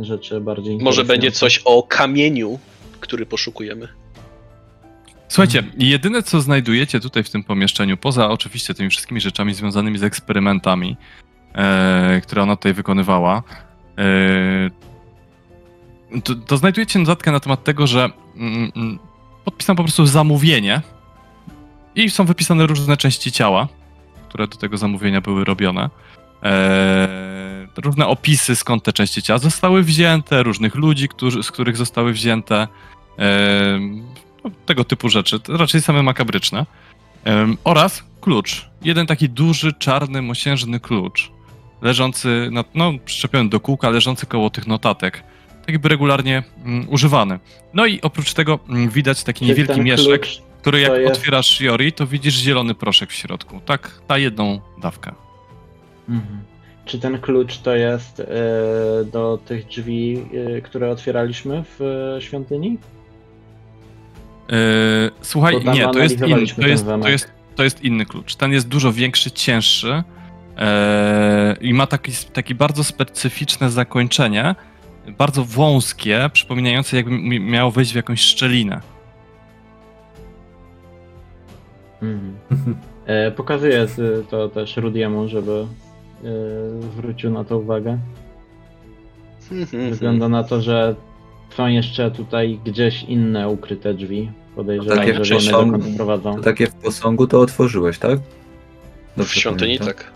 rzeczy 0.00 0.40
bardziej 0.40 0.78
Może 0.78 1.04
będzie 1.04 1.32
coś 1.32 1.58
o 1.64 1.82
kamieniu, 1.82 2.58
który 3.00 3.26
poszukujemy. 3.26 3.88
Słuchajcie, 5.28 5.62
jedyne 5.78 6.22
co 6.22 6.40
znajdujecie 6.40 7.00
tutaj 7.00 7.24
w 7.24 7.30
tym 7.30 7.44
pomieszczeniu, 7.44 7.96
poza 7.96 8.30
oczywiście 8.30 8.74
tymi 8.74 8.90
wszystkimi 8.90 9.20
rzeczami 9.20 9.54
związanymi 9.54 9.98
z 9.98 10.02
eksperymentami, 10.02 10.96
e, 11.54 12.20
które 12.22 12.42
ona 12.42 12.56
tutaj 12.56 12.74
wykonywała, 12.74 13.42
e, 13.98 14.70
to, 16.24 16.34
to 16.34 16.56
znajdujecie 16.56 16.98
notatkę 16.98 17.32
na 17.32 17.40
temat 17.40 17.64
tego, 17.64 17.86
że 17.86 18.10
mm, 18.36 18.72
mm, 18.76 18.98
podpisano 19.44 19.76
po 19.76 19.82
prostu 19.82 20.06
zamówienie 20.06 20.82
i 22.04 22.10
są 22.10 22.24
wypisane 22.24 22.66
różne 22.66 22.96
części 22.96 23.32
ciała, 23.32 23.68
które 24.28 24.48
do 24.48 24.56
tego 24.56 24.76
zamówienia 24.76 25.20
były 25.20 25.44
robione. 25.44 25.90
E, 26.42 27.68
różne 27.76 28.06
opisy, 28.06 28.56
skąd 28.56 28.82
te 28.82 28.92
części 28.92 29.22
ciała 29.22 29.38
zostały 29.38 29.82
wzięte, 29.82 30.42
różnych 30.42 30.74
ludzi, 30.74 31.08
którzy, 31.08 31.42
z 31.42 31.50
których 31.50 31.76
zostały 31.76 32.12
wzięte. 32.12 32.68
E, 33.18 33.78
no, 34.44 34.50
tego 34.66 34.84
typu 34.84 35.08
rzeczy, 35.08 35.40
raczej 35.48 35.82
same 35.82 36.02
makabryczne. 36.02 36.66
Em, 37.24 37.56
oraz 37.64 38.04
klucz. 38.20 38.68
Jeden 38.82 39.06
taki 39.06 39.28
duży, 39.28 39.72
czarny, 39.72 40.22
mosiężny 40.22 40.80
klucz, 40.80 41.30
leżący, 41.82 42.48
na, 42.52 42.64
no, 42.74 42.92
przyczepiony 43.04 43.50
do 43.50 43.60
kółka, 43.60 43.90
leżący 43.90 44.26
koło 44.26 44.50
tych 44.50 44.66
notatek. 44.66 45.22
Tak 45.60 45.68
jakby 45.68 45.88
regularnie 45.88 46.42
mm, 46.64 46.88
używany. 46.88 47.38
No 47.74 47.86
i 47.86 48.00
oprócz 48.00 48.34
tego 48.34 48.58
mm, 48.68 48.88
widać 48.90 49.24
taki 49.24 49.44
niewielki 49.44 49.80
mieszek, 49.80 50.22
klucz 50.22 50.47
który 50.68 50.80
jak 50.80 50.92
jest- 51.00 51.16
otwierasz 51.16 51.60
Jori, 51.60 51.92
to 51.92 52.06
widzisz 52.06 52.34
zielony 52.34 52.74
proszek 52.74 53.10
w 53.10 53.14
środku. 53.14 53.60
Tak, 53.66 54.00
ta 54.06 54.18
jedną 54.18 54.60
dawkę. 54.78 55.12
Mhm. 56.08 56.40
Czy 56.84 56.98
ten 56.98 57.18
klucz 57.18 57.58
to 57.58 57.76
jest 57.76 58.20
e, 58.20 58.24
do 59.12 59.38
tych 59.46 59.66
drzwi, 59.66 60.24
e, 60.56 60.60
które 60.60 60.90
otwieraliśmy 60.90 61.64
w 61.78 61.82
e, 62.16 62.22
świątyni? 62.22 62.78
Yy, 64.48 64.56
słuchaj, 65.20 65.54
nie, 65.74 65.88
to 65.88 65.98
jest, 65.98 66.20
inny, 66.20 66.46
to, 66.46 66.68
jest, 66.68 66.86
to, 66.86 67.08
jest, 67.08 67.32
to 67.56 67.64
jest 67.64 67.84
inny 67.84 68.06
klucz. 68.06 68.34
Ten 68.34 68.52
jest 68.52 68.68
dużo 68.68 68.92
większy, 68.92 69.30
cięższy 69.30 69.86
yy, 69.88 70.64
i 71.60 71.74
ma 71.74 71.86
taki, 71.86 72.12
taki 72.32 72.54
bardzo 72.54 72.84
specyficzne 72.84 73.70
zakończenie, 73.70 74.54
bardzo 75.18 75.44
wąskie, 75.44 76.30
przypominające 76.32 76.96
jakby 76.96 77.10
mi- 77.10 77.40
miało 77.40 77.70
wejść 77.70 77.92
w 77.92 77.96
jakąś 77.96 78.20
szczelinę. 78.20 78.80
Mhm. 82.02 82.34
E, 83.06 83.30
pokazuję 83.30 83.86
to 84.30 84.48
też 84.48 84.76
Rudiemu, 84.76 85.28
żeby 85.28 85.52
e, 85.52 86.28
zwrócił 86.92 87.30
na 87.30 87.44
to 87.44 87.58
uwagę. 87.58 87.98
Wygląda 89.90 90.28
na 90.28 90.44
to, 90.44 90.62
że 90.62 90.94
są 91.56 91.66
jeszcze 91.66 92.10
tutaj 92.10 92.60
gdzieś 92.64 93.02
inne 93.02 93.48
ukryte 93.48 93.94
drzwi. 93.94 94.30
Podejrzewam, 94.56 94.98
Takie 94.98 95.24
że 95.24 95.38
wiemy 95.38 95.50
dokąd 95.50 95.96
prowadzą. 95.96 96.36
To 96.36 96.42
takie 96.42 96.66
w 96.66 96.74
posągu 96.74 97.26
to 97.26 97.40
otworzyłeś, 97.40 97.98
tak? 97.98 98.18
W 99.16 99.26
świątyni 99.26 99.78
pamiętam? 99.78 100.04
tak. 100.04 100.12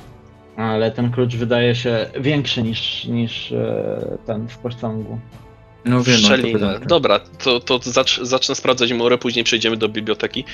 Ale 0.57 0.91
ten 0.91 1.11
klucz 1.11 1.37
wydaje 1.37 1.75
się 1.75 2.07
większy 2.21 2.63
niż, 2.63 3.05
niż 3.05 3.53
e, 3.53 4.19
ten 4.27 4.49
w 4.49 4.59
posągu. 4.59 5.19
No 5.85 6.03
wiem, 6.03 6.17
no, 6.23 6.29
to 6.29 6.35
Szczelinę. 6.35 6.75
pytam. 6.75 6.89
Dobra, 6.89 7.21
to, 7.45 7.61
to 7.61 7.79
zacz, 7.83 8.21
zacznę 8.21 8.55
sprawdzać 8.55 8.93
murę, 8.93 9.19
później 9.19 9.45
przejdziemy 9.45 9.77
do 9.77 9.89
biblioteki. 9.89 10.45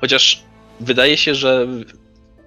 Chociaż 0.00 0.42
wydaje 0.80 1.16
się, 1.16 1.34
że 1.34 1.66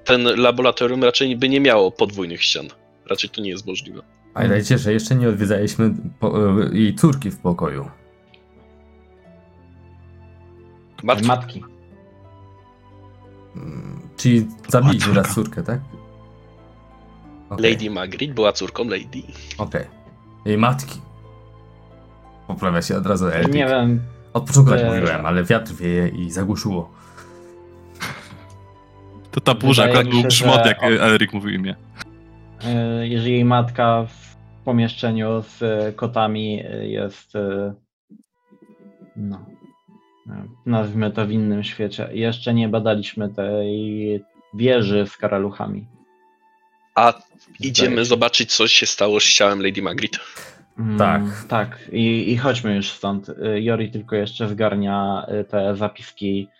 ten 0.05 0.23
laboratorium 0.23 1.03
raczej 1.03 1.37
by 1.37 1.49
nie 1.49 1.59
miało 1.59 1.91
podwójnych 1.91 2.43
ścian. 2.43 2.65
Raczej 3.09 3.29
to 3.29 3.41
nie 3.41 3.49
jest 3.49 3.67
możliwe. 3.67 4.01
Pamiętajcie, 4.33 4.77
że 4.77 4.93
jeszcze 4.93 5.15
nie 5.15 5.29
odwiedzaliśmy 5.29 5.93
po, 6.19 6.39
jej 6.71 6.95
córki 6.95 7.31
w 7.31 7.37
pokoju. 7.39 7.89
Martwy. 11.03 11.27
Matki. 11.27 11.63
Mm, 13.55 13.99
Czyli 14.17 14.47
zabiliśmy 14.67 15.13
raz 15.13 15.33
córkę, 15.35 15.63
tak? 15.63 15.79
Okej, 17.49 17.71
Lady 17.73 17.89
Magritte 17.89 18.33
była 18.33 18.51
córką 18.53 18.83
Lady. 18.83 19.21
Okej. 19.57 19.85
Jej 20.45 20.57
matki. 20.57 21.01
Poprawia 22.47 22.81
się 22.81 22.97
od 22.97 23.05
razu 23.05 23.27
Eldik. 23.27 23.53
Nie 23.53 23.65
wiem, 23.65 24.01
Od 24.33 24.47
początku 24.47 24.71
tak 24.73 24.81
Eee. 24.81 24.99
mówiłem, 24.99 25.25
ale 25.25 25.43
wiatr 25.43 25.73
wieje 25.73 26.07
i 26.07 26.31
zagłuszyło. 26.31 26.91
To 29.31 29.41
ta 29.41 29.53
burza 29.53 29.83
Wydaje 29.83 29.99
akurat 29.99 30.13
był 30.13 30.23
grzmot, 30.23 30.65
jak 30.65 30.83
e, 30.83 31.01
Eryk 31.01 31.33
mówił 31.33 31.49
imię. 31.49 31.75
e, 32.65 33.07
jeżeli 33.07 33.31
jej 33.33 33.45
matka 33.45 34.05
w 34.09 34.35
pomieszczeniu 34.65 35.41
z 35.41 35.63
e, 35.63 35.93
kotami 35.93 36.63
jest 36.81 37.33
no 39.15 39.45
nazwijmy 40.65 41.11
to 41.11 41.25
w 41.27 41.31
innym 41.31 41.63
świecie. 41.63 42.09
Jeszcze 42.11 42.53
nie 42.53 42.69
badaliśmy 42.69 43.29
tej 43.29 44.23
wieży 44.53 45.05
z 45.07 45.17
karaluchami. 45.17 45.87
A 46.95 47.13
idziemy 47.59 47.97
się. 47.97 48.05
zobaczyć, 48.05 48.55
co 48.55 48.67
się 48.67 48.85
stało 48.85 49.19
z 49.19 49.23
ciałem 49.23 49.61
Lady 49.61 49.81
Magritte. 49.81 50.17
Mm, 50.79 50.97
Tak. 50.97 51.21
Tak, 51.47 51.89
I, 51.91 52.31
i 52.31 52.37
chodźmy 52.37 52.75
już 52.75 52.91
stąd. 52.91 53.31
Jori 53.55 53.91
tylko 53.91 54.15
jeszcze 54.15 54.47
zgarnia 54.47 55.25
te 55.49 55.75
zapiski 55.75 56.47
y, 56.47 56.58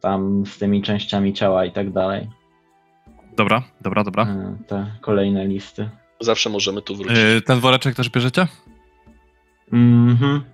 tam 0.00 0.46
z 0.46 0.58
tymi 0.58 0.82
częściami 0.82 1.32
ciała 1.34 1.64
i 1.64 1.72
tak 1.72 1.90
dalej. 1.92 2.28
Dobra, 3.36 3.62
dobra, 3.80 4.04
dobra. 4.04 4.26
Y, 4.60 4.64
Te 4.64 4.92
kolejne 5.00 5.46
listy. 5.46 5.88
Zawsze 6.20 6.50
możemy 6.50 6.82
tu 6.82 6.96
wrócić. 6.96 7.18
E, 7.18 7.40
ten 7.40 7.60
woreczek 7.60 7.94
też 7.94 8.10
bierzecie? 8.10 8.46
Mhm. 9.72 10.44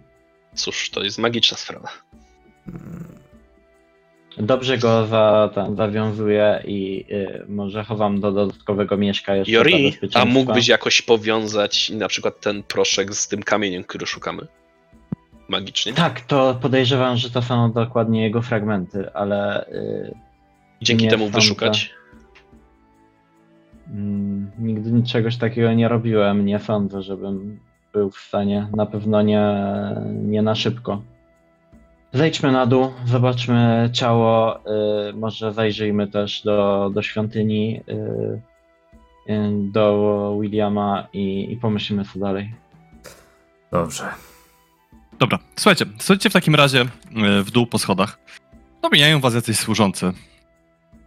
Cóż, 0.55 0.91
to 0.91 1.03
jest 1.03 1.19
magiczna 1.19 1.57
sprawa. 1.57 1.89
Dobrze 4.39 4.79
go 4.79 5.07
za, 5.07 5.51
tam, 5.55 5.77
zawiązuję 5.77 6.63
i 6.67 7.05
y, 7.11 7.47
może 7.49 7.85
chowam 7.85 8.21
do 8.21 8.33
dodatkowego 8.33 8.97
mieszka 8.97 9.37
jeszcze 9.37 9.53
Jori, 9.53 9.99
a 10.15 10.25
mógłbyś 10.25 10.69
jakoś 10.69 11.03
powiązać 11.03 11.91
na 11.91 12.09
przykład 12.09 12.41
ten 12.41 12.63
proszek 12.63 13.15
z 13.15 13.29
tym 13.29 13.43
kamieniem, 13.43 13.85
który 13.85 14.07
szukamy? 14.07 14.47
Magicznie? 15.53 15.93
Tak, 15.93 16.21
to 16.21 16.55
podejrzewam, 16.63 17.17
że 17.17 17.31
to 17.31 17.43
są 17.43 17.73
dokładnie 17.73 18.23
jego 18.23 18.43
fragmenty, 18.43 19.13
ale 19.15 19.67
y, 19.69 20.15
Dzięki 20.83 21.09
temu 21.09 21.25
sądzę. 21.25 21.39
wyszukać? 21.39 21.91
Mm, 23.91 24.51
Nigdy 24.59 25.03
czegoś 25.03 25.37
takiego 25.37 25.73
nie 25.73 25.89
robiłem. 25.89 26.47
Nie 26.47 26.59
sądzę, 26.59 27.03
żebym 27.03 27.61
był 27.93 28.11
w 28.11 28.19
stanie. 28.19 28.67
Na 28.77 28.87
pewno 28.87 29.23
nie, 29.23 29.49
nie 30.13 30.43
na 30.43 30.55
szybko. 30.55 31.03
Zejdźmy 32.13 32.53
na 32.53 32.67
dół, 32.67 32.91
zobaczmy 33.07 33.91
ciało. 33.93 34.59
y, 34.59 35.13
może 35.15 35.53
zajrzyjmy 35.53 36.09
też 36.09 36.43
do, 36.43 36.91
do 36.95 37.03
świątyni, 37.03 37.81
y, 39.29 39.43
do 39.73 40.39
Williama 40.41 41.07
i, 41.13 41.53
i 41.53 41.57
pomyślimy 41.57 42.05
co 42.05 42.19
dalej. 42.19 42.55
Dobrze. 43.71 44.05
Dobra, 45.23 45.39
słuchajcie, 45.57 45.87
schodzicie 45.99 46.31
w 46.31 46.33
takim 46.33 46.55
razie 46.55 46.81
e, 46.81 47.43
w 47.43 47.51
dół 47.51 47.67
po 47.67 47.79
schodach. 47.79 48.19
No 48.83 48.89
mijają 48.93 49.21
was 49.21 49.35
jacyś 49.35 49.59
służący. 49.59 50.13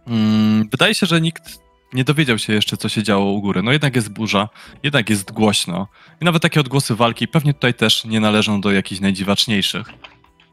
Mm, 0.06 0.68
Wydaje 0.68 0.94
się, 0.94 1.06
że 1.06 1.20
nikt 1.20 1.58
nie 1.92 2.04
dowiedział 2.04 2.38
się 2.38 2.52
jeszcze, 2.52 2.76
co 2.76 2.88
się 2.88 3.02
działo 3.02 3.32
u 3.32 3.40
góry. 3.40 3.62
No 3.62 3.72
jednak 3.72 3.96
jest 3.96 4.12
burza, 4.12 4.48
jednak 4.82 5.10
jest 5.10 5.32
głośno. 5.32 5.88
I 6.20 6.24
nawet 6.24 6.42
takie 6.42 6.60
odgłosy 6.60 6.94
walki 6.94 7.28
pewnie 7.28 7.54
tutaj 7.54 7.74
też 7.74 8.04
nie 8.04 8.20
należą 8.20 8.60
do 8.60 8.72
jakichś 8.72 9.00
najdziwaczniejszych. 9.00 9.86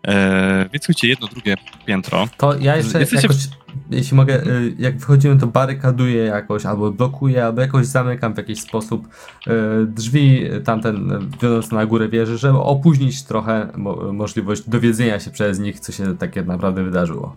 Eee, 0.04 0.70
więc 0.74 0.86
słuchajcie, 0.86 1.08
jedno, 1.08 1.28
drugie 1.28 1.56
piętro. 1.86 2.28
To 2.38 2.56
ja 2.60 2.78
jeszcze 2.78 3.00
Jesteście 3.00 3.28
jakoś, 3.28 3.48
jeśli 3.92 4.18
mogę, 4.18 4.48
y, 4.48 4.76
jak 4.80 4.98
wychodzimy, 4.98 5.38
to 5.38 5.48
barykaduję 5.48 6.24
jakoś, 6.24 6.66
albo 6.66 6.92
blokuję, 6.92 7.46
albo 7.46 7.62
jakoś 7.62 7.86
zamykam 7.86 8.34
w 8.34 8.38
jakiś 8.38 8.62
sposób 8.62 9.08
y, 9.48 9.52
drzwi 9.88 10.50
tamten 10.66 11.12
y, 11.12 11.20
wiodące 11.42 11.76
na 11.76 11.86
górę 11.86 12.10
wieży, 12.10 12.38
żeby 12.38 12.58
opóźnić 12.58 13.24
trochę 13.24 13.70
mo 13.76 14.14
możliwość 14.14 14.70
dowiedzenia 14.70 15.20
się 15.20 15.32
przez 15.32 15.60
nich, 15.60 15.80
co 15.80 15.92
się 15.92 16.18
takie 16.18 16.44
naprawdę 16.44 16.84
wydarzyło. 16.84 17.36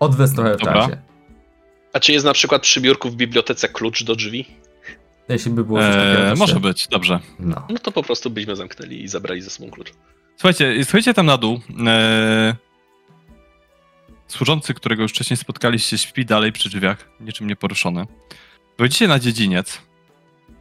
Odwez 0.00 0.34
trochę 0.34 0.54
w 0.54 0.58
Dobra. 0.58 0.74
czasie. 0.74 0.96
A 1.92 2.00
czy 2.00 2.12
jest 2.12 2.24
na 2.24 2.32
przykład 2.32 2.62
przy 2.62 2.80
biurku 2.80 3.10
w 3.10 3.16
bibliotece 3.16 3.68
klucz 3.68 4.04
do 4.04 4.16
drzwi? 4.16 4.46
Jeśli 5.28 5.50
by 5.50 5.64
było. 5.64 5.82
Eee, 5.82 6.36
może 6.36 6.60
być, 6.60 6.88
dobrze. 6.88 7.20
No. 7.38 7.66
No 7.70 7.78
to 7.78 7.92
po 7.92 8.02
prostu 8.02 8.30
byśmy 8.30 8.56
zamknęli 8.56 9.02
i 9.02 9.08
zabrali 9.08 9.42
ze 9.42 9.50
sobą 9.50 9.70
klucz. 9.70 9.92
Słuchajcie, 10.38 10.84
słuchajcie 10.84 11.14
tam 11.14 11.26
na 11.26 11.36
dół. 11.36 11.60
Eee, 11.86 12.54
służący, 14.28 14.74
którego 14.74 15.02
już 15.02 15.12
wcześniej 15.12 15.36
spotkaliście, 15.36 15.98
śpi 15.98 16.24
dalej 16.24 16.52
przy 16.52 16.68
drzwiach, 16.68 17.10
niczym 17.20 17.46
nie 17.46 17.56
poruszony. 17.56 18.06
Wchodzicie 18.74 19.08
na 19.08 19.18
dziedziniec, 19.18 19.82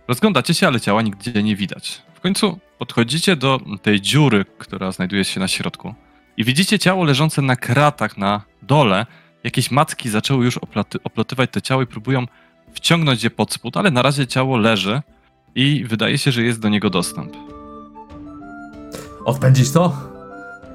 rozglądacie 0.08 0.54
się, 0.54 0.68
ale 0.68 0.82
ciała 0.82 1.02
nigdzie 1.02 1.44
nie 1.44 1.56
widać. 1.56 2.02
W 2.14 2.20
końcu 2.20 2.60
podchodzicie 2.78 3.36
do 3.36 3.60
tej 3.82 4.02
dziury, 4.02 4.45
która 4.58 4.91
znajduje 4.91 5.26
się 5.26 5.40
na 5.40 5.48
środku 5.48 5.95
i 6.38 6.44
widzicie 6.44 6.80
ciało 6.80 7.04
leżące 7.04 7.41
na 7.41 7.56
kratach 7.56 8.18
na 8.18 8.41
dole 8.62 9.06
jakieś 9.44 9.72
macki 9.72 10.10
zaczęły 10.10 10.45
już 10.45 10.58
oplaty, 10.58 10.98
oplotywać 11.04 11.52
to 11.52 11.62
ciało 11.62 11.82
i 11.82 11.88
próbują 11.88 12.26
wciągnąć 12.74 13.24
je 13.24 13.30
pod 13.30 13.54
spód, 13.54 13.78
ale 13.78 13.91
na 13.91 14.02
razie 14.02 14.28
ciało 14.28 14.58
leży 14.58 15.02
i 15.56 15.84
wydaje 15.86 16.18
się, 16.18 16.32
że 16.32 16.44
jest 16.44 16.60
do 16.60 16.70
niego 16.70 16.90
dostęp. 16.90 17.57
Odpędzić 19.28 19.72
to? 19.72 19.91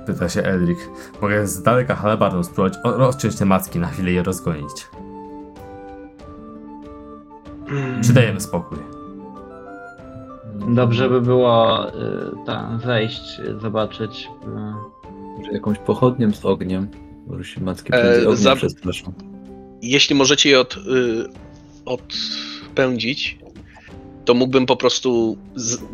Pyta 0.06 0.28
się 0.28 0.42
Elric. 0.42 0.78
Mogę 1.22 1.46
z 1.46 1.62
daleka 1.62 1.94
halabardą 1.94 2.42
spróbować 2.42 2.74
o- 2.84 2.92
rozciąć 2.96 3.36
te 3.36 3.44
macki 3.44 3.78
na 3.78 3.88
chwilę 3.88 4.10
i 4.12 4.14
je 4.14 4.22
rozgonić. 4.22 4.86
Czy 8.04 8.12
dajemy 8.12 8.40
spokój? 8.40 8.78
Dobrze 10.68 11.08
by 11.08 11.20
było 11.20 11.88
y, 11.88 11.92
tam 12.46 12.78
wejść, 12.78 13.38
y, 13.38 13.60
zobaczyć. 13.60 14.28
y, 14.44 14.48
Może 15.38 15.52
jakąś 15.52 15.78
pochodnią 15.78 16.32
z 16.32 16.44
ogniem. 16.44 16.88
Może 17.26 17.44
się 17.44 17.60
macki 17.60 17.88
E, 17.94 18.00
prędzej 18.00 18.20
ogniem 18.22 18.36
za- 18.36 18.56
przestraszą. 18.56 19.12
Jeśli 19.82 20.14
możecie 20.16 20.50
je 20.50 20.60
od, 20.60 20.76
y, 20.76 20.80
odpędzić, 21.84 23.38
to 24.24 24.34
mógłbym 24.34 24.66
po 24.66 24.76
prostu 24.76 25.36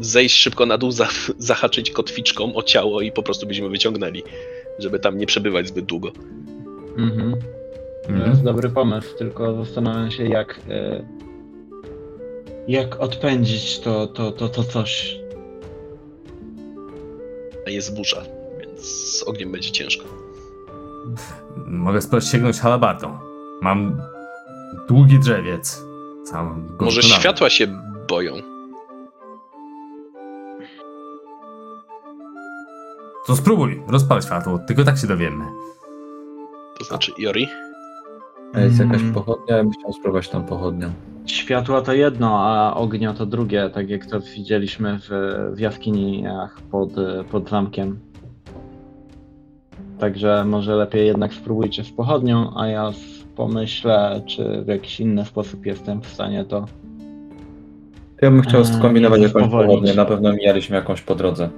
zejść 0.01 0.37
szybko 0.37 0.67
na 0.67 0.79
dół, 0.79 0.91
za, 0.91 1.09
zahaczyć 1.39 1.91
kotwiczką 1.91 2.55
o 2.55 2.63
ciało 2.63 3.01
i 3.01 3.13
po 3.13 3.23
prostu 3.23 3.47
byśmy 3.47 3.69
wyciągnęli, 3.69 4.23
żeby 4.79 4.99
tam 4.99 5.19
nie 5.19 5.27
przebywać 5.27 5.69
zbyt 5.69 5.85
długo. 5.85 6.13
Mhm. 6.99 7.37
To 8.03 8.09
Mhm. 8.09 8.31
jest 8.31 8.43
dobry 8.43 8.71
pomysł, 8.71 9.19
tylko 9.19 9.65
zastanawiam 9.65 10.11
się 10.11 10.25
jak 10.25 10.59
y, 10.69 11.05
jak 12.69 13.01
odpędzić 13.01 13.79
to, 13.79 14.07
to, 14.07 14.33
to, 14.33 14.49
to 14.49 14.65
coś. 14.65 15.19
A 17.67 17.71
jest 17.71 17.97
burza, 17.97 18.23
więc 18.61 18.81
z 19.19 19.23
ogniem 19.23 19.53
będzie 19.53 19.71
ciężko. 19.71 20.05
Mogę 21.67 22.01
spróbować 22.03 22.29
sięgnąć 22.29 22.59
halabardą. 22.61 23.19
Mam 23.63 24.01
długi 24.89 25.19
drzewiec. 25.19 25.83
Może 26.81 27.03
światła 27.03 27.51
się 27.51 27.67
boją. 28.09 28.33
To 33.27 33.37
spróbuj, 33.37 33.83
rozpal 33.89 34.23
światło, 34.23 34.59
tylko 34.59 34.85
tak 34.85 34.99
się 34.99 35.07
dowiemy. 35.07 35.45
To 36.79 36.85
znaczy, 36.85 37.13
Jori? 37.19 37.49
Jest 38.55 38.79
jakaś 38.79 39.01
Mm. 39.01 39.15
pochodnia? 39.15 39.57
Ja 39.57 39.63
bym 39.63 39.73
chciał 39.73 39.93
spróbować 39.93 40.29
tam 40.29 40.45
pochodnią. 40.45 40.91
Światła 41.27 41.83
to 41.83 41.93
jedno, 41.93 42.39
a 42.47 42.75
ognia 42.75 43.15
to 43.15 43.27
drugie, 43.27 43.71
tak 43.71 43.91
jak 43.91 44.07
to 44.07 44.21
widzieliśmy 44.21 44.99
w, 44.99 45.09
w 45.55 45.59
jaskiniach 45.59 46.61
pod, 46.71 46.91
pod 47.31 47.49
zamkiem. 47.51 47.99
Także 49.99 50.45
może 50.45 50.75
lepiej 50.77 51.07
jednak 51.07 51.35
spróbujcie 51.35 51.85
z 51.85 51.91
pochodnią, 51.91 52.53
a 52.57 52.67
ja 52.67 52.91
pomyślę, 53.37 54.23
czy 54.27 54.63
w 54.65 54.69
jakiś 54.69 55.01
inny 55.01 55.25
sposób 55.25 55.67
jestem 55.67 56.01
w 56.03 56.07
stanie 56.07 56.45
to. 56.45 56.65
Ja 58.23 58.31
bym 58.31 58.43
chciał 58.43 58.65
skombinować 58.65 59.21
jakąś 59.21 59.43
powolnić. 59.43 59.71
pochodnię. 59.75 59.95
Na 59.95 60.05
pewno 60.05 60.33
mijaliśmy 60.33 60.77
jakąś 60.77 61.01
po 61.01 61.15
drodze. 61.15 61.49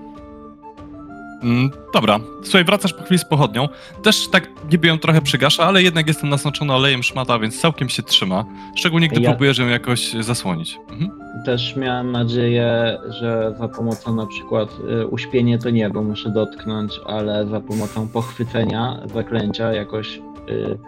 Mm, 1.42 1.70
dobra, 1.94 2.18
słuchaj, 2.42 2.64
wracasz 2.64 2.92
po 2.92 3.02
chwili 3.02 3.18
z 3.18 3.24
pochodnią. 3.24 3.68
Też 4.02 4.28
tak 4.28 4.48
niby 4.72 4.88
ją 4.88 4.98
trochę 4.98 5.20
przygasza, 5.22 5.64
ale 5.64 5.82
jednak 5.82 6.06
jestem 6.06 6.30
nasączony 6.30 6.72
olejem 6.72 7.02
szmata, 7.02 7.38
więc 7.38 7.60
całkiem 7.60 7.88
się 7.88 8.02
trzyma. 8.02 8.44
Szczególnie 8.76 9.08
gdy 9.08 9.20
Ja- 9.20 9.30
próbujesz 9.30 9.58
ją 9.58 9.68
jakoś 9.68 10.12
zasłonić. 10.20 10.78
Mhm. 10.90 11.10
Też 11.46 11.76
miałem 11.76 12.12
nadzieję, 12.12 12.98
że 13.20 13.54
za 13.58 13.68
pomocą 13.68 14.14
na 14.16 14.26
przykład 14.26 14.68
y, 15.02 15.06
uśpienie 15.06 15.58
to 15.58 15.70
nie, 15.70 15.90
bo 15.90 16.02
muszę 16.02 16.30
dotknąć, 16.30 17.00
ale 17.06 17.46
za 17.46 17.60
pomocą 17.60 18.08
pochwycenia 18.08 19.00
zaklęcia 19.14 19.72
jakoś 19.72 20.16
y, 20.48 20.78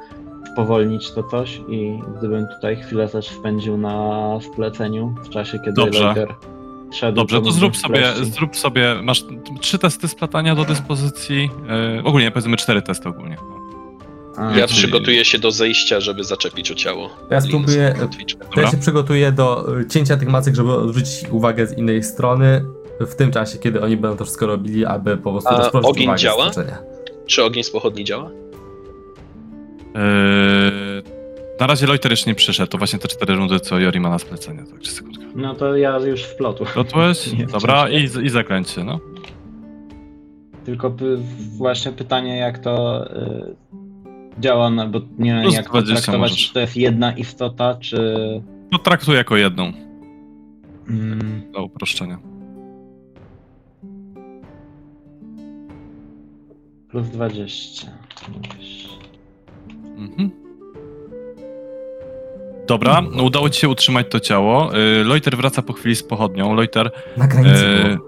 spowolnić 0.52 1.10
to 1.10 1.22
coś 1.22 1.60
i 1.68 1.98
gdybym 2.18 2.46
tutaj 2.54 2.76
chwilę 2.76 3.08
też 3.08 3.28
spędził 3.28 3.76
na 3.78 4.38
spleceniu 4.52 5.14
w 5.24 5.28
czasie, 5.28 5.58
kiedy 5.58 5.72
Dobrze. 5.72 6.04
Lager 6.04 6.34
szedł. 6.92 7.16
Dobrze, 7.16 7.42
to 7.42 7.52
zrób 7.52 7.76
sobie, 7.76 8.12
zrób 8.22 8.56
sobie, 8.56 8.94
masz 9.02 9.24
trzy 9.60 9.78
testy 9.78 10.08
splatania 10.08 10.54
do 10.54 10.64
dyspozycji, 10.64 11.50
yy, 11.96 12.02
ogólnie 12.04 12.30
powiedzmy 12.30 12.56
cztery 12.56 12.82
testy 12.82 13.08
ogólnie. 13.08 13.36
A, 14.36 14.42
Ja 14.58 14.66
Czyli- 14.66 14.78
przygotuję 14.78 15.24
się 15.24 15.38
do 15.38 15.50
zejścia, 15.50 16.00
żeby 16.00 16.24
zaczepić 16.24 16.70
o 16.70 16.74
ciało. 16.74 17.10
Ja 17.30 17.40
spróbuję- 17.40 17.94
ja 18.56 18.70
się 18.70 18.76
przygotuję 18.76 19.32
do 19.32 19.78
y, 19.80 19.86
cięcia 19.86 20.16
tych 20.16 20.28
macek, 20.28 20.54
żeby 20.54 20.72
odwrócić 20.72 21.24
uwagę 21.30 21.66
z 21.66 21.78
innej 21.78 22.02
strony. 22.02 22.64
W 23.00 23.14
tym 23.14 23.30
czasie, 23.32 23.58
kiedy 23.58 23.82
oni 23.82 23.96
będą 23.96 24.16
to 24.16 24.24
wszystko 24.24 24.46
robili, 24.46 24.84
aby 24.86 25.16
po 25.16 25.30
prostu 25.32 25.50
A 25.50 25.58
rozproszyć 25.58 25.90
ogień 25.90 26.04
uwagę 26.04 26.18
działa? 26.18 26.50
Czy 27.26 27.44
ogień 27.44 27.64
z 27.64 27.70
pochodni 27.70 28.04
działa? 28.04 28.30
Yy, 29.94 31.02
na 31.60 31.66
razie 31.66 31.86
Loiter 31.86 32.10
jeszcze 32.12 32.30
nie 32.30 32.34
przyszedł, 32.34 32.70
to 32.72 32.78
właśnie 32.78 32.98
te 32.98 33.08
cztery 33.08 33.34
rundy, 33.34 33.60
co 33.60 33.78
Jori 33.78 34.00
ma 34.00 34.08
na 34.08 34.18
splecenie, 34.18 34.64
sekundkę. 34.82 35.22
No 35.36 35.54
to 35.54 35.76
ja 35.76 35.98
już 35.98 36.22
w 36.22 36.36
plotu. 36.36 36.64
Gotowałeś? 36.74 37.32
Nie, 37.38 37.46
Dobra, 37.46 37.88
i, 37.88 38.04
i 38.04 38.28
zaklęcie, 38.30 38.84
no. 38.84 39.00
Tylko 40.64 40.90
py, 40.90 41.18
właśnie 41.58 41.92
pytanie, 41.92 42.36
jak 42.36 42.58
to 42.58 43.04
y, 43.16 43.56
działa, 44.40 44.70
no, 44.70 44.88
bo 44.88 45.00
nie 45.18 45.32
wiem, 45.32 45.42
Plus 45.42 45.54
jak 45.54 45.66
to 45.66 45.72
20 45.82 45.94
traktować, 45.94 46.30
możesz. 46.30 46.46
czy 46.48 46.54
to 46.54 46.60
jest 46.60 46.76
jedna 46.76 47.12
istota, 47.12 47.74
czy... 47.74 47.96
To 48.72 48.78
traktuj 48.78 49.14
jako 49.16 49.36
jedną, 49.36 49.72
Mm, 50.88 51.42
dla 51.52 51.60
uproszczenia. 51.62 52.18
plus 56.90 57.08
20. 57.08 57.86
mówisz. 58.28 58.81
Mhm. 60.10 60.30
Dobra, 62.66 63.02
no 63.16 63.22
udało 63.22 63.50
ci 63.50 63.60
się 63.60 63.68
utrzymać 63.68 64.06
to 64.10 64.20
ciało. 64.20 64.70
Yy, 64.72 65.04
Loiter 65.04 65.36
wraca 65.36 65.62
po 65.62 65.72
chwili 65.72 65.96
z 65.96 66.02
pochodnią. 66.02 66.54
Loiter, 66.54 66.90
Na 67.16 67.26
granicy. 67.26 67.98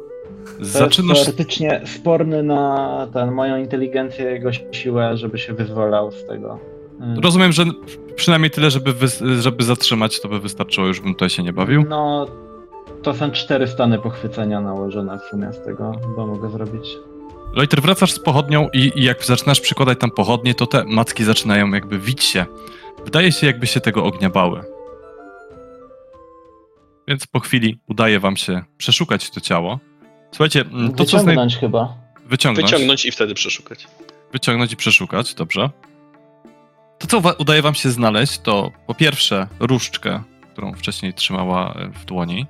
To 0.58 0.64
zaczynasz... 0.64 1.16
jest 1.18 1.24
teoretycznie 1.24 1.80
sporny 1.86 2.42
na 2.42 3.06
ten, 3.12 3.30
moją 3.32 3.56
inteligencję, 3.56 4.24
jego 4.24 4.50
siłę, 4.72 5.16
żeby 5.16 5.38
się 5.38 5.52
wyzwalał 5.52 6.10
z 6.12 6.26
tego. 6.26 6.58
Y, 7.18 7.20
Rozumiem, 7.20 7.52
że 7.52 7.64
przynajmniej 8.16 8.50
tyle, 8.50 8.70
żeby, 8.70 8.92
wy, 8.92 9.06
żeby 9.40 9.64
zatrzymać, 9.64 10.20
to 10.20 10.28
by 10.28 10.40
wystarczyło, 10.40 10.86
już 10.86 11.00
bym 11.00 11.12
tutaj 11.14 11.30
się 11.30 11.42
nie 11.42 11.52
bawił. 11.52 11.84
No, 11.88 12.26
to 13.02 13.14
są 13.14 13.30
cztery 13.30 13.66
stany 13.66 13.98
pochwycenia 13.98 14.60
nałożone 14.60 15.18
w 15.18 15.22
sumie 15.22 15.52
z 15.52 15.60
tego, 15.64 15.92
bo 16.16 16.26
mogę 16.26 16.50
zrobić. 16.50 16.98
Loiter, 17.56 17.82
wracasz 17.82 18.12
z 18.12 18.18
pochodnią 18.18 18.68
i, 18.72 18.92
i 18.96 19.04
jak 19.04 19.24
zaczynasz 19.24 19.60
przykładać 19.60 19.98
tam 20.00 20.10
pochodnie, 20.10 20.54
to 20.54 20.66
te 20.66 20.84
macki 20.84 21.24
zaczynają 21.24 21.70
jakby 21.72 21.98
wić 21.98 22.24
się. 22.24 22.46
Wydaje 23.04 23.32
się, 23.32 23.46
jakby 23.46 23.66
się 23.66 23.80
tego 23.80 24.04
ognia 24.04 24.30
bały. 24.30 24.64
Więc 27.08 27.26
po 27.26 27.40
chwili 27.40 27.78
udaje 27.88 28.20
wam 28.20 28.36
się 28.36 28.62
przeszukać 28.78 29.30
to 29.30 29.40
ciało. 29.40 29.78
Słuchajcie, 30.30 30.60
mm, 30.60 30.92
to 30.94 31.04
co. 31.04 31.16
Wyciągnąć 31.18 31.56
chyba. 31.56 31.94
wyciągnąć, 32.26 32.70
Wyciągnąć 32.70 33.04
i 33.04 33.10
wtedy 33.12 33.34
przeszukać. 33.34 33.86
wyciągnąć 34.32 34.72
i 34.72 34.76
przeszukać, 34.76 35.34
dobrze. 35.34 35.70
To, 36.98 37.06
co 37.06 37.34
udaje 37.38 37.62
wam 37.62 37.74
się 37.74 37.90
znaleźć, 37.90 38.38
to 38.38 38.72
po 38.86 38.94
pierwsze 38.94 39.48
różdżkę, 39.60 40.22
którą 40.52 40.72
wcześniej 40.74 41.14
trzymała 41.14 41.74
e, 41.74 41.88
w 41.88 42.04
dłoni. 42.04 42.46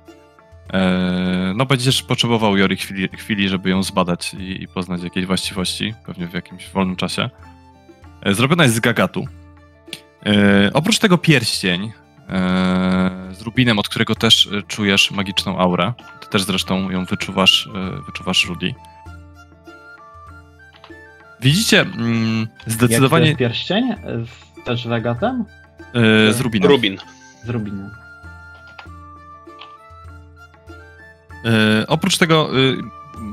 E, 0.73 1.53
No, 1.55 1.65
będziesz 1.65 2.03
potrzebował 2.03 2.57
Jori 2.57 2.75
chwili, 2.77 3.09
chwili 3.17 3.49
żeby 3.49 3.69
ją 3.69 3.83
zbadać 3.83 4.33
i, 4.33 4.63
i 4.63 4.67
poznać 4.67 5.03
jakieś 5.03 5.25
właściwości, 5.25 5.93
pewnie 6.05 6.27
w 6.27 6.33
jakimś 6.33 6.69
wolnym 6.69 6.95
czasie. 6.95 7.29
E, 8.21 8.33
Zrobiona 8.33 8.63
jest 8.63 8.75
z 8.75 8.79
gagatu. 8.79 9.27
E, 10.25 10.69
Oprócz 10.73 10.99
tego 10.99 11.17
pierścień 11.17 11.91
e, 12.29 13.11
z 13.31 13.41
rubinem, 13.41 13.79
od 13.79 13.89
którego 13.89 14.15
też 14.15 14.49
czujesz 14.67 15.11
magiczną 15.11 15.59
aurę. 15.59 15.93
Ty 16.21 16.27
też 16.29 16.43
zresztą 16.43 16.89
ją 16.89 17.05
wyczuwasz, 17.05 17.69
wyczuwasz 18.05 18.45
Rudy. 18.45 18.73
Widzicie 21.41 21.81
mm, 21.81 22.39
Jak 22.39 22.65
to 22.65 22.71
zdecydowanie 22.71 23.25
jest 23.25 23.39
pierścień? 23.39 23.95
Z, 24.05 24.65
też 24.65 24.85
z 24.85 24.91
agatem? 24.91 25.45
e, 26.29 26.33
z 26.33 26.39
rubinem. 26.41 26.69
Rubin. 26.71 26.97
Z 27.43 27.49
rubinem. 27.49 27.91
Oprócz 31.87 32.17
tego, 32.17 32.49
e, 32.49 32.75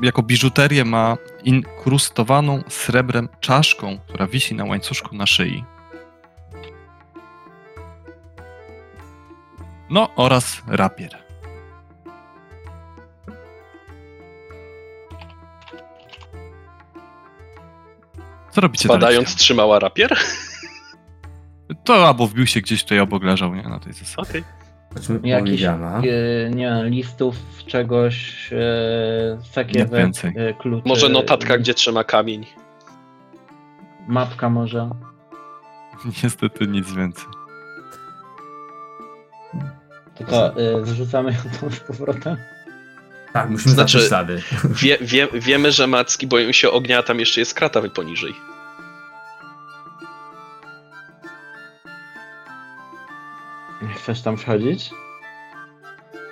jako 0.02 0.22
biżuterię 0.22 0.84
ma 0.84 1.16
inkrustowaną 1.44 2.62
srebrem 2.68 3.28
czaszką, 3.40 3.98
która 4.09 4.26
wisi 4.26 4.55
na 4.55 4.64
łańcuszku 4.64 5.16
na 5.16 5.26
szyi. 5.26 5.64
No 9.90 10.09
oraz 10.16 10.62
rapier. 10.66 11.22
Co 18.51 18.60
robicie 18.60 18.84
Spadając 18.84 19.28
dalej? 19.28 19.39
trzymała 19.39 19.78
rapier? 19.78 20.16
To 21.84 22.09
albo 22.09 22.26
wbił 22.26 22.47
się 22.47 22.60
gdzieś 22.60 22.82
tutaj 22.82 23.01
obok 23.01 23.22
leżał, 23.22 23.55
nie? 23.55 23.62
Na 23.62 23.80
tej 23.80 23.93
zasadzie. 23.93 24.30
Okej. 24.30 24.44
Chodźmy 24.94 25.20
po 25.20 25.27
Jakiś, 25.27 25.62
y, 25.62 26.51
nie 26.55 26.64
wiem, 26.64 26.89
listów, 26.89 27.36
czegoś, 27.66 28.48
y, 28.52 28.56
Nie 29.39 29.44
sakiewek, 29.44 30.10
y, 30.24 30.55
kluczy. 30.59 30.89
Może 30.89 31.09
notatka, 31.09 31.59
gdzie 31.59 31.74
trzyma 31.74 32.05
kamień. 32.05 32.47
Mapka 34.09 34.51
może. 34.51 34.90
Niestety 36.23 36.66
nic 36.66 36.93
więcej. 36.93 37.24
To 40.14 40.24
to 40.24 40.60
y, 40.60 40.82
wrzucamy 40.82 41.32
ją 41.32 41.39
tam 41.60 41.70
z 41.70 41.81
powrotem. 41.81 42.36
Tak, 43.32 43.51
musimy 43.51 43.74
Znaczy- 43.74 43.90
znaczy... 43.90 44.09
ślady. 44.09 44.43
Wie, 44.82 44.98
wie, 45.01 45.28
wiemy, 45.32 45.73
że 45.73 45.86
macki 45.86 46.27
boją 46.27 46.52
się 46.52 46.70
ognia, 46.70 46.98
a 46.98 47.02
tam 47.02 47.20
jeszcze 47.20 47.40
jest 47.40 47.55
krata 47.55 47.81
poniżej. 47.94 48.35
Chcesz 53.96 54.22
tam 54.22 54.36
wchodzić? 54.36 54.90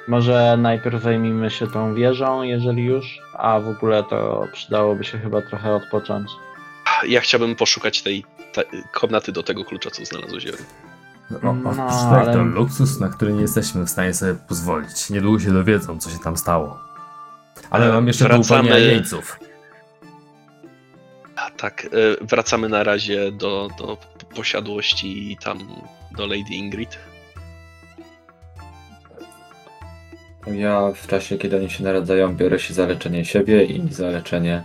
Może 0.08 0.56
najpierw 0.58 1.02
zajmijmy 1.02 1.50
się 1.50 1.66
tą 1.66 1.94
wieżą, 1.94 2.42
jeżeli 2.42 2.84
już, 2.84 3.18
a 3.38 3.60
w 3.60 3.68
ogóle 3.68 4.04
to 4.04 4.46
przydałoby 4.52 5.04
się 5.04 5.18
chyba 5.18 5.42
trochę 5.42 5.74
odpocząć. 5.74 6.30
Ja 7.08 7.20
chciałbym 7.20 7.56
poszukać 7.56 8.02
tej, 8.02 8.24
tej 8.52 8.64
komnaty 8.92 9.32
do 9.32 9.42
tego 9.42 9.64
klucza, 9.64 9.90
co 9.90 10.04
znalazłeś. 10.04 10.44
O, 11.42 11.48
o, 11.48 11.52
No, 11.54 11.74
tak, 11.74 12.22
ale- 12.22 12.32
to 12.32 12.42
luksus, 12.42 13.00
na 13.00 13.08
który 13.08 13.32
nie 13.32 13.40
jesteśmy 13.40 13.84
w 13.84 13.90
stanie 13.90 14.14
sobie 14.14 14.34
pozwolić. 14.48 15.10
Niedługo 15.10 15.38
się 15.40 15.50
dowiedzą, 15.52 15.98
co 16.00 16.10
się 16.10 16.18
tam 16.18 16.36
stało. 16.36 16.78
Ale 17.70 17.92
mam 17.92 18.06
jeszcze 18.06 18.24
wracamy- 18.24 18.80
jeńców. 18.80 19.38
A 21.36 21.50
tak, 21.50 21.84
e, 21.84 21.88
wracamy 22.24 22.68
na 22.68 22.84
razie 22.84 23.32
do, 23.32 23.68
do 23.78 23.96
posiadłości 24.36 25.32
i 25.32 25.36
tam 25.36 25.58
do 26.16 26.26
Lady 26.26 26.50
Ingrid. 26.54 26.98
Ja 30.46 30.92
w 30.94 31.06
czasie, 31.06 31.38
kiedy 31.38 31.56
oni 31.56 31.70
się 31.70 31.84
naradzają, 31.84 32.36
biorę 32.36 32.58
się 32.58 32.74
za 32.74 32.86
leczenie 32.86 33.24
siebie 33.24 33.64
i 33.64 33.92
za 33.92 34.08
leczenie 34.08 34.62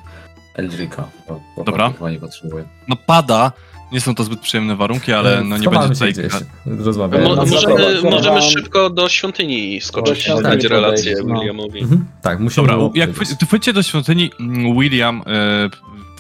Eldrika. 0.55 1.07
Bo, 1.27 1.41
bo 1.57 1.63
Dobra. 1.63 1.89
Chyba 1.89 2.11
nie 2.11 2.19
potrzebuję. 2.19 2.65
No 2.87 2.95
pada, 3.05 3.51
nie 3.91 4.01
są 4.01 4.15
to 4.15 4.23
zbyt 4.23 4.39
przyjemne 4.39 4.75
warunki, 4.75 5.13
ale 5.13 5.43
no 5.43 5.57
nie 5.57 5.69
będzie 5.69 5.89
tutaj... 5.89 6.13
gdzieś. 6.13 6.33
Mo- 6.33 6.83
Rozmawiamy. 6.85 7.23
no, 7.23 7.35
możemy, 7.35 7.75
zaraz- 7.75 8.03
możemy 8.03 8.41
szybko 8.41 8.89
do 8.89 9.09
świątyni 9.09 9.81
skoczyć, 9.81 10.27
Do 10.27 10.41
dać 10.41 10.51
świątyni 10.51 10.67
relację 10.67 11.15
no. 11.25 11.39
Williamowi. 11.39 11.81
Mhm. 11.81 12.05
Tak, 12.21 12.39
musimy... 12.39 12.67
Dobra, 12.67 12.77
było 12.77 12.91
jak 12.95 13.09
wchodzicie 13.47 13.73
do 13.73 13.83
świątyni, 13.83 14.31
mm, 14.39 14.79
William, 14.79 15.21
e, 15.27 15.69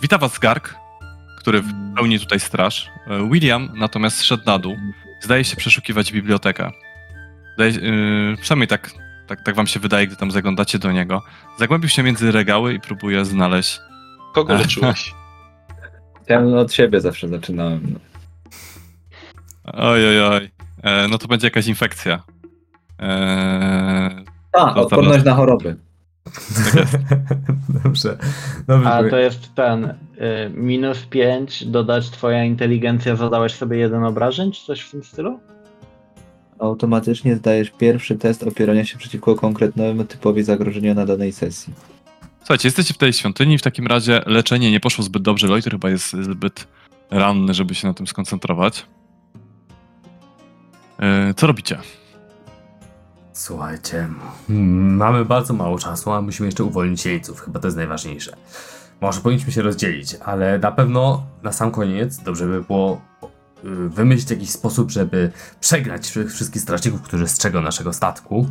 wita 0.01 0.17
was 0.17 0.39
Garg, 0.39 0.75
który 1.39 1.61
w 1.61 1.65
pełni 1.95 2.19
tutaj 2.19 2.39
straż. 2.39 2.87
E, 3.07 3.29
William 3.29 3.69
natomiast 3.75 4.23
szedł 4.23 4.43
na 4.45 4.59
dół, 4.59 4.75
zdaje 5.21 5.43
się 5.43 5.55
przeszukiwać 5.55 6.11
bibliotekę. 6.11 6.71
Zdaje, 7.55 7.71
e, 7.71 8.37
przynajmniej 8.41 8.67
tak, 8.67 8.91
tak, 9.27 9.41
tak 9.41 9.55
wam 9.55 9.67
się 9.67 9.79
wydaje, 9.79 10.07
gdy 10.07 10.15
tam 10.15 10.31
zaglądacie 10.31 10.79
do 10.79 10.91
niego. 10.91 11.21
Zagłębił 11.59 11.89
się 11.89 12.03
między 12.03 12.31
regały 12.31 12.73
i 12.73 12.79
próbuje 12.79 13.25
znaleźć... 13.25 13.79
Kogo 14.33 14.53
leczyłeś? 14.53 15.13
Ja 16.29 16.39
od 16.39 16.73
siebie 16.73 17.01
zawsze 17.01 17.27
zaczynałem. 17.27 17.81
No. 17.93 17.99
Oj, 19.73 20.07
oj, 20.07 20.21
oj. 20.21 20.49
E, 20.83 21.07
no 21.07 21.17
to 21.17 21.27
będzie 21.27 21.47
jakaś 21.47 21.67
infekcja. 21.67 22.23
E, 23.01 24.23
A, 24.53 24.75
odporność 24.75 25.25
na 25.25 25.33
choroby. 25.35 25.75
Dobrze. 27.83 28.17
Dobrze. 28.67 28.89
A 28.89 29.09
to 29.09 29.17
jest 29.17 29.55
ten 29.55 29.85
y, 29.85 29.93
minus 30.53 31.05
5, 31.05 31.65
dodać 31.65 32.09
twoja 32.09 32.43
inteligencja, 32.43 33.15
zadałeś 33.15 33.53
sobie 33.53 33.77
jeden 33.77 34.03
obrażeń, 34.03 34.51
czy 34.51 34.65
coś 34.65 34.81
w 34.81 34.91
tym 34.91 35.03
stylu? 35.03 35.39
Automatycznie 36.65 37.35
zdajesz 37.35 37.71
pierwszy 37.71 38.15
test 38.15 38.43
opierania 38.43 38.85
się 38.85 38.97
przeciwko 38.97 39.35
konkretnemu 39.35 40.03
typowi 40.03 40.43
zagrożenia 40.43 40.93
na 40.93 41.05
danej 41.05 41.31
sesji. 41.31 41.73
Słuchajcie, 42.39 42.67
jesteście 42.67 42.93
w 42.93 42.97
tej 42.97 43.13
świątyni, 43.13 43.57
w 43.57 43.61
takim 43.61 43.87
razie 43.87 44.21
leczenie 44.25 44.71
nie 44.71 44.79
poszło 44.79 45.03
zbyt 45.03 45.23
dobrze. 45.23 45.47
Loiter 45.47 45.73
chyba 45.73 45.89
jest 45.89 46.11
zbyt 46.11 46.67
ranny, 47.11 47.53
żeby 47.53 47.75
się 47.75 47.87
na 47.87 47.93
tym 47.93 48.07
skoncentrować. 48.07 48.85
E, 50.99 51.33
co 51.33 51.47
robicie? 51.47 51.77
Słuchajcie, 53.33 54.07
mamy 54.49 55.25
bardzo 55.25 55.53
mało 55.53 55.79
czasu, 55.79 56.11
a 56.11 56.21
musimy 56.21 56.47
jeszcze 56.47 56.63
uwolnić 56.63 57.05
jeńców. 57.05 57.41
Chyba 57.41 57.59
to 57.59 57.67
jest 57.67 57.77
najważniejsze. 57.77 58.35
Może 59.01 59.21
powinniśmy 59.21 59.51
się 59.51 59.61
rozdzielić, 59.61 60.15
ale 60.25 60.59
na 60.59 60.71
pewno 60.71 61.23
na 61.43 61.51
sam 61.51 61.71
koniec 61.71 62.17
dobrze 62.17 62.45
by 62.45 62.63
było 62.63 63.01
wymyślić 63.89 64.31
jakiś 64.31 64.49
sposób, 64.49 64.91
żeby 64.91 65.31
przegnać 65.59 66.07
wszy- 66.07 66.27
wszystkich 66.27 66.61
strażników, 66.61 67.01
którzy 67.01 67.27
strzegą 67.27 67.61
naszego 67.61 67.93
statku 67.93 68.49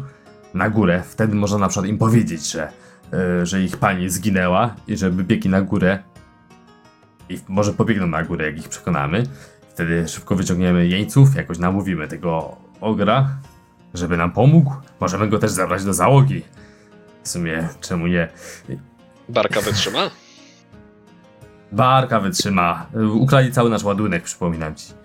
na 0.55 0.71
górę. 0.71 1.03
Wtedy 1.09 1.35
można 1.35 1.59
na 1.59 1.69
przykład 1.69 1.87
im 1.91 1.99
powiedzieć, 1.99 2.51
że, 2.53 2.69
y, 3.43 3.47
że 3.47 3.63
ich 3.63 3.77
pani 3.77 4.11
zginęła 4.11 4.75
i 4.87 4.97
żeby 4.97 5.25
biegli 5.25 5.51
na 5.51 5.61
górę. 5.63 5.99
I 7.29 7.39
może 7.49 7.73
pobiegną 7.73 8.07
na 8.07 8.23
górę, 8.23 8.47
jak 8.47 8.59
ich 8.59 8.69
przekonamy. 8.69 9.23
Wtedy 9.69 10.09
szybko 10.09 10.37
wyciągniemy 10.37 10.87
jeńców, 10.87 11.35
jakoś 11.37 11.59
namówimy 11.59 12.09
tego 12.09 12.57
ogra, 12.81 13.29
żeby 13.95 14.17
nam 14.17 14.33
pomógł. 14.33 14.75
Możemy 15.01 15.29
go 15.29 15.39
też 15.39 15.51
zabrać 15.51 15.85
do 15.85 15.95
załogi. 15.95 16.43
W 17.23 17.29
sumie, 17.29 17.69
czemu 17.81 18.07
nie? 18.07 18.29
Barka 19.29 19.61
wytrzyma? 19.61 20.11
Barka 21.73 22.21
wytrzyma. 22.21 22.87
Ukradli 23.15 23.53
cały 23.53 23.71
nasz 23.71 23.85
ładunek, 23.85 24.23
przypominam 24.23 24.75
ci. 24.75 25.04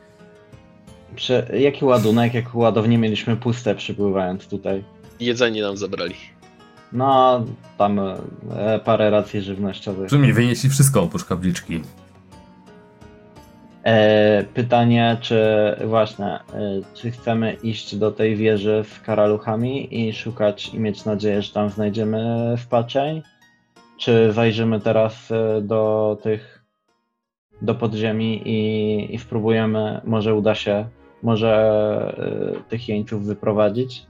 Prze, 1.16 1.48
jaki 1.60 1.86
ładunek, 1.86 2.34
jak 2.34 2.56
ładownie 2.56 2.98
mieliśmy 2.98 3.36
puste 3.38 3.76
przybływając 3.76 4.48
tutaj? 4.48 4.84
Jedzenie 5.20 5.62
nam 5.62 5.78
zabrali. 5.78 6.16
No, 6.94 7.46
tam 7.78 8.00
e, 8.00 8.80
parę 8.86 9.10
racji 9.10 9.40
W 9.40 9.44
żywnościowych. 9.44 10.10
sumie 10.10 10.34
wynieśli 10.34 10.70
wszystko 10.70 11.02
oprócz 11.04 11.26
kapliczki. 11.26 11.82
E, 13.84 14.44
pytanie, 14.54 15.18
czy 15.22 15.42
właśnie, 15.86 16.26
e, 16.26 16.40
czy 16.94 17.12
chcemy 17.12 17.54
iść 17.64 17.96
do 17.96 18.12
tej 18.12 18.36
wieży 18.36 18.84
z 18.96 19.00
karaluchami 19.00 20.08
i 20.08 20.14
szukać 20.14 20.74
i 20.74 20.80
mieć 20.80 21.06
nadzieję, 21.06 21.42
że 21.42 21.54
tam 21.54 21.70
znajdziemy 21.70 22.56
spaczeń? 22.58 23.22
Czy 23.98 24.32
zajrzymy 24.34 24.80
teraz 24.80 25.32
e, 25.32 25.62
do 25.62 26.18
tych, 26.24 26.64
do 27.62 27.76
podziemi 27.76 28.42
i, 28.46 29.16
i 29.16 29.20
spróbujemy, 29.20 30.02
może 30.04 30.36
uda 30.36 30.56
się, 30.56 30.86
może 31.24 31.54
e, 32.58 32.70
tych 32.70 32.90
jeńców 32.90 33.26
wyprowadzić? 33.26 34.06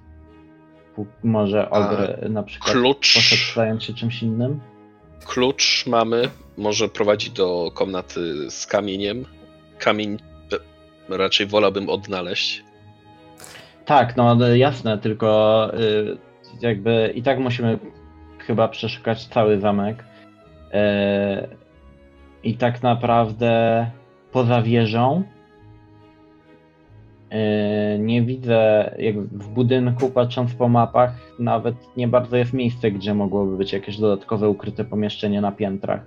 Może 1.23 1.69
ogry 1.69 2.29
na 2.29 2.43
przykład 2.43 2.71
Klucz, 2.71 3.15
poszedł 3.15 3.55
zająć 3.55 3.83
się 3.83 3.93
czymś 3.93 4.23
innym? 4.23 4.59
klucz 5.29 5.87
mamy. 5.87 6.29
Może 6.57 6.89
prowadzi 6.89 7.31
do 7.31 7.71
komnaty 7.73 8.51
z 8.51 8.67
kamieniem. 8.67 9.25
Kamień 9.77 10.17
e, 11.11 11.17
raczej 11.17 11.47
wolałbym 11.47 11.89
odnaleźć. 11.89 12.63
Tak, 13.85 14.17
no 14.17 14.47
jasne, 14.47 14.97
tylko 14.97 15.71
y, 15.79 16.17
jakby 16.61 17.11
i 17.15 17.23
tak 17.23 17.39
musimy 17.39 17.79
chyba 18.39 18.67
przeszukać 18.67 19.25
cały 19.25 19.59
zamek. 19.59 20.03
E, 20.73 21.47
I 22.43 22.57
tak 22.57 22.83
naprawdę 22.83 23.91
poza 24.31 24.61
wieżą 24.61 25.23
nie 27.99 28.21
widzę, 28.21 28.91
jak 28.99 29.19
w 29.19 29.47
budynku 29.49 30.09
patrząc 30.09 30.53
po 30.53 30.69
mapach, 30.69 31.11
nawet 31.39 31.75
nie 31.97 32.07
bardzo 32.07 32.37
jest 32.37 32.53
miejsce, 32.53 32.91
gdzie 32.91 33.13
mogłoby 33.13 33.57
być 33.57 33.73
jakieś 33.73 33.97
dodatkowe 33.97 34.49
ukryte 34.49 34.83
pomieszczenie 34.85 35.41
na 35.41 35.51
piętrach. 35.51 36.01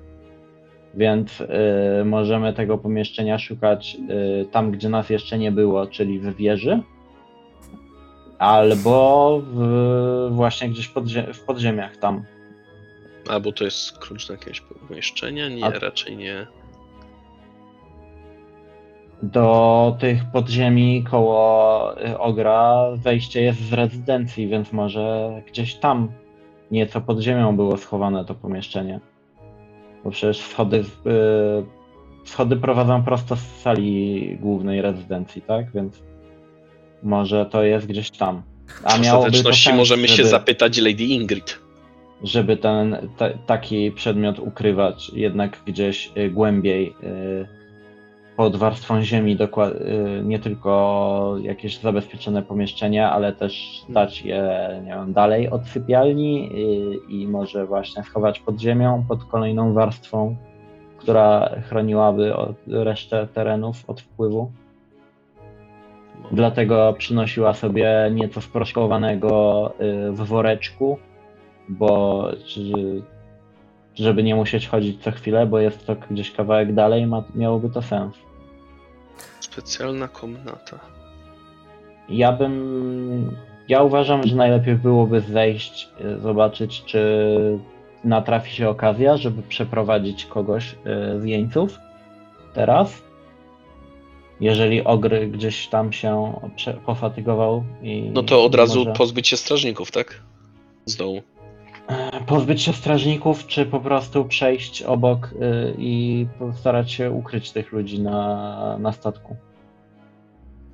Więc 0.95 1.41
y, 1.41 2.05
możemy 2.05 2.53
tego 2.53 2.79
pomieszczenia 2.79 3.39
szukać 3.39 3.97
y, 4.43 4.47
tam, 4.47 4.71
gdzie 4.71 4.89
nas 4.89 5.11
jeszcze 5.11 5.39
nie 5.39 5.53
było, 5.53 5.87
czyli 5.87 6.19
w 6.19 6.37
wieży. 6.37 6.81
Albo 8.39 9.41
w, 9.45 10.29
właśnie 10.31 10.69
gdzieś 10.69 10.89
podzie- 10.89 11.33
w 11.35 11.45
podziemiach 11.45 11.97
tam. 11.97 12.25
Albo 13.31 13.53
to 13.53 13.65
jest 13.65 13.99
klucz 13.99 14.27
do 14.27 14.33
jakiegoś 14.33 14.61
pomieszczenia? 14.61 15.49
Nie, 15.49 15.65
A- 15.65 15.71
raczej 15.71 16.17
nie. 16.17 16.47
Do 19.23 19.97
tych 20.01 20.25
podziemi 20.33 21.05
koło 21.11 21.95
y, 22.09 22.19
Ogra 22.19 22.85
wejście 22.97 23.43
jest 23.43 23.61
z 23.61 23.73
rezydencji, 23.73 24.49
więc 24.49 24.73
może 24.73 25.33
gdzieś 25.47 25.75
tam 25.75 26.09
nieco 26.71 27.01
pod 27.01 27.21
ziemią 27.21 27.57
było 27.57 27.77
schowane 27.77 28.25
to 28.25 28.35
pomieszczenie. 28.35 29.01
Bo 30.05 30.11
przecież 30.11 30.39
schody, 30.39 30.77
y, 30.77 30.85
schody 32.25 32.57
prowadzą 32.57 33.03
prosto 33.05 33.37
z 33.37 33.41
sali 33.61 34.37
głównej 34.41 34.83
rezydencji, 34.83 35.43
tak? 35.43 35.73
Więc 35.75 36.03
może 37.03 37.47
to 37.47 37.63
jest 37.63 37.87
gdzieś 37.87 38.11
tam. 38.11 38.43
W 38.67 38.87
A 38.87 38.99
to 38.99 39.19
ostateczności 39.19 39.65
sens, 39.65 39.77
możemy 39.77 40.09
się 40.09 40.17
żeby- 40.17 40.29
zapytać 40.29 40.79
Lady 40.79 41.05
Ingrid. 41.05 41.59
żeby 42.23 42.57
ten 42.57 43.09
ta, 43.17 43.29
taki 43.47 43.91
przedmiot 43.91 44.39
ukrywać 44.39 45.11
jednak 45.15 45.59
gdzieś 45.67 46.11
y, 46.17 46.31
głębiej 46.31 46.95
y, 47.03 47.62
pod 48.37 48.57
warstwą 48.57 49.03
ziemi, 49.03 49.37
y, 49.37 50.23
nie 50.25 50.39
tylko 50.39 51.37
jakieś 51.43 51.79
zabezpieczone 51.79 52.43
pomieszczenie, 52.43 53.09
ale 53.09 53.33
też 53.33 53.83
dać 53.89 54.23
je 54.23 54.43
nie 54.85 54.91
wiem, 54.91 55.13
dalej 55.13 55.51
od 55.51 55.67
sypialni 55.67 56.51
y, 56.53 57.13
i 57.13 57.29
może 57.29 57.67
właśnie 57.67 58.03
schować 58.03 58.41
pod 58.41 58.61
ziemią, 58.61 59.05
pod 59.09 59.25
kolejną 59.25 59.73
warstwą, 59.73 60.37
która 60.99 61.51
chroniłaby 61.69 62.37
od, 62.37 62.57
resztę 62.67 63.29
terenów 63.35 63.91
od 63.91 64.01
wpływu. 64.01 64.51
Dlatego 66.33 66.95
przynosiła 66.99 67.55
sobie 67.55 68.11
nieco 68.15 68.41
sproszkowanego 68.41 69.73
y, 69.81 70.13
w 70.13 70.17
woreczku, 70.17 70.99
bo 71.69 72.29
żeby 73.95 74.23
nie 74.23 74.35
musieć 74.35 74.69
chodzić 74.69 75.03
co 75.03 75.11
chwilę, 75.11 75.47
bo 75.47 75.59
jest 75.59 75.87
to 75.87 75.97
gdzieś 76.11 76.31
kawałek 76.33 76.75
dalej, 76.75 77.07
ma, 77.07 77.23
miałoby 77.35 77.71
to 77.71 77.83
sens. 77.83 78.15
Specjalna 79.41 80.09
komnata. 80.09 80.79
Ja 82.09 82.33
bym. 82.33 83.37
Ja 83.69 83.83
uważam, 83.83 84.27
że 84.27 84.37
najlepiej 84.37 84.75
byłoby 84.75 85.21
zejść, 85.21 85.89
y, 86.01 86.19
zobaczyć, 86.21 86.83
czy 86.85 87.59
natrafi 88.05 88.55
się 88.57 88.69
okazja, 88.69 89.17
żeby 89.17 89.43
przeprowadzić 89.43 90.25
kogoś 90.27 90.73
y, 90.73 91.21
z 91.21 91.25
jeńców 91.25 91.79
teraz. 92.55 93.03
Jeżeli 94.41 94.85
ogry 94.85 95.27
gdzieś 95.27 95.69
tam 95.69 95.93
się 95.93 96.33
pofatygował 96.87 97.65
i. 97.83 98.11
No 98.13 98.23
to 98.23 98.45
od 98.45 98.55
razu 98.55 98.79
może- 98.79 98.93
pozbyć 98.93 99.29
się 99.29 99.37
strażników, 99.37 99.91
tak? 99.91 100.23
Z 100.85 100.97
dołu. 100.97 101.23
Pozbyć 102.27 102.63
się 102.63 102.73
strażników, 102.73 103.47
czy 103.47 103.67
po 103.67 103.81
prostu 103.81 104.25
przejść 104.25 104.83
obok 104.83 105.31
y, 105.33 105.75
i 105.79 106.27
postarać 106.39 106.93
się 106.93 107.11
ukryć 107.11 107.53
tych 107.53 107.73
ludzi 107.73 108.01
na, 108.01 108.79
na 108.79 108.93
statku. 108.93 109.37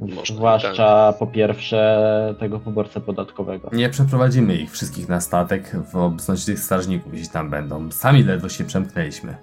Można, 0.01 0.37
Zwłaszcza 0.37 1.15
po 1.19 1.27
pierwsze 1.27 2.35
tego 2.39 2.61
poborcę 2.61 3.01
podatkowego. 3.01 3.71
Nie 3.73 3.89
przeprowadzimy 3.89 4.57
ich 4.57 4.71
wszystkich 4.71 5.09
na 5.09 5.21
statek 5.21 5.77
w 5.93 5.97
obecności 5.97 6.47
tych 6.47 6.59
strażników, 6.59 7.13
jeśli 7.13 7.29
tam 7.29 7.51
będą. 7.51 7.91
Sami 7.91 8.23
ledwo 8.23 8.49
się 8.49 8.65
przemknęliśmy. 8.65 9.37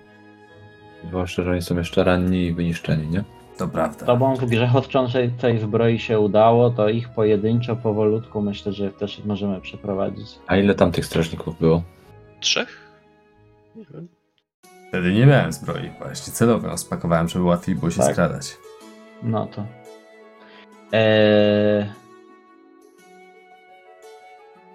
Zwłaszcza, 1.08 1.44
że 1.44 1.52
oni 1.52 1.62
są 1.62 1.78
jeszcze 1.78 2.04
ranni 2.04 2.46
i 2.46 2.54
wyniszczeni, 2.54 3.08
nie? 3.08 3.24
To 3.58 3.68
prawda. 3.68 4.06
Tobą 4.06 4.36
w 4.36 4.46
grzechotczącej 4.46 5.30
tej 5.30 5.60
zbroi 5.60 6.00
się 6.00 6.20
udało, 6.20 6.70
to 6.70 6.90
ich 6.90 7.10
pojedynczo, 7.10 7.76
powolutku 7.76 8.42
myślę, 8.42 8.72
że 8.72 8.92
też 8.92 9.22
możemy 9.26 9.62
przeprowadzić. 9.62 10.28
A 10.48 10.58
ile 10.58 10.76
tam 10.76 10.92
tych 10.92 11.06
strażników 11.06 11.60
było? 11.60 11.84
Trzech? 12.46 12.78
Nie 13.76 13.86
wiem. 13.94 14.08
Wtedy 14.88 15.14
nie 15.14 15.26
miałem 15.26 15.52
zbroi, 15.52 15.90
właśnie 16.00 16.34
celowo 16.34 16.68
ją 16.68 16.78
spakowałem, 16.78 17.28
żeby 17.28 17.46
łatwiej 17.46 17.76
było 17.76 17.92
się 17.92 18.00
Tak. 18.00 18.12
skradać. 18.12 18.58
No 19.24 19.46
to. 19.48 19.66
Eee... 20.92 21.86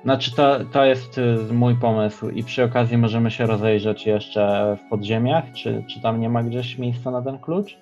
Znaczy, 0.03 0.35
to, 0.35 0.65
to 0.73 0.85
jest 0.85 1.19
y, 1.19 1.37
mój 1.53 1.75
pomysł, 1.75 2.29
i 2.29 2.45
przy 2.45 2.65
okazji 2.65 2.99
możemy 2.99 3.31
się 3.31 3.47
rozejrzeć 3.47 4.07
jeszcze 4.07 4.77
w 4.81 4.89
podziemiach, 4.91 5.45
czy, 5.53 5.85
czy 5.89 6.01
tam 6.01 6.21
nie 6.21 6.29
ma 6.29 6.43
gdzieś 6.43 6.79
miejsca 6.79 7.11
na 7.11 7.23
ten 7.23 7.39
klucz? 7.39 7.77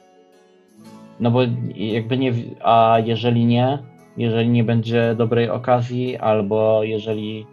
No 1.21 1.31
bo 1.31 1.41
jakby 1.75 2.19
nie. 2.19 2.33
A 2.65 2.99
jeżeli 3.05 3.45
nie, 3.45 3.79
jeżeli 4.17 4.49
nie 4.49 4.65
będzie 4.65 5.15
dobrej 5.15 5.51
okazji, 5.51 6.17
albo 6.17 6.83
jeżeli 6.83 7.47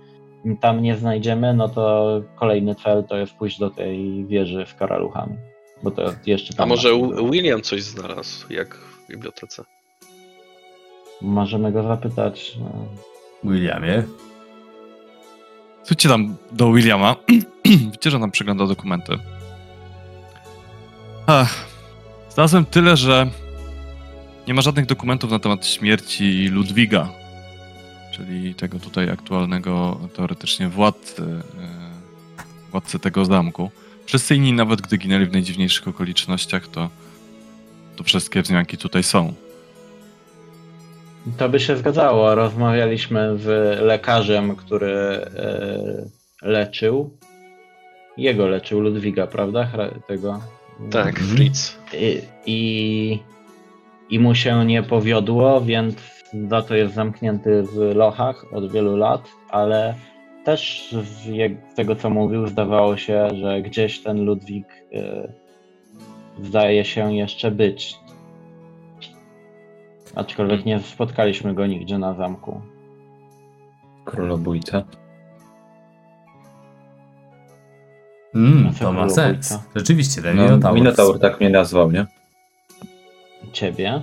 tam 0.61 0.81
nie 0.81 0.95
znajdziemy, 0.95 1.53
no 1.53 1.69
to 1.69 2.21
kolejny 2.35 2.75
cel 2.75 3.03
to 3.03 3.17
jest 3.17 3.33
pójść 3.33 3.59
do 3.59 3.69
tej 3.69 4.25
wieży 4.25 4.65
z 4.67 4.73
karaluchami. 4.73 5.35
Bo 5.83 5.91
to 5.91 6.03
jeszcze 6.25 6.53
A 6.57 6.65
może 6.65 6.89
Wi- 6.93 7.31
William 7.31 7.61
coś 7.61 7.83
znalazł, 7.83 8.53
jak 8.53 8.75
w 8.75 9.07
bibliotece? 9.09 9.63
Możemy 11.21 11.71
go 11.71 11.83
zapytać. 11.83 12.57
no. 12.59 12.71
Williamie, 13.51 14.03
Słuchajcie 15.83 16.09
tam 16.09 16.35
do 16.51 16.73
Williama. 16.73 17.15
Widzicie, 17.65 18.09
że 18.11 18.17
on 18.17 18.21
tam 18.23 18.31
przegląda 18.31 18.67
dokumenty. 18.67 19.17
Ach, 21.27 21.65
znalazłem 22.29 22.65
tyle, 22.65 22.97
że 22.97 23.27
nie 24.47 24.53
ma 24.53 24.61
żadnych 24.61 24.85
dokumentów 24.85 25.31
na 25.31 25.39
temat 25.39 25.65
śmierci 25.67 26.47
Ludwiga, 26.47 27.09
czyli 28.15 28.55
tego 28.55 28.79
tutaj 28.79 29.09
aktualnego 29.09 29.99
teoretycznie 30.15 30.69
władcy, 30.69 31.23
e, 31.23 32.71
władcy 32.71 32.99
tego 32.99 33.25
zamku. 33.25 33.71
Wszyscy 34.05 34.35
inni, 34.35 34.53
nawet 34.53 34.81
gdy 34.81 34.97
ginęli 34.97 35.25
w 35.25 35.31
najdziwniejszych 35.31 35.87
okolicznościach, 35.87 36.67
to, 36.67 36.89
to 37.95 38.03
wszystkie 38.03 38.41
wzmianki 38.41 38.77
tutaj 38.77 39.03
są. 39.03 39.33
To 41.37 41.49
by 41.49 41.59
się 41.59 41.77
zgadzało. 41.77 42.35
Rozmawialiśmy 42.35 43.37
z 43.37 43.45
lekarzem, 43.81 44.55
który 44.55 44.91
e, 44.91 46.09
leczył. 46.41 47.17
Jego 48.17 48.47
leczył 48.47 48.79
Ludwiga, 48.79 49.27
prawda? 49.27 49.69
Tego. 50.07 50.41
Tak. 50.91 51.19
Fritz. 51.19 51.77
I, 51.93 52.21
i, 52.45 53.19
I 54.09 54.19
mu 54.19 54.35
się 54.35 54.65
nie 54.65 54.83
powiodło, 54.83 55.61
więc 55.61 56.14
za 56.49 56.61
to 56.61 56.75
jest 56.75 56.93
zamknięty 56.93 57.63
w 57.63 57.95
lochach 57.95 58.45
od 58.53 58.71
wielu 58.71 58.97
lat, 58.97 59.29
ale 59.49 59.95
też 60.43 60.91
z 61.03 61.25
tego 61.75 61.95
co 61.95 62.09
mówił, 62.09 62.47
zdawało 62.47 62.97
się, 62.97 63.29
że 63.35 63.61
gdzieś 63.61 64.03
ten 64.03 64.25
Ludwik 64.25 64.67
e, 64.93 65.31
zdaje 66.43 66.85
się 66.85 67.15
jeszcze 67.15 67.51
być. 67.51 67.95
Aczkolwiek 70.15 70.65
nie 70.65 70.79
spotkaliśmy 70.79 71.53
go 71.53 71.67
nigdzie 71.67 71.97
na 71.97 72.13
zamku. 72.13 72.61
Królobójca. 74.05 74.83
mm, 78.35 78.73
co 78.73 78.85
to 78.85 78.93
ma 78.93 79.09
sens. 79.09 79.59
Rzeczywiście, 79.75 80.21
ten 80.21 80.37
No, 80.37 80.43
Minotaur. 80.43 80.75
Minotaur 80.75 81.19
tak 81.19 81.39
mnie 81.39 81.49
nazwał, 81.49 81.91
nie? 81.91 82.05
Ciebie? 83.51 84.01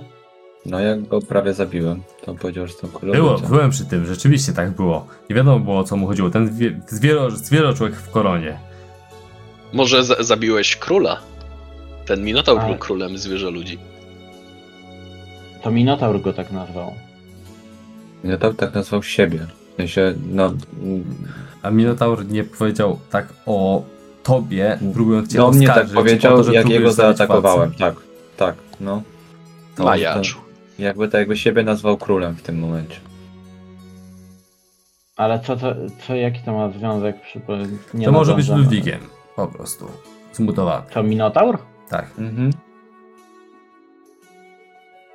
No 0.65 0.79
jak 0.79 1.07
go 1.07 1.21
prawie 1.21 1.53
zabiłem, 1.53 2.03
to 2.25 2.33
powiedział, 2.33 2.67
że 2.67 2.73
to 2.73 2.87
Było, 2.87 2.99
królobójca. 2.99 3.47
byłem 3.47 3.71
przy 3.71 3.85
tym, 3.85 4.05
rzeczywiście 4.05 4.53
tak 4.53 4.71
było. 4.71 5.07
Nie 5.29 5.35
wiadomo 5.35 5.59
było 5.59 5.79
o 5.79 5.83
co 5.83 5.97
mu 5.97 6.07
chodziło. 6.07 6.29
Ten 6.29 6.53
zwie, 6.53 6.79
zwiero, 6.87 7.31
zwieroczłowiek 7.31 7.95
w 7.95 8.09
koronie. 8.11 8.57
Może 9.73 10.03
za 10.03 10.23
zabiłeś 10.23 10.75
króla? 10.75 11.19
Ten 12.05 12.23
Minotaur 12.23 12.59
A. 12.59 12.65
był 12.65 12.75
królem 12.77 13.17
zwierzę 13.17 13.49
ludzi. 13.49 13.77
To 15.63 15.71
Minotaur 15.71 16.21
go 16.21 16.33
tak 16.33 16.51
nazwał. 16.51 16.93
Minotaur 18.23 18.55
tak 18.55 18.73
nazwał 18.73 19.03
siebie. 19.03 19.47
W 19.73 19.75
sensie, 19.75 20.13
no... 20.31 20.53
A 21.61 21.69
Minotaur 21.69 22.25
nie 22.25 22.43
powiedział 22.43 22.99
tak 23.09 23.27
o 23.45 23.83
tobie, 24.23 24.79
próbując 24.93 25.31
cię 25.31 25.37
Do 25.37 25.51
mnie 25.51 25.67
tak 25.67 25.75
oskarżyć 25.75 25.95
powiedział, 25.95 26.33
o 26.33 26.37
to, 26.37 26.43
że 26.43 26.53
jak 26.53 26.69
jego 26.69 26.91
zaatakowałem. 26.91 27.73
Tak, 27.73 27.95
tak, 28.37 28.55
no. 28.79 29.01
To- 29.75 29.83
Majaczu. 29.83 30.42
Jakby 30.79 31.07
tak 31.07 31.19
jakby 31.19 31.37
siebie 31.37 31.63
nazwał 31.63 31.97
królem 31.97 32.35
w 32.35 32.41
tym 32.41 32.59
momencie. 32.59 32.99
Ale 35.17 35.39
co 35.39 35.55
to, 35.55 35.75
co, 36.07 36.15
jaki 36.15 36.39
to 36.45 36.53
ma 36.53 36.69
związek? 36.69 37.21
Przy, 37.21 37.41
nie 37.93 38.05
To 38.05 38.11
może 38.11 38.35
być 38.35 38.47
nadążam. 38.49 38.63
Ludwigiem. 38.71 38.99
Po 39.35 39.47
prostu. 39.47 39.85
Zmutowany. 40.33 40.85
To 40.93 41.03
Minotaur? 41.03 41.57
Tak. 41.89 42.11
Mhm. 42.17 42.51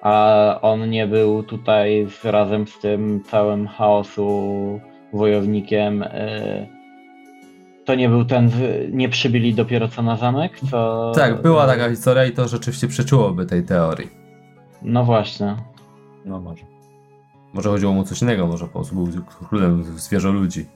A 0.03 0.59
on 0.63 0.91
nie 0.91 1.07
był 1.07 1.43
tutaj 1.43 2.09
z, 2.21 2.25
razem 2.25 2.67
z 2.67 2.79
tym 2.79 3.23
całym 3.31 3.69
chaosu 3.69 4.81
wojownikiem. 5.13 6.03
y, 6.03 6.69
to 7.85 7.95
nie 7.95 8.09
był 8.09 8.25
ten, 8.25 8.49
z- 8.51 8.93
nie 8.93 9.09
przybyli 9.09 9.55
dopiero 9.55 9.89
co 9.89 10.03
na 10.03 10.17
zamek? 10.17 10.53
Co, 10.71 11.13
Tak, 11.17 11.43
była 11.43 11.67
taka 11.67 11.91
historia 11.91 12.25
i 12.25 12.33
to 12.33 12.49
rzeczywiście 12.49 12.89
przeczyłoby 12.89 13.47
tej 13.47 13.63
teorii. 13.63 14.28
No 14.83 15.05
właśnie. 15.05 15.57
No 16.25 16.41
może. 16.41 16.65
Może 17.53 17.69
chodziło 17.69 17.93
mu 17.93 18.01
o 18.01 18.05
coś 18.05 18.23
innego, 18.23 18.47
może 18.47 18.65
po 18.67 18.73
prostu 18.73 18.95
był 18.95 19.25
królem 19.25 19.85
zwierzę 19.99 20.31
ludzi. 20.31 20.67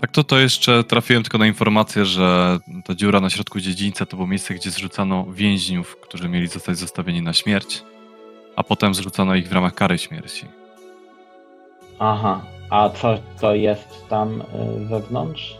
Tak 0.00 0.10
to 0.10 0.24
to 0.24 0.38
jeszcze 0.38 0.84
trafiłem 0.84 1.22
tylko 1.22 1.38
na 1.38 1.46
informację, 1.46 2.04
że 2.04 2.58
ta 2.84 2.94
dziura 2.94 3.20
na 3.20 3.30
środku 3.30 3.60
dziedzińca 3.60 4.06
to 4.06 4.16
było 4.16 4.26
miejsce, 4.26 4.54
gdzie 4.54 4.70
zrzucano 4.70 5.26
więźniów, 5.32 5.96
którzy 6.02 6.28
mieli 6.28 6.48
zostać 6.48 6.78
zostawieni 6.78 7.22
na 7.22 7.32
śmierć, 7.32 7.82
a 8.56 8.62
potem 8.62 8.94
zrzucano 8.94 9.34
ich 9.34 9.48
w 9.48 9.52
ramach 9.52 9.74
kary 9.74 9.98
śmierci. 9.98 10.46
Aha. 11.98 12.44
A 12.70 12.90
co 12.90 13.18
to 13.40 13.54
jest 13.54 14.08
tam 14.08 14.40
y, 14.40 14.44
wewnątrz? 14.86 15.58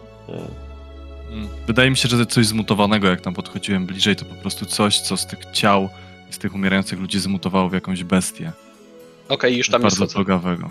Mm. 1.30 1.48
Wydaje 1.66 1.90
mi 1.90 1.96
się, 1.96 2.08
że 2.08 2.18
to 2.18 2.26
coś 2.26 2.46
zmutowanego, 2.46 3.08
jak 3.08 3.20
tam 3.20 3.34
podchodziłem 3.34 3.86
bliżej, 3.86 4.16
to 4.16 4.24
po 4.24 4.34
prostu 4.34 4.66
coś, 4.66 5.00
co 5.00 5.16
z 5.16 5.26
tych 5.26 5.38
ciał 5.52 5.88
z 6.34 6.38
tych 6.38 6.54
umierających 6.54 7.00
ludzi 7.00 7.20
zmutowało 7.20 7.68
w 7.68 7.72
jakąś 7.72 8.04
bestię. 8.04 8.52
Okej, 9.28 9.56
już 9.56 9.68
tam 9.68 9.82
jest 9.82 9.98
bardzo 9.98 10.14
plugawego. 10.14 10.70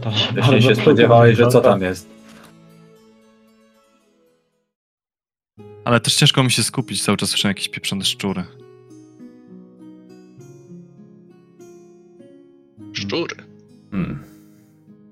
to 0.00 0.10
Wcześniej 0.10 0.42
bardzo 0.42 0.60
się 0.60 0.74
spodziewałeś, 0.74 1.36
że 1.36 1.48
co 1.48 1.60
tam 1.60 1.82
jest. 1.82 2.08
Ale 5.84 6.00
też 6.00 6.14
ciężko 6.14 6.42
mi 6.42 6.50
się 6.50 6.62
skupić, 6.62 7.02
cały 7.02 7.18
czas 7.18 7.30
słyszę 7.30 7.48
jakieś 7.48 7.68
pieprzone 7.68 8.04
szczury. 8.04 8.44
Szczury. 12.92 13.36
Hmm. 13.90 14.24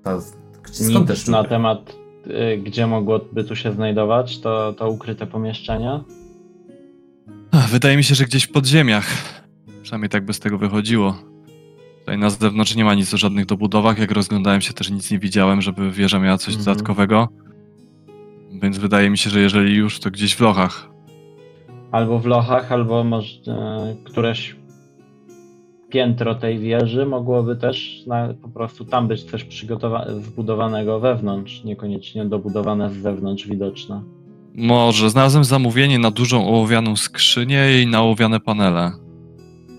To, 0.03 0.21
skąd 0.71 0.99
Nic 0.99 1.07
też 1.07 1.27
na 1.27 1.43
temat, 1.43 1.95
y, 2.27 2.57
gdzie 2.57 2.87
mogłoby 2.87 3.43
tu 3.43 3.55
się 3.55 3.71
znajdować, 3.71 4.39
to, 4.39 4.73
to 4.73 4.89
ukryte 4.89 5.27
pomieszczenia. 5.27 6.03
Wydaje 7.69 7.97
mi 7.97 8.03
się, 8.03 8.15
że 8.15 8.25
gdzieś 8.25 8.43
w 8.43 8.51
podziemiach. 8.51 9.05
Przynajmniej 9.83 10.09
tak 10.09 10.25
by 10.25 10.33
z 10.33 10.39
tego 10.39 10.57
wychodziło. 10.57 11.15
Tutaj 11.99 12.17
na 12.17 12.29
zewnątrz 12.29 12.75
nie 12.75 12.85
ma 12.85 12.93
nic 12.93 13.13
o 13.13 13.17
żadnych 13.17 13.45
dobudowach. 13.45 13.99
Jak 13.99 14.11
rozglądałem 14.11 14.61
się, 14.61 14.73
też 14.73 14.91
nic 14.91 15.11
nie 15.11 15.19
widziałem, 15.19 15.61
żeby 15.61 15.91
wieża 15.91 16.19
miała 16.19 16.37
coś 16.37 16.55
Mhm. 16.55 16.65
dodatkowego. 16.65 17.27
Więc 18.61 18.77
wydaje 18.77 19.09
mi 19.09 19.17
się, 19.17 19.29
że 19.29 19.39
jeżeli 19.39 19.75
już, 19.75 19.99
to 19.99 20.11
gdzieś 20.11 20.35
w 20.35 20.41
lochach. 20.41 20.89
Albo 21.91 22.19
w 22.19 22.25
lochach, 22.25 22.71
albo 22.71 23.03
może 23.03 23.27
e, 23.47 23.95
któreś 24.03 24.55
piętro 25.89 26.35
tej 26.35 26.59
wieży 26.59 27.05
mogłoby 27.05 27.55
też 27.55 28.03
na, 28.07 28.33
po 28.41 28.49
prostu 28.49 28.85
tam 28.85 29.07
być 29.07 29.23
coś 29.23 29.43
przygotowa- 29.45 30.21
zbudowanego 30.21 30.99
wewnątrz, 30.99 31.63
niekoniecznie 31.63 32.25
dobudowane 32.25 32.89
z 32.89 32.97
zewnątrz 32.97 33.47
widoczne. 33.47 34.01
Może 34.57 35.09
znalazłem 35.09 35.43
zamówienie 35.43 35.99
na 35.99 36.11
dużą 36.11 36.47
ołowianą 36.47 36.95
skrzynię 36.95 37.81
i 37.81 37.87
na 37.87 38.01
ołowiane 38.01 38.39
panele. 38.39 38.91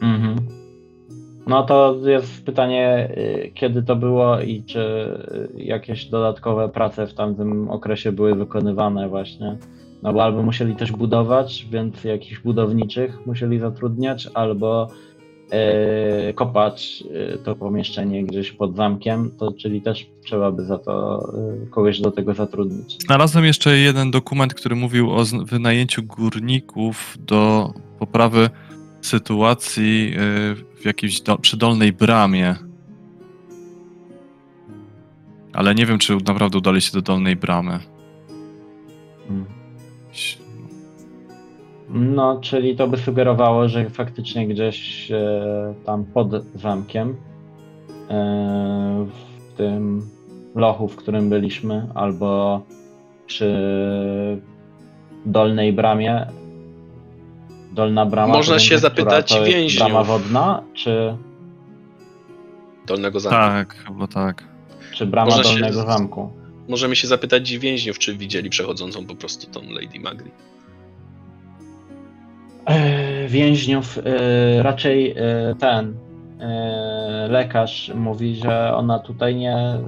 Mhm. 0.02 0.36
No 1.46 1.62
to 1.62 1.96
jest 2.06 2.44
pytanie, 2.44 3.08
y, 3.16 3.50
kiedy 3.54 3.82
to 3.82 3.96
było 3.96 4.40
i 4.40 4.62
czy 4.62 4.80
y, 5.58 5.62
jakieś 5.62 6.06
dodatkowe 6.06 6.68
prace 6.68 7.06
w 7.06 7.14
tamtym 7.14 7.70
okresie 7.70 8.12
były 8.12 8.34
wykonywane 8.34 9.08
właśnie. 9.08 9.56
No 10.02 10.12
bo 10.12 10.24
albo 10.24 10.42
musieli 10.42 10.76
też 10.76 10.92
budować, 10.92 11.66
więc 11.70 12.04
jakichś 12.04 12.40
budowniczych 12.40 13.26
musieli 13.26 13.58
zatrudniać, 13.58 14.28
albo 14.34 14.88
kopać 16.34 17.04
y, 17.34 17.38
to 17.38 17.56
pomieszczenie 17.56 18.24
gdzieś 18.24 18.52
pod 18.52 18.76
zamkiem, 18.76 19.30
to 19.38 19.52
czyli 19.52 19.82
też 19.82 20.06
trzeba 20.24 20.52
by 20.52 20.64
za 20.64 20.78
to 20.78 21.26
y, 21.64 21.70
kogoś 21.70 22.00
do 22.00 22.10
tego 22.10 22.34
zatrudnić. 22.34 22.96
Znalazłem 23.06 23.44
jeszcze 23.44 23.78
jeden 23.78 24.10
dokument, 24.10 24.54
który 24.54 24.76
mówił 24.76 25.10
o 25.10 25.24
wynajęciu 25.44 26.02
górników 26.02 27.18
do 27.20 27.72
poprawy 27.98 28.50
sytuacji 29.02 30.14
w 30.80 30.84
jakiejś 30.84 31.20
do, 31.20 31.38
przy 31.38 31.56
dolnej 31.56 31.92
bramie. 31.92 32.54
Ale 35.52 35.74
nie 35.74 35.86
wiem, 35.86 35.98
czy 35.98 36.16
naprawdę 36.26 36.58
udali 36.58 36.80
się 36.80 36.92
do 36.92 37.02
dolnej 37.02 37.36
bramy. 37.36 37.78
Mm. 39.30 39.46
No, 41.88 42.40
czyli 42.40 42.76
to 42.76 42.88
by 42.88 42.96
sugerowało, 42.96 43.68
że 43.68 43.90
faktycznie 43.90 44.48
gdzieś 44.48 45.10
e, 45.10 45.74
tam 45.86 46.04
pod 46.04 46.28
zamkiem, 46.54 47.16
e, 48.10 49.06
w 49.06 49.56
tym 49.56 50.08
lochu, 50.54 50.88
w 50.88 50.96
którym 50.96 51.30
byliśmy, 51.30 51.86
albo 51.94 52.60
przy 53.26 53.56
dolnej 55.26 55.72
bramie. 55.72 56.26
Dolna 57.72 58.06
brama. 58.06 58.34
Można 58.34 58.58
się 58.58 58.76
która? 58.76 58.80
zapytać 58.80 59.32
jest 59.32 59.44
więźniów. 59.44 59.88
Brama 59.88 60.04
wodna, 60.04 60.62
czy, 60.74 61.16
Dolnego 62.86 63.20
zamku. 63.20 63.36
Tak, 63.38 63.74
chyba 63.74 64.06
tak. 64.06 64.44
czy 64.94 65.06
brama 65.06 65.30
Można 65.30 65.44
się- 65.44 65.50
dolnego 65.50 65.82
zamku? 65.82 66.30
Możemy 66.68 66.96
się 66.96 67.08
zapytać 67.08 67.58
więźniów, 67.58 67.98
czy 67.98 68.16
widzieli 68.16 68.50
przechodzącą 68.50 69.06
po 69.06 69.14
prostu 69.14 69.50
tą 69.50 69.60
Lady 69.62 70.00
Magri. 70.00 70.30
E, 72.66 73.28
więźniów 73.28 73.98
e, 73.98 74.62
raczej 74.62 75.10
e, 75.10 75.54
ten 75.60 75.96
lekarz 77.28 77.92
mówi, 77.94 78.34
że 78.34 78.74
ona 78.74 78.98
tutaj 78.98 79.36
nie. 79.36 79.78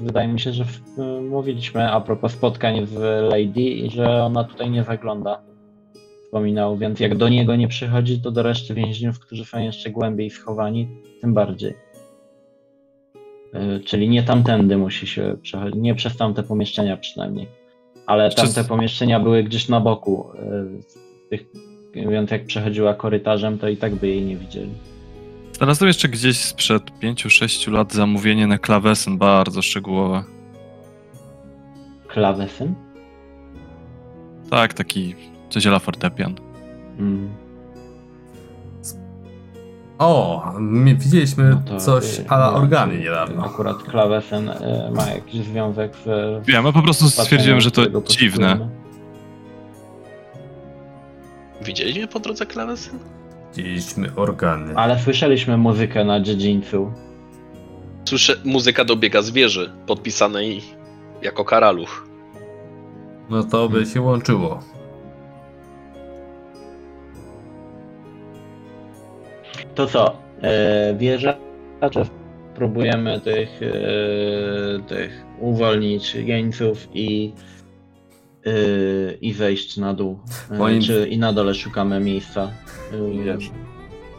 Wydaje 0.00 0.28
mi 0.28 0.40
się, 0.40 0.52
że 0.52 0.64
w, 0.64 0.80
mówiliśmy 1.30 1.90
a 1.90 2.00
propos 2.00 2.32
spotkań 2.32 2.86
z 2.86 2.94
Lady 3.30 3.60
i 3.60 3.90
że 3.90 4.24
ona 4.24 4.44
tutaj 4.44 4.70
nie 4.70 4.84
zagląda. 4.84 5.42
Wspominał, 6.24 6.76
więc 6.76 7.00
jak 7.00 7.16
do 7.16 7.28
niego 7.28 7.56
nie 7.56 7.68
przychodzi, 7.68 8.20
to 8.20 8.30
do 8.30 8.42
reszty 8.42 8.74
więźniów, 8.74 9.18
którzy 9.18 9.44
są 9.44 9.58
jeszcze 9.58 9.90
głębiej 9.90 10.30
schowani, 10.30 10.88
tym 11.20 11.34
bardziej. 11.34 11.74
Czyli 13.84 14.08
nie 14.08 14.22
tamtędy 14.22 14.76
musi 14.76 15.06
się 15.06 15.36
przechodzić, 15.42 15.74
nie 15.76 15.94
przez 15.94 16.16
tamte 16.16 16.42
pomieszczenia 16.42 16.96
przynajmniej. 16.96 17.48
Ale 18.06 18.30
tamte 18.30 18.64
pomieszczenia 18.64 19.20
były 19.20 19.42
gdzieś 19.42 19.68
na 19.68 19.80
boku 19.80 20.26
tych 21.30 21.46
więc 21.94 22.30
jak 22.30 22.44
przechodziła 22.46 22.94
korytarzem, 22.94 23.58
to 23.58 23.68
i 23.68 23.76
tak 23.76 23.94
by 23.94 24.08
jej 24.08 24.22
nie 24.22 24.36
widzieli. 24.36 24.72
Znalazłem 25.52 25.88
jeszcze 25.88 26.08
gdzieś 26.08 26.38
sprzed 26.38 26.82
5-6 27.02 27.72
lat 27.72 27.92
zamówienie 27.92 28.46
na 28.46 28.58
klawesyn 28.58 29.18
bardzo 29.18 29.62
szczegółowe. 29.62 30.24
Klawesyn? 32.08 32.74
Tak, 34.50 34.74
taki 34.74 35.14
ala 35.66 35.78
fortepian. 35.78 36.34
Mm. 36.98 37.30
O, 39.98 40.42
my 40.58 40.94
widzieliśmy 40.94 41.50
No 41.50 41.62
to, 41.66 41.80
coś 41.80 42.18
y, 42.18 42.28
ala 42.28 42.50
nie, 42.50 42.56
organy 42.56 42.98
niedawno. 42.98 43.44
Akurat 43.44 43.82
klawesyn 43.82 44.48
y, 44.48 44.54
ma 44.94 45.06
jakiś 45.06 45.44
związek 45.44 45.96
z. 45.96 46.06
Wiem, 46.46 46.66
ja 46.66 46.72
po 46.72 46.82
prostu 46.82 47.10
stwierdziłem, 47.10 47.60
że 47.60 47.70
to 47.70 47.82
dziwne. 48.02 48.68
Widzieliśmy 51.64 52.08
po 52.08 52.20
drodze 52.20 52.46
klawesyn? 52.46 52.98
Widzieliśmy 53.56 54.14
organy. 54.16 54.74
Ale 54.76 54.98
słyszeliśmy 54.98 55.56
muzykę 55.56 56.04
na 56.04 56.20
dziedzińcu. 56.20 56.92
Słyszę 58.04 58.36
muzyka 58.44 58.84
dobiega 58.84 59.22
z 59.22 59.30
wieży, 59.30 59.72
podpisanej 59.86 60.62
jako 61.22 61.44
karaluch. 61.44 62.06
No 63.30 63.44
to 63.44 63.68
by 63.68 63.86
się 63.86 64.00
łączyło. 64.00 64.60
To 69.74 69.86
co? 69.86 70.16
E, 70.42 70.94
wieża? 70.94 71.34
Czy 71.90 72.00
próbujemy 72.54 73.20
tych, 73.20 73.60
e, 73.62 74.82
tych 74.88 75.24
uwolnić 75.38 76.14
jeńców 76.14 76.88
i, 76.94 77.32
e, 78.46 79.14
i 79.14 79.32
wejść 79.32 79.76
na 79.76 79.94
dół? 79.94 80.18
E, 80.50 80.58
Moim- 80.58 80.82
Czy 80.86 81.06
i 81.08 81.18
na 81.18 81.32
dole 81.32 81.54
szukamy 81.54 82.00
miejsca 82.00 82.50
e, 82.92 83.38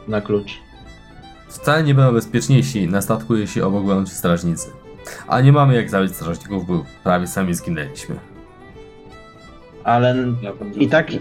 na 0.08 0.22
klucz? 0.22 0.52
Wcale 1.50 1.84
nie 1.84 1.94
będą 1.96 2.14
bezpieczniejsi 2.14 2.88
na 2.88 3.02
statku, 3.02 3.36
jeśli 3.36 3.62
obok 3.62 3.86
będą 3.86 4.06
ci 4.06 4.12
strażnicy. 4.12 4.70
A 5.28 5.42
nie 5.42 5.52
mamy 5.52 5.76
jak 5.76 5.90
zabić 5.90 6.16
strażników, 6.16 6.68
bo 6.68 6.86
prawie 7.04 7.28
sami 7.28 7.54
zginęliśmy. 7.54 8.16
Ale 9.84 10.16
Ja 10.42 10.52
I 10.76 10.88
tak 10.88 11.12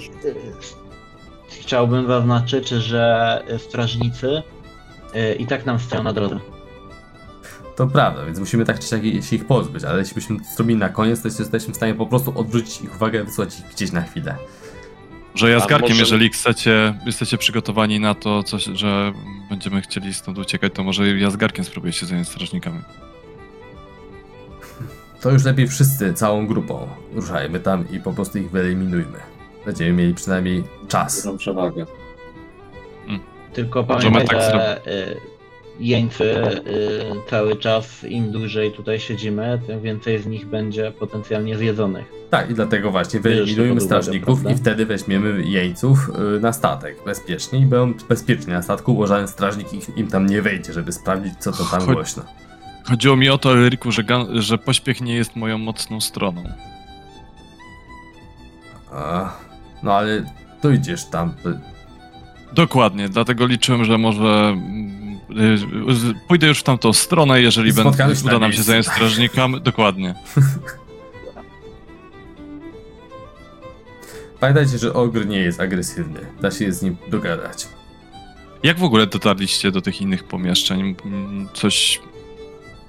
chciałbym 1.48 2.06
zaznaczyć, 2.06 2.68
że 2.68 3.42
strażnicy 3.58 4.42
y, 5.16 5.34
i 5.34 5.46
tak 5.46 5.66
nam 5.66 5.78
stoją 5.78 6.02
na 6.02 6.12
drodze. 6.12 6.38
To 7.76 7.86
prawda, 7.86 8.24
więc 8.24 8.38
musimy 8.38 8.64
tak 8.64 8.78
czy 8.78 8.86
siak 8.88 9.02
się 9.02 9.36
ich 9.36 9.46
pozbyć, 9.46 9.84
ale 9.84 9.98
jeśli 9.98 10.14
byśmy 10.14 10.38
to 10.38 10.44
zrobili 10.56 10.78
na 10.78 10.88
koniec, 10.88 11.22
to 11.22 11.28
jesteśmy 11.28 11.74
w 11.74 11.76
stanie 11.76 11.94
po 11.94 12.06
prostu 12.06 12.38
odwrócić 12.38 12.80
ich 12.80 12.94
uwagę, 12.94 13.24
wysłać 13.24 13.58
ich 13.58 13.66
gdzieś 13.74 13.92
na 13.92 14.02
chwilę. 14.02 14.36
Że 15.34 15.50
ja 15.50 15.60
z 15.60 15.66
Garkiem, 15.66 15.90
może- 15.90 16.00
jeżeli 16.00 16.28
chcecie, 16.28 16.94
jesteście 17.06 17.38
przygotowani 17.38 18.00
na 18.00 18.14
to, 18.14 18.42
coś, 18.42 18.64
że 18.64 19.12
będziemy 19.50 19.80
chcieli 19.80 20.14
stąd 20.14 20.38
uciekać, 20.38 20.72
to 20.74 20.84
może 20.84 21.18
ja 21.18 21.30
z 21.30 21.36
Garkiem 21.36 21.64
spróbuję 21.64 21.92
się 21.92 22.06
zająć 22.06 22.28
strażnikami. 22.28 22.80
To 25.20 25.30
już 25.30 25.44
lepiej 25.44 25.68
wszyscy, 25.68 26.14
całą 26.14 26.46
grupą, 26.46 26.88
ruszajmy 27.14 27.60
tam 27.60 27.84
i 27.90 28.00
po 28.00 28.12
prostu 28.12 28.38
ich 28.38 28.50
wyeliminujmy. 28.50 29.18
Będziemy 29.66 29.92
mieli 29.92 30.14
przynajmniej 30.14 30.64
czas. 30.88 31.22
Dużą 31.22 31.38
przewagę. 31.38 31.86
Tylko 33.52 33.82
Możemy 33.82 34.12
pamiętaj, 34.12 34.38
tak 34.38 34.52
że 34.52 34.80
y, 35.80 35.84
jeńcy 35.84 36.24
y, 36.24 37.30
cały 37.30 37.56
czas, 37.56 38.04
im 38.04 38.32
dłużej 38.32 38.72
tutaj 38.72 39.00
siedzimy, 39.00 39.60
tym 39.66 39.80
więcej 39.82 40.18
z 40.22 40.26
nich 40.26 40.46
będzie 40.46 40.90
potencjalnie 40.98 41.58
zjedzonych. 41.58 42.04
Tak, 42.30 42.50
i 42.50 42.54
dlatego 42.54 42.90
właśnie 42.90 43.20
uwagę, 43.20 43.80
strażników 43.80 44.50
i 44.50 44.54
wtedy 44.54 44.86
weźmiemy 44.86 45.42
jeńców 45.42 46.10
y, 46.36 46.40
na 46.40 46.52
statek 46.52 46.96
bezpiecznie 47.06 47.58
i 47.58 47.66
będą 47.66 47.98
bezpiecznie 48.08 48.52
na 48.52 48.62
statku, 48.62 48.94
bo 48.94 49.06
żaden 49.06 49.28
strażnik 49.28 49.72
ich- 49.72 49.96
im 49.96 50.06
tam 50.08 50.26
nie 50.26 50.42
wejdzie, 50.42 50.72
żeby 50.72 50.92
sprawdzić, 50.92 51.32
co 51.38 51.52
to 51.52 51.64
tam 51.64 51.80
Chodź- 51.80 51.94
głośno. 51.94 52.22
Chodziło 52.84 53.16
mi 53.16 53.28
o 53.28 53.38
to, 53.38 53.52
Elryku, 53.52 53.92
że, 53.92 54.02
gan- 54.04 54.40
że 54.42 54.58
pośpiech 54.58 55.00
nie 55.00 55.14
jest 55.14 55.36
moją 55.36 55.58
mocną 55.58 56.00
stroną. 56.00 56.42
A, 58.92 59.32
no 59.82 59.92
ale 59.94 60.24
dojdziesz 60.62 61.04
tam. 61.10 61.34
Dokładnie, 62.52 63.08
dlatego 63.08 63.46
liczyłem, 63.46 63.84
że 63.84 63.98
może 63.98 64.56
pójdę 66.28 66.46
już 66.46 66.58
w 66.60 66.62
tamtą 66.62 66.92
stronę, 66.92 67.42
jeżeli 67.42 67.72
będę, 67.72 68.06
uda 68.24 68.38
nam 68.38 68.52
się 68.52 68.62
zająć 68.62 68.86
strażnikami. 68.86 69.60
Dokładnie. 69.70 70.14
Pamiętajcie, 74.40 74.78
że 74.78 74.94
ogr 74.94 75.26
nie 75.26 75.38
jest 75.38 75.60
agresywny. 75.60 76.20
Da 76.40 76.50
się 76.50 76.72
z 76.72 76.82
nim 76.82 76.96
dogadać. 77.10 77.68
Jak 78.62 78.78
w 78.78 78.84
ogóle 78.84 79.06
dotarliście 79.06 79.70
do 79.70 79.80
tych 79.80 80.00
innych 80.00 80.24
pomieszczeń? 80.24 80.96
Mm, 81.04 81.48
Coś... 81.54 82.00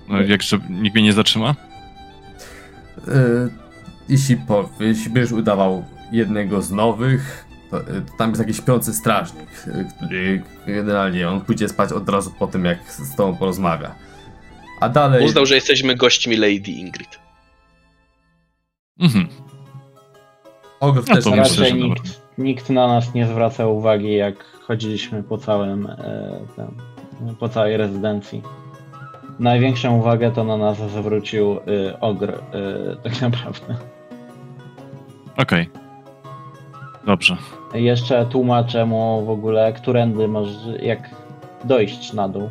No, 0.09 0.21
jak, 0.21 0.41
że 0.41 0.59
nikt 0.69 0.95
mnie 0.95 1.03
nie 1.03 1.13
zatrzyma? 1.13 1.55
Y, 3.07 3.11
jeśli, 4.09 4.37
po, 4.37 4.69
jeśli 4.79 5.11
będziesz 5.11 5.31
udawał 5.31 5.85
jednego 6.11 6.61
z 6.61 6.71
nowych, 6.71 7.45
y, 7.51 7.52
tam 8.17 8.29
jest 8.29 8.41
taki 8.41 8.53
śpiący 8.53 8.93
strażnik, 8.93 9.67
y, 9.67 9.85
który 9.95 10.43
generalnie 10.67 11.29
on 11.29 11.41
pójdzie 11.41 11.69
spać 11.69 11.91
od 11.91 12.09
razu 12.09 12.33
po 12.39 12.47
tym, 12.47 12.65
jak 12.65 12.91
z 12.91 13.15
tobą 13.15 13.37
porozmawia. 13.37 13.95
A 14.79 14.89
dalej... 14.89 15.25
Uznał, 15.25 15.45
że 15.45 15.55
jesteśmy 15.55 15.95
gośćmi 15.95 16.35
Lady 16.37 16.71
Ingrid. 16.71 17.19
Mhm. 18.99 19.27
Ogr 20.79 21.03
No 21.09 21.15
też 21.15 21.25
nie 21.25 21.35
Raczej 21.35 21.73
nikt, 21.73 22.21
nikt 22.37 22.69
na 22.69 22.87
nas 22.87 23.13
nie 23.13 23.27
zwracał 23.27 23.77
uwagi, 23.77 24.15
jak 24.15 24.43
chodziliśmy 24.43 25.23
po 25.23 25.37
całym 25.37 25.85
e, 25.85 26.39
tem, 26.55 26.77
po 27.39 27.49
całej 27.49 27.77
rezydencji. 27.77 28.41
Największą 29.39 29.97
uwagę 29.97 30.31
to 30.31 30.43
na 30.43 30.57
nas 30.57 30.77
zwrócił 30.77 31.53
y, 31.53 31.99
ogr, 31.99 32.29
y, 32.29 32.37
tak 33.03 33.21
naprawdę. 33.21 33.75
Okej. 35.37 35.82
Dobrze. 37.05 37.37
Jeszcze 37.73 38.25
tłumaczę 38.25 38.85
mu 38.85 39.25
w 39.25 39.29
ogóle, 39.29 39.73
którędy 39.73 40.27
może, 40.27 40.77
jak 40.77 41.09
dojść 41.63 42.13
na 42.13 42.29
dół. 42.29 42.49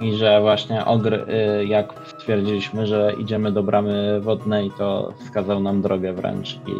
I 0.00 0.16
że 0.16 0.40
właśnie 0.40 0.84
ogr, 0.84 1.14
y, 1.14 1.66
jak 1.66 1.94
stwierdziliśmy, 2.06 2.86
że 2.86 3.12
idziemy 3.18 3.52
do 3.52 3.62
bramy 3.62 4.20
wodnej, 4.20 4.70
to 4.78 5.12
wskazał 5.20 5.60
nam 5.60 5.82
drogę 5.82 6.12
wręcz 6.12 6.54
i, 6.54 6.72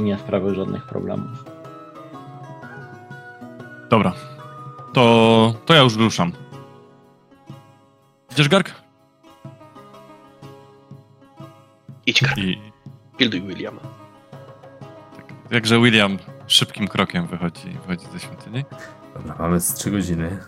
i 0.00 0.02
nie 0.02 0.18
sprawił 0.18 0.54
żadnych 0.54 0.86
problemów. 0.86 1.44
Dobra. 3.90 4.12
To, 4.92 5.54
to 5.66 5.74
ja 5.74 5.80
już 5.80 5.96
ruszam. 5.96 6.32
Idziesz, 8.32 8.48
Garg? 8.48 8.70
Idź, 12.06 12.20
Kar, 12.20 12.38
I 12.38 12.58
pilduj 13.16 13.42
Williama. 13.42 13.95
Jakże 15.50 15.80
William 15.80 16.18
szybkim 16.46 16.88
krokiem 16.88 17.26
wychodzi, 17.26 17.78
wychodzi 17.86 18.06
ze 18.12 18.20
świątyni. 18.20 18.64
Dobra, 19.14 19.34
mamy 19.38 19.60
z 19.60 19.74
3 19.74 19.90
godziny. 19.90 20.38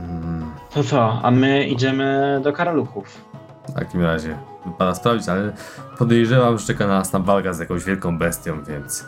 Mm, 0.00 0.50
To 0.74 0.84
co, 0.84 1.20
a 1.22 1.30
my 1.30 1.64
idziemy 1.64 2.40
do 2.44 2.52
karaluchów. 2.52 3.24
w 3.68 3.72
takim 3.72 4.02
razie 4.02 4.38
wypada 4.66 4.94
sprawdzić, 4.94 5.28
ale 5.28 5.52
podejrzewam, 5.98 6.58
że 6.58 6.66
czeka 6.66 6.86
na 6.86 6.98
nas 6.98 7.10
tam 7.10 7.24
walka 7.24 7.52
z 7.52 7.58
jakąś 7.58 7.84
wielką 7.84 8.18
bestią, 8.18 8.64
więc 8.64 9.04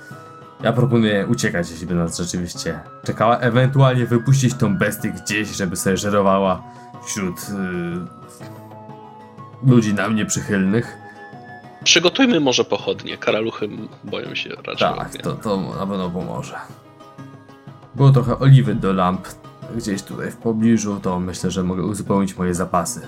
ja 0.62 0.72
proponuję 0.72 1.26
uciekać, 1.26 1.70
jeśli 1.70 1.86
by 1.86 1.94
nas 1.94 2.18
rzeczywiście 2.18 2.80
czekała. 3.04 3.38
Ewentualnie 3.38 4.06
wypuścić 4.06 4.54
tą 4.54 4.78
bestię 4.78 5.12
gdzieś, 5.12 5.48
żeby 5.48 5.76
sobie 5.76 5.96
żerowała 5.96 6.62
wśród 7.06 7.40
y, 7.40 7.42
ludzi 9.70 9.94
nam 9.94 10.16
nieprzychylnych. 10.16 10.98
Przygotujmy 11.84 12.40
może 12.40 12.64
pochodnie. 12.64 13.16
Karaluchy 13.18 13.68
boją 14.04 14.34
się 14.34 14.50
raczej. 14.50 14.76
Tak, 14.98 15.16
to, 15.22 15.32
to 15.32 15.56
na 15.60 15.86
pewno 15.86 16.10
pomoże. 16.10 16.54
Było 17.94 18.10
trochę 18.10 18.38
oliwy 18.38 18.74
do 18.74 18.92
lamp 18.92 19.28
gdzieś 19.76 20.02
tutaj 20.02 20.30
w 20.30 20.36
pobliżu, 20.36 21.00
to 21.02 21.20
myślę, 21.20 21.50
że 21.50 21.62
mogę 21.62 21.82
uzupełnić 21.84 22.36
moje 22.36 22.54
zapasy. 22.54 23.00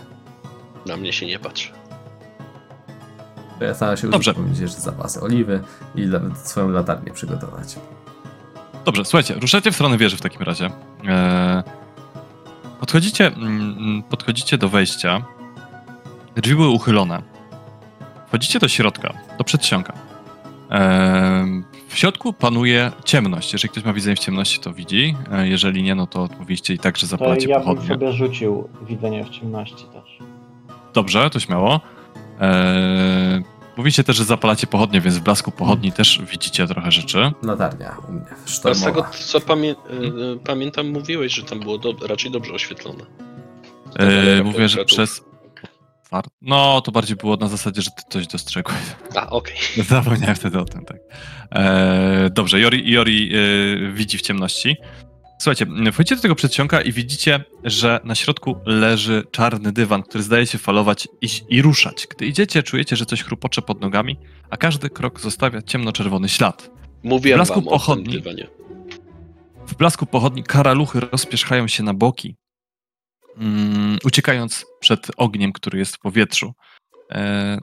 Na 0.87 0.97
mnie 0.97 1.13
się 1.13 1.27
nie 1.27 1.39
patrzy. 1.39 1.69
Ja 3.61 3.75
staram 3.75 3.97
się 3.97 4.11
Dobrze. 4.11 4.31
uzupełnić 4.31 4.59
jeszcze 4.59 4.81
zapasy 4.81 5.21
oliwy 5.21 5.63
i 5.95 6.03
la- 6.03 6.21
swoją 6.45 6.69
latarnię 6.69 7.13
przygotować. 7.13 7.77
Dobrze, 8.85 9.05
słuchajcie, 9.05 9.35
ruszacie 9.35 9.71
w 9.73 9.75
stronę 9.75 9.99
wieży 9.99 10.17
w 10.17 10.21
takim 10.21 10.43
razie. 10.43 10.71
Eee, 11.09 11.63
podchodzicie, 12.81 13.27
mm, 13.27 14.03
podchodzicie 14.03 14.59
do 14.59 14.69
wejścia. 14.69 15.23
Drzwi 16.37 16.55
były 16.57 16.69
uchylone. 16.69 17.23
Wchodzicie 18.35 18.59
do 18.59 18.69
środka, 18.69 19.15
do 19.39 19.45
przedsionka. 19.45 19.93
W 21.89 21.99
środku 21.99 22.33
panuje 22.33 22.93
ciemność. 23.05 23.53
Jeżeli 23.53 23.69
ktoś 23.73 23.85
ma 23.85 23.93
widzenie 23.93 24.17
w 24.17 24.19
ciemności, 24.19 24.61
to 24.61 24.73
widzi. 24.73 25.15
Eee, 25.33 25.51
jeżeli 25.51 25.83
nie, 25.83 25.95
no 25.95 26.07
to 26.07 26.29
mówiście 26.39 26.75
i 26.75 26.79
tak, 26.79 26.97
że 26.97 27.01
To 27.01 27.07
zapalacie 27.07 27.49
ja 27.49 27.57
bym 27.57 27.65
pochodnie. 27.65 27.89
sobie 27.89 28.13
rzucił 28.13 28.69
widzenie 28.89 29.25
w 29.25 29.31
ciemności 29.31 29.85
też. 29.93 30.19
Dobrze, 30.95 31.31
to 31.31 31.41
śmiało. 31.41 31.81
Eee, 32.41 33.43
mówicie 33.77 34.05
też, 34.05 34.17
że 34.17 34.25
zapalacie 34.25 34.67
pochodnie, 34.67 35.01
więc 35.01 35.17
w 35.17 35.23
blasku 35.23 35.51
pochodni 35.51 35.93
też 35.93 36.21
widzicie 36.31 36.67
trochę 36.67 36.93
rzeczy. 36.93 37.33
Latarnia 37.43 37.97
u 38.09 38.13
mnie, 38.13 38.25
A 38.45 38.49
z 38.49 38.51
sztormowa. 38.51 38.87
tego, 38.87 39.07
co 39.13 39.41
pamię 39.41 39.71
y, 39.71 39.75
pamiętam, 40.47 40.89
mówiłeś, 40.91 41.33
że 41.35 41.43
tam 41.43 41.61
było 41.61 41.79
do, 41.79 41.95
raczej 42.09 42.31
dobrze 42.31 42.53
oświetlone. 42.53 43.05
Eee, 43.99 44.43
mówię, 44.45 44.69
że 44.69 44.85
przez. 44.85 45.25
No, 46.43 46.81
to 46.81 46.93
bardziej 46.93 47.17
było 47.17 47.37
na 47.37 47.49
zasadzie, 47.49 47.83
że 47.83 47.91
ty 47.91 48.03
coś 48.09 48.27
dostrzegłeś. 48.27 48.77
A, 49.17 49.31
okej. 49.31 49.57
Zapomniałem 49.89 50.37
wtedy 50.37 50.59
o 50.59 50.65
tym, 50.65 50.85
tak. 50.85 50.97
Eee, 51.51 52.31
dobrze, 52.31 52.61
Jori, 52.61 52.91
Jori 52.93 53.33
e, 53.35 53.93
widzi 53.93 54.19
w 54.19 54.23
ciemności. 54.23 54.77
Słuchajcie, 55.39 55.67
wchodzicie 55.93 56.17
do 56.17 56.23
tego 56.23 56.35
przedsionka 56.35 56.81
i 56.81 56.93
widzicie, 56.93 57.45
że 57.65 58.01
na 58.05 58.15
środku 58.15 58.57
leży 58.67 59.23
czarny 59.31 59.73
dywan, 59.73 60.03
który 60.03 60.25
zdaje 60.25 60.47
się 60.47 60.59
falować 60.59 61.09
i, 61.21 61.29
i 61.49 61.63
ruszać. 61.63 62.07
Gdy 62.11 62.27
idziecie, 62.27 62.63
czujecie, 62.63 62.97
że 62.97 63.07
coś 63.07 63.23
chrupocze 63.23 63.63
pod 63.63 63.81
nogami, 63.81 64.17
a 64.51 64.57
każdy 64.57 64.91
krok 64.91 65.21
zostawia 65.21 65.63
ciemno-czerwony 65.63 66.29
ślad. 66.29 66.71
Mówiłem 67.03 67.39
blasku 67.39 67.55
wam 67.55 67.69
o 67.69 67.71
pochodni. 67.71 68.05
tym 68.05 68.13
dywanie. 68.13 68.47
W 69.67 69.75
blasku 69.75 70.07
pochodni 70.07 70.43
karaluchy 70.43 71.01
rozpierzchają 71.01 71.69
się 71.69 71.83
na 71.83 71.95
boki, 71.95 72.37
mm, 73.39 73.99
uciekając 74.05 74.67
przed 74.81 75.07
ogniem, 75.17 75.53
który 75.53 75.79
jest 75.79 75.97
w 75.97 75.99
powietrzu. 75.99 76.53
E, 77.11 77.59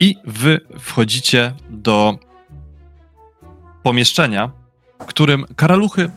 I 0.00 0.16
wy 0.24 0.60
wchodzicie 0.78 1.52
do 1.70 2.18
pomieszczenia, 3.82 4.50
w 5.00 5.04
którym 5.04 5.46
karaluchy 5.56 6.10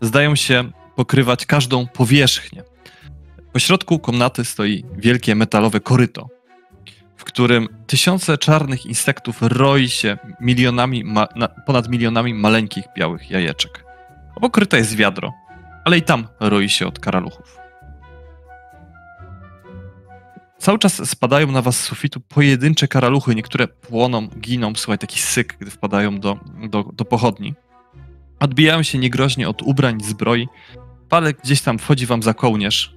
zdają 0.00 0.36
się 0.36 0.70
pokrywać 0.96 1.46
każdą 1.46 1.86
powierzchnię. 1.86 2.62
Po 3.52 3.58
środku 3.58 3.98
komnaty 3.98 4.44
stoi 4.44 4.84
wielkie 4.96 5.34
metalowe 5.34 5.80
koryto, 5.80 6.28
w 7.16 7.24
którym 7.24 7.68
tysiące 7.86 8.38
czarnych 8.38 8.86
insektów 8.86 9.42
roi 9.42 9.88
się 9.88 10.18
milionami, 10.40 11.04
ma, 11.04 11.28
na, 11.36 11.48
ponad 11.48 11.88
milionami 11.88 12.34
maleńkich 12.34 12.84
białych 12.96 13.30
jajeczek. 13.30 13.84
Obok 14.36 14.72
jest 14.72 14.96
wiadro, 14.96 15.32
ale 15.84 15.98
i 15.98 16.02
tam 16.02 16.26
roi 16.40 16.68
się 16.68 16.86
od 16.86 16.98
karaluchów. 16.98 17.60
Cały 20.58 20.78
czas 20.78 21.08
spadają 21.10 21.52
na 21.52 21.62
was 21.62 21.76
z 21.76 21.82
sufitu 21.82 22.20
pojedyncze 22.20 22.88
karaluchy, 22.88 23.34
niektóre 23.34 23.68
płoną, 23.68 24.28
giną, 24.28 24.72
słuchaj, 24.76 24.98
taki 24.98 25.20
syk, 25.20 25.56
gdy 25.60 25.70
wpadają 25.70 26.20
do, 26.20 26.36
do, 26.68 26.84
do 26.92 27.04
pochodni. 27.04 27.54
Odbijają 28.40 28.82
się 28.82 28.98
niegroźnie 28.98 29.48
od 29.48 29.62
ubrań, 29.62 30.00
zbroi. 30.00 30.48
Palek 31.08 31.38
gdzieś 31.44 31.62
tam 31.62 31.78
wchodzi 31.78 32.06
wam 32.06 32.22
za 32.22 32.34
kołnierz, 32.34 32.96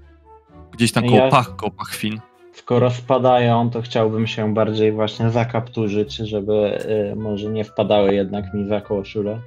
gdzieś 0.72 0.91
tam 0.91 1.03
koło 1.05 1.18
Ja- 1.18 1.30
pach, 1.30 1.55
koło 1.55 1.72
pachwin. 1.72 2.19
Skoro 2.53 2.91
spadają, 2.91 3.69
to 3.69 3.81
chciałbym 3.81 4.27
się 4.27 4.53
bardziej 4.53 4.91
właśnie 4.91 5.30
zakapturzyć, 5.30 6.15
żeby 6.15 6.85
y, 7.11 7.15
może 7.15 7.49
nie 7.49 7.64
wpadały 7.64 8.14
jednak 8.15 8.53
mi 8.53 8.68
za 8.68 8.81
koszulę. 8.81 9.41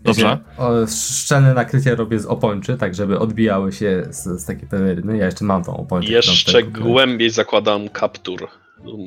Dobrze. 0.00 0.38
O, 0.58 0.70
szczelne 0.86 1.54
nakrycie 1.54 1.94
robię 1.94 2.18
z 2.18 2.26
opończy, 2.26 2.76
tak 2.76 2.94
żeby 2.94 3.18
odbijały 3.18 3.72
się 3.72 4.06
z, 4.10 4.40
z 4.42 4.44
takiej 4.44 4.68
peleryny. 4.68 5.16
Ja 5.16 5.26
jeszcze 5.26 5.44
mam 5.44 5.64
tą 5.64 5.76
opończę. 5.76 6.12
Jeszcze 6.12 6.62
głębiej 6.62 7.30
zakładam 7.30 7.88
kaptur 7.88 8.48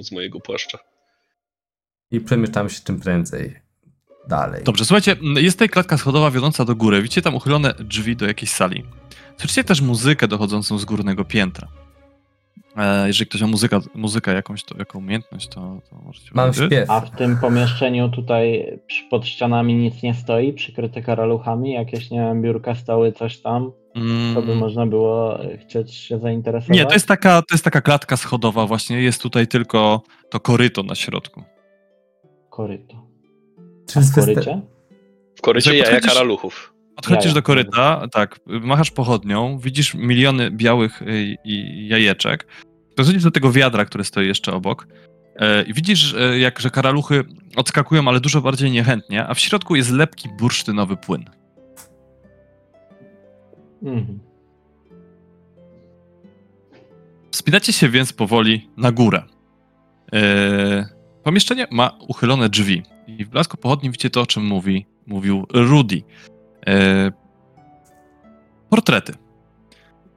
z 0.03 0.11
mojego 0.11 0.39
płaszcza. 0.39 0.77
I 2.11 2.19
przemieszczam 2.19 2.69
się 2.69 2.81
czym 2.83 2.99
prędzej 2.99 3.59
dalej. 4.27 4.63
Dobrze, 4.63 4.85
słuchajcie, 4.85 5.15
jest 5.35 5.57
tutaj 5.57 5.69
klatka 5.69 5.97
schodowa 5.97 6.31
wiodąca 6.31 6.65
do 6.65 6.75
góry. 6.75 7.01
Widzicie 7.01 7.21
tam 7.21 7.35
uchylone 7.35 7.73
drzwi 7.79 8.15
do 8.15 8.27
jakiejś 8.27 8.51
sali. 8.51 8.83
Słyszycie 9.37 9.63
też 9.63 9.81
muzykę 9.81 10.27
dochodzącą 10.27 10.77
z 10.77 10.85
górnego 10.85 11.25
piętra. 11.25 11.67
E, 12.77 13.07
jeżeli 13.07 13.27
ktoś 13.29 13.41
ma 13.41 13.47
muzyka, 13.47 13.79
muzykę 13.95 14.33
jakąś, 14.33 14.63
to, 14.63 14.75
jaką 14.77 14.99
umiejętność, 14.99 15.47
to, 15.47 15.55
to 15.89 15.95
możecie 16.05 16.29
Mam 16.33 16.51
powiedzieć. 16.51 16.67
śpiew. 16.77 16.89
A 16.89 17.01
w 17.01 17.11
tym 17.11 17.37
pomieszczeniu 17.37 18.09
tutaj 18.09 18.65
przy- 18.87 19.03
pod 19.09 19.25
ścianami 19.27 19.73
nic 19.75 20.03
nie 20.03 20.13
stoi, 20.13 20.53
przykryte 20.53 21.01
karaluchami, 21.01 21.71
jakieś, 21.73 22.11
nie 22.11 22.19
wiem, 22.19 22.41
biurka, 22.41 22.75
stoły, 22.75 23.11
coś 23.11 23.37
tam, 23.41 23.71
to 24.33 24.41
by 24.41 24.47
Mm, 24.51 24.57
można 24.57 24.85
było 24.85 25.39
chcieć 25.61 25.93
się 25.93 26.19
zainteresować? 26.19 26.77
nie, 26.77 26.85
to 26.85 26.93
jest, 26.93 27.07
taka, 27.07 27.41
to 27.41 27.55
jest 27.55 27.63
taka 27.63 27.81
klatka 27.81 28.17
schodowa 28.17 28.65
właśnie. 28.65 29.01
Jest 29.01 29.21
tutaj 29.21 29.47
tylko 29.47 30.01
to 30.29 30.39
koryto 30.39 30.83
na 30.83 30.95
środku. 30.95 31.43
Koryto. 32.49 33.05
Czy 33.89 33.99
W 34.01 34.15
korycie? 34.15 34.61
W 35.35 35.41
korycie 35.41 35.75
jaja 35.77 35.91
podchodzisz- 35.99 36.07
karaluchów. 36.13 36.73
Podchodzisz 36.95 37.33
do 37.33 37.41
koryta, 37.41 38.07
tak, 38.11 38.39
machasz 38.45 38.91
pochodnią, 38.91 39.59
widzisz 39.59 39.93
miliony 39.93 40.51
białych 40.51 41.01
y, 41.01 41.37
jajeczek. 41.87 42.47
Podchodzisz 42.95 43.23
do 43.23 43.31
tego 43.31 43.51
wiadra, 43.51 43.85
które 43.85 44.03
stoi 44.03 44.27
jeszcze 44.27 44.53
obok. 44.53 44.87
e, 45.35 45.63
I 45.63 45.73
widzisz, 45.73 46.13
e, 46.13 46.39
jak 46.39 46.59
że 46.59 46.69
karaluchy 46.69 47.23
odskakują, 47.55 48.07
ale 48.07 48.19
dużo 48.19 48.41
bardziej 48.41 48.71
niechętnie, 48.71 49.27
a 49.27 49.33
w 49.33 49.39
środku 49.39 49.75
jest 49.75 49.91
lepki 49.91 50.29
bursztynowy 50.39 50.97
płyn. 50.97 51.25
Mhm. 53.83 54.19
Wspinacie 57.31 57.73
się 57.73 57.89
więc 57.89 58.13
powoli 58.13 58.69
na 58.77 58.91
górę. 58.91 59.23
E, 60.13 60.85
pomieszczenie 61.23 61.67
ma 61.71 61.97
uchylone 62.07 62.49
drzwi 62.49 62.83
i 63.07 63.25
w 63.25 63.29
blasku 63.29 63.57
pochodni 63.57 63.89
widzicie 63.89 64.09
to, 64.09 64.21
o 64.21 64.25
czym 64.25 64.45
mówi, 64.45 64.85
mówił 65.07 65.45
Rudy. 65.53 66.01
E, 66.67 67.11
portrety. 68.69 69.13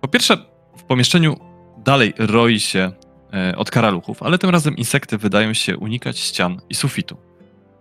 Po 0.01 0.09
pierwsze, 0.09 0.37
w 0.77 0.83
pomieszczeniu 0.83 1.37
dalej 1.85 2.15
roi 2.19 2.61
się 2.61 2.93
e, 3.33 3.57
od 3.57 3.71
karaluchów, 3.71 4.23
ale 4.23 4.39
tym 4.39 4.51
razem 4.51 4.77
insekty 4.77 5.19
wydają 5.19 5.55
się 5.55 5.77
unikać 5.77 6.19
ścian 6.19 6.61
i 6.69 6.75
sufitu. 6.75 7.17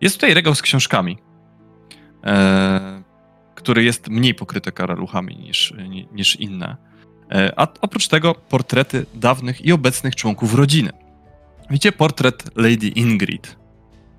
Jest 0.02 0.16
tutaj 0.16 0.34
regał 0.34 0.56
z 0.56 0.62
książkami, 0.62 1.18
e, 2.26 3.04
który 3.56 3.84
jest 3.84 4.10
mniej 4.10 4.36
pokryty 4.36 4.72
karaluchami 4.72 5.38
niż, 5.38 5.74
ni- 5.90 6.08
niż 6.12 6.36
inne. 6.36 6.78
A 7.56 7.68
oprócz 7.82 8.08
tego 8.08 8.36
portrety 8.36 9.06
dawnych 9.14 9.66
i 9.66 9.72
obecnych 9.72 10.16
członków 10.16 10.56
rodziny. 10.56 10.90
Widzicie 11.70 11.92
portret 11.92 12.44
Lady 12.56 12.88
Ingrid, 12.88 13.56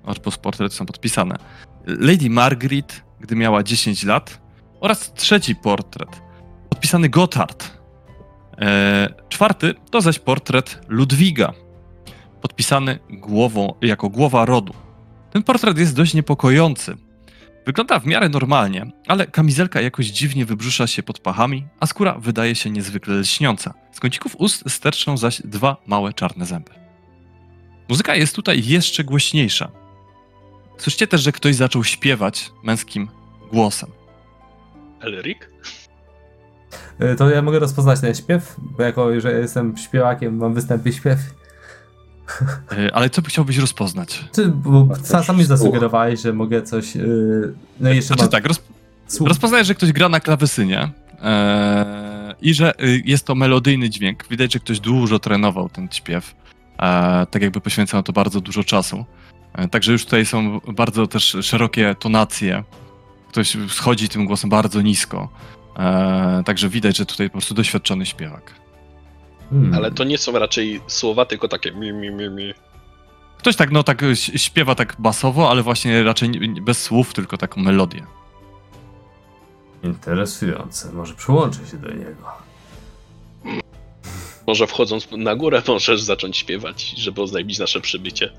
albo 0.05 0.31
portrety 0.41 0.75
są 0.75 0.85
podpisane. 0.85 1.35
Lady 1.85 2.29
Margaret, 2.29 3.03
gdy 3.19 3.35
miała 3.35 3.63
10 3.63 4.03
lat, 4.03 4.41
oraz 4.79 5.13
trzeci 5.13 5.55
portret, 5.55 6.21
podpisany 6.69 7.09
Gotthard. 7.09 7.79
E, 8.57 9.13
czwarty 9.29 9.73
to 9.91 10.01
zaś 10.01 10.19
portret 10.19 10.81
Ludwiga, 10.87 11.53
podpisany 12.41 12.99
głową, 13.09 13.73
jako 13.81 14.09
głowa 14.09 14.45
rodu. 14.45 14.73
Ten 15.31 15.43
portret 15.43 15.77
jest 15.77 15.95
dość 15.95 16.13
niepokojący. 16.13 16.97
Wygląda 17.65 17.99
w 17.99 18.05
miarę 18.05 18.29
normalnie, 18.29 18.91
ale 19.07 19.27
kamizelka 19.27 19.81
jakoś 19.81 20.05
dziwnie 20.05 20.45
wybrzusza 20.45 20.87
się 20.87 21.03
pod 21.03 21.19
pachami, 21.19 21.67
a 21.79 21.85
skóra 21.85 22.15
wydaje 22.19 22.55
się 22.55 22.69
niezwykle 22.69 23.15
lśniąca. 23.15 23.73
Z 23.91 23.99
kącików 23.99 24.35
ust 24.35 24.63
sterczą 24.67 25.17
zaś 25.17 25.41
dwa 25.41 25.77
małe 25.87 26.13
czarne 26.13 26.45
zęby. 26.45 26.71
Muzyka 27.89 28.15
jest 28.15 28.35
tutaj 28.35 28.65
jeszcze 28.65 29.03
głośniejsza. 29.03 29.71
Słyszycie 30.79 31.07
też, 31.07 31.21
że 31.21 31.31
ktoś 31.31 31.55
zaczął 31.55 31.83
śpiewać 31.83 32.51
męskim 32.63 33.07
głosem. 33.51 33.89
Elric? 35.01 35.37
Y, 37.01 37.15
To 37.15 37.29
ja 37.29 37.41
mogę 37.41 37.59
rozpoznać 37.59 37.99
ten 37.99 38.15
śpiew, 38.15 38.55
bo 38.57 38.83
jako, 38.83 39.21
że 39.21 39.31
jestem 39.31 39.77
śpiewakiem, 39.77 40.37
mam 40.37 40.53
występy 40.53 40.93
śpiew. 40.93 41.19
E, 42.71 42.95
Ale 42.95 43.09
co 43.09 43.21
by 43.21 43.29
chciałbyś 43.29 43.57
rozpoznać? 43.57 44.25
Czy, 44.35 44.47
bo 44.47 44.87
sam, 45.03 45.23
sam 45.23 45.37
mi 45.37 45.43
zasugerowałeś, 45.43 46.21
że 46.21 46.33
mogę 46.33 46.61
coś... 46.63 46.95
y, 46.95 47.53
No 47.79 47.89
jeszcze 47.89 48.07
Znaczy 48.07 48.21
mam 48.21 48.29
tak, 48.31 48.45
roz, 48.45 48.61
rozpoznajesz, 49.19 49.67
że 49.67 49.75
ktoś 49.75 49.91
gra 49.91 50.09
na 50.09 50.19
klawesynie 50.19 50.91
e, 51.21 52.35
i 52.41 52.53
że 52.53 52.73
jest 53.05 53.25
to 53.25 53.35
melodyjny 53.35 53.89
dźwięk. 53.89 54.27
Widać, 54.29 54.53
że 54.53 54.59
ktoś 54.59 54.79
dużo 54.79 55.19
trenował 55.19 55.69
ten 55.69 55.87
śpiew. 55.91 56.35
E, 56.79 57.25
tak 57.31 57.41
jakby 57.41 57.61
poświęcał 57.61 58.03
to 58.03 58.13
bardzo 58.13 58.41
dużo 58.41 58.63
czasu. 58.63 59.05
E, 59.53 59.67
także 59.67 59.91
już 59.91 60.05
tutaj 60.05 60.25
są 60.25 60.59
bardzo 60.59 61.07
też 61.07 61.37
szerokie 61.41 61.95
tonacje. 61.99 62.63
Ktoś 63.29 63.57
schodzi 63.69 64.09
tym 64.09 64.25
głosem 64.25 64.49
bardzo 64.49 64.81
nisko. 64.81 65.29
E, 65.79 66.43
także 66.45 66.69
widać, 66.69 66.97
że 66.97 67.05
tutaj 67.05 67.29
po 67.29 67.31
prostu 67.31 67.53
doświadczony 67.53 68.05
śpiewak. 68.05 68.53
Hmm. 69.49 69.73
Ale 69.73 69.91
to 69.91 70.03
nie 70.03 70.17
są 70.17 70.31
raczej 70.31 70.81
słowa, 70.87 71.25
tylko 71.25 71.47
takie 71.47 71.71
mi, 71.71 71.93
mi, 71.93 72.11
mi, 72.11 72.29
mi. 72.29 72.53
Ktoś 73.37 73.55
tak, 73.55 73.71
no 73.71 73.83
tak 73.83 74.01
śpiewa 74.35 74.75
tak 74.75 74.95
basowo, 74.99 75.51
ale 75.51 75.63
właśnie 75.63 76.03
raczej 76.03 76.29
bez 76.61 76.83
słów, 76.83 77.13
tylko 77.13 77.37
taką 77.37 77.61
melodię. 77.61 78.05
Interesujące, 79.83 80.91
może 80.93 81.13
przyłączę 81.13 81.59
się 81.71 81.77
do 81.77 81.89
niego. 81.89 82.49
Może 84.47 84.67
wchodząc 84.67 85.07
na 85.11 85.35
górę 85.35 85.61
możesz 85.67 86.01
zacząć 86.01 86.37
śpiewać, 86.37 86.93
żeby 86.97 87.21
oznajmić 87.21 87.59
nasze 87.59 87.81
przybycie. 87.81 88.31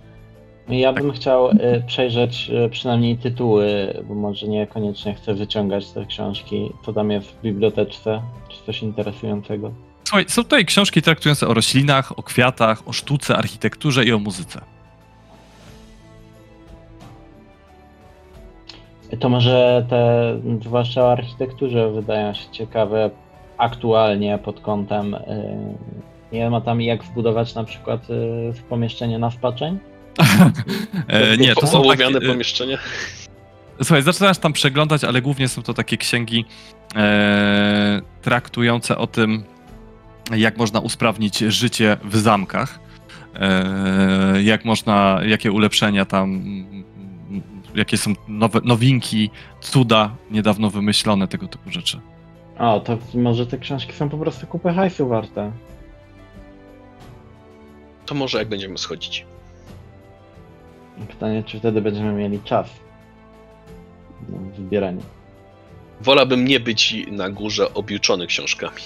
Ja 0.68 0.92
bym 0.92 1.12
chciał 1.12 1.50
y, 1.50 1.82
przejrzeć 1.86 2.50
y, 2.66 2.68
przynajmniej 2.70 3.18
tytuły, 3.18 3.94
bo 4.08 4.14
może 4.14 4.48
niekoniecznie 4.48 5.14
chcę 5.14 5.34
wyciągać 5.34 5.90
te 5.90 6.06
książki. 6.06 6.70
Co 6.86 6.92
tam 6.92 7.10
jest 7.10 7.30
w 7.30 7.42
biblioteczce? 7.42 8.22
Czy 8.48 8.64
coś 8.66 8.82
interesującego? 8.82 9.72
Słuchaj, 10.04 10.24
są 10.28 10.42
tutaj 10.42 10.64
książki 10.66 11.02
traktujące 11.02 11.48
o 11.48 11.54
roślinach, 11.54 12.18
o 12.18 12.22
kwiatach, 12.22 12.88
o 12.88 12.92
sztuce, 12.92 13.36
architekturze 13.36 14.04
i 14.04 14.12
o 14.12 14.18
muzyce. 14.18 14.60
To 19.20 19.28
może 19.28 19.86
te, 19.90 20.32
zwłaszcza 20.62 21.02
o 21.02 21.12
architekturze, 21.12 21.90
wydają 21.90 22.34
się 22.34 22.50
ciekawe 22.52 23.10
aktualnie 23.58 24.38
pod 24.38 24.60
kątem. 24.60 25.14
y, 25.14 25.18
Nie 26.32 26.50
ma 26.50 26.60
tam 26.60 26.80
jak 26.80 27.04
wbudować 27.04 27.54
na 27.54 27.64
przykład 27.64 28.00
w 28.52 28.62
pomieszczenie 28.68 29.18
na 29.18 29.30
spaczeń? 29.30 29.78
E, 31.08 31.36
nie, 31.36 31.54
to 31.54 31.66
są 31.66 31.78
Ołowiane 31.78 32.14
takie, 32.14 32.26
e, 32.26 32.30
pomieszczenie. 32.30 32.78
Słuchaj, 33.82 34.02
zaczynasz 34.02 34.38
tam 34.38 34.52
przeglądać, 34.52 35.04
ale 35.04 35.22
głównie 35.22 35.48
są 35.48 35.62
to 35.62 35.74
takie 35.74 35.96
księgi 35.96 36.44
e, 36.96 38.02
traktujące 38.22 38.98
o 38.98 39.06
tym, 39.06 39.44
jak 40.36 40.56
można 40.58 40.80
usprawnić 40.80 41.38
życie 41.38 41.96
w 42.04 42.16
zamkach, 42.16 42.78
e, 43.34 44.42
jak 44.42 44.64
można, 44.64 45.20
jakie 45.26 45.52
ulepszenia 45.52 46.04
tam, 46.04 46.42
jakie 47.74 47.96
są 47.96 48.14
nowe, 48.28 48.60
nowinki, 48.64 49.30
cuda 49.60 50.10
niedawno 50.30 50.70
wymyślone, 50.70 51.28
tego 51.28 51.48
typu 51.48 51.70
rzeczy. 51.70 52.00
O, 52.58 52.80
to 52.80 52.98
może 53.14 53.46
te 53.46 53.58
książki 53.58 53.92
są 53.92 54.08
po 54.08 54.18
prostu 54.18 54.46
kupę 54.46 54.72
hajsu 54.72 55.08
warte. 55.08 55.52
To 58.06 58.14
może 58.14 58.38
jak 58.38 58.48
będziemy 58.48 58.78
schodzić. 58.78 59.26
Pytanie, 61.08 61.44
czy 61.44 61.58
wtedy 61.58 61.82
będziemy 61.82 62.12
mieli 62.12 62.40
czas 62.40 62.68
na 64.28 64.38
zbieranie. 64.56 65.02
Wolałbym 66.00 66.44
nie 66.44 66.60
być 66.60 66.96
na 67.10 67.30
górze 67.30 67.74
objuczony 67.74 68.26
książkami. 68.26 68.82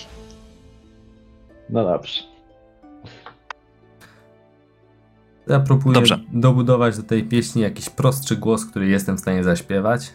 No 1.70 1.84
dobrze. 1.84 2.22
Ja 5.48 5.60
próbuję 5.60 5.94
Dobrze. 5.94 6.20
dobudować 6.32 6.96
do 6.96 7.02
tej 7.02 7.24
pieśni 7.24 7.62
jakiś 7.62 7.90
prostszy 7.90 8.36
głos, 8.36 8.66
który 8.66 8.86
jestem 8.88 9.16
w 9.16 9.20
stanie 9.20 9.44
zaśpiewać. 9.44 10.10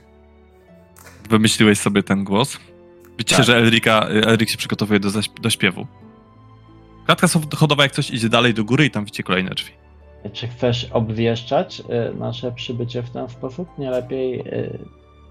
Wymyśliłeś 1.30 1.80
sobie 1.80 2.04
ten 2.04 2.24
głos. 2.24 2.58
Widzicie, 3.18 3.36
Tak. 3.36 3.46
że 3.46 3.58
Elrika, 3.58 4.02
Elrik 4.02 4.50
się 4.50 4.58
przygotowuje 4.58 5.00
do, 5.00 5.10
do 5.42 5.50
śpiewu. 5.50 5.88
Klatka 7.06 7.28
schodowa 7.28 7.84
jak 7.84 7.92
coś 7.92 8.12
idzie 8.12 8.30
dalej 8.30 8.54
do 8.54 8.64
góry 8.64 8.86
i 8.86 8.92
tam 8.92 9.06
widzicie 9.06 9.24
kolejne 9.24 9.50
drzwi. 9.50 9.72
Czy 10.34 10.48
chcesz 10.48 10.90
obwieszczać 10.92 11.80
y, 11.80 12.16
nasze 12.20 12.52
przybycie 12.52 13.04
w 13.04 13.10
ten 13.10 13.30
sposób? 13.30 13.70
Nie 13.78 13.92
lepiej, 13.92 14.40
y, 14.40 14.80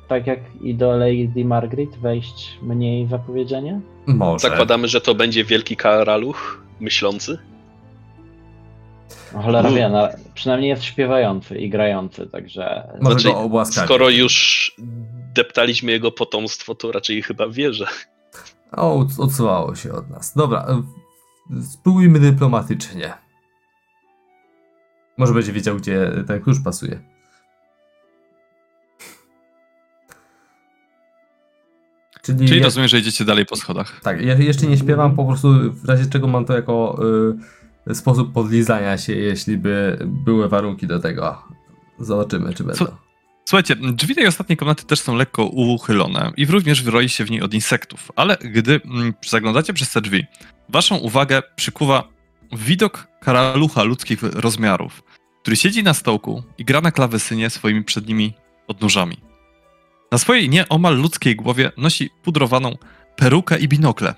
tak 0.09 0.27
jak 0.27 0.41
i 0.61 0.75
do 0.75 0.97
Lady 0.97 1.45
Margaret, 1.45 1.97
wejść 1.99 2.59
mniej 2.63 3.07
zapowiedzenie? 3.07 3.81
Może. 4.07 4.49
Zakładamy, 4.49 4.89
że 4.89 5.01
to 5.01 5.15
będzie 5.15 5.45
wielki 5.45 5.77
karaluch 5.77 6.63
myślący. 6.81 7.39
No, 9.35 9.43
cholera 9.43 9.69
Mm. 9.69 9.75
wie, 9.81 9.89
no, 9.89 10.09
przynajmniej 10.35 10.69
jest 10.71 10.83
śpiewający 10.85 11.59
i 11.59 11.71
grający, 11.71 12.27
także... 12.27 12.89
Może 13.01 13.19
Znaczy, 13.21 13.49
go. 13.49 13.65
Skoro 13.65 14.11
już 14.11 14.73
deptaliśmy 15.35 15.93
jego 15.93 16.13
potomstwo, 16.13 16.75
to 16.75 16.93
raczej 16.93 17.23
chyba 17.23 17.49
wierzę. 17.49 17.87
O, 18.73 18.95
od- 18.95 19.19
odsuwało 19.21 19.75
się 19.75 19.93
od 19.93 20.11
nas. 20.11 20.35
Dobra, 20.37 20.67
spróbujmy 21.73 22.19
dyplomatycznie. 22.19 23.13
Może 25.19 25.35
będzie 25.35 25.53
wiedział, 25.53 25.77
gdzie 25.77 26.11
ten 26.27 26.41
klucz 26.41 26.63
pasuje. 26.65 27.01
Czyli, 32.23 32.49
Czyli 32.49 32.63
rozumiem, 32.63 32.89
że 32.89 32.99
idziecie 32.99 33.25
dalej 33.25 33.47
po 33.47 33.57
schodach. 33.57 34.01
tak, 34.03 34.23
ja 34.23 34.35
jeszcze 34.35 34.67
nie 34.67 34.79
śpiewam, 34.79 35.17
po 35.17 35.25
prostu 35.25 35.73
w 35.73 35.85
razie 35.85 36.07
czego 36.07 36.27
mam 36.27 36.45
to 36.45 36.55
jako 36.55 37.01
y, 37.91 37.95
sposób 37.95 38.33
podlizania 38.33 38.99
się, 38.99 39.15
jeśli 39.15 39.59
by 39.59 39.99
były 40.07 40.49
warunki 40.49 40.87
do 40.87 40.99
tego. 40.99 41.43
Zobaczymy, 41.99 42.55
czy 42.55 42.65
będą. 42.65 42.87
Słuchajcie, 43.45 43.77
drzwi 43.77 44.15
tej 44.15 44.27
ostatniej 44.27 44.57
komnaty 44.57 44.85
też 44.85 45.01
są 45.01 45.17
lekko 45.17 45.45
uchylone 45.45 46.33
i 46.37 46.47
również 46.47 46.83
wyroi 46.83 47.09
się 47.09 47.25
w 47.25 47.31
niej 47.31 47.43
od 47.43 47.55
insektów, 47.55 48.13
ale 48.17 48.37
gdy 48.37 48.81
mm, 48.85 49.15
zaglądacie 49.27 49.73
przez 49.73 49.93
te 49.93 50.01
drzwi, 50.01 50.27
waszą 50.69 50.97
uwagę 50.97 51.43
przykuwa 51.57 52.09
widok 52.53 53.07
karalucha 53.21 53.83
ludzkich 53.83 54.23
rozmiarów, 54.23 55.03
który 55.49 55.57
siedzi 55.57 55.83
na 55.83 55.95
stołku 55.95 56.43
i 56.59 56.65
gra 56.65 56.81
na 56.81 56.93
klawesynie 56.93 57.51
swoimi 57.51 57.85
przednimi 57.85 58.35
odnóżami. 58.67 59.17
Na 60.13 60.19
swojej 60.19 60.49
nieomal 60.49 60.97
ludzkiej 60.97 61.37
głowie 61.37 61.73
nosi 61.77 62.11
pudrowaną 62.23 62.77
perukę 63.17 63.59
i 63.59 63.69
binokle. 63.69 64.15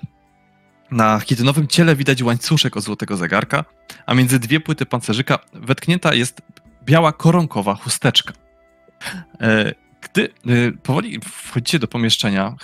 Na 0.91 1.19
chitynowym 1.19 1.67
ciele 1.67 1.95
widać 1.95 2.23
łańcuszek 2.23 2.77
od 2.77 2.83
złotego 2.83 3.17
zegarka, 3.17 3.65
a 4.05 4.13
między 4.13 4.39
dwie 4.39 4.59
płyty 4.59 4.85
pancerzyka 4.85 5.39
wetknięta 5.53 6.13
jest 6.13 6.41
biała 6.83 7.13
koronkowa 7.13 7.75
chusteczka. 7.75 8.33
E, 9.41 9.73
Gdy 10.01 10.23
e, 10.23 10.71
powoli 10.83 11.19
wchodzicie 11.19 11.79
do 11.79 11.87
pomieszczenia, 11.87 12.55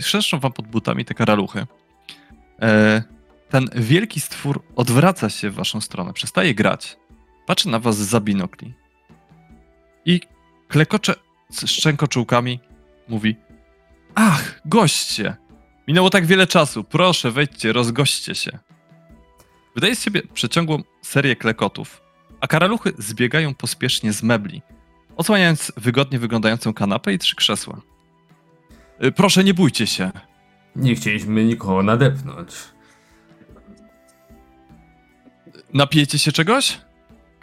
chrzeszczą 0.00 0.40
wam 0.40 0.52
pod 0.52 0.66
butami 0.66 1.04
te 1.04 1.14
karaluchy. 1.14 1.66
E, 2.62 3.02
Ten 3.48 3.68
wielki 3.74 4.20
stwór 4.20 4.62
odwraca 4.76 5.30
się 5.30 5.50
w 5.50 5.54
waszą 5.54 5.80
stronę, 5.80 6.12
przestaje 6.12 6.54
grać 6.54 6.96
patrzy 7.46 7.68
na 7.68 7.78
was 7.78 7.96
za 7.96 8.20
binokli 8.20 8.74
i 10.04 10.20
klekocze 10.68 11.14
z 11.50 11.66
szczękoczułkami, 11.70 12.60
mówi 13.08 13.36
Ach, 14.14 14.60
goście! 14.64 15.36
Minęło 15.88 16.10
tak 16.10 16.26
wiele 16.26 16.46
czasu, 16.46 16.84
proszę 16.84 17.30
wejdźcie, 17.30 17.72
rozgoście 17.72 18.34
się. 18.34 18.58
Wydaje 19.74 19.96
z 19.96 20.02
siebie 20.02 20.22
przeciągłą 20.34 20.82
serię 21.02 21.36
klekotów, 21.36 22.02
a 22.40 22.46
karaluchy 22.46 22.92
zbiegają 22.98 23.54
pospiesznie 23.54 24.12
z 24.12 24.22
mebli, 24.22 24.62
odsłaniając 25.16 25.72
wygodnie 25.76 26.18
wyglądającą 26.18 26.74
kanapę 26.74 27.12
i 27.12 27.18
trzy 27.18 27.36
krzesła. 27.36 27.80
Y, 29.04 29.12
Proszę, 29.12 29.44
nie 29.44 29.54
bójcie 29.54 29.86
się. 29.86 30.10
Nie 30.76 30.94
chcieliśmy 30.94 31.44
nikogo 31.44 31.82
nadepnąć. 31.82 32.50
Napijecie 35.74 36.18
się 36.18 36.32
czegoś? 36.32 36.80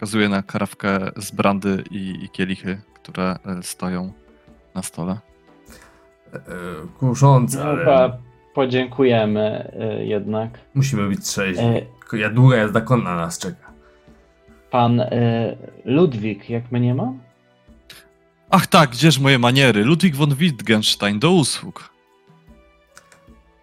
Wskazuję 0.04 0.28
na 0.28 0.42
karawkę 0.42 0.98
z 1.16 1.30
brandy 1.30 1.84
i, 1.90 2.24
i 2.24 2.28
kielichy, 2.28 2.80
które 2.94 3.36
e, 3.46 3.62
stoją 3.62 4.12
na 4.74 4.82
stole. 4.82 5.18
E, 6.32 6.36
e, 6.36 6.40
kuszące, 6.98 7.58
No, 7.58 7.64
ale 7.64 7.78
Chyba 7.78 8.18
podziękujemy 8.54 9.72
jednak. 10.04 10.58
musimy 10.74 11.08
być 11.08 11.20
trzeźwi. 11.24 11.64
E, 11.64 11.86
Ja 12.18 12.30
długa 12.30 12.56
jazda 12.56 12.80
konna 12.80 13.16
nas 13.16 13.38
czeka. 13.38 13.70
Pan 14.70 15.02
Ludwik, 15.84 16.50
jak 16.50 16.72
mnie 16.72 16.80
nie 16.80 16.94
ma? 16.94 17.12
Ach 18.50 18.66
tak, 18.66 18.90
gdzież 18.90 19.18
moje 19.18 19.38
maniery? 19.38 19.84
Ludwik 19.84 20.16
von 20.16 20.34
Wittgenstein, 20.34 21.18
do 21.18 21.30
usług. 21.30 21.90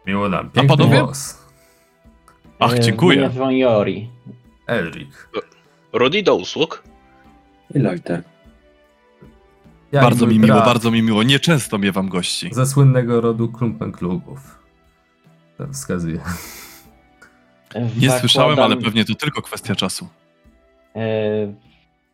Miło 0.08 0.30
nam. 0.30 0.50
Piękny 0.50 0.78
panowie? 0.78 1.00
głos. 1.02 1.48
Ach, 2.60 2.80
dziękuję. 2.80 3.30
Jori. 3.50 4.10
Elrik. 4.68 5.30
Rudy 5.94 6.24
do 6.24 6.36
usług. 6.36 6.84
I 7.76 7.80
Loiter. 7.80 8.24
Ja 9.92 10.00
i 10.02 10.04
bardzo 10.04 10.28
mi 10.28 10.40
miło, 10.40 10.56
bardzo 10.58 10.92
mi 10.92 11.02
miło. 11.02 11.24
Nieczęsto 11.24 11.78
miewam 11.78 12.10
gości. 12.10 12.50
Ze 12.54 12.66
słynnego 12.66 13.22
rodu 13.22 13.50
Klumpenklubów. 13.50 14.60
To 15.58 15.68
wskazuje. 15.68 16.20
Nie 17.76 17.82
Zakładam, 17.90 18.20
słyszałem, 18.20 18.60
ale 18.60 18.78
pewnie 18.78 19.06
to 19.06 19.16
tylko 19.16 19.42
kwestia 19.42 19.76
czasu. 19.76 20.08
y, 20.96 21.00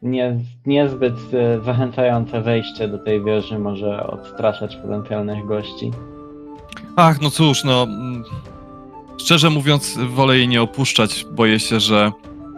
nie, 0.01 0.39
niezbyt 0.65 1.13
y, 1.59 1.63
zachęcające 1.63 2.41
wejście 2.41 2.87
do 2.87 2.97
tej 2.97 3.23
wieży 3.23 3.59
może 3.59 4.07
odstraszać 4.07 4.75
potencjalnych 4.75 5.45
gości. 5.45 5.91
Ach, 6.95 7.21
no 7.21 7.29
cóż, 7.31 7.63
no. 7.63 7.83
mm, 7.83 8.23
Szczerze 9.17 9.49
mówiąc, 9.49 9.97
wolę 10.09 10.37
jej 10.37 10.47
nie 10.47 10.61
opuszczać. 10.61 11.25
Boję 11.31 11.59
się, 11.59 11.79
że 11.79 12.11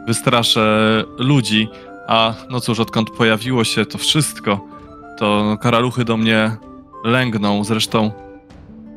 wystraszę 0.10 1.04
ludzi. 1.18 1.70
A 2.08 2.34
no 2.50 2.60
cóż, 2.60 2.80
odkąd 2.80 3.10
pojawiło 3.10 3.64
się 3.64 3.86
to 3.86 3.98
wszystko, 3.98 4.66
to 5.18 5.58
karaluchy 5.62 6.06
do 6.06 6.18
mnie 6.18 6.58
lęgną. 7.04 7.64
Zresztą, 7.64 8.12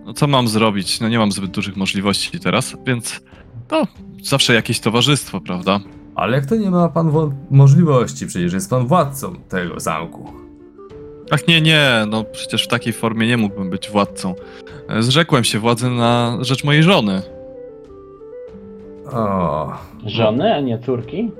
no 0.04 0.12
co 0.12 0.26
mam 0.26 0.48
zrobić? 0.48 1.00
No 1.00 1.08
nie 1.08 1.18
mam 1.18 1.32
zbyt 1.32 1.50
dużych 1.50 1.76
możliwości 1.76 2.40
teraz, 2.40 2.76
więc 2.86 3.20
to 3.68 3.86
zawsze 4.22 4.54
jakieś 4.54 4.80
towarzystwo, 4.80 5.40
prawda? 5.40 5.80
Ale 6.14 6.36
jak 6.36 6.46
to 6.46 6.56
nie 6.56 6.70
ma 6.70 6.88
pan 6.88 7.12
możliwości, 7.50 8.26
przecież 8.26 8.52
jest 8.52 8.70
pan 8.70 8.86
władcą 8.86 9.34
tego 9.48 9.80
zamku. 9.80 10.32
Ach 11.30 11.48
nie, 11.48 11.60
nie, 11.60 11.90
no 12.08 12.24
przecież 12.24 12.64
w 12.64 12.68
takiej 12.68 12.92
formie 12.92 13.26
nie 13.26 13.36
mógłbym 13.36 13.70
być 13.70 13.90
władcą. 13.90 14.34
Zrzekłem 15.00 15.44
się 15.44 15.58
władzy 15.58 15.90
na 15.90 16.38
rzecz 16.40 16.64
mojej 16.64 16.82
żony. 16.82 17.22
O, 19.12 19.72
Żony, 20.06 20.54
a 20.54 20.60
nie 20.60 20.78
córki? 20.78 21.30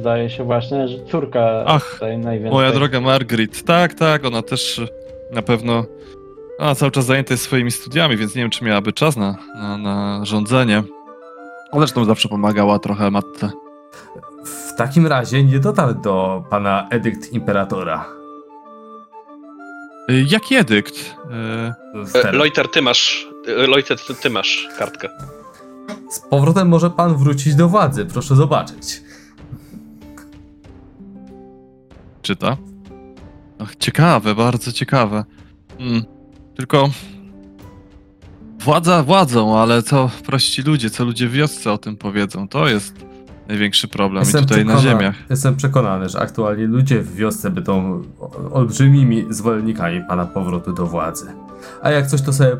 Zdaje 0.00 0.30
się 0.30 0.44
właśnie, 0.44 0.88
że 0.88 1.04
córka 1.04 1.64
Ach, 1.66 1.90
tutaj 1.92 2.18
najwięcej. 2.18 2.52
Moja 2.52 2.72
droga 2.72 3.00
Margaret, 3.00 3.62
tak, 3.64 3.94
tak, 3.94 4.24
ona 4.24 4.42
też 4.42 4.80
na 5.32 5.42
pewno. 5.42 5.84
Ona 6.58 6.74
cały 6.74 6.90
czas 6.90 7.04
zajęta 7.04 7.34
jest 7.34 7.44
swoimi 7.44 7.70
studiami, 7.70 8.16
więc 8.16 8.34
nie 8.34 8.42
wiem, 8.42 8.50
czy 8.50 8.64
miałaby 8.64 8.92
czas 8.92 9.16
na, 9.16 9.36
na, 9.54 9.76
na 9.78 10.24
rządzenie. 10.24 10.82
Ale 11.72 11.80
Zresztą 11.80 12.04
zawsze 12.04 12.28
pomagała 12.28 12.78
trochę 12.78 13.10
matce. 13.10 13.50
w 14.44 14.76
takim 14.76 15.06
razie 15.06 15.44
nie 15.44 15.58
dotarł 15.58 15.94
do 15.94 16.44
pana 16.50 16.86
edykt 16.90 17.32
imperatora. 17.32 18.04
Y, 20.10 20.24
Jaki 20.28 20.54
edykt? 20.56 20.94
Y, 20.96 22.06
Z, 22.06 22.16
E, 22.16 22.22
teraz. 22.22 22.34
Loiter, 22.34 22.68
ty 22.68 22.82
masz. 22.82 23.28
Loiter, 23.68 23.98
ty, 24.06 24.14
ty 24.14 24.30
masz 24.30 24.68
kartkę. 24.78 25.08
Z 26.10 26.20
powrotem 26.20 26.68
może 26.68 26.90
pan 26.90 27.16
wrócić 27.16 27.54
do 27.54 27.68
władzy, 27.68 28.06
proszę 28.06 28.36
zobaczyć. 28.36 29.02
Czyta? 32.22 32.56
Ach, 33.58 33.76
ciekawe, 33.76 34.34
bardzo 34.34 34.72
ciekawe. 34.72 35.24
Mm, 35.78 36.02
tylko. 36.54 36.90
Władza 38.60 39.02
władzą, 39.02 39.58
ale 39.58 39.82
co 39.82 40.10
prości 40.26 40.62
ludzie, 40.62 40.90
co 40.90 41.04
ludzie 41.04 41.28
w 41.28 41.32
wiosce 41.32 41.72
o 41.72 41.78
tym 41.78 41.96
powiedzą, 41.96 42.48
to 42.48 42.68
jest 42.68 42.94
największy 43.48 43.88
problem 43.88 44.24
i 44.30 44.32
tutaj 44.32 44.64
na 44.64 44.78
ziemiach. 44.80 45.14
Jestem 45.30 45.56
przekonany, 45.56 46.08
że 46.08 46.20
aktualnie 46.20 46.66
ludzie 46.66 47.02
w 47.02 47.14
wiosce 47.14 47.50
będą 47.50 48.02
olbrzymimi 48.52 49.26
zwolennikami 49.30 50.00
pana 50.08 50.26
powrotu 50.26 50.72
do 50.72 50.86
władzy. 50.86 51.26
A 51.82 51.90
jak 51.90 52.06
coś, 52.06 52.22
to 52.22 52.32
sobie 52.32 52.56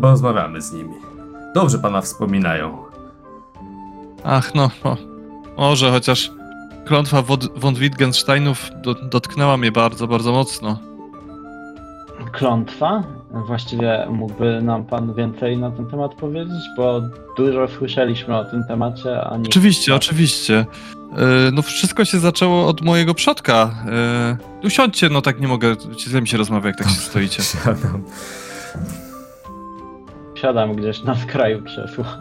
porozmawiamy 0.00 0.62
z 0.62 0.72
nimi. 0.72 0.94
Dobrze 1.56 1.78
pana 1.78 2.00
wspominają. 2.00 2.78
Ach, 4.24 4.54
no, 4.54 4.70
o, 4.84 4.96
może 5.58 5.90
chociaż 5.90 6.30
klątwa 6.84 7.22
wod- 7.22 7.58
von 7.58 7.74
Wittgensteinów 7.74 8.70
do, 8.82 8.94
dotknęła 8.94 9.56
mnie 9.56 9.72
bardzo, 9.72 10.06
bardzo 10.06 10.32
mocno. 10.32 10.78
Klątwa? 12.32 13.02
Właściwie 13.46 14.06
mógłby 14.10 14.62
nam 14.62 14.84
pan 14.84 15.14
więcej 15.14 15.58
na 15.58 15.70
ten 15.70 15.86
temat 15.86 16.14
powiedzieć, 16.14 16.62
bo 16.76 17.00
dużo 17.36 17.68
słyszeliśmy 17.78 18.36
o 18.36 18.44
tym 18.44 18.64
temacie, 18.68 19.24
a 19.24 19.36
nie... 19.36 19.44
Oczywiście, 19.48 19.94
oczywiście. 19.94 20.66
Yy, 21.12 21.18
no 21.52 21.62
wszystko 21.62 22.04
się 22.04 22.18
zaczęło 22.18 22.66
od 22.68 22.80
mojego 22.80 23.14
przodka. 23.14 23.74
Yy, 24.62 24.66
usiądźcie, 24.66 25.08
no 25.08 25.22
tak 25.22 25.40
nie 25.40 25.48
mogę, 25.48 25.76
z 26.06 26.14
mi 26.14 26.28
się 26.28 26.38
rozmawia, 26.38 26.66
jak 26.66 26.78
tak 26.78 26.88
się 26.88 27.00
stoicie. 27.00 27.42
Siadam. 27.42 28.02
Siadam 30.40 30.76
gdzieś 30.76 31.02
na 31.02 31.14
skraju 31.16 31.62
krzesła. 31.62 32.18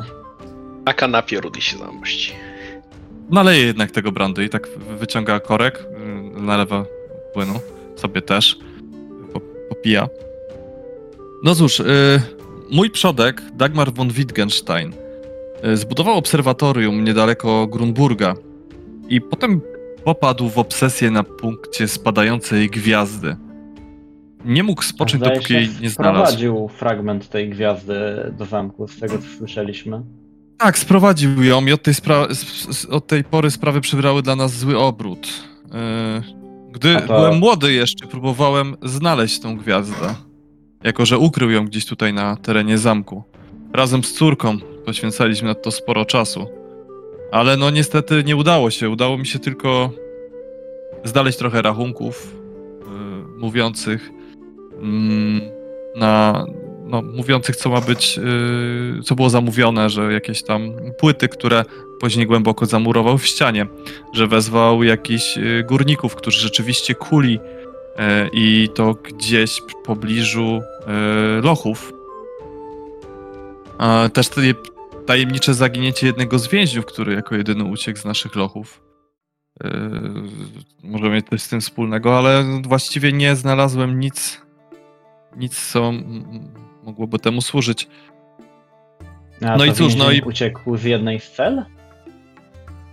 Na 0.85 0.93
kanapie 0.93 1.41
Rudy 1.41 1.61
się 1.61 1.77
zamości. 1.77 2.33
Naleję 3.29 3.65
jednak 3.65 3.91
tego 3.91 4.11
brandy 4.11 4.45
i 4.45 4.49
tak 4.49 4.67
wy- 4.67 4.97
wyciąga 4.97 5.39
korek, 5.39 5.85
yy, 6.35 6.41
nalewa 6.41 6.85
płynu, 7.33 7.53
sobie 7.95 8.21
też, 8.21 8.57
po, 9.33 9.41
popija. 9.69 10.07
No 11.43 11.55
cóż, 11.55 11.79
yy, 11.79 11.85
mój 12.71 12.89
przodek, 12.89 13.41
Dagmar 13.53 13.93
von 13.93 14.09
Wittgenstein, 14.09 14.93
yy, 15.63 15.77
zbudował 15.77 16.15
obserwatorium 16.17 17.03
niedaleko 17.03 17.67
Grunburga 17.67 18.33
i 19.09 19.21
potem 19.21 19.61
popadł 20.03 20.49
w 20.49 20.57
obsesję 20.57 21.11
na 21.11 21.23
punkcie 21.23 21.87
spadającej 21.87 22.69
gwiazdy. 22.69 23.35
Nie 24.45 24.63
mógł 24.63 24.81
spocząć, 24.83 25.23
Zdaje 25.23 25.35
dopóki 25.35 25.53
się, 25.53 25.59
jej 25.59 25.69
nie 25.81 25.89
znalazł. 25.89 26.21
wprowadził 26.23 26.67
fragment 26.67 27.29
tej 27.29 27.49
gwiazdy 27.49 27.95
do 28.37 28.45
zamku, 28.45 28.87
z 28.87 28.99
tego 28.99 29.17
co 29.17 29.23
słyszeliśmy. 29.37 30.01
Tak, 30.57 30.77
sprowadził 30.77 31.43
ją 31.43 31.65
i 31.65 31.71
od 31.71 31.83
tej, 31.83 31.93
od 32.89 33.07
tej 33.07 33.23
pory 33.23 33.51
sprawy 33.51 33.81
przybrały 33.81 34.21
dla 34.21 34.35
nas 34.35 34.51
zły 34.57 34.79
obrót. 34.79 35.27
Yy, 35.65 36.71
Gdy 36.71 36.95
to- 36.95 37.07
byłem 37.07 37.39
młody 37.39 37.73
jeszcze, 37.73 38.07
próbowałem 38.07 38.75
znaleźć 38.83 39.39
tą 39.39 39.57
gwiazdę. 39.57 40.15
Jako, 40.83 41.05
że 41.05 41.17
ukrył 41.17 41.51
ją 41.51 41.65
gdzieś 41.65 41.85
tutaj 41.85 42.13
na 42.13 42.35
terenie 42.35 42.77
zamku. 42.77 43.23
Razem 43.73 44.03
z 44.03 44.13
córką 44.13 44.57
poświęcaliśmy 44.85 45.47
na 45.47 45.55
to 45.55 45.71
sporo 45.71 46.05
czasu. 46.05 46.47
Ale 47.31 47.57
no 47.57 47.69
niestety 47.69 48.23
nie 48.23 48.35
udało 48.35 48.71
się. 48.71 48.89
Udało 48.89 49.17
mi 49.17 49.25
się 49.27 49.39
tylko 49.39 49.91
znaleźć 51.03 51.37
trochę 51.37 51.61
rachunków 51.61 52.35
yy, 52.81 53.39
mówiących 53.39 54.09
na, 55.95 56.45
no, 56.85 57.01
mówiących, 57.01 57.55
co 57.55 57.69
ma 57.69 57.81
być, 57.81 58.17
yy, 58.17 59.03
co 59.03 59.15
było 59.15 59.29
zamówione, 59.29 59.89
że 59.89 60.13
jakieś 60.13 60.43
tam 60.43 60.71
płyty, 60.99 61.29
które 61.29 61.65
później 61.99 62.27
głęboko 62.27 62.65
zamurował 62.65 63.17
w 63.17 63.25
ścianie, 63.25 63.67
że 64.13 64.27
wezwał 64.27 64.83
jakichś 64.83 65.37
yy, 65.37 65.63
górników, 65.63 66.15
którzy 66.15 66.41
rzeczywiście 66.41 66.95
kuli 66.95 67.33
yy, 67.33 68.01
i 68.33 68.69
to 68.75 68.93
gdzieś 68.93 69.61
w 69.61 69.85
pobliżu 69.85 70.61
lochów. 71.43 71.93
A 73.77 74.09
też 74.13 74.29
te 74.29 74.41
tajemnicze 75.05 75.53
zaginięcie 75.53 76.07
jednego 76.07 76.39
z 76.39 76.47
więźniów, 76.47 76.85
który 76.85 77.13
jako 77.13 77.35
jedyny 77.35 77.63
uciekł 77.63 77.99
z 77.99 78.05
naszych 78.05 78.35
lochów. 78.35 78.81
Yy, 79.63 79.69
może 80.83 81.09
mieć 81.09 81.27
coś 81.29 81.41
z 81.41 81.49
tym 81.49 81.61
wspólnego, 81.61 82.17
ale 82.17 82.45
właściwie 82.63 83.13
nie 83.13 83.35
znalazłem 83.35 83.99
nic, 83.99 84.44
nic 85.37 85.71
co 85.71 85.91
mogłoby 86.83 87.19
temu 87.19 87.41
służyć. 87.41 87.87
A 89.45 89.57
No 89.57 89.65
i 89.65 89.73
cóż, 89.73 89.95
no 89.95 90.11
i- 90.11 90.21
Uciekł 90.21 90.77
z 90.77 90.83
jednej 90.83 91.19
z 91.19 91.31
cel? 91.31 91.65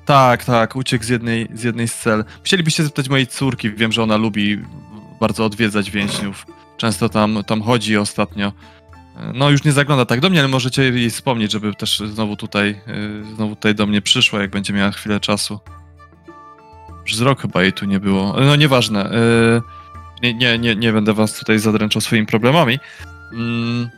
Tak, 0.04 0.44
tak, 0.44 0.76
uciekł 0.76 1.04
z 1.04 1.08
jednej, 1.08 1.48
z 1.54 1.62
jednej 1.62 1.88
z 1.88 1.94
cel. 1.94 2.24
Musielibyście 2.40 2.82
zapytać 2.82 3.08
mojej 3.08 3.26
córki, 3.26 3.70
wiem, 3.70 3.92
że 3.92 4.02
ona 4.02 4.16
lubi 4.16 4.58
bardzo 5.20 5.44
odwiedzać 5.44 5.90
więźniów. 5.90 6.46
Często 6.76 7.08
tam, 7.08 7.42
tam 7.46 7.62
chodzi 7.62 7.96
ostatnio. 7.96 8.52
No 9.34 9.50
już 9.50 9.64
nie 9.64 9.72
zagląda 9.72 10.04
tak 10.06 10.20
do 10.20 10.30
mnie, 10.30 10.38
ale 10.38 10.48
możecie 10.48 10.82
jej 10.82 11.10
wspomnieć, 11.10 11.52
żeby 11.52 11.74
też 11.74 11.98
znowu 12.06 12.36
tutaj, 12.36 12.80
y, 13.30 13.34
znowu 13.36 13.54
tutaj 13.56 13.74
do 13.74 13.86
mnie 13.86 14.02
przyszła, 14.02 14.40
jak 14.40 14.50
będzie 14.50 14.72
miała 14.72 14.90
chwilę 14.90 15.20
czasu. 15.20 15.60
Już 17.06 17.16
z 17.16 17.20
rok 17.20 17.40
chyba 17.40 17.62
jej 17.62 17.72
tu 17.72 17.84
nie 17.86 18.00
było. 18.00 18.36
No 18.40 18.56
nieważne. 18.56 19.10
y, 19.12 19.81
Nie, 20.22 20.34
nie, 20.34 20.58
nie, 20.58 20.76
nie 20.76 20.92
będę 20.92 21.12
was 21.12 21.38
tutaj 21.38 21.58
zadręczał 21.58 22.00
swoimi 22.02 22.26
problemami. 22.26 22.78
Mm. 23.32 23.90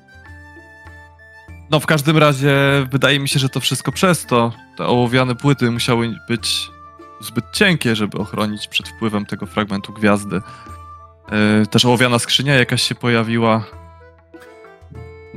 No 1.71 1.81
w 1.81 1.87
każdym 1.87 2.19
razie 2.19 2.53
wydaje 2.91 3.21
mi 3.21 3.29
się, 3.29 3.39
że 3.39 3.49
to 3.49 3.61
wszystko 3.61 3.93
przez 3.93 4.27
to. 4.27 4.53
Te 4.77 4.87
ołowiane 4.87 5.35
płyty 5.35 5.71
musiały 5.71 6.15
być 6.29 6.71
zbyt 7.21 7.45
cienkie, 7.55 7.97
żeby 7.97 8.19
ochronić 8.19 8.69
przed 8.69 8.89
wpływem 8.89 9.27
tego 9.27 9.47
fragmentu 9.47 9.93
gwiazdy. 9.93 10.41
Y, 11.63 11.67
Też 11.67 11.85
ołowiana 11.85 12.19
skrzynia 12.19 12.55
jakaś 12.55 12.83
się 12.83 12.95
pojawiła. 12.95 13.65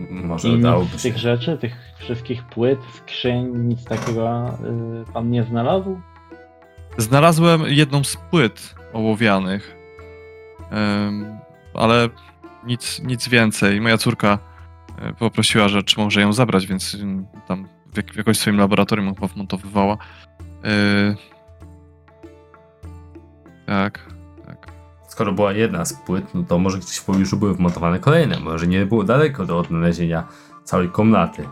Może 0.09 0.47
I 0.49 0.61
dałoby 0.61 0.89
z 0.97 1.03
się. 1.03 1.09
tych 1.09 1.17
rzeczy, 1.17 1.57
tych 1.57 1.73
wszystkich 1.99 2.43
płyt, 2.43 2.79
skrzyń, 2.97 3.45
nic 3.55 3.83
takiego 3.85 4.49
y, 5.09 5.13
pan 5.13 5.29
nie 5.31 5.43
znalazł? 5.43 6.01
Znalazłem 6.97 7.63
jedną 7.67 8.03
z 8.03 8.17
płyt 8.31 8.75
ołowianych, 8.93 9.76
ale 11.73 12.09
nic, 12.63 13.01
nic 13.03 13.27
więcej. 13.27 13.81
Moja 13.81 13.97
córka 13.97 14.39
e, 14.97 15.13
poprosiła, 15.13 15.67
że 15.67 15.83
czy 15.83 15.99
może 15.99 16.21
ją 16.21 16.33
zabrać, 16.33 16.67
więc 16.67 16.93
ym, 16.93 17.27
tam 17.47 17.67
w, 17.93 17.97
jak, 17.97 18.13
w 18.13 18.15
jakoś 18.15 18.37
swoim 18.37 18.57
laboratorium 18.57 19.15
chyba 19.15 19.27
wmontowywała. 19.27 19.97
Yy, 20.63 21.15
tak, 23.65 23.99
tak. 24.45 24.67
Skoro 25.07 25.31
była 25.31 25.53
jedna 25.53 25.85
z 25.85 25.93
płyt, 25.93 26.33
no 26.33 26.43
to 26.43 26.59
może 26.59 26.77
gdzieś 26.77 26.97
w 26.97 27.05
pobliżu 27.05 27.37
były 27.37 27.53
wmontowane 27.53 27.99
kolejne. 27.99 28.39
Może 28.39 28.67
nie 28.67 28.85
było 28.85 29.03
daleko 29.03 29.45
do 29.45 29.59
odnalezienia 29.59 30.27
całej 30.63 30.89
komnaty. 30.89 31.49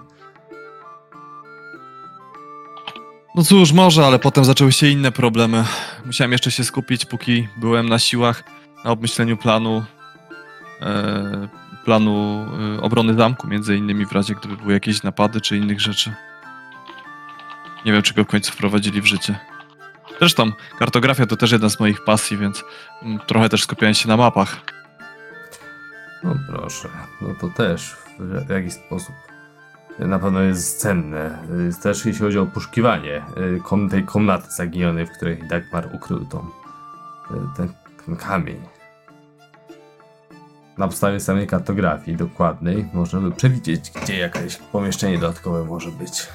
No 3.36 3.44
cóż, 3.44 3.72
może, 3.72 4.06
ale 4.06 4.20
potem 4.20 4.46
zaczęły 4.46 4.72
się 4.72 4.88
inne 4.88 5.12
problemy. 5.12 5.64
Musiałem 6.06 6.32
jeszcze 6.32 6.52
się 6.52 6.64
skupić, 6.64 7.06
póki 7.06 7.48
byłem 7.58 7.90
na 7.90 8.00
siłach, 8.00 8.44
na 8.86 8.91
obmyśleniu 8.91 9.38
planu, 9.38 9.86
e, 10.82 11.48
planu 11.86 12.45
e, 12.78 12.82
obrony 12.82 13.14
zamku, 13.14 13.48
między 13.48 13.78
innymi 13.78 14.06
w 14.06 14.12
razie 14.12 14.36
gdyby 14.36 14.57
były 14.57 14.74
jakieś 14.74 15.03
napady 15.03 15.41
czy 15.41 15.57
innych 15.57 15.82
rzeczy. 15.82 16.14
Nie 17.86 17.94
wiem, 17.94 18.02
czy 18.02 18.14
go 18.14 18.24
w 18.24 18.28
końcu 18.28 18.52
wprowadzili 18.52 19.02
w 19.02 19.06
życie. 19.06 19.40
Zresztą, 20.20 20.52
kartografia 20.80 21.26
to 21.26 21.36
też 21.36 21.52
jedna 21.52 21.70
z 21.70 21.80
moich 21.80 22.03
pasji, 22.03 22.38
więc 22.38 22.64
mm, 23.02 23.20
trochę 23.28 23.49
też 23.49 23.64
skupiałem 23.64 23.94
się 23.94 24.07
na 24.07 24.18
mapach. 24.18 24.57
No 26.24 26.36
proszę, 26.48 26.90
no 27.22 27.28
to 27.41 27.49
też 27.49 27.95
w 28.20 28.49
jakiś 28.49 28.74
sposób 28.74 29.16
na 29.99 30.20
pewno 30.20 30.41
jest 30.41 30.82
cenne. 30.82 31.48
Też 31.84 32.06
jeśli 32.06 32.26
chodzi 32.26 32.40
o 32.40 32.45
poszukiwanie 32.45 33.26
kom- 33.64 33.90
tej 33.90 34.03
komnaty 34.03 34.52
zaginionej, 34.52 35.06
w 35.06 35.12
której 35.12 35.44
Dagmar 35.49 35.90
ukrył 35.94 36.26
tą, 36.26 36.49
ten, 37.57 37.74
ten 38.06 38.16
kamień. 38.16 38.74
Na 40.77 40.88
podstawie 40.88 41.19
samej 41.19 41.47
kartografii 41.47 42.18
dokładnej 42.18 42.88
można 42.93 43.19
by 43.19 43.31
przewidzieć, 43.31 43.91
gdzie 43.91 44.18
jakieś 44.18 44.56
pomieszczenie 44.56 45.18
dodatkowe 45.18 45.65
może 45.65 45.91
być. 45.91 46.27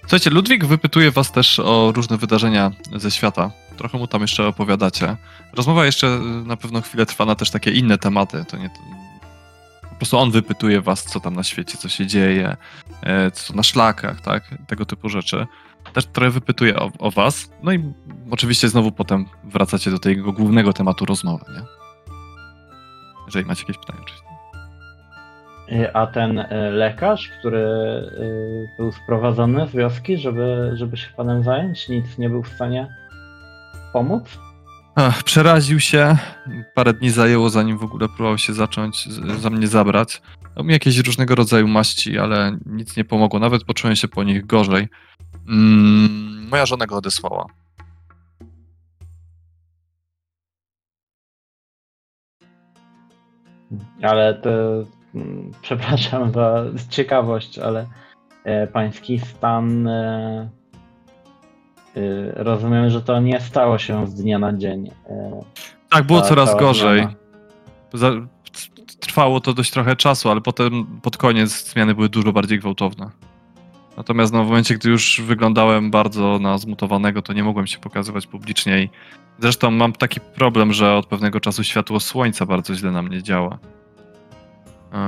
Słuchajcie, 0.00 0.30
Ludwik 0.30 0.64
wypytuje 0.64 1.10
was 1.10 1.32
też 1.32 1.58
o 1.58 1.92
różne 1.92 2.18
wydarzenia 2.18 2.70
ze 2.96 3.10
świata. 3.10 3.50
Trochę 3.76 3.98
mu 3.98 4.06
tam 4.06 4.22
jeszcze 4.22 4.46
opowiadacie. 4.46 5.16
Rozmowa 5.52 5.86
jeszcze 5.86 6.06
y, 6.06 6.46
na 6.46 6.56
pewno 6.56 6.80
chwilę 6.80 7.06
trwa 7.06 7.24
na 7.24 7.34
też 7.34 7.50
takie 7.50 7.70
inne 7.70 7.98
tematy. 7.98 8.44
To 8.48 8.56
nie. 8.56 8.70
Po 9.90 9.96
prostu 9.96 10.18
on 10.18 10.30
wypytuje 10.30 10.80
was, 10.80 11.02
co 11.04 11.20
tam 11.20 11.34
na 11.34 11.42
świecie, 11.42 11.78
co 11.78 11.88
się 11.88 12.06
dzieje, 12.06 12.56
e, 13.02 13.30
co 13.30 13.54
na 13.54 13.62
szlakach, 13.62 14.20
tak? 14.20 14.54
Tego 14.66 14.86
typu 14.86 15.08
rzeczy. 15.08 15.46
Też 15.92 16.06
trochę 16.06 16.30
wypytuje 16.30 16.76
o, 16.78 16.90
o 16.98 17.10
was. 17.10 17.50
No 17.62 17.72
i 17.72 17.92
oczywiście 18.30 18.68
znowu 18.68 18.92
potem 18.92 19.26
wracacie 19.44 19.90
do 19.90 19.98
tego 19.98 20.32
głównego 20.32 20.72
tematu 20.72 21.04
rozmowy, 21.04 21.44
nie? 21.54 21.83
Jeżeli 23.34 23.48
macie 23.48 23.62
jakieś 23.62 23.78
pytania, 23.78 24.00
oczywiście. 24.02 24.24
Y, 25.72 25.94
A 25.94 26.06
ten 26.06 26.38
y, 26.38 26.46
lekarz, 26.70 27.30
który 27.38 27.58
y, 27.58 28.68
był 28.78 28.92
sprowadzony 28.92 29.66
z 29.68 29.72
wioski, 29.72 30.18
żeby, 30.18 30.70
żeby 30.74 30.96
się 30.96 31.08
panem 31.16 31.42
zająć, 31.42 31.88
nic 31.88 32.18
nie 32.18 32.28
był 32.28 32.42
w 32.42 32.48
stanie 32.48 32.88
pomóc? 33.92 34.38
Ach, 34.94 35.22
przeraził 35.22 35.80
się. 35.80 36.16
Parę 36.74 36.92
dni 36.92 37.10
zajęło, 37.10 37.50
zanim 37.50 37.78
w 37.78 37.84
ogóle 37.84 38.08
próbował 38.08 38.38
się 38.38 38.52
zacząć 38.52 39.08
za 39.40 39.50
mnie 39.50 39.66
zabrać. 39.66 40.22
Dał 40.56 40.64
mi 40.64 40.72
jakieś 40.72 40.98
różnego 40.98 41.34
rodzaju 41.34 41.68
maści, 41.68 42.18
ale 42.18 42.58
nic 42.66 42.96
nie 42.96 43.04
pomogło. 43.04 43.40
Nawet 43.40 43.64
poczułem 43.64 43.96
się 43.96 44.08
po 44.08 44.24
nich 44.24 44.46
gorzej. 44.46 44.88
Mm, 45.48 46.48
moja 46.48 46.66
żona 46.66 46.86
go 46.86 46.96
odesłała. 46.96 47.46
Ale 54.04 54.34
to, 54.34 54.50
mm, 55.14 55.50
przepraszam 55.62 56.32
za 56.34 56.64
ciekawość, 56.88 57.58
ale 57.58 57.86
e, 58.44 58.66
pański 58.66 59.18
stan, 59.18 59.88
e, 59.88 60.48
e, 61.96 62.32
rozumiem, 62.34 62.90
że 62.90 63.02
to 63.02 63.20
nie 63.20 63.40
stało 63.40 63.78
się 63.78 64.06
z 64.06 64.14
dnia 64.14 64.38
na 64.38 64.52
dzień. 64.52 64.90
Tak, 65.90 66.04
było 66.04 66.22
coraz 66.22 66.56
gorzej. 66.56 67.08
zmiana. 67.92 68.28
Trwało 69.00 69.40
to 69.40 69.52
dość 69.52 69.70
trochę 69.70 69.96
czasu, 69.96 70.30
ale 70.30 70.40
potem 70.40 70.86
pod 71.02 71.16
koniec 71.16 71.72
zmiany 71.72 71.94
były 71.94 72.08
dużo 72.08 72.32
bardziej 72.32 72.58
gwałtowne. 72.58 73.10
Natomiast 73.96 74.32
no, 74.32 74.44
w 74.44 74.46
momencie, 74.46 74.74
gdy 74.74 74.90
już 74.90 75.20
wyglądałem 75.24 75.90
bardzo 75.90 76.38
na 76.38 76.58
zmutowanego, 76.58 77.22
to 77.22 77.32
nie 77.32 77.44
mogłem 77.44 77.66
się 77.66 77.78
pokazywać 77.78 78.26
publicznie 78.26 78.82
i 78.82 78.90
zresztą 79.38 79.70
mam 79.70 79.92
taki 79.92 80.20
problem, 80.20 80.72
że 80.72 80.94
od 80.94 81.06
pewnego 81.06 81.40
czasu 81.40 81.64
światło 81.64 82.00
słońca 82.00 82.46
bardzo 82.46 82.74
źle 82.74 82.90
na 82.90 83.02
mnie 83.02 83.22
działa. 83.22 83.58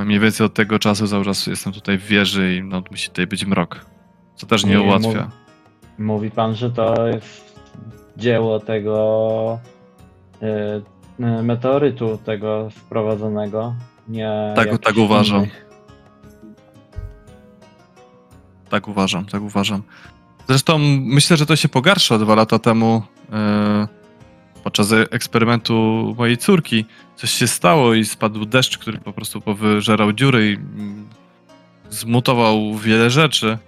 Mniej 0.05 0.21
więcej 0.21 0.47
od 0.47 0.55
tego 0.55 0.79
czasu 0.79 1.09
cały 1.09 1.25
czas 1.25 1.47
jestem 1.47 1.73
tutaj 1.73 1.99
w 1.99 2.03
wieży 2.07 2.55
i 2.55 2.63
no, 2.63 2.83
musi 2.91 3.09
tutaj 3.09 3.27
być 3.27 3.47
mrok. 3.47 3.87
Co 4.35 4.47
też 4.47 4.65
nie, 4.65 4.71
Nie, 4.71 4.81
ułatwia. 4.81 5.09
mów- 5.25 5.33
Mówi 5.99 6.31
pan, 6.31 6.55
że 6.55 6.71
to 6.71 7.07
jest 7.07 7.61
dzieło 8.17 8.61
tego 8.61 9.59
e, 10.43 10.81
e, 11.21 11.43
meteorytu, 11.43 12.19
tego 12.25 12.69
sprowadzonego. 12.77 13.75
Nie 14.09 14.53
Tak- 14.57 14.79
tak 14.79 14.97
uważam. 14.97 15.39
innych. 15.39 15.67
Tak 18.69 18.89
uważam, 18.89 19.25
tak 19.27 19.43
uważam. 19.43 19.83
Zresztą 20.49 20.79
myślę, 21.01 21.37
że 21.37 21.47
to 21.47 21.57
się 21.57 21.69
pogarsza 21.69 22.19
dwa 22.19 22.35
lata 22.35 22.59
temu. 22.59 23.03
e, 23.33 23.89
podczas 24.67 24.93
eksperymentu 25.11 25.75
mojej 26.19 26.37
córki 26.37 26.85
coś 27.17 27.31
się 27.31 27.47
stało 27.47 27.95
i 27.95 28.05
spadł 28.05 28.47
deszcz, 28.47 28.79
który 28.79 28.99
po 28.99 29.13
prostu 29.13 29.41
powyżerał 29.41 30.13
dziury 30.13 30.51
i 30.51 30.55
mm, 30.55 31.09
zmutował 31.91 32.75
wiele 32.75 33.11
rzeczy. 33.11 33.59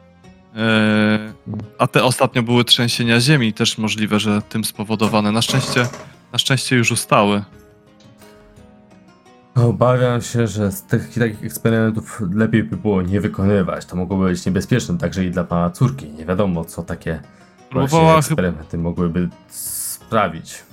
E, 0.56 1.32
a 1.78 1.86
te 1.86 2.04
ostatnio 2.04 2.42
były 2.42 2.64
trzęsienia 2.64 3.20
ziemi, 3.20 3.52
też 3.52 3.78
możliwe, 3.78 4.20
że 4.20 4.42
tym 4.42 4.64
spowodowane. 4.64 5.32
Na 5.32 5.42
szczęście, 5.42 5.86
na 6.32 6.38
szczęście 6.38 6.76
już 6.76 6.92
ustały. 6.92 7.44
Obawiam 9.54 10.22
się, 10.22 10.46
że 10.46 10.72
z 10.72 10.82
tych 10.82 11.14
takich 11.14 11.44
eksperymentów 11.44 12.22
lepiej 12.34 12.64
by 12.64 12.76
było 12.76 13.02
nie 13.02 13.20
wykonywać. 13.20 13.86
To 13.86 13.96
mogłoby 13.96 14.24
być 14.24 14.46
niebezpieczne 14.46 14.98
także 14.98 15.24
i 15.24 15.30
dla 15.30 15.44
pana 15.44 15.70
córki. 15.70 16.08
Nie 16.08 16.24
wiadomo, 16.24 16.64
co 16.64 16.82
takie 16.82 17.20
Próbowała 17.70 18.18
eksperymenty 18.18 18.78
mogłyby 18.78 19.28
sprawić. 19.48 20.67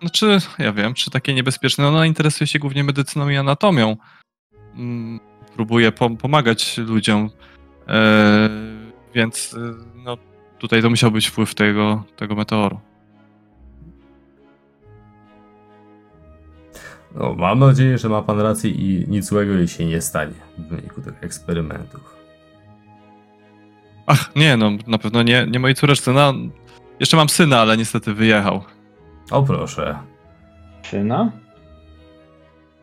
Znaczy, 0.00 0.38
ja 0.58 0.72
wiem, 0.72 0.94
czy 0.94 1.10
takie 1.10 1.34
niebezpieczne. 1.34 1.88
Ona 1.88 2.06
interesuje 2.06 2.48
się 2.48 2.58
głównie 2.58 2.84
medycyną 2.84 3.28
i 3.28 3.36
anatomią. 3.36 3.96
Mm, 4.74 5.20
Próbuje 5.54 5.92
pom- 5.92 6.16
pomagać 6.16 6.78
ludziom. 6.78 7.30
E, 7.88 8.48
więc 9.14 9.54
e, 9.54 9.74
no, 10.04 10.16
tutaj 10.58 10.82
to 10.82 10.90
musiał 10.90 11.10
być 11.10 11.26
wpływ 11.26 11.54
tego, 11.54 12.04
tego 12.16 12.34
meteoru. 12.34 12.80
No, 17.14 17.34
mam 17.34 17.58
nadzieję, 17.58 17.98
że 17.98 18.08
ma 18.08 18.22
pan 18.22 18.40
rację 18.40 18.70
i 18.70 19.04
nic 19.08 19.24
złego 19.24 19.52
jej 19.52 19.68
się 19.68 19.86
nie 19.86 20.00
stanie 20.00 20.34
w 20.58 20.62
wyniku 20.68 21.02
tych 21.02 21.14
eksperymentów. 21.24 22.16
Ach, 24.06 24.30
nie, 24.36 24.56
no 24.56 24.70
na 24.86 24.98
pewno 24.98 25.22
nie, 25.22 25.46
nie 25.50 25.58
mojej 25.58 25.74
córeczce. 25.74 26.12
No, 26.12 26.34
jeszcze 27.00 27.16
mam 27.16 27.28
syna, 27.28 27.60
ale 27.60 27.76
niestety 27.76 28.14
wyjechał. 28.14 28.64
O 29.30 29.42
proszę. 29.42 29.98
Syna? 30.82 31.32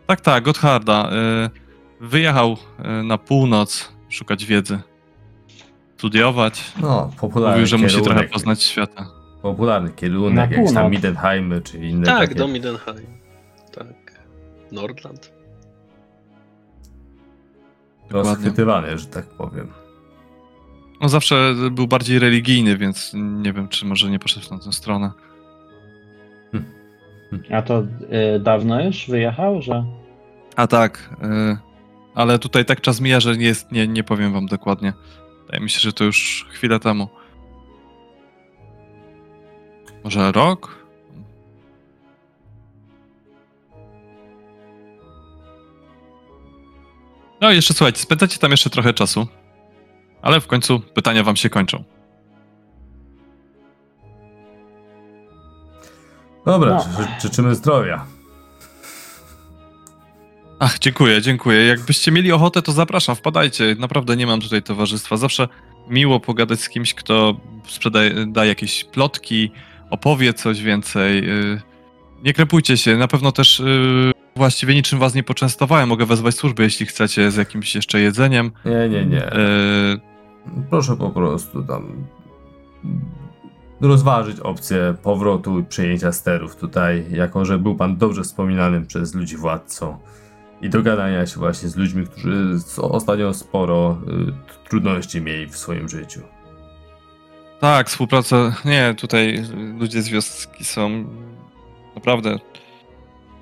Tak, 0.08 0.22
tak, 0.22 0.44
Gottharda. 0.44 1.10
E, 1.12 1.50
wyjechał 2.02 2.58
e, 2.80 3.04
na 3.04 3.18
północ 3.18 3.92
szukać 4.10 4.46
wiedzy. 4.46 4.80
studiować. 5.98 6.74
No, 6.82 7.12
popularny 7.20 7.56
Mówił, 7.56 7.68
że 7.68 7.78
musi 7.78 7.96
kierunek, 7.96 8.14
trochę 8.18 8.30
poznać 8.34 8.64
świata. 8.64 9.06
Popularny 9.42 9.90
Na 9.90 9.96
kierunek, 9.96 10.52
jak 10.52 10.60
tam 10.60 10.66
północ. 10.66 10.92
Midenheimy 10.92 11.62
czy 11.62 11.78
inne 11.78 12.06
Tak, 12.06 12.20
takie. 12.20 12.36
do 12.36 12.48
Midenheim. 12.48 13.08
Tak. 13.72 14.24
Nordland. 14.72 15.34
rozchwytywany, 18.10 18.98
że 18.98 19.06
tak 19.06 19.26
powiem. 19.26 19.72
On 21.00 21.10
zawsze 21.10 21.56
był 21.72 21.88
bardziej 21.88 22.20
religijny, 22.20 22.78
więc 22.78 23.12
nie 23.14 23.54
wiem, 23.54 23.68
czy 23.68 23.86
może 23.86 24.10
nie 24.10 24.20
poszedł 24.20 24.46
w 24.46 24.64
tę 24.66 24.72
stronę. 24.74 25.12
A 27.52 27.62
to 27.62 27.84
y, 28.36 28.40
dawno 28.40 28.82
już 28.82 29.08
wyjechał, 29.10 29.62
że. 29.62 29.86
A 30.56 30.68
tak, 30.68 31.16
y, 31.24 31.58
ale 32.16 32.40
tutaj 32.40 32.66
tak 32.66 32.82
czas 32.82 33.02
mija, 33.02 33.20
że 33.20 33.38
nie, 33.38 33.46
jest, 33.46 33.72
nie, 33.72 33.88
nie 33.88 34.04
powiem 34.04 34.34
wam 34.34 34.46
dokładnie. 34.46 34.94
Wydaje 35.46 35.64
mi 35.64 35.70
się, 35.70 35.80
że 35.80 35.94
to 35.94 36.04
już 36.04 36.48
chwilę 36.50 36.80
temu. 36.80 37.08
Może 40.04 40.32
rok? 40.32 40.84
No 47.42 47.52
jeszcze 47.52 47.74
słuchajcie, 47.74 48.00
spędzacie 48.00 48.40
tam 48.40 48.52
jeszcze 48.52 48.70
trochę 48.70 48.94
czasu, 48.94 49.28
ale 50.22 50.42
w 50.42 50.48
końcu 50.48 50.80
pytania 50.80 51.24
wam 51.24 51.36
się 51.36 51.50
kończą. 51.50 51.84
Dobra, 56.46 56.70
No. 56.76 57.04
ży- 57.04 57.22
życzymy 57.22 57.56
zdrowia. 57.56 58.06
Ach, 60.60 60.80
dziękuję, 60.80 61.22
dziękuję. 61.22 61.66
Jakbyście 61.66 62.12
mieli 62.12 62.32
ochotę, 62.32 62.62
to 62.62 62.72
zapraszam, 62.72 63.16
wpadajcie. 63.16 63.76
Naprawdę 63.80 64.16
nie 64.18 64.28
mam 64.28 64.42
tutaj 64.42 64.64
towarzystwa. 64.64 65.18
Zawsze 65.18 65.48
miło 65.90 66.20
pogadać 66.20 66.62
z 66.62 66.70
kimś, 66.70 66.94
kto 66.94 67.36
sprzedaje, 67.68 68.26
da 68.28 68.46
jakieś 68.46 68.84
plotki, 68.84 69.52
opowie 69.90 70.34
coś 70.34 70.62
więcej. 70.62 71.28
Yy, 71.28 71.62
Nie 72.24 72.34
krępujcie 72.34 72.78
się, 72.78 72.98
na 72.98 73.08
pewno 73.08 73.32
też 73.32 73.60
yy, 73.60 74.12
właściwie 74.36 74.76
niczym 74.76 75.00
was 75.00 75.16
nie 75.16 75.24
poczęstowałem. 75.24 75.90
Mogę 75.90 76.06
wezwać 76.06 76.36
służby, 76.36 76.64
jeśli 76.64 76.86
chcecie, 76.86 77.32
z 77.32 77.36
jakimś 77.36 77.76
jeszcze 77.76 78.00
jedzeniem. 78.00 78.52
Nie, 78.66 78.90
nie, 78.90 79.06
nie. 79.06 79.18
Yy, 79.18 80.64
Proszę 80.70 80.96
po 80.98 81.10
prostu 81.10 81.64
tam 81.64 82.06
rozważyć 83.88 84.40
opcję 84.40 84.96
powrotu 85.04 85.60
i 85.60 85.64
przejęcia 85.64 86.12
sterów 86.12 86.56
tutaj, 86.56 87.06
jako 87.12 87.46
że 87.46 87.60
był 87.60 87.76
pan 87.76 87.98
dobrze 87.98 88.24
wspominanym 88.24 88.86
przez 88.86 89.16
ludzi 89.16 89.38
władcą 89.38 89.98
i 90.62 90.70
dogadania 90.70 91.26
się 91.26 91.40
właśnie 91.40 91.70
z 91.70 91.76
ludźmi, 91.76 92.08
którzy 92.08 92.58
ostatnio 92.82 93.34
sporo 93.34 93.98
y, 94.64 94.70
trudności 94.70 95.22
mieli 95.22 95.48
w 95.48 95.58
swoim 95.58 95.90
życiu. 95.90 96.22
Tak, 97.60 97.90
współpraca. 97.90 98.56
Nie, 98.66 98.96
tutaj 98.98 99.44
ludzie 99.80 100.02
z 100.02 100.10
wioski 100.10 100.66
są 100.66 101.06
naprawdę 101.96 102.40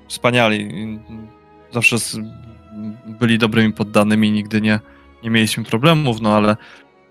wspaniali. 0.08 0.68
Zawsze 1.72 1.96
byli 3.06 3.38
dobrymi 3.38 3.72
poddanymi, 3.72 4.32
nigdy 4.32 4.60
nie, 4.60 4.80
nie 5.22 5.30
mieliśmy 5.30 5.64
problemów, 5.64 6.20
no 6.20 6.36
ale 6.36 6.56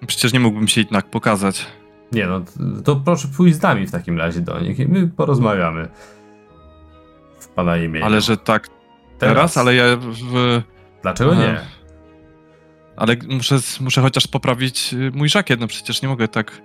przecież 0.07 0.33
nie 0.33 0.39
mógłbym 0.39 0.67
się 0.67 0.81
jednak 0.81 1.09
pokazać. 1.09 1.65
Nie 2.11 2.27
no, 2.27 2.41
to 2.83 2.95
proszę 2.95 3.27
pójść 3.37 3.55
z 3.57 3.61
nami 3.61 3.87
w 3.87 3.91
takim 3.91 4.17
razie 4.17 4.39
do 4.39 4.59
nich 4.59 4.79
i 4.79 4.87
my 4.87 5.07
porozmawiamy 5.07 5.87
w 7.39 7.47
pana 7.47 7.77
imieniu. 7.77 8.05
Ale 8.05 8.21
że 8.21 8.37
tak 8.37 8.67
teraz, 9.19 9.57
ale 9.57 9.75
ja 9.75 9.83
w, 9.97 10.61
Dlaczego 11.01 11.35
nie? 11.35 11.59
Ale 12.95 13.15
muszę, 13.29 13.59
muszę 13.79 14.01
chociaż 14.01 14.27
poprawić 14.27 14.93
y, 14.93 15.11
mój 15.13 15.29
żakiet, 15.29 15.59
no 15.59 15.67
przecież 15.67 16.01
nie 16.01 16.07
mogę 16.07 16.27
tak. 16.27 16.61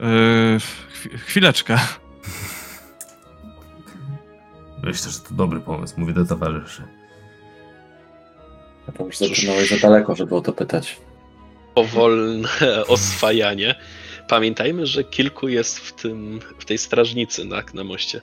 Yy, 0.00 0.58
chwi- 0.58 1.18
chwileczkę. 1.18 1.78
Myślę, 4.82 5.10
że 5.10 5.18
to 5.20 5.34
dobry 5.34 5.60
pomysł, 5.60 5.94
mówię 5.96 6.12
do 6.12 6.24
towarzyszy. 6.24 6.82
Ja 8.86 8.92
pomyślę, 8.92 9.26
że 9.28 9.76
za 9.76 9.88
daleko, 9.88 10.14
żeby 10.14 10.36
o 10.36 10.40
to 10.40 10.52
pytać. 10.52 11.00
Powolne 11.74 12.48
oswajanie. 12.88 13.74
Pamiętajmy, 14.32 14.86
że 14.86 15.04
kilku 15.04 15.48
jest 15.48 15.78
w, 15.78 15.92
tym, 15.92 16.40
w 16.58 16.64
tej 16.64 16.78
strażnicy 16.78 17.44
na, 17.44 17.62
na 17.74 17.84
moście. 17.84 18.20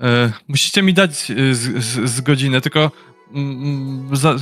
E, 0.00 0.32
musicie 0.48 0.82
mi 0.82 0.94
dać 0.94 1.30
e, 1.30 1.54
z, 1.54 1.84
z, 1.84 2.10
z 2.10 2.20
godzinę, 2.20 2.60
tylko 2.60 2.90
mm, 3.34 4.16
za... 4.16 4.36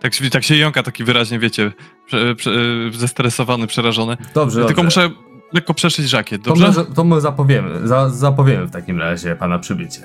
tak, 0.00 0.14
się- 0.14 0.30
tak 0.30 0.44
się 0.44 0.56
jąka 0.56 0.82
taki 0.82 1.04
wyraźnie, 1.04 1.38
wiecie, 1.38 1.72
prze, 2.06 2.34
prze, 2.34 2.50
zestresowany, 2.92 3.66
przerażony. 3.66 4.16
Dobrze, 4.34 4.66
Tylko 4.66 4.82
dobrze. 4.82 5.08
muszę 5.08 5.16
lekko 5.52 5.74
przeszyć 5.74 6.08
żakiet, 6.08 6.42
To 6.42 6.50
dobrze? 6.54 6.72
my, 6.88 6.94
to 6.94 7.04
my 7.04 7.20
zapowiemy, 7.20 7.88
za, 7.88 8.10
zapowiemy 8.10 8.66
w 8.66 8.70
takim 8.70 8.98
razie 8.98 9.36
pana 9.36 9.58
przybycie. 9.58 10.00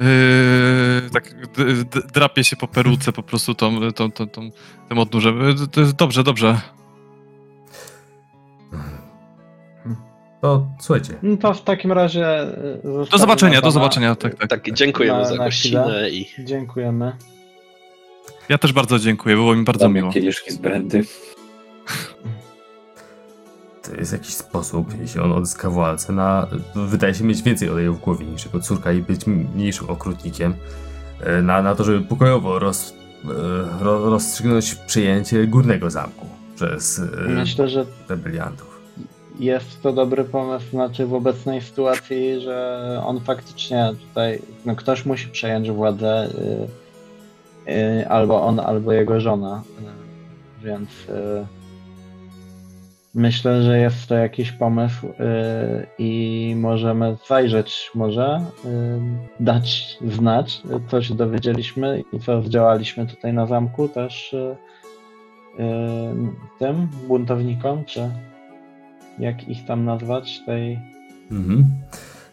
Yy, 0.00 1.10
tak 1.12 1.34
d, 1.52 1.64
d, 1.84 2.00
drapie 2.14 2.44
się 2.44 2.56
po 2.56 2.68
peruce 2.68 3.12
po 3.12 3.22
prostu 3.22 3.54
tą, 3.54 3.92
tą, 3.92 4.10
tą, 4.12 4.28
tą, 4.28 4.50
tym 4.88 4.98
odnóżem. 4.98 5.40
Jest 5.76 5.92
dobrze, 5.92 6.22
dobrze. 6.24 6.60
To 10.40 10.66
słuchajcie, 10.80 11.14
No 11.22 11.36
to 11.36 11.54
w 11.54 11.62
takim 11.62 11.92
razie. 11.92 12.42
y, 12.42 13.08
Do 13.10 13.18
zobaczenia, 13.18 13.60
do 13.60 13.70
zobaczenia. 13.70 14.14
Tak, 14.14 14.34
tak. 14.34 14.48
Tak, 14.48 14.72
dziękujemy 14.72 15.18
Na- 15.18 15.24
za 15.24 15.36
gościnę 15.36 16.10
i 16.10 16.26
Dziękujemy. 16.44 17.12
Ja 18.48 18.58
też 18.58 18.72
bardzo 18.72 18.98
dziękuję, 18.98 19.36
było 19.36 19.56
mi 19.56 19.64
bardzo 19.64 19.84
Damy 19.84 19.94
miło. 20.00 20.12
kieliszki 20.12 20.50
z 20.50 20.56
brandy. 20.56 21.04
to 23.82 23.94
jest 23.94 24.12
jakiś 24.12 24.34
sposób, 24.34 24.94
jeśli 25.00 25.20
on 25.20 25.32
odzyska 25.32 25.70
władzę, 25.70 26.12
na, 26.12 26.46
wydaje 26.74 27.14
się 27.14 27.24
mieć 27.24 27.42
więcej 27.42 27.70
oleju 27.70 27.94
w 27.94 28.00
głowie 28.00 28.26
niż 28.26 28.44
jego 28.44 28.60
córka 28.60 28.92
i 28.92 29.02
być 29.02 29.26
mniejszym 29.26 29.90
okrutnikiem, 29.90 30.54
e, 31.20 31.42
na, 31.42 31.62
na 31.62 31.74
to, 31.74 31.84
żeby 31.84 32.00
pokojowo 32.00 32.58
roz, 32.58 32.94
e, 33.24 33.84
ro, 33.84 34.10
rozstrzygnąć 34.10 34.74
przejęcie 34.74 35.46
górnego 35.46 35.90
zamku 35.90 36.26
przez 36.56 36.98
e, 36.98 37.28
Myślę, 37.28 37.68
że 37.68 37.86
rebeliantów. 38.08 38.80
jest 39.38 39.82
to 39.82 39.92
dobry 39.92 40.24
pomysł, 40.24 40.70
znaczy 40.70 41.06
w 41.06 41.14
obecnej 41.14 41.60
sytuacji, 41.60 42.40
że 42.40 43.02
on 43.06 43.20
faktycznie 43.20 43.92
tutaj, 44.08 44.42
no 44.66 44.76
ktoś 44.76 45.06
musi 45.06 45.28
przejąć 45.28 45.70
władzę, 45.70 46.30
albo 48.08 48.42
on, 48.42 48.60
albo 48.60 48.92
jego 48.92 49.20
żona, 49.20 49.62
więc 50.62 50.88
myślę, 53.14 53.62
że 53.62 53.78
jest 53.78 54.06
to 54.06 54.14
jakiś 54.14 54.52
pomysł 54.52 55.06
y, 55.06 55.12
i 55.98 56.54
możemy 56.56 57.16
zajrzeć 57.28 57.90
może, 57.94 58.40
y, 58.64 58.68
dać 59.40 59.98
znać, 60.08 60.62
co 60.88 61.02
się 61.02 61.14
dowiedzieliśmy 61.14 62.04
i 62.12 62.20
co 62.20 62.42
zdziałaliśmy 62.42 63.06
tutaj 63.06 63.32
na 63.32 63.46
zamku 63.46 63.88
też 63.88 64.32
y, 64.32 64.36
y, 64.36 65.64
tym 66.58 66.88
buntownikom, 67.08 67.84
czy 67.84 68.10
jak 69.18 69.48
ich 69.48 69.64
tam 69.64 69.84
nazwać, 69.84 70.40
tej... 70.46 70.78
Mhm. 71.30 71.64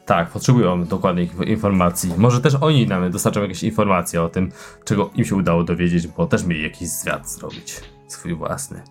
Tak, 0.05 0.29
potrzebują 0.29 0.85
dokładnych 0.85 1.35
inf- 1.35 1.47
informacji. 1.47 2.11
Może 2.17 2.41
też 2.41 2.55
oni 2.61 2.87
nam 2.87 3.11
dostarczą 3.11 3.41
jakieś 3.41 3.63
informacje 3.63 4.21
o 4.21 4.29
tym, 4.29 4.51
czego 4.85 5.09
im 5.15 5.25
się 5.25 5.35
udało 5.35 5.63
dowiedzieć, 5.63 6.07
bo 6.07 6.25
też 6.25 6.45
mieli 6.45 6.63
jakiś 6.63 6.87
zwiat 6.89 7.29
zrobić, 7.29 7.81
swój 8.07 8.35
własny. 8.35 8.81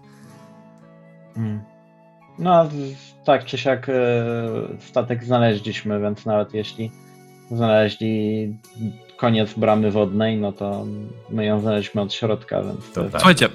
No, 2.38 2.68
tak 3.24 3.44
czy 3.44 3.58
siak 3.58 3.88
e, 3.88 3.92
statek 4.80 5.24
znaleźliśmy, 5.24 6.00
więc 6.00 6.26
nawet 6.26 6.54
jeśli 6.54 6.90
znaleźli 7.50 8.54
koniec 9.16 9.54
bramy 9.54 9.90
wodnej, 9.90 10.36
no 10.36 10.52
to 10.52 10.86
my 11.30 11.44
ją 11.44 11.60
znaleźliśmy 11.60 12.00
od 12.00 12.14
środka, 12.14 12.62
więc 12.62 12.92
To 12.94 13.00
jest- 13.00 13.12
tak. 13.12 13.20
Słuchajcie, 13.20 13.48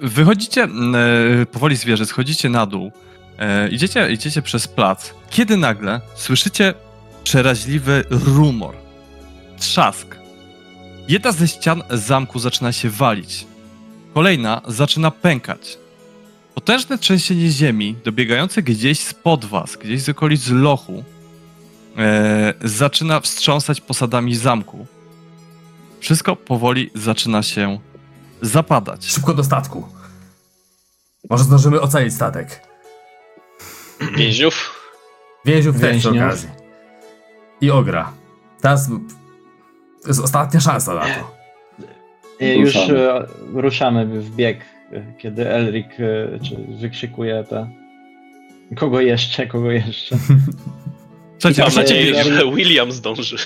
wychodzicie 0.00 0.62
e, 0.62 0.68
powoli 1.46 1.76
z 1.76 1.84
wieży, 1.84 2.06
schodzicie 2.06 2.48
na 2.48 2.66
dół, 2.66 2.92
e, 3.38 3.68
idziecie, 3.68 4.10
idziecie 4.12 4.42
przez 4.42 4.68
plac, 4.68 5.14
kiedy 5.30 5.56
nagle 5.56 6.00
słyszycie 6.14 6.74
przeraźliwy 7.24 8.04
rumor, 8.10 8.74
trzask. 9.58 10.16
Jedna 11.08 11.32
ze 11.32 11.48
ścian 11.48 11.82
zamku 11.90 12.38
zaczyna 12.38 12.72
się 12.72 12.90
walić, 12.90 13.46
kolejna 14.14 14.60
zaczyna 14.68 15.10
pękać. 15.10 15.78
Potężne 16.54 16.98
trzęsienie 16.98 17.48
ziemi, 17.50 17.96
dobiegające 18.04 18.62
gdzieś 18.62 19.00
spod 19.00 19.44
was, 19.44 19.76
gdzieś 19.76 20.02
z 20.02 20.08
okolic 20.08 20.48
lochu, 20.48 21.04
e, 21.98 22.54
zaczyna 22.64 23.20
wstrząsać 23.20 23.80
posadami 23.80 24.36
zamku. 24.36 24.86
Wszystko 26.00 26.36
powoli 26.36 26.90
zaczyna 26.94 27.42
się 27.42 27.78
zapadać. 28.42 29.06
Szybko 29.06 29.34
do 29.34 29.44
statku! 29.44 29.88
Może 31.30 31.44
zdążymy 31.44 31.80
ocalić 31.80 32.14
statek. 32.14 32.60
więźniów. 34.16 34.80
Więźniów 35.44 35.80
też 35.80 35.96
przy 35.98 36.08
Więźniów. 36.10 36.26
okazji. 36.26 36.48
I 37.60 37.70
ogra. 37.70 38.12
Teraz 38.60 38.88
to 40.02 40.08
jest 40.08 40.20
ostatnia 40.20 40.60
szansa 40.60 40.94
na 40.94 41.00
to. 41.00 41.36
E, 42.40 42.54
Już 42.56 42.74
Ruszamy. 42.74 42.98
e, 43.10 43.26
ruszamy 43.52 44.06
w 44.20 44.30
bieg, 44.30 44.60
kiedy 45.18 45.48
Elric 45.50 45.86
e, 45.86 46.38
czy 46.48 46.56
wykrzykuje 46.80 47.44
te. 47.44 47.70
Kogo 48.76 49.00
jeszcze, 49.00 49.46
kogo 49.46 49.70
jeszcze? 49.70 50.16
Słuchajcie, 51.38 51.62
Mam 51.62 51.74
nadzieję, 51.74 52.18
Ej, 52.18 52.24
że 52.24 52.52
William 52.52 52.92
zdąży. 52.92 53.36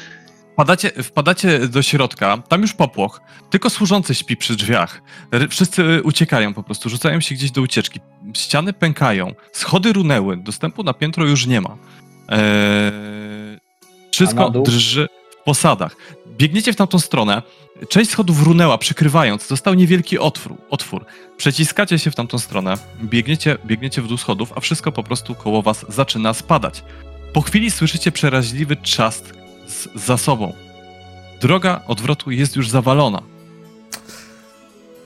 wpadacie, 0.53 0.91
wpadacie 0.91 1.59
do 1.69 1.83
środka, 1.83 2.39
tam 2.49 2.63
już 2.63 2.73
popłoch, 2.73 3.21
tylko 3.51 3.71
służący 3.71 4.15
śpi 4.15 4.37
przy 4.37 4.57
drzwiach. 4.57 5.03
Wszyscy 5.51 6.03
uciekają 6.03 6.55
po 6.55 6.63
prostu, 6.63 6.89
rzucają 6.89 7.21
się 7.21 7.35
gdzieś 7.35 7.51
do 7.51 7.61
ucieczki. 7.61 8.01
Ściany 8.35 8.73
pękają, 8.73 9.35
schody 9.53 9.93
runęły, 9.93 10.37
dostępu 10.37 10.83
na 10.83 10.93
piętro 10.95 11.25
już 11.25 11.47
nie 11.47 11.61
ma. 11.61 11.77
Eee, 12.29 12.41
wszystko 14.13 14.51
drży 14.51 15.09
w 15.41 15.45
posadach. 15.45 15.97
Biegniecie 16.37 16.73
w 16.73 16.77
tamtą 16.77 16.99
stronę, 16.99 17.43
część 17.89 18.11
schodów 18.11 18.43
runęła, 18.43 18.79
przykrywając, 18.79 19.47
został 19.47 19.75
niewielki 19.75 20.19
otwór. 20.19 20.55
otwór. 20.71 21.05
Przeciskacie 21.37 21.99
się 21.99 22.11
w 22.11 22.15
tamtą 22.15 22.39
stronę, 22.39 22.75
biegniecie, 23.05 23.59
biegniecie 23.67 24.03
w 24.03 24.09
dół 24.09 24.17
schodów, 24.17 24.53
a 24.57 24.61
wszystko 24.61 24.93
po 24.93 25.03
prostu 25.03 25.35
koło 25.35 25.63
was 25.63 25.87
zaczyna 25.89 26.35
spadać. 26.35 26.85
Po 27.33 27.41
chwili 27.41 27.71
słyszycie 27.71 28.13
przeraźliwy 28.13 28.77
trzask 28.77 29.25
z, 29.69 29.89
za 29.95 30.17
sobą. 30.17 30.53
Droga 31.41 31.81
odwrotu 31.87 32.31
jest 32.31 32.57
już 32.57 32.69
zawalona. 32.71 33.23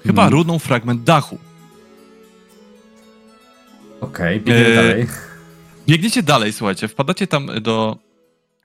Chyba 0.02 0.22
Hmm. 0.22 0.38
runął 0.40 0.58
fragment 0.58 1.02
dachu. 1.02 1.38
Okej, 4.00 4.40
biegniemy 4.40 4.68
Eee, 4.68 4.74
dalej. 4.76 5.06
Biegniecie 5.86 6.22
dalej, 6.22 6.52
słuchajcie, 6.52 6.88
wpadacie 6.88 7.26
tam 7.26 7.46
do, 7.60 7.96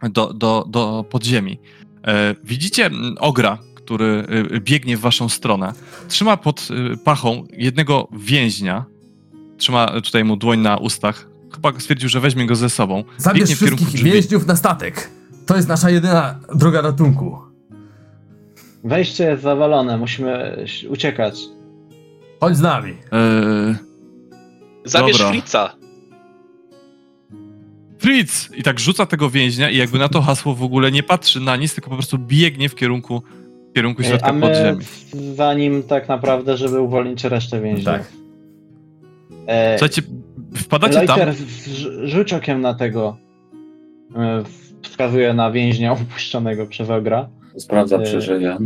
do, 0.04 0.34
do, 0.34 0.66
do 0.68 1.06
podziemi. 1.10 1.60
E, 2.06 2.36
widzicie 2.44 2.86
mm, 2.86 3.16
ogra, 3.20 3.58
który 3.76 4.26
y, 4.56 4.60
biegnie 4.60 4.98
w 4.98 5.00
waszą 5.00 5.30
stronę. 5.30 5.74
Trzyma 6.08 6.38
pod 6.38 6.68
y, 6.94 6.98
pachą 6.98 7.44
jednego 7.58 8.08
więźnia. 8.12 8.86
Trzyma 9.58 10.02
tutaj 10.02 10.24
mu 10.24 10.38
dłoń 10.38 10.60
na 10.60 10.78
ustach. 10.78 11.28
Chyba 11.54 11.80
stwierdził, 11.80 12.10
że 12.10 12.20
weźmie 12.20 12.46
go 12.46 12.56
ze 12.56 12.70
sobą. 12.70 13.04
Zabierz 13.18 13.40
biegnie 13.40 13.56
wszystkich 13.56 13.88
drzwi. 13.88 14.12
więźniów 14.12 14.48
na 14.48 14.56
statek. 14.56 15.10
To 15.46 15.56
jest 15.56 15.68
nasza 15.68 15.90
jedyna 15.90 16.40
droga 16.56 16.82
ratunku. 16.82 17.38
Wejście 18.84 19.24
jest 19.24 19.44
zawalone, 19.44 19.98
musimy 19.98 20.66
uciekać. 20.90 21.40
Chodź 22.40 22.58
z 22.58 22.62
nami. 22.62 22.94
E, 23.12 23.76
Zabierz 24.86 25.18
Dobra. 25.18 25.32
Fritza. 25.32 25.76
Fritz! 28.06 28.50
I 28.58 28.64
tak 28.64 28.80
rzuca 28.80 29.06
tego 29.06 29.30
więźnia 29.30 29.70
i 29.70 29.78
jakby 29.78 30.00
na 30.00 30.10
to 30.10 30.22
hasło 30.22 30.56
w 30.56 30.64
ogóle 30.64 30.92
nie 30.92 31.04
patrzy 31.04 31.40
na 31.40 31.56
nic, 31.56 31.74
tylko 31.76 31.90
po 31.90 31.96
prostu 31.96 32.18
biegnie 32.18 32.70
w 32.70 32.76
kierunku, 32.76 33.22
w 33.70 33.74
kierunku 33.76 34.02
E, 34.02 34.06
środka 34.06 34.28
A 34.28 34.34
my 34.34 34.42
podziemi. 34.48 34.86
za 35.36 35.54
nim 35.54 35.84
tak 35.84 36.08
naprawdę, 36.10 36.58
żeby 36.58 36.80
uwolnić 36.82 37.24
resztę 37.24 37.62
więźniów. 37.62 37.86
Tak. 37.86 38.04
E, 39.48 39.78
Słuchajcie, 39.80 40.02
wpadacie 40.56 40.94
tam. 41.08 41.20
Lighter, 41.20 41.34
w- 41.36 42.08
rzuć 42.08 42.34
okiem 42.34 42.62
na 42.62 42.74
tego. 42.74 43.18
E, 44.16 44.44
Wskazuje 44.82 45.34
na 45.34 45.52
więźnia 45.52 45.94
upuszczonego 46.02 46.66
przez 46.66 46.90
ogra. 46.90 47.30
Sprawdza, 47.58 48.06
żyje. 48.06 48.58
Czy 48.58 48.66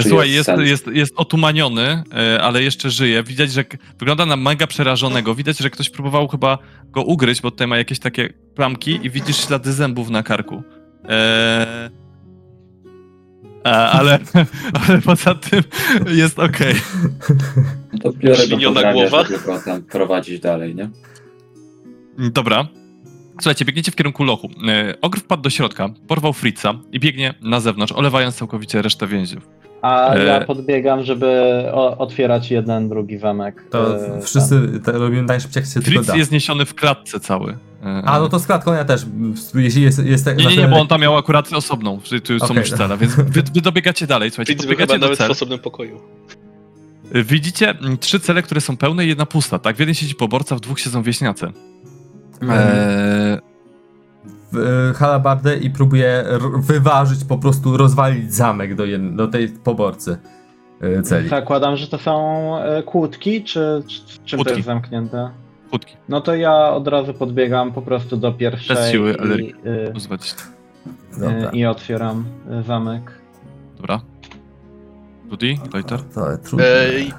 Słuchaj, 0.00 0.30
jest 0.30 0.48
jest, 0.48 0.62
jest, 0.62 0.86
jest 0.86 1.12
otumaniony, 1.16 2.02
e, 2.14 2.42
ale 2.42 2.62
jeszcze 2.62 2.90
żyje. 2.90 3.22
Widać, 3.22 3.52
że 3.52 3.64
wygląda 3.98 4.26
na 4.26 4.36
mega 4.36 4.66
przerażonego. 4.66 5.34
Widać, 5.34 5.58
że 5.58 5.70
ktoś 5.70 5.90
próbował 5.90 6.28
chyba 6.28 6.58
go 6.84 7.02
ugryźć, 7.02 7.40
bo 7.40 7.50
tutaj 7.50 7.66
ma 7.66 7.76
jakieś 7.76 7.98
takie 7.98 8.32
plamki 8.54 9.00
i 9.02 9.10
widzisz 9.10 9.36
ślady 9.36 9.72
zębów 9.72 10.10
na 10.10 10.22
karku. 10.22 10.62
E, 11.08 11.90
a, 13.64 13.90
ale, 13.90 14.18
ale 14.88 15.00
poza 15.00 15.34
tym 15.34 15.62
jest 16.06 16.38
okej. 16.38 16.74
No 17.92 17.98
to 17.98 18.12
biorę 18.12 18.48
go 18.48 18.92
głowa. 18.92 19.24
żeby 19.24 19.44
go 19.44 19.60
tam 19.60 19.82
prowadzić 19.82 20.40
dalej, 20.40 20.74
nie? 20.74 20.90
Dobra. 22.18 22.68
Słuchajcie, 23.40 23.64
biegniecie 23.64 23.92
w 23.92 23.96
kierunku 23.96 24.24
lochu. 24.24 24.50
E, 24.68 24.94
ogr 25.00 25.18
wpadł 25.20 25.42
do 25.42 25.50
środka, 25.50 25.88
porwał 26.08 26.32
Fritza 26.32 26.74
i 26.92 27.00
biegnie 27.00 27.34
na 27.42 27.60
zewnątrz, 27.60 27.92
olewając 27.92 28.34
całkowicie 28.36 28.82
resztę 28.82 29.06
więźniów. 29.06 29.48
A 29.82 30.14
E, 30.14 30.24
ja 30.24 30.40
podbiegam, 30.40 31.04
żeby 31.04 31.26
o, 31.72 31.98
otwierać 31.98 32.50
jeden, 32.50 32.88
drugi 32.88 33.18
zamek. 33.18 33.64
To 33.70 33.96
E, 34.16 34.20
wszyscy 34.22 34.80
to 34.84 34.92
robimy 34.92 35.22
najszybciej 35.22 35.60
jak 35.60 35.68
się 35.68 35.80
tylko 35.80 35.90
Fritz 35.90 36.06
da. 36.06 36.16
jest 36.16 36.32
niesiony 36.32 36.64
w 36.64 36.74
klatce 36.74 37.20
cały. 37.20 37.58
A, 38.04 38.18
no 38.18 38.28
to 38.28 38.38
z 38.38 38.46
klatką 38.46 38.72
ja 38.72 38.84
też. 38.84 39.06
Jeśli 39.54 39.82
jest... 39.82 40.04
jest 40.06 40.26
Nie, 40.26 40.46
nie, 40.46 40.56
nie, 40.56 40.68
bo 40.68 40.80
on 40.80 40.88
tam 40.88 41.00
miał 41.00 41.16
akurat 41.16 41.52
osobną, 41.52 42.00
że 42.04 42.20
tu 42.20 42.38
są 42.38 42.54
już 42.54 42.70
cele, 42.70 42.96
więc 42.98 43.14
wy, 43.34 43.42
wy 43.54 43.60
dobiegacie 43.60 44.06
dalej, 44.06 44.30
słuchajcie, 44.30 44.52
Fritz 44.52 44.66
był 44.66 44.76
chyba 44.76 44.86
podbiegacie 44.86 45.00
do 45.00 45.06
nawet 45.06 45.18
w 45.18 45.22
cel. 45.22 45.30
osobnym 45.30 45.58
pokoju. 45.58 46.00
Widzicie 47.14 47.70
mm, 47.70 47.98
trzy 47.98 48.20
cele, 48.20 48.42
które 48.42 48.60
są 48.60 48.76
pełne 48.76 49.04
i 49.04 49.08
jedna 49.08 49.26
pusta, 49.26 49.58
tak? 49.58 49.76
W 49.76 49.78
jednej 49.78 49.94
siedzi 49.94 50.14
poborca, 50.14 50.56
w 50.56 50.60
dwóch 50.60 50.80
siedzą 50.80 51.02
wieśniacy. 51.02 51.52
Mhm. 52.42 52.60
Eee, 52.60 53.38
w 54.52 54.58
e, 54.90 54.94
halabardę 54.94 55.56
i 55.56 55.70
próbuję 55.70 56.08
r- 56.26 56.60
wyważyć, 56.60 57.24
po 57.24 57.38
prostu 57.38 57.76
rozwalić 57.76 58.34
zamek 58.34 58.74
do, 58.74 58.84
jed- 58.84 59.16
do 59.16 59.28
tej 59.28 59.48
poborcy 59.48 60.18
e, 60.80 61.02
celi. 61.02 61.28
Zakładam, 61.28 61.76
że 61.76 61.86
to 61.88 61.98
są 61.98 62.56
e, 62.58 62.82
kłódki, 62.82 63.44
czy, 63.44 63.82
czy 63.86 64.00
czym 64.06 64.18
to 64.24 64.36
Kłódki. 64.36 64.54
jest 64.56 64.66
zamknięte? 64.66 65.30
chudki, 65.70 65.96
No 66.08 66.20
to 66.20 66.34
ja 66.34 66.70
od 66.70 66.88
razu 66.88 67.14
podbiegam 67.14 67.72
po 67.72 67.82
prostu 67.82 68.16
do 68.16 68.32
pierwszej 68.32 68.76
Bez 68.76 68.90
siły, 68.90 69.12
i, 69.12 69.18
Elric. 69.20 69.56
e, 69.64 69.90
plus 69.90 70.06
20. 70.06 70.42
Dobra. 71.18 71.28
e, 71.50 71.50
i 71.56 71.66
otwieram 71.66 72.24
e, 72.50 72.62
zamek. 72.62 73.10
Dobra. 73.80 74.00
To 76.14 76.38
trudne. 76.38 76.66
Ej. 76.66 77.12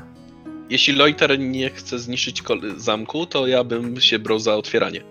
Jeśli 0.69 0.93
Loiter 0.93 1.39
nie 1.39 1.69
chce 1.69 1.99
zniszczyć 1.99 2.43
zamku, 2.77 3.25
to 3.25 3.48
ja 3.48 3.64
bym 3.64 4.01
się 4.01 4.19
brał 4.19 4.39
za 4.39 4.56
otwieranie. 4.56 5.01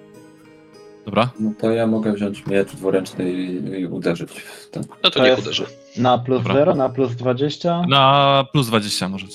Dobra. 1.05 1.31
No 1.41 1.53
to 1.61 1.71
ja 1.71 1.87
mogę 1.87 2.13
wziąć 2.13 2.47
miecz 2.47 2.69
dwuręczny 2.73 3.33
i, 3.33 3.81
i 3.81 3.87
uderzyć 3.87 4.31
w 4.31 4.71
ten. 4.71 4.85
No 4.89 4.97
to, 5.03 5.11
To 5.11 5.19
niech 5.21 5.29
jest- 5.29 5.43
uderzy. 5.43 5.67
Na 5.97 6.19
plus 6.19 6.39
Dobra. 6.39 6.55
0, 6.55 6.75
na 6.75 6.89
plus 6.89 7.13
20. 7.17 7.83
Na 7.89 8.45
plus 8.53 8.67
20 8.67 9.09
może. 9.09 9.27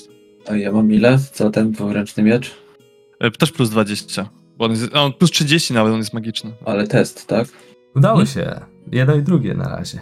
A 0.48 0.56
ja 0.56 0.72
mam 0.72 0.92
ile 0.92 1.18
za 1.18 1.50
ten 1.50 1.72
dwuręczny 1.72 2.22
miecz? 2.22 2.50
E, 3.20 3.30
Też 3.30 3.52
plus 3.52 3.70
20. 3.70 4.28
Bo 4.56 4.64
on 4.64 4.70
jest, 4.70 4.96
on 4.96 5.12
plus 5.12 5.30
30 5.30 5.74
nawet, 5.74 5.92
on 5.92 5.98
jest 5.98 6.12
magiczny. 6.14 6.52
Ale 6.64 6.86
test, 6.86 7.26
tak? 7.26 7.48
Udało 7.96 8.16
Hmm? 8.16 8.26
się. 8.34 8.60
Jedno 8.92 9.14
i 9.14 9.22
drugie 9.22 9.54
na 9.54 9.68
razie. 9.76 10.00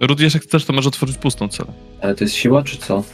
Rudy, 0.00 0.24
jak 0.34 0.42
chcesz, 0.42 0.64
to 0.64 0.72
może 0.72 0.88
otworzyć 0.88 1.18
pustą 1.18 1.48
celę. 1.48 1.72
Ale 2.00 2.14
to 2.14 2.24
jest 2.24 2.34
siła, 2.34 2.62
czy 2.62 2.76
co? 2.76 3.04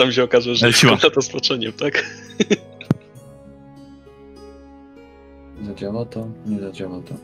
Tam 0.00 0.12
się 0.12 0.24
okaże, 0.24 0.54
że 0.54 0.72
to 1.14 1.22
spoczeniem, 1.22 1.72
tak? 1.72 2.02
Zadziała 5.66 6.04
to? 6.04 6.26
Nie 6.46 6.60
zadziała 6.60 7.02
to. 7.02 7.14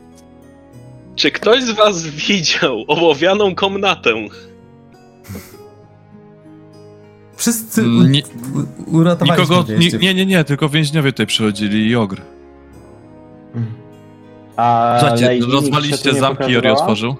Czy 1.15 1.31
ktoś 1.31 1.63
z 1.63 1.71
was 1.71 2.07
widział 2.07 2.83
ołowianą 2.87 3.55
komnatę? 3.55 4.13
Wszyscy 7.35 7.81
u, 7.81 7.85
Nie- 7.85 8.21
u, 8.87 8.95
uratowaliśmy 8.97 9.43
Nikogo, 9.43 9.73
ni, 9.73 9.79
więźniów. 9.79 10.01
nie, 10.01 10.13
nie, 10.13 10.25
nie, 10.25 10.43
tylko 10.43 10.69
więźniowie 10.69 11.11
tutaj 11.11 11.27
przychodzili 11.27 11.89
i 11.89 11.95
ogr. 11.95 12.21
A 14.57 14.99
rozwaliście 15.51 16.11
nie 16.11 16.19
zamki 16.19 16.51
i 16.51 16.57
otworzył? 16.57 17.15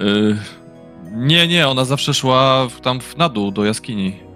Y, 0.00 0.36
nie, 1.12 1.48
nie, 1.48 1.68
ona 1.68 1.84
zawsze 1.84 2.14
szła 2.14 2.68
w, 2.68 2.80
tam 2.80 3.00
w, 3.00 3.16
na 3.16 3.28
dół 3.28 3.50
do 3.50 3.64
jaskini. 3.64 4.29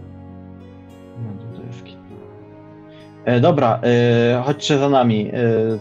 E, 3.25 3.41
dobra, 3.41 3.81
e, 3.83 4.43
chodźcie 4.45 4.79
za 4.79 4.89
nami. 4.89 5.31
E, 5.33 5.33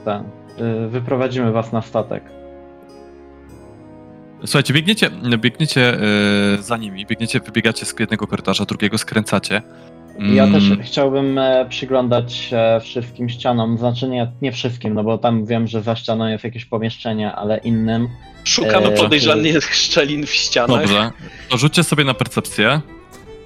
ten, 0.05 0.23
e, 0.57 0.88
wyprowadzimy 0.88 1.51
was 1.51 1.72
na 1.72 1.81
statek. 1.81 2.23
Słuchajcie, 4.45 4.73
biegniecie, 4.73 5.09
biegniecie 5.38 5.97
y, 6.59 6.63
za 6.63 6.77
nimi, 6.77 7.05
biegniecie, 7.05 7.39
wybiegacie 7.39 7.85
z 7.85 7.99
jednego 7.99 8.27
korytarza, 8.27 8.65
drugiego 8.65 8.97
skręcacie. 8.97 9.61
Ja 10.19 10.47
też 10.47 10.63
Mm, 10.63 10.83
chciałbym 10.83 11.38
e, 11.38 11.65
przyglądać 11.69 12.33
się 12.33 12.80
wszystkim 12.81 13.30
ścianom, 13.30 13.77
znaczy 13.77 14.07
nie, 14.07 14.31
nie 14.41 14.51
wszystkim, 14.51 14.93
no 14.93 15.03
bo 15.03 15.17
tam 15.17 15.45
wiem, 15.45 15.67
że 15.67 15.81
za 15.81 15.95
ścianą 15.95 16.27
jest 16.27 16.43
jakieś 16.43 16.65
pomieszczenie, 16.65 17.31
ale 17.31 17.57
innym. 17.57 18.07
Szukamy 18.43 18.88
Eee, 18.88 18.97
podejrzanych 18.97 19.75
szczelin 19.75 20.25
w 20.25 20.30
ścianach. 20.30 20.80
Dobrze, 20.80 21.11
to 21.49 21.57
rzućcie 21.57 21.83
sobie 21.83 22.03
na 22.03 22.13
percepcję. 22.13 22.81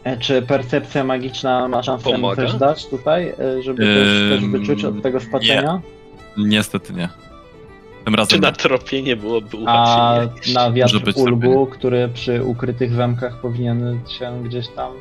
E, 0.03 0.17
Czy 0.17 0.41
percepcja 0.41 1.03
magiczna 1.03 1.67
ma 1.67 1.83
szansę 1.83 2.11
Pomaga? 2.11 2.35
coś 2.47 2.59
dać 2.59 2.85
tutaj, 2.85 3.27
e, 3.29 3.63
żeby 3.63 3.85
też, 3.85 4.39
też 4.41 4.49
wyczuć 4.49 4.83
od 4.85 5.01
tego 5.01 5.19
spaczenia? 5.19 5.81
Niestety 6.37 6.93
nie. 6.93 7.09
Tym 8.05 8.15
razem 8.15 8.35
Czy 8.37 8.41
na 8.41 8.49
nie. 8.49 8.55
tropienie 8.55 9.15
byłoby 9.15 9.57
A 9.65 10.19
na 10.53 10.71
wiatr 10.71 11.01
ulgu, 11.15 11.65
który 11.65 12.09
przy 12.13 12.43
ukrytych 12.43 12.93
zamkach 12.93 13.41
powinien 13.41 13.99
się 14.19 14.43
gdzieś 14.43 14.67
tam... 14.67 14.91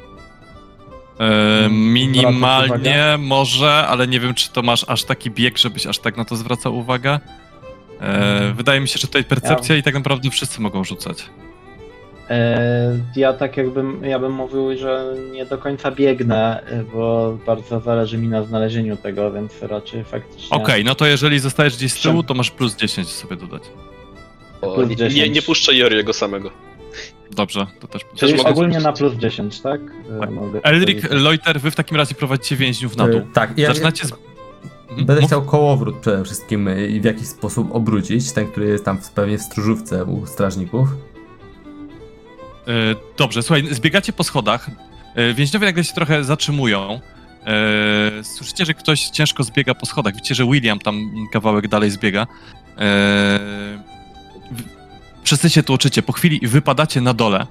E, 1.21 1.69
minimalnie 1.71 3.17
może, 3.19 3.73
ale 3.73 4.07
nie 4.09 4.21
wiem, 4.21 4.35
czy 4.35 4.53
to 4.53 4.63
masz 4.63 4.85
aż 4.89 5.05
taki 5.05 5.31
bieg, 5.31 5.59
żebyś 5.59 5.87
aż 5.87 5.99
tak 5.99 6.17
na 6.17 6.25
to 6.25 6.37
zwracał 6.37 6.77
uwagę. 6.77 7.21
E, 8.01 8.53
wydaje 8.57 8.81
mi 8.81 8.89
się, 8.89 8.99
że 8.99 9.07
tutaj 9.07 9.25
percepcja 9.25 9.77
i 9.77 9.83
tak 9.83 9.95
naprawdę 9.95 10.31
wszyscy 10.31 10.61
mogą 10.61 10.85
rzucać. 10.85 11.25
E, 12.31 12.99
Ja 13.17 13.33
tak 13.33 13.57
jakbym, 13.57 14.05
ja 14.05 14.19
bym 14.19 14.33
mówił, 14.33 14.79
że 14.79 15.15
nie 15.33 15.47
do 15.47 15.59
końca 15.59 15.91
biegnę, 15.91 16.63
e, 16.67 16.85
bo 16.95 17.39
bardzo 17.47 17.81
zależy 17.81 18.19
mi 18.19 18.29
na 18.29 18.43
znalezieniu 18.45 18.97
tego, 18.97 19.33
więc 19.33 19.53
raczej 19.63 20.05
faktycznie... 20.05 20.57
Okej, 20.57 20.85
no 20.85 20.95
to 20.95 21.07
jeżeli 21.07 21.39
zostajesz 21.39 21.77
gdzieś 21.77 21.93
z 21.93 22.03
tyłu, 22.03 22.23
to 22.23 22.35
masz 22.35 22.51
plus 22.51 22.77
10 22.77 23.09
sobie 23.09 23.37
dodać. 23.37 23.63
O, 24.61 24.75
Plus 24.75 24.89
nie, 24.89 24.97
nie, 24.97 25.11
10. 25.11 25.35
nie 25.35 25.43
puszczę 25.43 25.75
Joriego 25.75 26.13
samego. 26.13 26.51
Dobrze, 27.31 27.67
to 27.81 27.87
też 27.89 28.05
plus 28.05 28.21
Czyli 28.21 28.33
Też 28.33 28.41
ogólnie 28.47 28.79
na 28.81 28.93
plus 28.93 29.15
10, 29.15 29.61
tak? 29.61 29.81
E, 30.17 30.21
Tak. 30.21 30.31
Mogę 30.31 30.61
Elric, 30.63 31.03
powiedzieć. 31.03 31.23
Loiter, 31.25 31.61
wy 31.61 31.71
w 31.71 31.75
takim 31.77 31.97
razie 31.97 32.15
prowadzicie 32.15 32.57
więźniów 32.57 32.97
na 32.97 33.09
dół. 33.09 33.21
Tak, 33.35 33.59
ja, 33.59 33.69
Zaczynacie 33.69 34.07
z... 34.07 34.13
Mhm, 34.89 35.07
Będę 35.07 35.27
chciał 35.27 35.43
kołowrót 35.43 35.97
przede 35.97 36.25
wszystkim 36.25 36.69
i 36.89 37.01
w 37.01 37.05
jakiś 37.05 37.27
sposób 37.27 37.75
obrócić, 37.75 38.33
ten, 38.33 38.47
który 38.47 38.67
jest 38.67 38.85
tam 38.85 38.99
w- 38.99 39.11
pewnie 39.11 39.39
w 39.39 39.43
stróżówce 39.43 40.05
u 40.05 40.27
strażników. 40.27 40.89
E, 42.67 42.73
Dobrze, 43.19 43.43
słuchaj, 43.43 43.75
zbiegacie 43.75 44.13
po 44.13 44.25
schodach. 44.25 44.71
E, 45.15 45.35
Więźniowie 45.35 45.67
nagle 45.67 45.85
się 45.85 45.93
trochę 45.95 46.25
zatrzymują. 46.25 47.01
E, 47.47 48.25
Słyszycie, 48.25 48.65
że 48.65 48.75
ktoś 48.75 49.05
ciężko 49.09 49.45
zbiega 49.45 49.75
po 49.75 49.87
schodach. 49.87 50.15
Widzicie, 50.15 50.35
że 50.35 50.45
William 50.47 50.79
tam 50.79 51.11
kawałek 51.33 51.69
dalej 51.69 51.91
zbiega. 51.91 52.27
Wszyscy 55.23 55.51
się 55.51 55.63
tłoczycie. 55.63 56.03
Po 56.03 56.13
chwili 56.13 56.41
wypadacie 56.49 57.01
na 57.01 57.15
dole. 57.15 57.47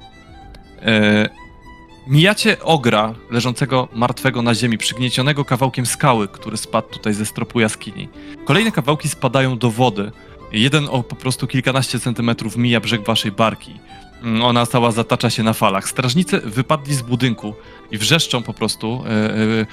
Mijacie 2.07 2.59
ogra 2.63 3.13
leżącego 3.31 3.87
martwego 3.93 4.41
na 4.41 4.55
ziemi, 4.55 4.77
przygniecionego 4.77 5.45
kawałkiem 5.45 5.85
skały, 5.85 6.27
który 6.27 6.57
spadł 6.57 6.89
tutaj 6.89 7.13
ze 7.13 7.25
stropu 7.25 7.59
jaskini. 7.59 8.09
Kolejne 8.45 8.71
kawałki 8.71 9.09
spadają 9.09 9.57
do 9.57 9.71
wody. 9.71 10.11
Jeden 10.51 10.87
o 10.91 11.03
po 11.03 11.15
prostu 11.15 11.47
kilkanaście 11.47 11.99
centymetrów 11.99 12.57
mija 12.57 12.79
brzeg 12.79 13.05
waszej 13.05 13.31
barki. 13.31 13.79
Mm, 14.23 14.41
Ona 14.41 14.65
cała 14.65 14.91
zatacza 14.91 15.29
się 15.29 15.43
na 15.43 15.53
falach. 15.53 15.89
Strażnicy 15.89 16.39
wypadli 16.39 16.95
z 16.95 17.01
budynku 17.01 17.53
i 17.91 17.97
wrzeszczą 17.97 18.43
po 18.43 18.53
prostu. 18.53 19.03
E, 19.05 19.09
e, 19.11 19.65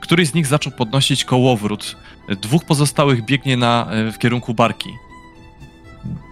któryś 0.00 0.28
z 0.28 0.34
nich 0.34 0.46
zaczął 0.46 0.72
podnosić 0.72 1.24
kołowrót. 1.24 1.96
Dwóch 2.42 2.64
pozostałych 2.64 3.24
biegnie 3.24 3.56
na, 3.56 3.86
e, 3.90 4.12
w 4.12 4.18
kierunku 4.18 4.54
barki. 4.54 4.90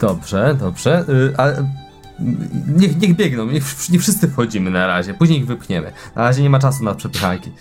Dobrze, 0.01 0.57
dobrze, 0.61 1.05
y, 1.09 1.35
ale 1.37 1.61
y, 1.61 1.65
niech, 2.77 2.97
niech 3.01 3.17
biegną, 3.17 3.47
niech, 3.47 3.89
nie 3.89 3.99
wszyscy 3.99 4.29
wchodzimy 4.29 4.71
na 4.71 4.87
razie, 4.87 5.15
później 5.15 5.39
ich 5.39 5.47
wypchniemy. 5.47 5.93
Na 6.17 6.23
razie 6.23 6.43
nie 6.43 6.51
ma 6.51 6.59
czasu 6.59 6.85
na 6.85 6.95
przepychanki. 6.95 7.53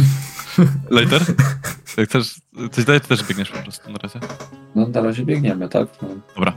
Later? 0.90 1.22
Jak 1.96 2.08
chcesz 2.08 2.40
coś 2.72 2.84
dalej, 2.84 3.00
to 3.00 3.08
też 3.08 3.24
biegniesz 3.24 3.50
po 3.50 3.58
prostu 3.62 3.90
na 3.90 3.98
razie. 3.98 4.20
No 4.74 4.88
na 4.88 5.00
razie 5.00 5.24
biegniemy, 5.24 5.68
tak? 5.68 5.88
No. 6.02 6.08
Dobra. 6.34 6.52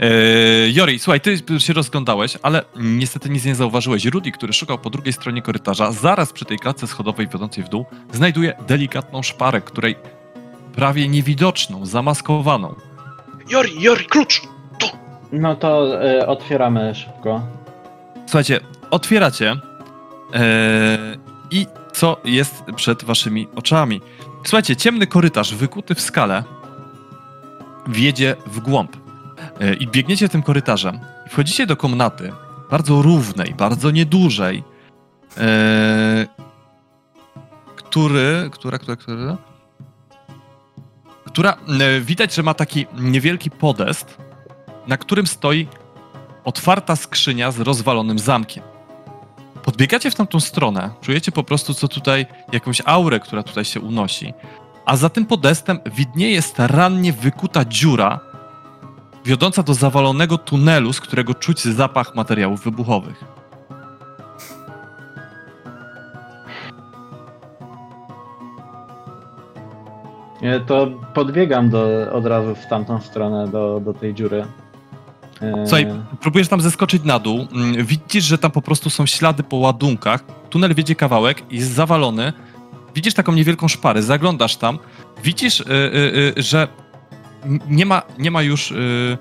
E, 0.00 0.70
Jori, 0.70 0.98
słuchaj, 0.98 1.20
ty 1.20 1.60
się 1.60 1.72
rozglądałeś, 1.72 2.38
ale 2.42 2.62
niestety 2.76 3.30
nic 3.30 3.44
nie 3.44 3.54
zauważyłeś. 3.54 4.04
Rudy, 4.04 4.32
który 4.32 4.52
szukał 4.52 4.78
po 4.78 4.90
drugiej 4.90 5.12
stronie 5.12 5.42
korytarza, 5.42 5.92
zaraz 5.92 6.32
przy 6.32 6.44
tej 6.44 6.58
klatce 6.58 6.86
schodowej 6.86 7.28
wiodącej 7.28 7.64
w 7.64 7.68
dół, 7.68 7.86
znajduje 8.12 8.54
delikatną 8.66 9.22
szparę, 9.22 9.60
której 9.60 9.96
prawie 10.74 11.08
niewidoczną, 11.08 11.86
zamaskowaną. 11.86 12.74
Jori, 13.50 13.82
Jori, 13.82 14.04
klucz! 14.06 14.42
No 15.32 15.56
to 15.56 16.02
e, 16.04 16.26
otwieramy 16.26 16.94
szybko. 16.94 17.40
Słuchajcie, 18.26 18.60
otwieracie 18.90 19.56
e, 20.34 21.16
i 21.50 21.66
co 21.92 22.16
jest 22.24 22.62
przed 22.76 23.04
waszymi 23.04 23.48
oczami? 23.56 24.00
Słuchajcie, 24.44 24.76
ciemny 24.76 25.06
korytarz 25.06 25.54
wykuty 25.54 25.94
w 25.94 26.00
skale 26.00 26.44
wiedzie 27.88 28.36
w 28.46 28.60
głąb. 28.60 29.03
E, 29.60 29.74
I 29.74 29.86
biegniecie 29.86 30.28
tym 30.28 30.42
korytarzem. 30.42 30.98
Wchodzicie 31.28 31.66
do 31.66 31.76
komnaty, 31.76 32.32
bardzo 32.70 33.02
równej, 33.02 33.54
bardzo 33.54 33.90
niedużej, 33.90 34.64
e, 35.36 36.26
który, 37.76 38.50
która, 38.52 38.78
która, 38.78 38.96
która, 38.96 39.36
która 41.26 41.56
e, 41.80 42.00
widać, 42.00 42.34
że 42.34 42.42
ma 42.42 42.54
taki 42.54 42.86
niewielki 42.98 43.50
podest, 43.50 44.18
na 44.86 44.96
którym 44.96 45.26
stoi 45.26 45.68
otwarta 46.44 46.96
skrzynia 46.96 47.50
z 47.50 47.60
rozwalonym 47.60 48.18
zamkiem. 48.18 48.64
Podbiegacie 49.62 50.10
w 50.10 50.14
tamtą 50.14 50.40
stronę, 50.40 50.90
czujecie 51.00 51.32
po 51.32 51.44
prostu, 51.44 51.74
co 51.74 51.88
tutaj, 51.88 52.26
jakąś 52.52 52.82
aurę, 52.84 53.20
która 53.20 53.42
tutaj 53.42 53.64
się 53.64 53.80
unosi, 53.80 54.34
a 54.86 54.96
za 54.96 55.08
tym 55.08 55.26
podestem 55.26 55.78
widnieje 55.96 56.42
starannie 56.42 57.12
wykuta 57.12 57.64
dziura, 57.64 58.20
wiodąca 59.24 59.62
do 59.62 59.74
zawalonego 59.74 60.38
tunelu, 60.38 60.92
z 60.92 61.00
którego 61.00 61.34
czuć 61.34 61.60
zapach 61.64 62.14
materiałów 62.14 62.64
wybuchowych. 62.64 63.24
To 70.66 70.86
podbiegam 71.14 71.70
do, 71.70 72.12
od 72.12 72.26
razu 72.26 72.54
w 72.54 72.66
tamtą 72.66 73.00
stronę, 73.00 73.48
do, 73.48 73.80
do 73.84 73.94
tej 73.94 74.14
dziury. 74.14 74.46
E, 75.40 75.66
Słuchaj, 75.66 75.86
próbujesz 76.20 76.48
tam 76.48 76.60
zeskoczyć 76.60 77.04
na 77.04 77.18
dół, 77.18 77.46
mm, 77.52 77.86
widzisz, 77.86 78.24
że 78.24 78.38
tam 78.38 78.50
po 78.50 78.62
prostu 78.62 78.90
są 78.90 79.06
ślady 79.06 79.42
po 79.42 79.56
ładunkach, 79.56 80.24
tunel 80.50 80.74
wiedzie 80.74 80.94
kawałek, 80.94 81.42
jest 81.50 81.70
zawalony, 81.70 82.32
widzisz 82.94 83.14
taką 83.14 83.32
niewielką 83.32 83.68
szparę, 83.68 84.02
zaglądasz 84.02 84.56
tam, 84.56 84.78
widzisz, 85.22 85.60
y, 85.60 85.64
y, 85.64 86.34
y, 86.38 86.42
że 86.42 86.68
nie 87.68 87.86
ma, 87.86 88.02
nie 88.18 88.30
ma 88.30 88.42
już 88.42 88.70
y, 88.70 89.18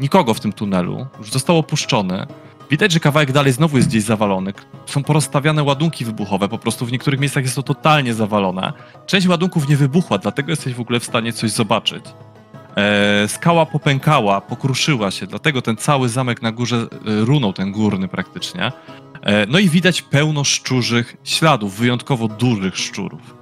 nikogo 0.00 0.34
w 0.34 0.40
tym 0.40 0.52
tunelu, 0.52 1.06
już 1.18 1.30
został 1.30 1.58
opuszczony. 1.58 2.26
Widać, 2.70 2.92
że 2.92 3.00
kawałek 3.00 3.32
dalej 3.32 3.52
znowu 3.52 3.76
jest 3.76 3.88
gdzieś 3.88 4.02
zawalony. 4.02 4.52
Są 4.86 5.02
porozstawiane 5.02 5.62
ładunki 5.62 6.04
wybuchowe, 6.04 6.48
po 6.48 6.58
prostu 6.58 6.86
w 6.86 6.92
niektórych 6.92 7.20
miejscach 7.20 7.44
jest 7.44 7.56
to 7.56 7.62
totalnie 7.62 8.14
zawalone. 8.14 8.72
Część 9.06 9.26
ładunków 9.26 9.68
nie 9.68 9.76
wybuchła, 9.76 10.18
dlatego 10.18 10.50
jesteś 10.50 10.74
w 10.74 10.80
ogóle 10.80 11.00
w 11.00 11.04
stanie 11.04 11.32
coś 11.32 11.50
zobaczyć. 11.50 12.04
E, 12.76 13.28
skała 13.28 13.66
popękała, 13.66 14.40
pokruszyła 14.40 15.10
się, 15.10 15.26
dlatego 15.26 15.62
ten 15.62 15.76
cały 15.76 16.08
zamek 16.08 16.42
na 16.42 16.52
górze 16.52 16.76
e, 16.76 17.24
runął, 17.24 17.52
ten 17.52 17.72
górny 17.72 18.08
praktycznie. 18.08 18.72
E, 19.22 19.46
no 19.46 19.58
i 19.58 19.68
widać 19.68 20.02
pełno 20.02 20.44
szczurzych 20.44 21.16
śladów, 21.24 21.76
wyjątkowo 21.76 22.28
dużych 22.28 22.78
szczurów. 22.78 23.33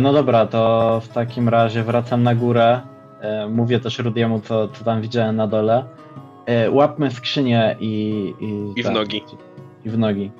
No 0.00 0.12
dobra, 0.12 0.46
to 0.46 1.00
w 1.04 1.08
takim 1.08 1.48
razie 1.48 1.82
wracam 1.82 2.22
na 2.22 2.34
górę. 2.34 2.80
E, 3.20 3.48
Mówię 3.48 3.80
też 3.80 3.98
Rudiemu, 3.98 4.40
co, 4.40 4.68
co 4.68 4.84
tam 4.84 5.02
widziałem 5.02 5.36
na 5.36 5.46
dole. 5.46 5.84
E, 6.46 6.70
Łapmy 6.70 7.10
skrzynię 7.10 7.76
i... 7.80 8.34
I, 8.40 8.80
I 8.80 8.82
w 8.82 8.86
tak, 8.86 8.94
nogi. 8.94 9.22
I 9.84 9.90
w 9.90 9.98
nogi. 9.98 10.30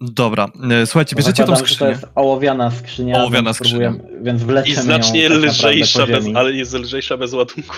Dobra, 0.00 0.46
e, 0.70 0.86
słuchajcie, 0.86 1.16
bierzecie 1.16 1.44
tą 1.44 1.56
Zakładam, 1.56 1.64
To 1.66 1.66
skrzynię. 1.74 1.90
jest 1.90 2.06
ołowiana 2.14 2.70
skrzynia. 2.70 3.16
Ołowiana 3.20 3.44
więc 3.44 3.56
skrzynia. 3.56 3.90
próbuję- 3.90 4.22
Więc 4.22 4.42
I 4.68 4.74
znacznie 4.74 5.22
ją 5.22 5.28
tak 5.30 5.38
lżejsza, 5.38 6.06
bez, 6.06 6.26
ale 6.34 6.52
jest 6.52 6.74
lżejsza 6.74 7.16
bez 7.16 7.34
ładunku. 7.34 7.76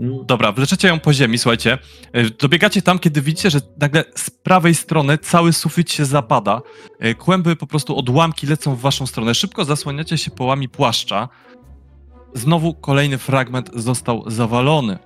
Mm. 0.00 0.26
Dobra, 0.26 0.52
wleczecie 0.52 0.88
ją 0.88 1.00
po 1.00 1.12
ziemi, 1.12 1.38
słuchajcie. 1.38 1.78
E, 2.12 2.30
Dobiegacie 2.30 2.82
tam, 2.82 2.98
kiedy 2.98 3.22
widzicie, 3.22 3.50
że 3.50 3.60
nagle 3.80 4.04
z 4.14 4.30
prawej 4.30 4.74
strony 4.74 5.18
cały 5.18 5.52
sufit 5.52 5.92
się 5.92 6.04
zapada. 6.04 6.60
E, 6.98 7.14
Kłęby, 7.14 7.56
po 7.56 7.66
prostu 7.66 7.96
odłamki 7.96 8.46
lecą 8.46 8.74
w 8.76 8.80
waszą 8.80 9.06
stronę. 9.06 9.34
Szybko 9.34 9.64
zasłaniacie 9.64 10.18
się 10.18 10.30
połami 10.30 10.68
płaszcza. 10.68 11.28
Znowu 12.34 12.74
kolejny 12.74 13.18
fragment 13.18 13.70
został 13.74 14.30
zawalony. 14.30 14.98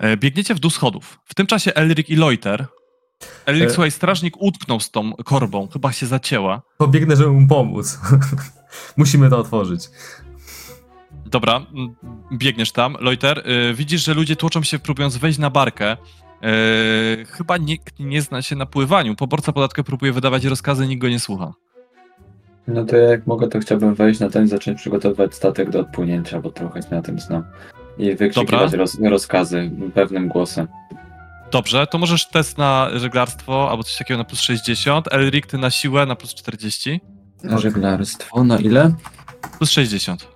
E, 0.00 0.16
Biegniecie 0.16 0.54
w 0.54 0.58
dół 0.60 0.70
schodów. 0.70 1.18
W 1.24 1.34
tym 1.34 1.46
czasie 1.46 1.74
Elric 1.74 2.08
i 2.10 2.16
Loiter. 2.16 2.66
Elric, 3.46 3.64
E. 3.64 3.70
słuchaj, 3.70 3.90
strażnik 3.90 4.34
utknął 4.38 4.80
z 4.80 4.90
tą 4.90 5.12
korbą, 5.12 5.68
chyba 5.72 5.92
się 5.92 6.06
zacięła. 6.06 6.62
Pobiegnę, 6.78 7.16
żeby 7.16 7.30
mu 7.30 7.48
pomóc. 7.48 7.98
Musimy 8.96 9.30
to 9.30 9.38
otworzyć. 9.38 9.88
Dobra, 11.26 11.66
biegniesz 12.32 12.72
tam, 12.72 12.96
Loiter. 13.00 13.38
y, 13.70 13.74
widzisz, 13.74 14.04
że 14.04 14.14
ludzie 14.14 14.36
tłoczą 14.36 14.62
się, 14.62 14.78
próbując 14.78 15.16
wejść 15.16 15.38
na 15.38 15.50
barkę. 15.50 15.92
Y, 15.92 17.24
chyba 17.26 17.56
nikt 17.56 18.00
nie 18.00 18.22
zna 18.22 18.42
się 18.42 18.56
na 18.56 18.66
pływaniu. 18.66 19.14
Poborca 19.16 19.52
podatkowy 19.52 19.84
próbuje 19.86 20.12
wydawać 20.12 20.44
rozkazy, 20.44 20.86
nikt 20.86 21.02
go 21.02 21.08
nie 21.08 21.20
słucha. 21.20 21.52
no 22.68 22.84
to 22.84 22.96
jak 22.96 23.26
mogę, 23.26 23.48
to 23.48 23.58
chciałbym 23.60 23.94
wejść 23.94 24.20
na 24.20 24.30
ten 24.30 24.44
i 24.44 24.48
zacząć 24.48 24.78
przygotowywać 24.78 25.34
statek 25.34 25.70
do 25.70 25.80
odpłynięcia, 25.80 26.40
bo 26.40 26.50
trochę 26.50 26.82
się 26.82 26.88
na 26.90 27.02
tym 27.02 27.18
znam. 27.18 27.44
I 27.98 28.14
wykrzykiwać 28.14 28.72
roz, 28.72 28.98
rozkazy 29.00 29.70
pewnym 29.94 30.28
głosem. 30.28 30.68
Dobrze, 31.52 31.86
to 31.86 31.98
możesz 31.98 32.28
test 32.28 32.58
na 32.58 32.90
żeglarstwo 32.94 33.70
albo 33.70 33.82
coś 33.82 33.96
takiego 33.96 34.18
na 34.18 34.24
plus 34.24 34.40
60. 34.40 35.12
Elric, 35.12 35.46
ty 35.46 35.58
na 35.58 35.70
siłę 35.70 36.06
na 36.06 36.16
plus 36.16 36.34
40. 36.34 37.00
Na 37.42 37.58
żeglarstwo, 37.58 38.44
na 38.44 38.58
ile? 38.58 38.94
Plus 39.58 39.70
60. 39.70 40.33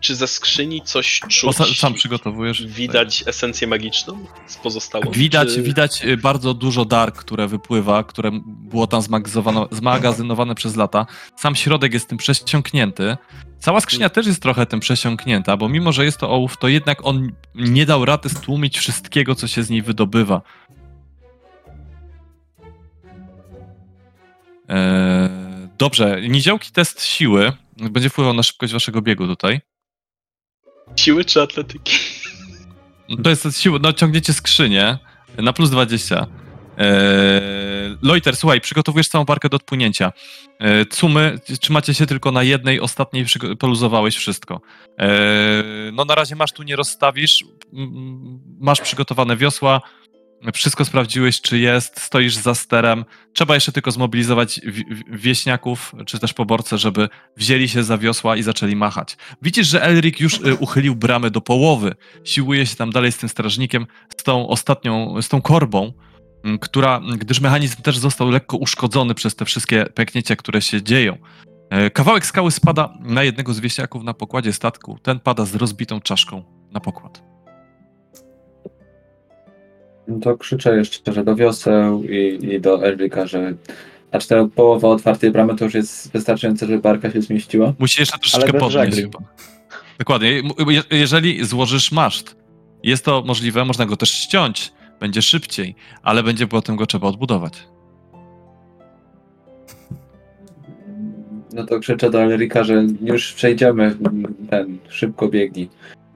Czy 0.00 0.14
ze 0.14 0.26
skrzyni 0.26 0.82
coś 0.82 1.20
Bo 1.22 1.28
czuć? 1.28 1.56
sa, 1.56 1.64
sam 1.74 1.94
przygotowujesz. 1.94 2.66
Widać 2.66 3.24
esencję 3.26 3.66
magiczną 3.66 4.26
z 4.46 4.56
pozostałą? 4.56 5.04
Widać, 5.10 5.48
czy... 5.54 5.62
widać 5.62 6.04
y, 6.04 6.16
bardzo 6.16 6.54
dużo 6.54 6.84
dar, 6.84 7.12
które 7.12 7.48
wypływa, 7.48 8.04
które 8.04 8.30
było 8.46 8.86
tam 8.86 9.02
zmagazynowane, 9.02 9.66
zmagazynowane 9.70 10.54
przez 10.54 10.76
lata. 10.76 11.06
Sam 11.36 11.54
środek 11.54 11.94
jest 11.94 12.08
tym 12.08 12.18
przesiąknięty. 12.18 13.16
Cała 13.58 13.80
skrzynia 13.80 14.08
też 14.08 14.26
jest 14.26 14.42
trochę 14.42 14.66
tym 14.66 14.80
przesiąknięta, 14.80 15.56
bo 15.56 15.68
mimo, 15.68 15.92
że 15.92 16.04
jest 16.04 16.18
to 16.18 16.30
ołów, 16.30 16.56
to 16.56 16.68
jednak 16.68 16.98
on 17.06 17.32
nie 17.54 17.86
dał 17.86 18.04
rady 18.04 18.28
stłumić 18.28 18.78
wszystkiego, 18.78 19.34
co 19.34 19.46
się 19.46 19.62
z 19.62 19.70
niej 19.70 19.82
wydobywa. 19.82 20.42
Eee, 24.68 25.28
dobrze, 25.78 26.22
niziołki 26.28 26.72
test 26.72 27.04
siły 27.04 27.52
będzie 27.90 28.10
wpływał 28.10 28.34
na 28.34 28.42
szybkość 28.42 28.72
waszego 28.72 29.02
biegu 29.02 29.26
tutaj. 29.26 29.60
Siły 30.98 31.24
czy 31.24 31.42
atletyki? 31.42 31.96
To 33.22 33.30
jest 33.30 33.60
siła, 33.60 33.78
no 33.82 33.92
ciągniecie 33.92 34.32
skrzynię 34.32 34.98
na 35.38 35.52
plus 35.52 35.70
20. 35.70 36.26
Eee, 36.78 36.86
Loiter, 38.02 38.36
słuchaj, 38.36 38.60
przygotowujesz 38.60 39.08
całą 39.08 39.24
parkę 39.24 39.48
do 39.48 39.56
odpłynięcia. 39.56 40.12
Eee, 40.60 40.86
cumy, 40.86 41.38
trzymacie 41.60 41.94
się 41.94 42.06
tylko 42.06 42.32
na 42.32 42.42
jednej, 42.42 42.80
ostatniej 42.80 43.26
poluzowałeś 43.58 44.16
wszystko. 44.16 44.60
Eee, 44.98 45.08
no 45.92 46.04
na 46.04 46.14
razie 46.14 46.36
masz 46.36 46.52
tu 46.52 46.62
nie 46.62 46.76
rozstawisz, 46.76 47.44
masz 48.60 48.80
przygotowane 48.80 49.36
wiosła, 49.36 49.80
wszystko 50.54 50.84
sprawdziłeś, 50.84 51.40
czy 51.40 51.58
jest, 51.58 52.00
stoisz 52.00 52.34
za 52.34 52.54
sterem. 52.54 53.04
Trzeba 53.32 53.54
jeszcze 53.54 53.72
tylko 53.72 53.90
zmobilizować 53.90 54.60
wi- 54.64 54.84
wi- 54.90 55.04
wieśniaków, 55.08 55.92
czy 56.06 56.18
też 56.18 56.32
poborcę, 56.32 56.78
żeby 56.78 57.08
wzięli 57.36 57.68
się 57.68 57.82
za 57.84 57.98
wiosła 57.98 58.36
i 58.36 58.42
zaczęli 58.42 58.76
machać. 58.76 59.16
Widzisz, 59.42 59.66
że 59.66 59.82
Elric 59.82 60.20
już 60.20 60.34
y, 60.40 60.54
uchylił 60.54 60.96
bramy 60.96 61.30
do 61.30 61.40
połowy. 61.40 61.94
Siłuje 62.24 62.66
się 62.66 62.76
tam 62.76 62.90
dalej 62.90 63.12
z 63.12 63.16
tym 63.16 63.28
strażnikiem, 63.28 63.86
z 64.18 64.22
tą 64.22 64.48
ostatnią, 64.48 65.22
z 65.22 65.28
tą 65.28 65.42
korbą, 65.42 65.92
m, 66.44 66.58
która, 66.58 67.00
gdyż 67.18 67.40
mechanizm 67.40 67.82
też 67.82 67.98
został 67.98 68.30
lekko 68.30 68.56
uszkodzony 68.56 69.14
przez 69.14 69.36
te 69.36 69.44
wszystkie 69.44 69.86
pęknięcia, 69.94 70.36
które 70.36 70.62
się 70.62 70.82
dzieją. 70.82 71.18
E, 71.70 71.90
Kawałek 71.90 72.26
skały 72.26 72.50
spada 72.50 72.94
na 73.00 73.22
jednego 73.22 73.54
z 73.54 73.60
wieśniaków 73.60 74.02
na 74.02 74.14
pokładzie 74.14 74.52
statku. 74.52 74.98
Ten 75.02 75.20
pada 75.20 75.44
z 75.44 75.54
rozbitą 75.54 76.00
czaszką 76.00 76.44
na 76.72 76.80
pokład. 76.80 77.22
No 80.08 80.18
to 80.20 80.36
krzyczę 80.38 80.76
jeszcze, 80.76 81.12
że 81.12 81.24
do 81.24 81.36
wioseł 81.36 82.04
i, 82.04 82.38
i 82.54 82.60
do 82.60 82.84
Elrika, 82.86 83.26
że 83.26 83.54
a 84.12 84.18
czy 84.18 84.28
ta 84.28 84.46
połowa 84.54 84.88
otwartej 84.88 85.30
bramy 85.30 85.56
to 85.56 85.64
już 85.64 85.74
jest 85.74 86.12
wystarczające, 86.12 86.66
żeby 86.66 86.78
barka 86.78 87.10
się 87.10 87.22
zmieściła? 87.22 87.72
Musi 87.78 88.00
jeszcze 88.02 88.18
troszeczkę 88.18 88.52
podnieść 88.58 88.96
chyba. 89.00 89.18
Dokładnie. 89.98 90.30
Je- 90.30 90.42
je- 90.68 90.82
Jeżeli 90.98 91.44
złożysz 91.44 91.92
maszt, 91.92 92.36
jest 92.82 93.04
to 93.04 93.22
możliwe, 93.26 93.64
można 93.64 93.86
go 93.86 93.96
też 93.96 94.10
ściąć, 94.10 94.72
będzie 95.00 95.22
szybciej, 95.22 95.74
ale 96.02 96.22
będzie 96.22 96.46
potem 96.46 96.76
go 96.76 96.86
trzeba 96.86 97.08
odbudować. 97.08 97.52
No 101.52 101.66
to 101.66 101.80
krzyczę 101.80 102.10
do 102.10 102.22
Elrika, 102.22 102.64
że 102.64 102.86
już 103.02 103.32
przejdziemy 103.32 103.96
ten, 104.50 104.78
szybko 104.88 105.28
biegnij. 105.28 105.68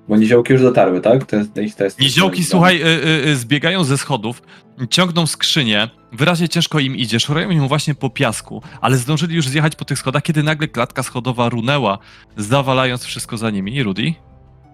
Bo 0.09 0.17
niziołki 0.17 0.53
już 0.53 0.63
dotarły, 0.63 1.01
tak? 1.01 1.27
To 1.27 1.37
jest 1.37 1.57
ich 1.57 1.75
test. 1.75 2.01
Niziołki, 2.01 2.45
słuchaj, 2.45 2.83
y, 2.83 2.87
y, 2.87 3.29
y, 3.29 3.37
zbiegają 3.37 3.85
ze 3.85 3.99
schodów, 3.99 4.43
ciągną 4.91 5.27
skrzynię, 5.27 5.89
wyraźnie 6.13 6.49
ciężko 6.49 6.79
im 6.79 6.97
idzie, 6.97 7.21
szurają 7.21 7.51
ją 7.51 7.69
właśnie 7.69 7.95
po 7.95 8.11
piasku, 8.11 8.63
ale 8.81 8.97
zdążyli 8.97 9.37
już 9.37 9.49
zjechać 9.49 9.77
po 9.77 9.85
tych 9.85 9.99
schodach, 9.99 10.23
kiedy 10.23 10.43
nagle 10.43 10.69
klatka 10.69 11.03
schodowa 11.03 11.49
runęła, 11.49 11.99
zawalając 12.37 13.05
wszystko 13.05 13.37
za 13.37 13.51
nimi. 13.51 13.75
I 13.75 13.83
Rudy? 13.83 14.15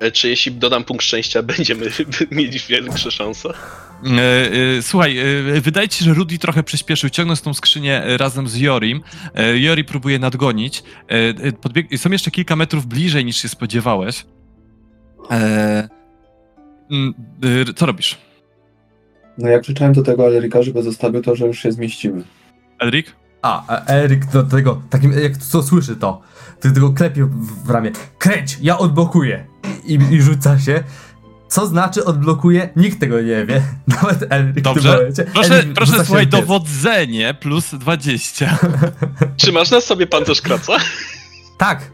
E, 0.00 0.12
Czy 0.12 0.28
jeśli 0.28 0.52
dodam 0.52 0.84
punkt 0.84 1.04
szczęścia, 1.04 1.42
będziemy 1.56 1.90
mieli 2.30 2.58
większe 2.68 3.10
szanse? 3.10 3.48
E, 3.48 4.76
e, 4.78 4.82
Słuchaj, 4.82 5.16
wydaje 5.60 5.88
ci 5.88 5.98
się, 5.98 6.04
że 6.04 6.14
Rudy 6.14 6.38
trochę 6.38 6.62
przyspieszył, 6.62 7.10
ciągnąc 7.10 7.42
tą 7.42 7.54
skrzynię 7.54 8.02
razem 8.06 8.48
z 8.48 8.56
Jorim. 8.56 9.00
Jori 9.54 9.84
próbuje 9.84 10.18
nadgonić. 10.18 10.82
Podbieg... 11.60 11.86
Są 11.96 12.10
jeszcze 12.10 12.30
kilka 12.30 12.56
metrów 12.56 12.86
bliżej 12.86 13.24
niż 13.24 13.36
się 13.36 13.48
spodziewałeś. 13.48 14.24
E, 15.30 15.88
mm, 16.90 17.14
e, 17.68 17.74
Co 17.74 17.86
robisz? 17.86 18.18
No 19.38 19.48
jak 19.48 19.62
krzyczałem 19.62 19.92
do 19.92 20.02
tego 20.02 20.26
Elrika, 20.26 20.62
żeby 20.62 20.82
zostawił 20.82 21.22
to, 21.22 21.36
że 21.36 21.46
już 21.46 21.58
się 21.58 21.72
zmieścimy. 21.72 22.22
Elric? 22.78 23.06
A, 23.42 23.84
Eryk 23.86 24.26
do 24.26 24.42
tego, 24.42 24.82
takim, 24.90 25.12
jak 25.12 25.36
co 25.36 25.62
słyszy 25.62 25.96
to, 25.96 26.20
to 26.60 26.70
tylko 26.70 26.92
klepie 26.92 27.24
w, 27.64 27.70
ramię. 27.70 27.90
Kręć, 28.18 28.58
ja 28.62 28.78
odblokuję. 28.78 29.46
I, 29.84 29.98
I 30.10 30.22
rzuca 30.22 30.58
się. 30.58 30.84
Co 31.48 31.66
znaczy 31.66 32.04
odblokuje? 32.04 32.68
Nikt 32.76 33.00
tego 33.00 33.20
nie 33.20 33.46
wie. 33.46 33.62
Nawet 34.02 34.32
Eryk 34.32 34.58
w 34.58 34.60
Dobrze. 34.60 34.96
momencie. 34.96 35.24
Proszę, 35.24 35.54
Eryk 35.54 35.72
proszę 35.72 36.04
słuchaj, 36.04 36.26
dowodzenie 36.26 37.34
plus 37.34 37.74
20. 37.74 38.58
Czy 39.36 39.52
masz 39.52 39.70
na 39.70 39.80
sobie 39.80 40.06
pancerz 40.06 40.42
kraca? 40.42 40.72
Tak, 41.58 41.90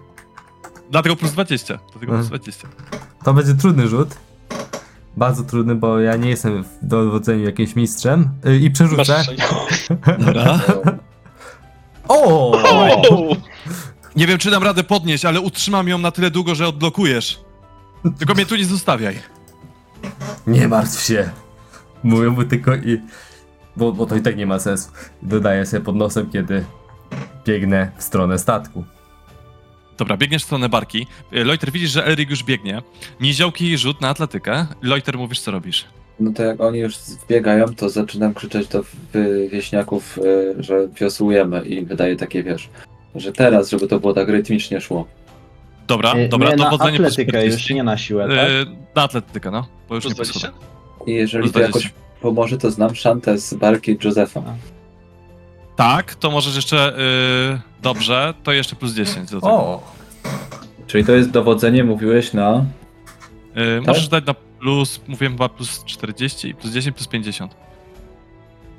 Dlatego 0.90 1.16
plus 1.16 1.32
20. 1.32 1.78
Dlatego 1.92 2.12
plus 2.12 2.24
Mhm. 2.24 2.28
20. 2.28 2.68
to 3.24 3.34
będzie 3.34 3.54
trudny 3.54 3.88
rzut. 3.88 4.08
Bardzo 5.16 5.42
trudny, 5.42 5.74
bo 5.74 6.00
ja 6.00 6.16
nie 6.16 6.30
jestem 6.30 6.64
w 6.64 6.68
dowodzeniu 6.82 7.44
jakimś 7.44 7.76
mistrzem. 7.76 8.28
Y, 8.46 8.56
I 8.58 8.64
Masz 8.64 8.72
przerzucę. 8.72 9.04
szczęście. 9.04 9.44
Dobra. 10.18 10.60
O! 12.08 12.50
O! 12.52 13.02
Nie 14.16 14.26
wiem, 14.26 14.38
czy 14.38 14.50
dam 14.50 14.62
radę 14.62 14.84
podnieść, 14.84 15.24
ale 15.24 15.40
utrzymam 15.40 15.88
ją 15.88 15.98
na 15.98 16.10
tyle 16.10 16.30
długo, 16.30 16.54
że 16.54 16.68
odblokujesz. 16.68 17.40
Tylko 18.18 18.34
mnie 18.34 18.46
tu 18.46 18.56
nie 18.56 18.64
zostawiaj. 18.64 19.18
Nie 20.46 20.68
martw 20.68 21.00
się. 21.06 21.30
Mówię 22.02 22.30
mu 22.30 22.44
tylko 22.44 22.74
i. 22.74 23.00
Bo, 23.76 23.92
bo 23.92 24.06
to 24.06 24.16
i 24.16 24.22
tak 24.22 24.36
nie 24.36 24.46
ma 24.46 24.58
sensu. 24.58 24.90
Dodaję 25.22 25.66
sobie 25.66 25.80
pod 25.84 25.96
nosem, 25.96 26.30
kiedy 26.30 26.64
biegnę 27.46 27.90
w 27.96 28.02
stronę 28.02 28.38
statku. 28.38 28.84
Dobra, 29.98 30.16
biegniesz 30.16 30.42
w 30.42 30.46
stronę 30.46 30.68
barki. 30.68 31.06
Y, 31.36 31.44
Loiter, 31.44 31.72
widzisz, 31.72 31.90
że 31.90 32.04
Elric 32.06 32.30
już 32.30 32.44
biegnie. 32.44 32.82
Niziołki 33.20 33.78
rzut 33.78 34.00
na 34.00 34.08
atletykę. 34.08 34.66
Loiter, 34.82 35.18
mówisz, 35.18 35.40
co 35.40 35.50
robisz. 35.50 35.84
No 36.20 36.32
to 36.32 36.42
jak 36.42 36.60
oni 36.60 36.78
już 36.78 36.96
zbiegają, 36.96 37.74
to 37.74 37.90
zaczynam 37.90 38.34
krzyczeć 38.34 38.68
do 38.68 38.84
wieśniaków, 39.52 40.18
y, 40.18 40.54
że 40.62 40.88
wiosłujemy 41.00 41.64
i 41.64 41.84
wydaje 41.84 42.16
takie, 42.16 42.42
wiesz, 42.42 42.68
że 43.14 43.32
teraz, 43.32 43.70
żeby 43.70 43.88
to 43.88 44.00
było 44.00 44.12
tak 44.14 44.28
rytmicznie 44.28 44.80
szło. 44.80 45.06
Dobra, 45.86 46.14
dobra, 46.28 46.50
nie, 46.50 46.56
na 46.56 46.64
dowodzenie 46.70 46.96
plus 46.98 47.12
atletykę 47.12 47.32
40. 47.38 47.60
już, 47.72 47.76
nie 47.76 47.82
na 47.82 47.98
siłę, 47.98 48.28
tak? 48.28 48.50
Y, 48.50 48.66
Na 48.94 49.02
atletykę, 49.02 49.50
no. 49.50 49.66
Bo 49.88 49.94
już 49.94 50.04
Plus 50.04 50.12
nie 50.12 50.16
po 50.18 50.22
20? 50.24 50.40
schodach. 50.48 50.60
I 51.08 51.12
jeżeli 51.12 51.42
Plus 51.42 51.52
to 51.52 51.58
20. 51.58 51.78
jakoś 51.78 51.94
pomoże, 52.20 52.58
to 52.58 52.70
znam 52.70 52.94
szantę 52.94 53.38
z 53.38 53.54
barki 53.54 53.96
Josefa. 54.04 54.42
Tak, 55.76 56.14
to 56.14 56.30
możesz 56.30 56.56
jeszcze... 56.56 56.98
y, 56.98 57.82
dobrze, 57.82 58.34
to 58.42 58.52
jeszcze 58.52 58.76
plus 58.76 58.92
10 58.94 59.30
do 59.30 59.40
tego. 59.40 59.52
O! 59.52 59.82
Czyli 60.86 61.04
to 61.04 61.12
jest 61.12 61.30
dowodzenie, 61.30 61.84
mówiłeś 61.84 62.32
na... 62.32 62.64
Y, 63.78 63.80
Możesz 63.86 64.08
dać 64.08 64.26
na 64.26 64.34
plus, 64.34 65.00
mówiłem 65.06 65.32
chyba 65.32 65.48
plus 65.48 65.84
40 65.84 66.48
i 66.48 66.54
plus 66.54 66.72
10 66.72 66.96
plus 66.96 67.08
50. 67.08 67.54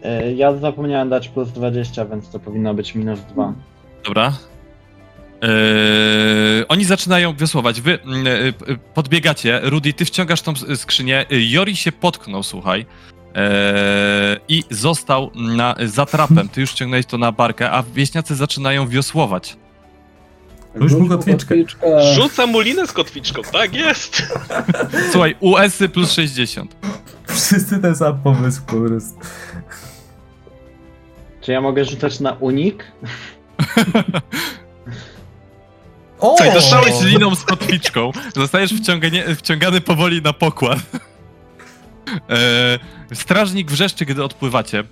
Y, 0.06 0.33
Ja 0.35 0.57
zapomniałem 0.57 1.09
dać 1.09 1.30
plus 1.30 1.51
20, 1.51 2.06
więc 2.06 2.30
to 2.30 2.40
powinno 2.40 2.74
być 2.74 2.95
minus 2.95 3.19
2. 3.19 3.53
Dobra. 4.06 4.33
Yy, 5.41 6.67
oni 6.67 6.85
zaczynają 6.85 7.35
wiosłować. 7.35 7.82
Wy 7.82 7.91
yy, 7.91 8.53
yy, 8.67 8.77
podbiegacie. 8.93 9.59
Rudy, 9.64 9.93
ty 9.93 10.06
wciągasz 10.06 10.41
tą 10.41 10.53
skrzynię. 10.75 11.25
Yy, 11.30 11.43
Jori 11.45 11.75
się 11.75 11.91
potknął, 11.91 12.43
słuchaj. 12.43 12.85
Yy, 13.36 13.42
I 14.48 14.64
został 14.70 15.32
na, 15.36 15.76
za 15.86 16.06
trapem. 16.06 16.50
Ty 16.50 16.62
już 16.62 16.72
wciągnąłeś 16.72 17.06
to 17.06 17.18
na 17.18 17.32
barkę, 17.32 17.72
a 17.72 17.84
wieśniacy 17.84 18.36
zaczynają 18.36 18.88
wiosłować. 18.88 19.58
Rzuć 20.76 20.94
mu 20.94 21.08
kotwiczkę. 21.08 21.56
Rzucam 22.16 22.50
mu 22.50 22.60
linę 22.60 22.88
z 22.88 22.92
kotwiczką, 22.92 23.42
tak 23.52 23.74
jest! 23.74 24.24
Słuchaj, 25.12 25.36
US-y 25.40 25.90
plus 25.90 26.12
60. 26.12 26.76
Wszyscy 27.28 27.80
ten 27.80 27.96
sam 27.96 28.18
pomysł 28.22 28.62
po 28.66 28.76
prostu. 28.76 29.20
Czy 31.42 31.52
ja 31.52 31.62
mogę 31.62 31.86
rzucać 31.86 32.20
na 32.20 32.32
unik? 32.32 32.84
O! 36.20 36.36
Słuchaj, 36.38 36.54
dostałeś 36.54 37.02
liną 37.02 37.36
z 37.36 37.44
kotwiczką. 37.44 38.12
Zostajesz 38.36 38.74
wciągany 39.38 39.82
powoli 39.82 40.22
na 40.22 40.34
pokład. 40.34 40.80
E, 42.30 42.80
strażnik 43.16 43.72
wrzeszczy, 43.72 44.06
gdy 44.06 44.24
odpływacie. 44.24 44.84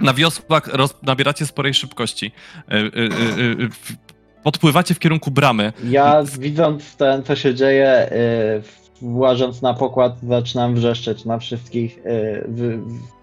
Na 0.00 0.14
wiosłach 0.14 0.66
roz, 0.72 0.94
nabieracie 1.02 1.46
sporej 1.46 1.74
szybkości. 1.74 2.32
E, 2.68 2.72
e, 2.72 2.76
e, 2.76 2.80
e, 2.84 3.68
w- 3.70 3.96
podpływacie 4.42 4.94
w 4.94 4.98
kierunku 4.98 5.30
bramy. 5.30 5.72
Ja 5.84 6.22
widząc 6.38 6.96
ten, 6.96 7.22
co 7.22 7.36
się 7.36 7.54
dzieje, 7.54 8.12
y, 8.12 8.62
włażąc 9.02 9.62
na 9.62 9.74
pokład, 9.74 10.12
zaczynam 10.28 10.74
wrzeszczeć 10.74 11.24
na 11.24 11.38
wszystkich 11.38 11.98
y, 11.98 12.44
wy, 12.48 12.78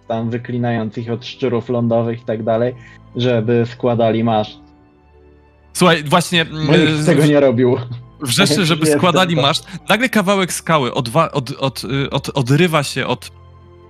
tam 0.07 0.29
wyklinających 0.29 1.11
od 1.11 1.25
szczurów 1.25 1.69
lądowych 1.69 2.21
i 2.21 2.25
tak 2.25 2.43
dalej, 2.43 2.75
żeby 3.15 3.63
składali 3.71 4.23
maszt. 4.23 4.59
Słuchaj, 5.73 6.03
właśnie 6.03 6.45
Bo 6.45 6.57
nikt 6.59 6.69
mm, 6.89 7.05
tego 7.05 7.25
nie 7.25 7.39
robił. 7.39 7.77
wrzeszczy, 8.21 8.65
żeby 8.65 8.85
składali 8.97 9.35
tam. 9.35 9.45
maszt. 9.45 9.67
Nagle 9.89 10.09
kawałek 10.09 10.53
skały 10.53 10.93
odwa, 10.93 11.31
od, 11.31 11.51
od, 11.51 11.83
y, 11.83 12.09
od, 12.09 12.29
odrywa 12.29 12.83
się 12.83 13.07
od, 13.07 13.31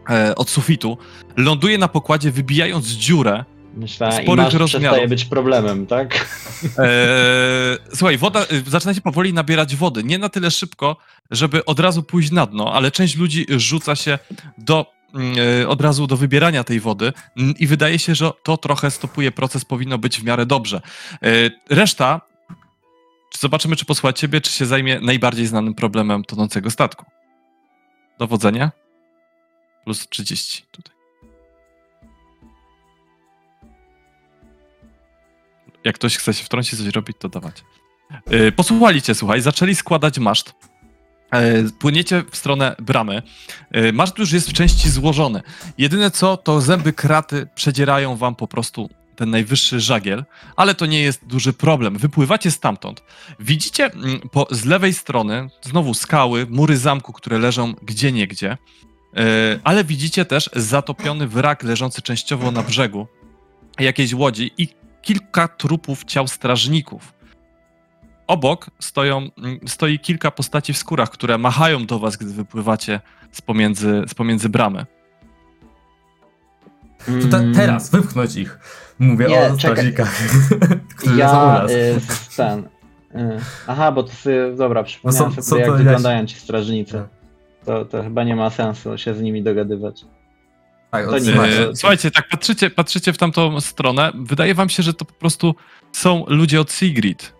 e, 0.09 0.35
od 0.35 0.49
sufitu, 0.49 0.97
ląduje 1.37 1.77
na 1.77 1.87
pokładzie, 1.87 2.31
wybijając 2.31 2.87
dziurę 2.87 3.45
i 3.83 3.87
sporych 3.89 4.27
masz 4.27 4.53
rozmiarów. 4.53 4.69
przestaje 4.69 5.07
być 5.07 5.25
problemem, 5.25 5.87
tak? 5.87 6.27
Eee, 6.63 7.77
słuchaj, 7.93 8.17
woda, 8.17 8.45
y, 8.51 8.69
zaczynacie 8.69 9.01
powoli 9.01 9.33
nabierać 9.33 9.75
wody. 9.75 10.03
Nie 10.03 10.17
na 10.17 10.29
tyle 10.29 10.51
szybko, 10.51 10.97
żeby 11.31 11.65
od 11.65 11.79
razu 11.79 12.03
pójść 12.03 12.31
na 12.31 12.45
dno, 12.45 12.73
ale 12.73 12.91
część 12.91 13.15
ludzi 13.15 13.45
rzuca 13.49 13.95
się 13.95 14.19
do, 14.57 14.85
mm, 15.15 15.35
e, 15.61 15.67
od 15.67 15.81
razu 15.81 16.07
do 16.07 16.17
wybierania 16.17 16.63
tej 16.63 16.79
wody 16.79 17.13
i 17.59 17.67
wydaje 17.67 17.99
się, 17.99 18.15
że 18.15 18.31
to 18.43 18.57
trochę 18.57 18.91
stopuje 18.91 19.31
proces, 19.31 19.65
powinno 19.65 19.97
być 19.97 20.19
w 20.19 20.23
miarę 20.23 20.45
dobrze. 20.45 20.81
E, 21.23 21.29
reszta, 21.69 22.21
zobaczymy, 23.39 23.75
czy 23.75 23.85
posłucha 23.85 24.13
ciebie, 24.13 24.41
czy 24.41 24.51
się 24.51 24.65
zajmie 24.65 24.99
najbardziej 24.99 25.45
znanym 25.47 25.73
problemem 25.73 26.23
tonącego 26.23 26.71
statku. 26.71 27.05
Dowodzenie? 28.19 28.71
Plus 29.85 30.09
30 30.09 30.63
tutaj. 30.71 30.95
Jak 35.83 35.95
ktoś 35.95 36.17
chce 36.17 36.33
się 36.33 36.45
wtrącić, 36.45 36.79
coś 36.79 36.87
robić, 36.87 37.17
to 37.19 37.29
dawać. 37.29 37.63
Yy, 38.29 38.51
Posłuchali 38.51 39.01
cię, 39.01 39.15
słuchaj, 39.15 39.41
zaczęli 39.41 39.75
składać 39.75 40.19
maszt. 40.19 40.53
Yy, 41.33 41.71
Płyniecie 41.79 42.23
w 42.31 42.37
stronę 42.37 42.75
bramy. 42.79 43.21
Yy, 43.71 43.93
Maszt 43.93 44.17
już 44.17 44.31
jest 44.31 44.49
w 44.49 44.53
części 44.53 44.89
złożony. 44.89 45.41
Jedyne 45.77 46.11
co, 46.11 46.37
to 46.37 46.61
zęby 46.61 46.93
kraty 46.93 47.47
przedzierają 47.55 48.15
wam 48.15 48.35
po 48.35 48.47
prostu 48.47 48.89
ten 49.15 49.29
najwyższy 49.29 49.79
żagiel, 49.79 50.25
ale 50.55 50.75
to 50.75 50.85
nie 50.85 51.01
jest 51.01 51.25
duży 51.25 51.53
problem. 51.53 51.97
Wypływacie 51.97 52.51
stamtąd. 52.51 53.03
Widzicie 53.39 53.85
mm, 53.85 54.19
po, 54.31 54.47
z 54.51 54.65
lewej 54.65 54.93
strony 54.93 55.49
znowu 55.61 55.93
skały, 55.93 56.47
mury 56.49 56.77
zamku, 56.77 57.13
które 57.13 57.39
leżą 57.39 57.73
gdzie 57.81 58.11
niegdzie, 58.11 58.57
ale 59.63 59.83
widzicie 59.83 60.25
też 60.25 60.49
zatopiony 60.55 61.27
wrak 61.27 61.63
leżący 61.63 62.01
częściowo 62.01 62.51
na 62.51 62.63
brzegu 62.63 63.07
jakiejś 63.79 64.13
łodzi 64.13 64.51
i 64.57 64.67
kilka 65.01 65.47
trupów 65.47 66.03
ciał 66.03 66.27
strażników. 66.27 67.13
Obok 68.27 68.69
stoją, 68.79 69.17
mm, 69.37 69.59
stoi 69.67 69.99
kilka 69.99 70.31
postaci 70.31 70.73
w 70.73 70.77
skórach, 70.77 71.09
które 71.09 71.37
machają 71.37 71.85
do 71.85 71.99
was, 71.99 72.17
gdy 72.17 72.33
wypływacie 72.33 72.99
z 73.31 73.41
pomiędzy, 73.41 74.03
z 74.07 74.13
pomiędzy 74.13 74.49
bramy. 74.49 74.85
To 77.21 77.27
te, 77.27 77.51
teraz 77.55 77.89
wypchnąć 77.89 78.35
ich. 78.35 78.59
Mówię 78.99 79.27
Nie, 79.27 79.39
o 79.39 79.55
strażnikach, 79.55 80.15
którzy 80.97 81.11
są 81.11 81.15
u 81.15 81.17
Ja 81.19 81.33
nas. 81.33 81.71
y, 81.71 82.01
ten. 82.37 82.59
Y, 82.59 83.39
aha, 83.67 83.91
bo 83.91 84.03
to 84.03 84.11
sobie, 84.11 84.55
dobra, 84.57 84.83
przypomniałem 84.83 85.31
są- 85.33 85.41
sobie, 85.41 85.65
są 85.65 85.71
jak 85.71 85.77
wyglądają 85.77 86.25
ci 86.25 86.35
strażnicy. 86.35 87.03
To, 87.65 87.85
to 87.85 88.03
chyba 88.03 88.23
nie 88.23 88.35
ma 88.35 88.49
sensu 88.49 88.97
się 88.97 89.13
z 89.13 89.21
nimi 89.21 89.43
dogadywać. 89.43 90.05
Tak, 90.91 91.05
to 91.05 91.19
nie 91.19 91.31
ma- 91.35 91.45
E, 91.47 91.75
Słuchajcie, 91.75 92.11
tak 92.11 92.29
patrzycie, 92.29 92.69
patrzycie 92.69 93.13
w 93.13 93.17
tamtą 93.17 93.61
stronę. 93.61 94.11
Wydaje 94.15 94.53
wam 94.55 94.69
się, 94.69 94.83
że 94.83 94.93
to 94.93 95.05
po 95.05 95.13
prostu 95.13 95.55
są 95.91 96.25
ludzie 96.27 96.61
od 96.61 96.71
Sigrid, 96.71 97.33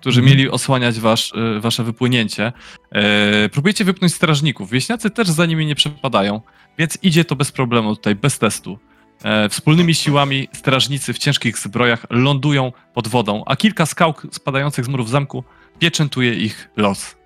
którzy 0.00 0.20
Mhm. 0.20 0.36
mieli 0.36 0.50
osłaniać 0.50 1.00
wasz, 1.00 1.32
e, 1.56 1.60
wasze 1.60 1.84
wypłynięcie. 1.84 2.52
E, 2.92 3.48
próbujecie 3.48 3.84
wypchnąć 3.84 4.14
strażników. 4.14 4.70
Wieśniacy 4.70 5.10
też 5.10 5.28
za 5.28 5.46
nimi 5.46 5.66
nie 5.66 5.74
przepadają, 5.74 6.40
więc 6.78 6.98
idzie 7.02 7.24
to 7.24 7.36
bez 7.36 7.52
problemu 7.52 7.96
tutaj, 7.96 8.14
bez 8.14 8.38
testu. 8.38 8.78
E, 9.24 9.48
wspólnymi 9.48 9.94
siłami 9.94 10.48
strażnicy 10.52 11.12
w 11.12 11.18
ciężkich 11.18 11.58
zbrojach 11.58 12.06
lądują 12.10 12.72
pod 12.94 13.08
wodą, 13.08 13.42
a 13.46 13.56
kilka 13.56 13.86
skał 13.86 14.14
spadających 14.32 14.84
z 14.84 14.88
murów 14.88 15.10
zamku 15.10 15.44
pieczętuje 15.78 16.34
ich 16.34 16.68
los. 16.76 17.17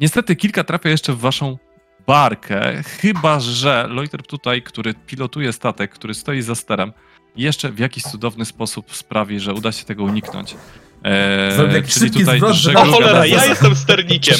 Niestety 0.00 0.36
kilka 0.36 0.64
trafia 0.64 0.88
jeszcze 0.88 1.12
w 1.12 1.18
waszą 1.18 1.58
barkę, 2.06 2.82
chyba 3.00 3.40
że 3.40 3.86
Loiter 3.90 4.22
tutaj, 4.22 4.62
który 4.62 4.94
pilotuje 4.94 5.52
statek, 5.52 5.90
który 5.92 6.14
stoi 6.14 6.42
za 6.42 6.54
sterem, 6.54 6.92
jeszcze 7.36 7.72
w 7.72 7.78
jakiś 7.78 8.02
cudowny 8.04 8.44
sposób 8.44 8.94
sprawi, 8.94 9.40
że 9.40 9.54
uda 9.54 9.72
się 9.72 9.84
tego 9.84 10.04
uniknąć. 10.04 10.56
Eee, 11.04 11.72
taki 11.72 11.92
czyli 11.92 12.10
tutaj 12.10 12.40
O 12.42 12.52
żegluga 12.54 12.86
cholera, 12.90 13.26
ja 13.26 13.44
jestem 13.46 13.76
sternikiem. 13.76 14.36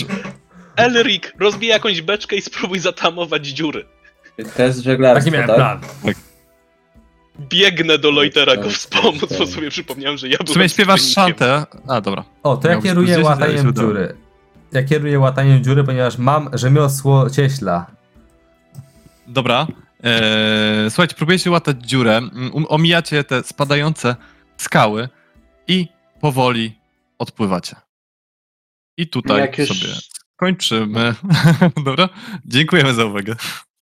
Elric, 0.76 1.22
rozbij 1.38 1.68
jakąś 1.68 2.02
beczkę 2.02 2.36
i 2.36 2.40
spróbuj 2.42 2.78
zatamować 2.78 3.46
dziury. 3.46 3.84
Test 4.36 4.56
Taki 4.56 4.82
żeglarstwa, 4.82 5.30
miałem 5.32 5.46
tak? 5.48 5.56
plan. 5.56 5.80
Biegnę 7.40 7.98
do 7.98 8.10
Loitera 8.10 8.56
go 8.56 8.62
Tak, 8.62 8.72
wspomóc, 8.72 9.20
tak, 9.20 9.38
bo 9.38 9.44
tak. 9.44 9.48
sobie 9.54 9.70
przypomniałem, 9.70 10.18
że 10.18 10.28
ja 10.28 10.36
W 10.36 10.44
byłem 10.44 10.54
sumie 10.54 10.68
śpiewasz 10.68 11.00
sternikiem. 11.00 11.38
szantę. 11.48 11.66
A, 11.88 12.00
dobra. 12.00 12.24
O, 12.42 12.56
to 12.56 12.68
ja 12.68 12.74
Miał 12.74 12.80
być 12.82 12.90
kieruję 12.90 13.06
10, 13.08 13.26
ale 13.26 13.36
się 13.36 13.40
łataniem 13.42 13.68
udało. 13.68 13.88
dziury. 13.88 14.16
Ja 14.72 14.82
kieruję 14.82 15.18
łataniem 15.18 15.64
dziury, 15.64 15.84
ponieważ 15.84 16.18
mam 16.18 16.48
rzemiosło 16.52 17.30
cieśla. 17.30 17.86
Dobra. 19.26 19.66
Eee, 20.02 20.90
słuchajcie, 20.90 21.14
próbujecie 21.14 21.50
łatać 21.50 21.76
dziurę, 21.86 22.16
mm, 22.16 22.54
um, 22.54 22.66
omijacie 22.68 23.24
te 23.24 23.42
spadające 23.42 24.16
skały 24.56 25.08
i 25.68 25.88
powoli 26.20 26.78
odpływacie. 27.18 27.76
I 28.96 29.08
tutaj 29.08 29.40
Jak 29.40 29.58
już- 29.58 29.68
sobie 29.68 29.94
kończymy. 30.36 31.14
Dobra? 31.84 32.08
Dziękujemy 32.44 32.94
za 32.94 33.04
uwagę. 33.04 33.36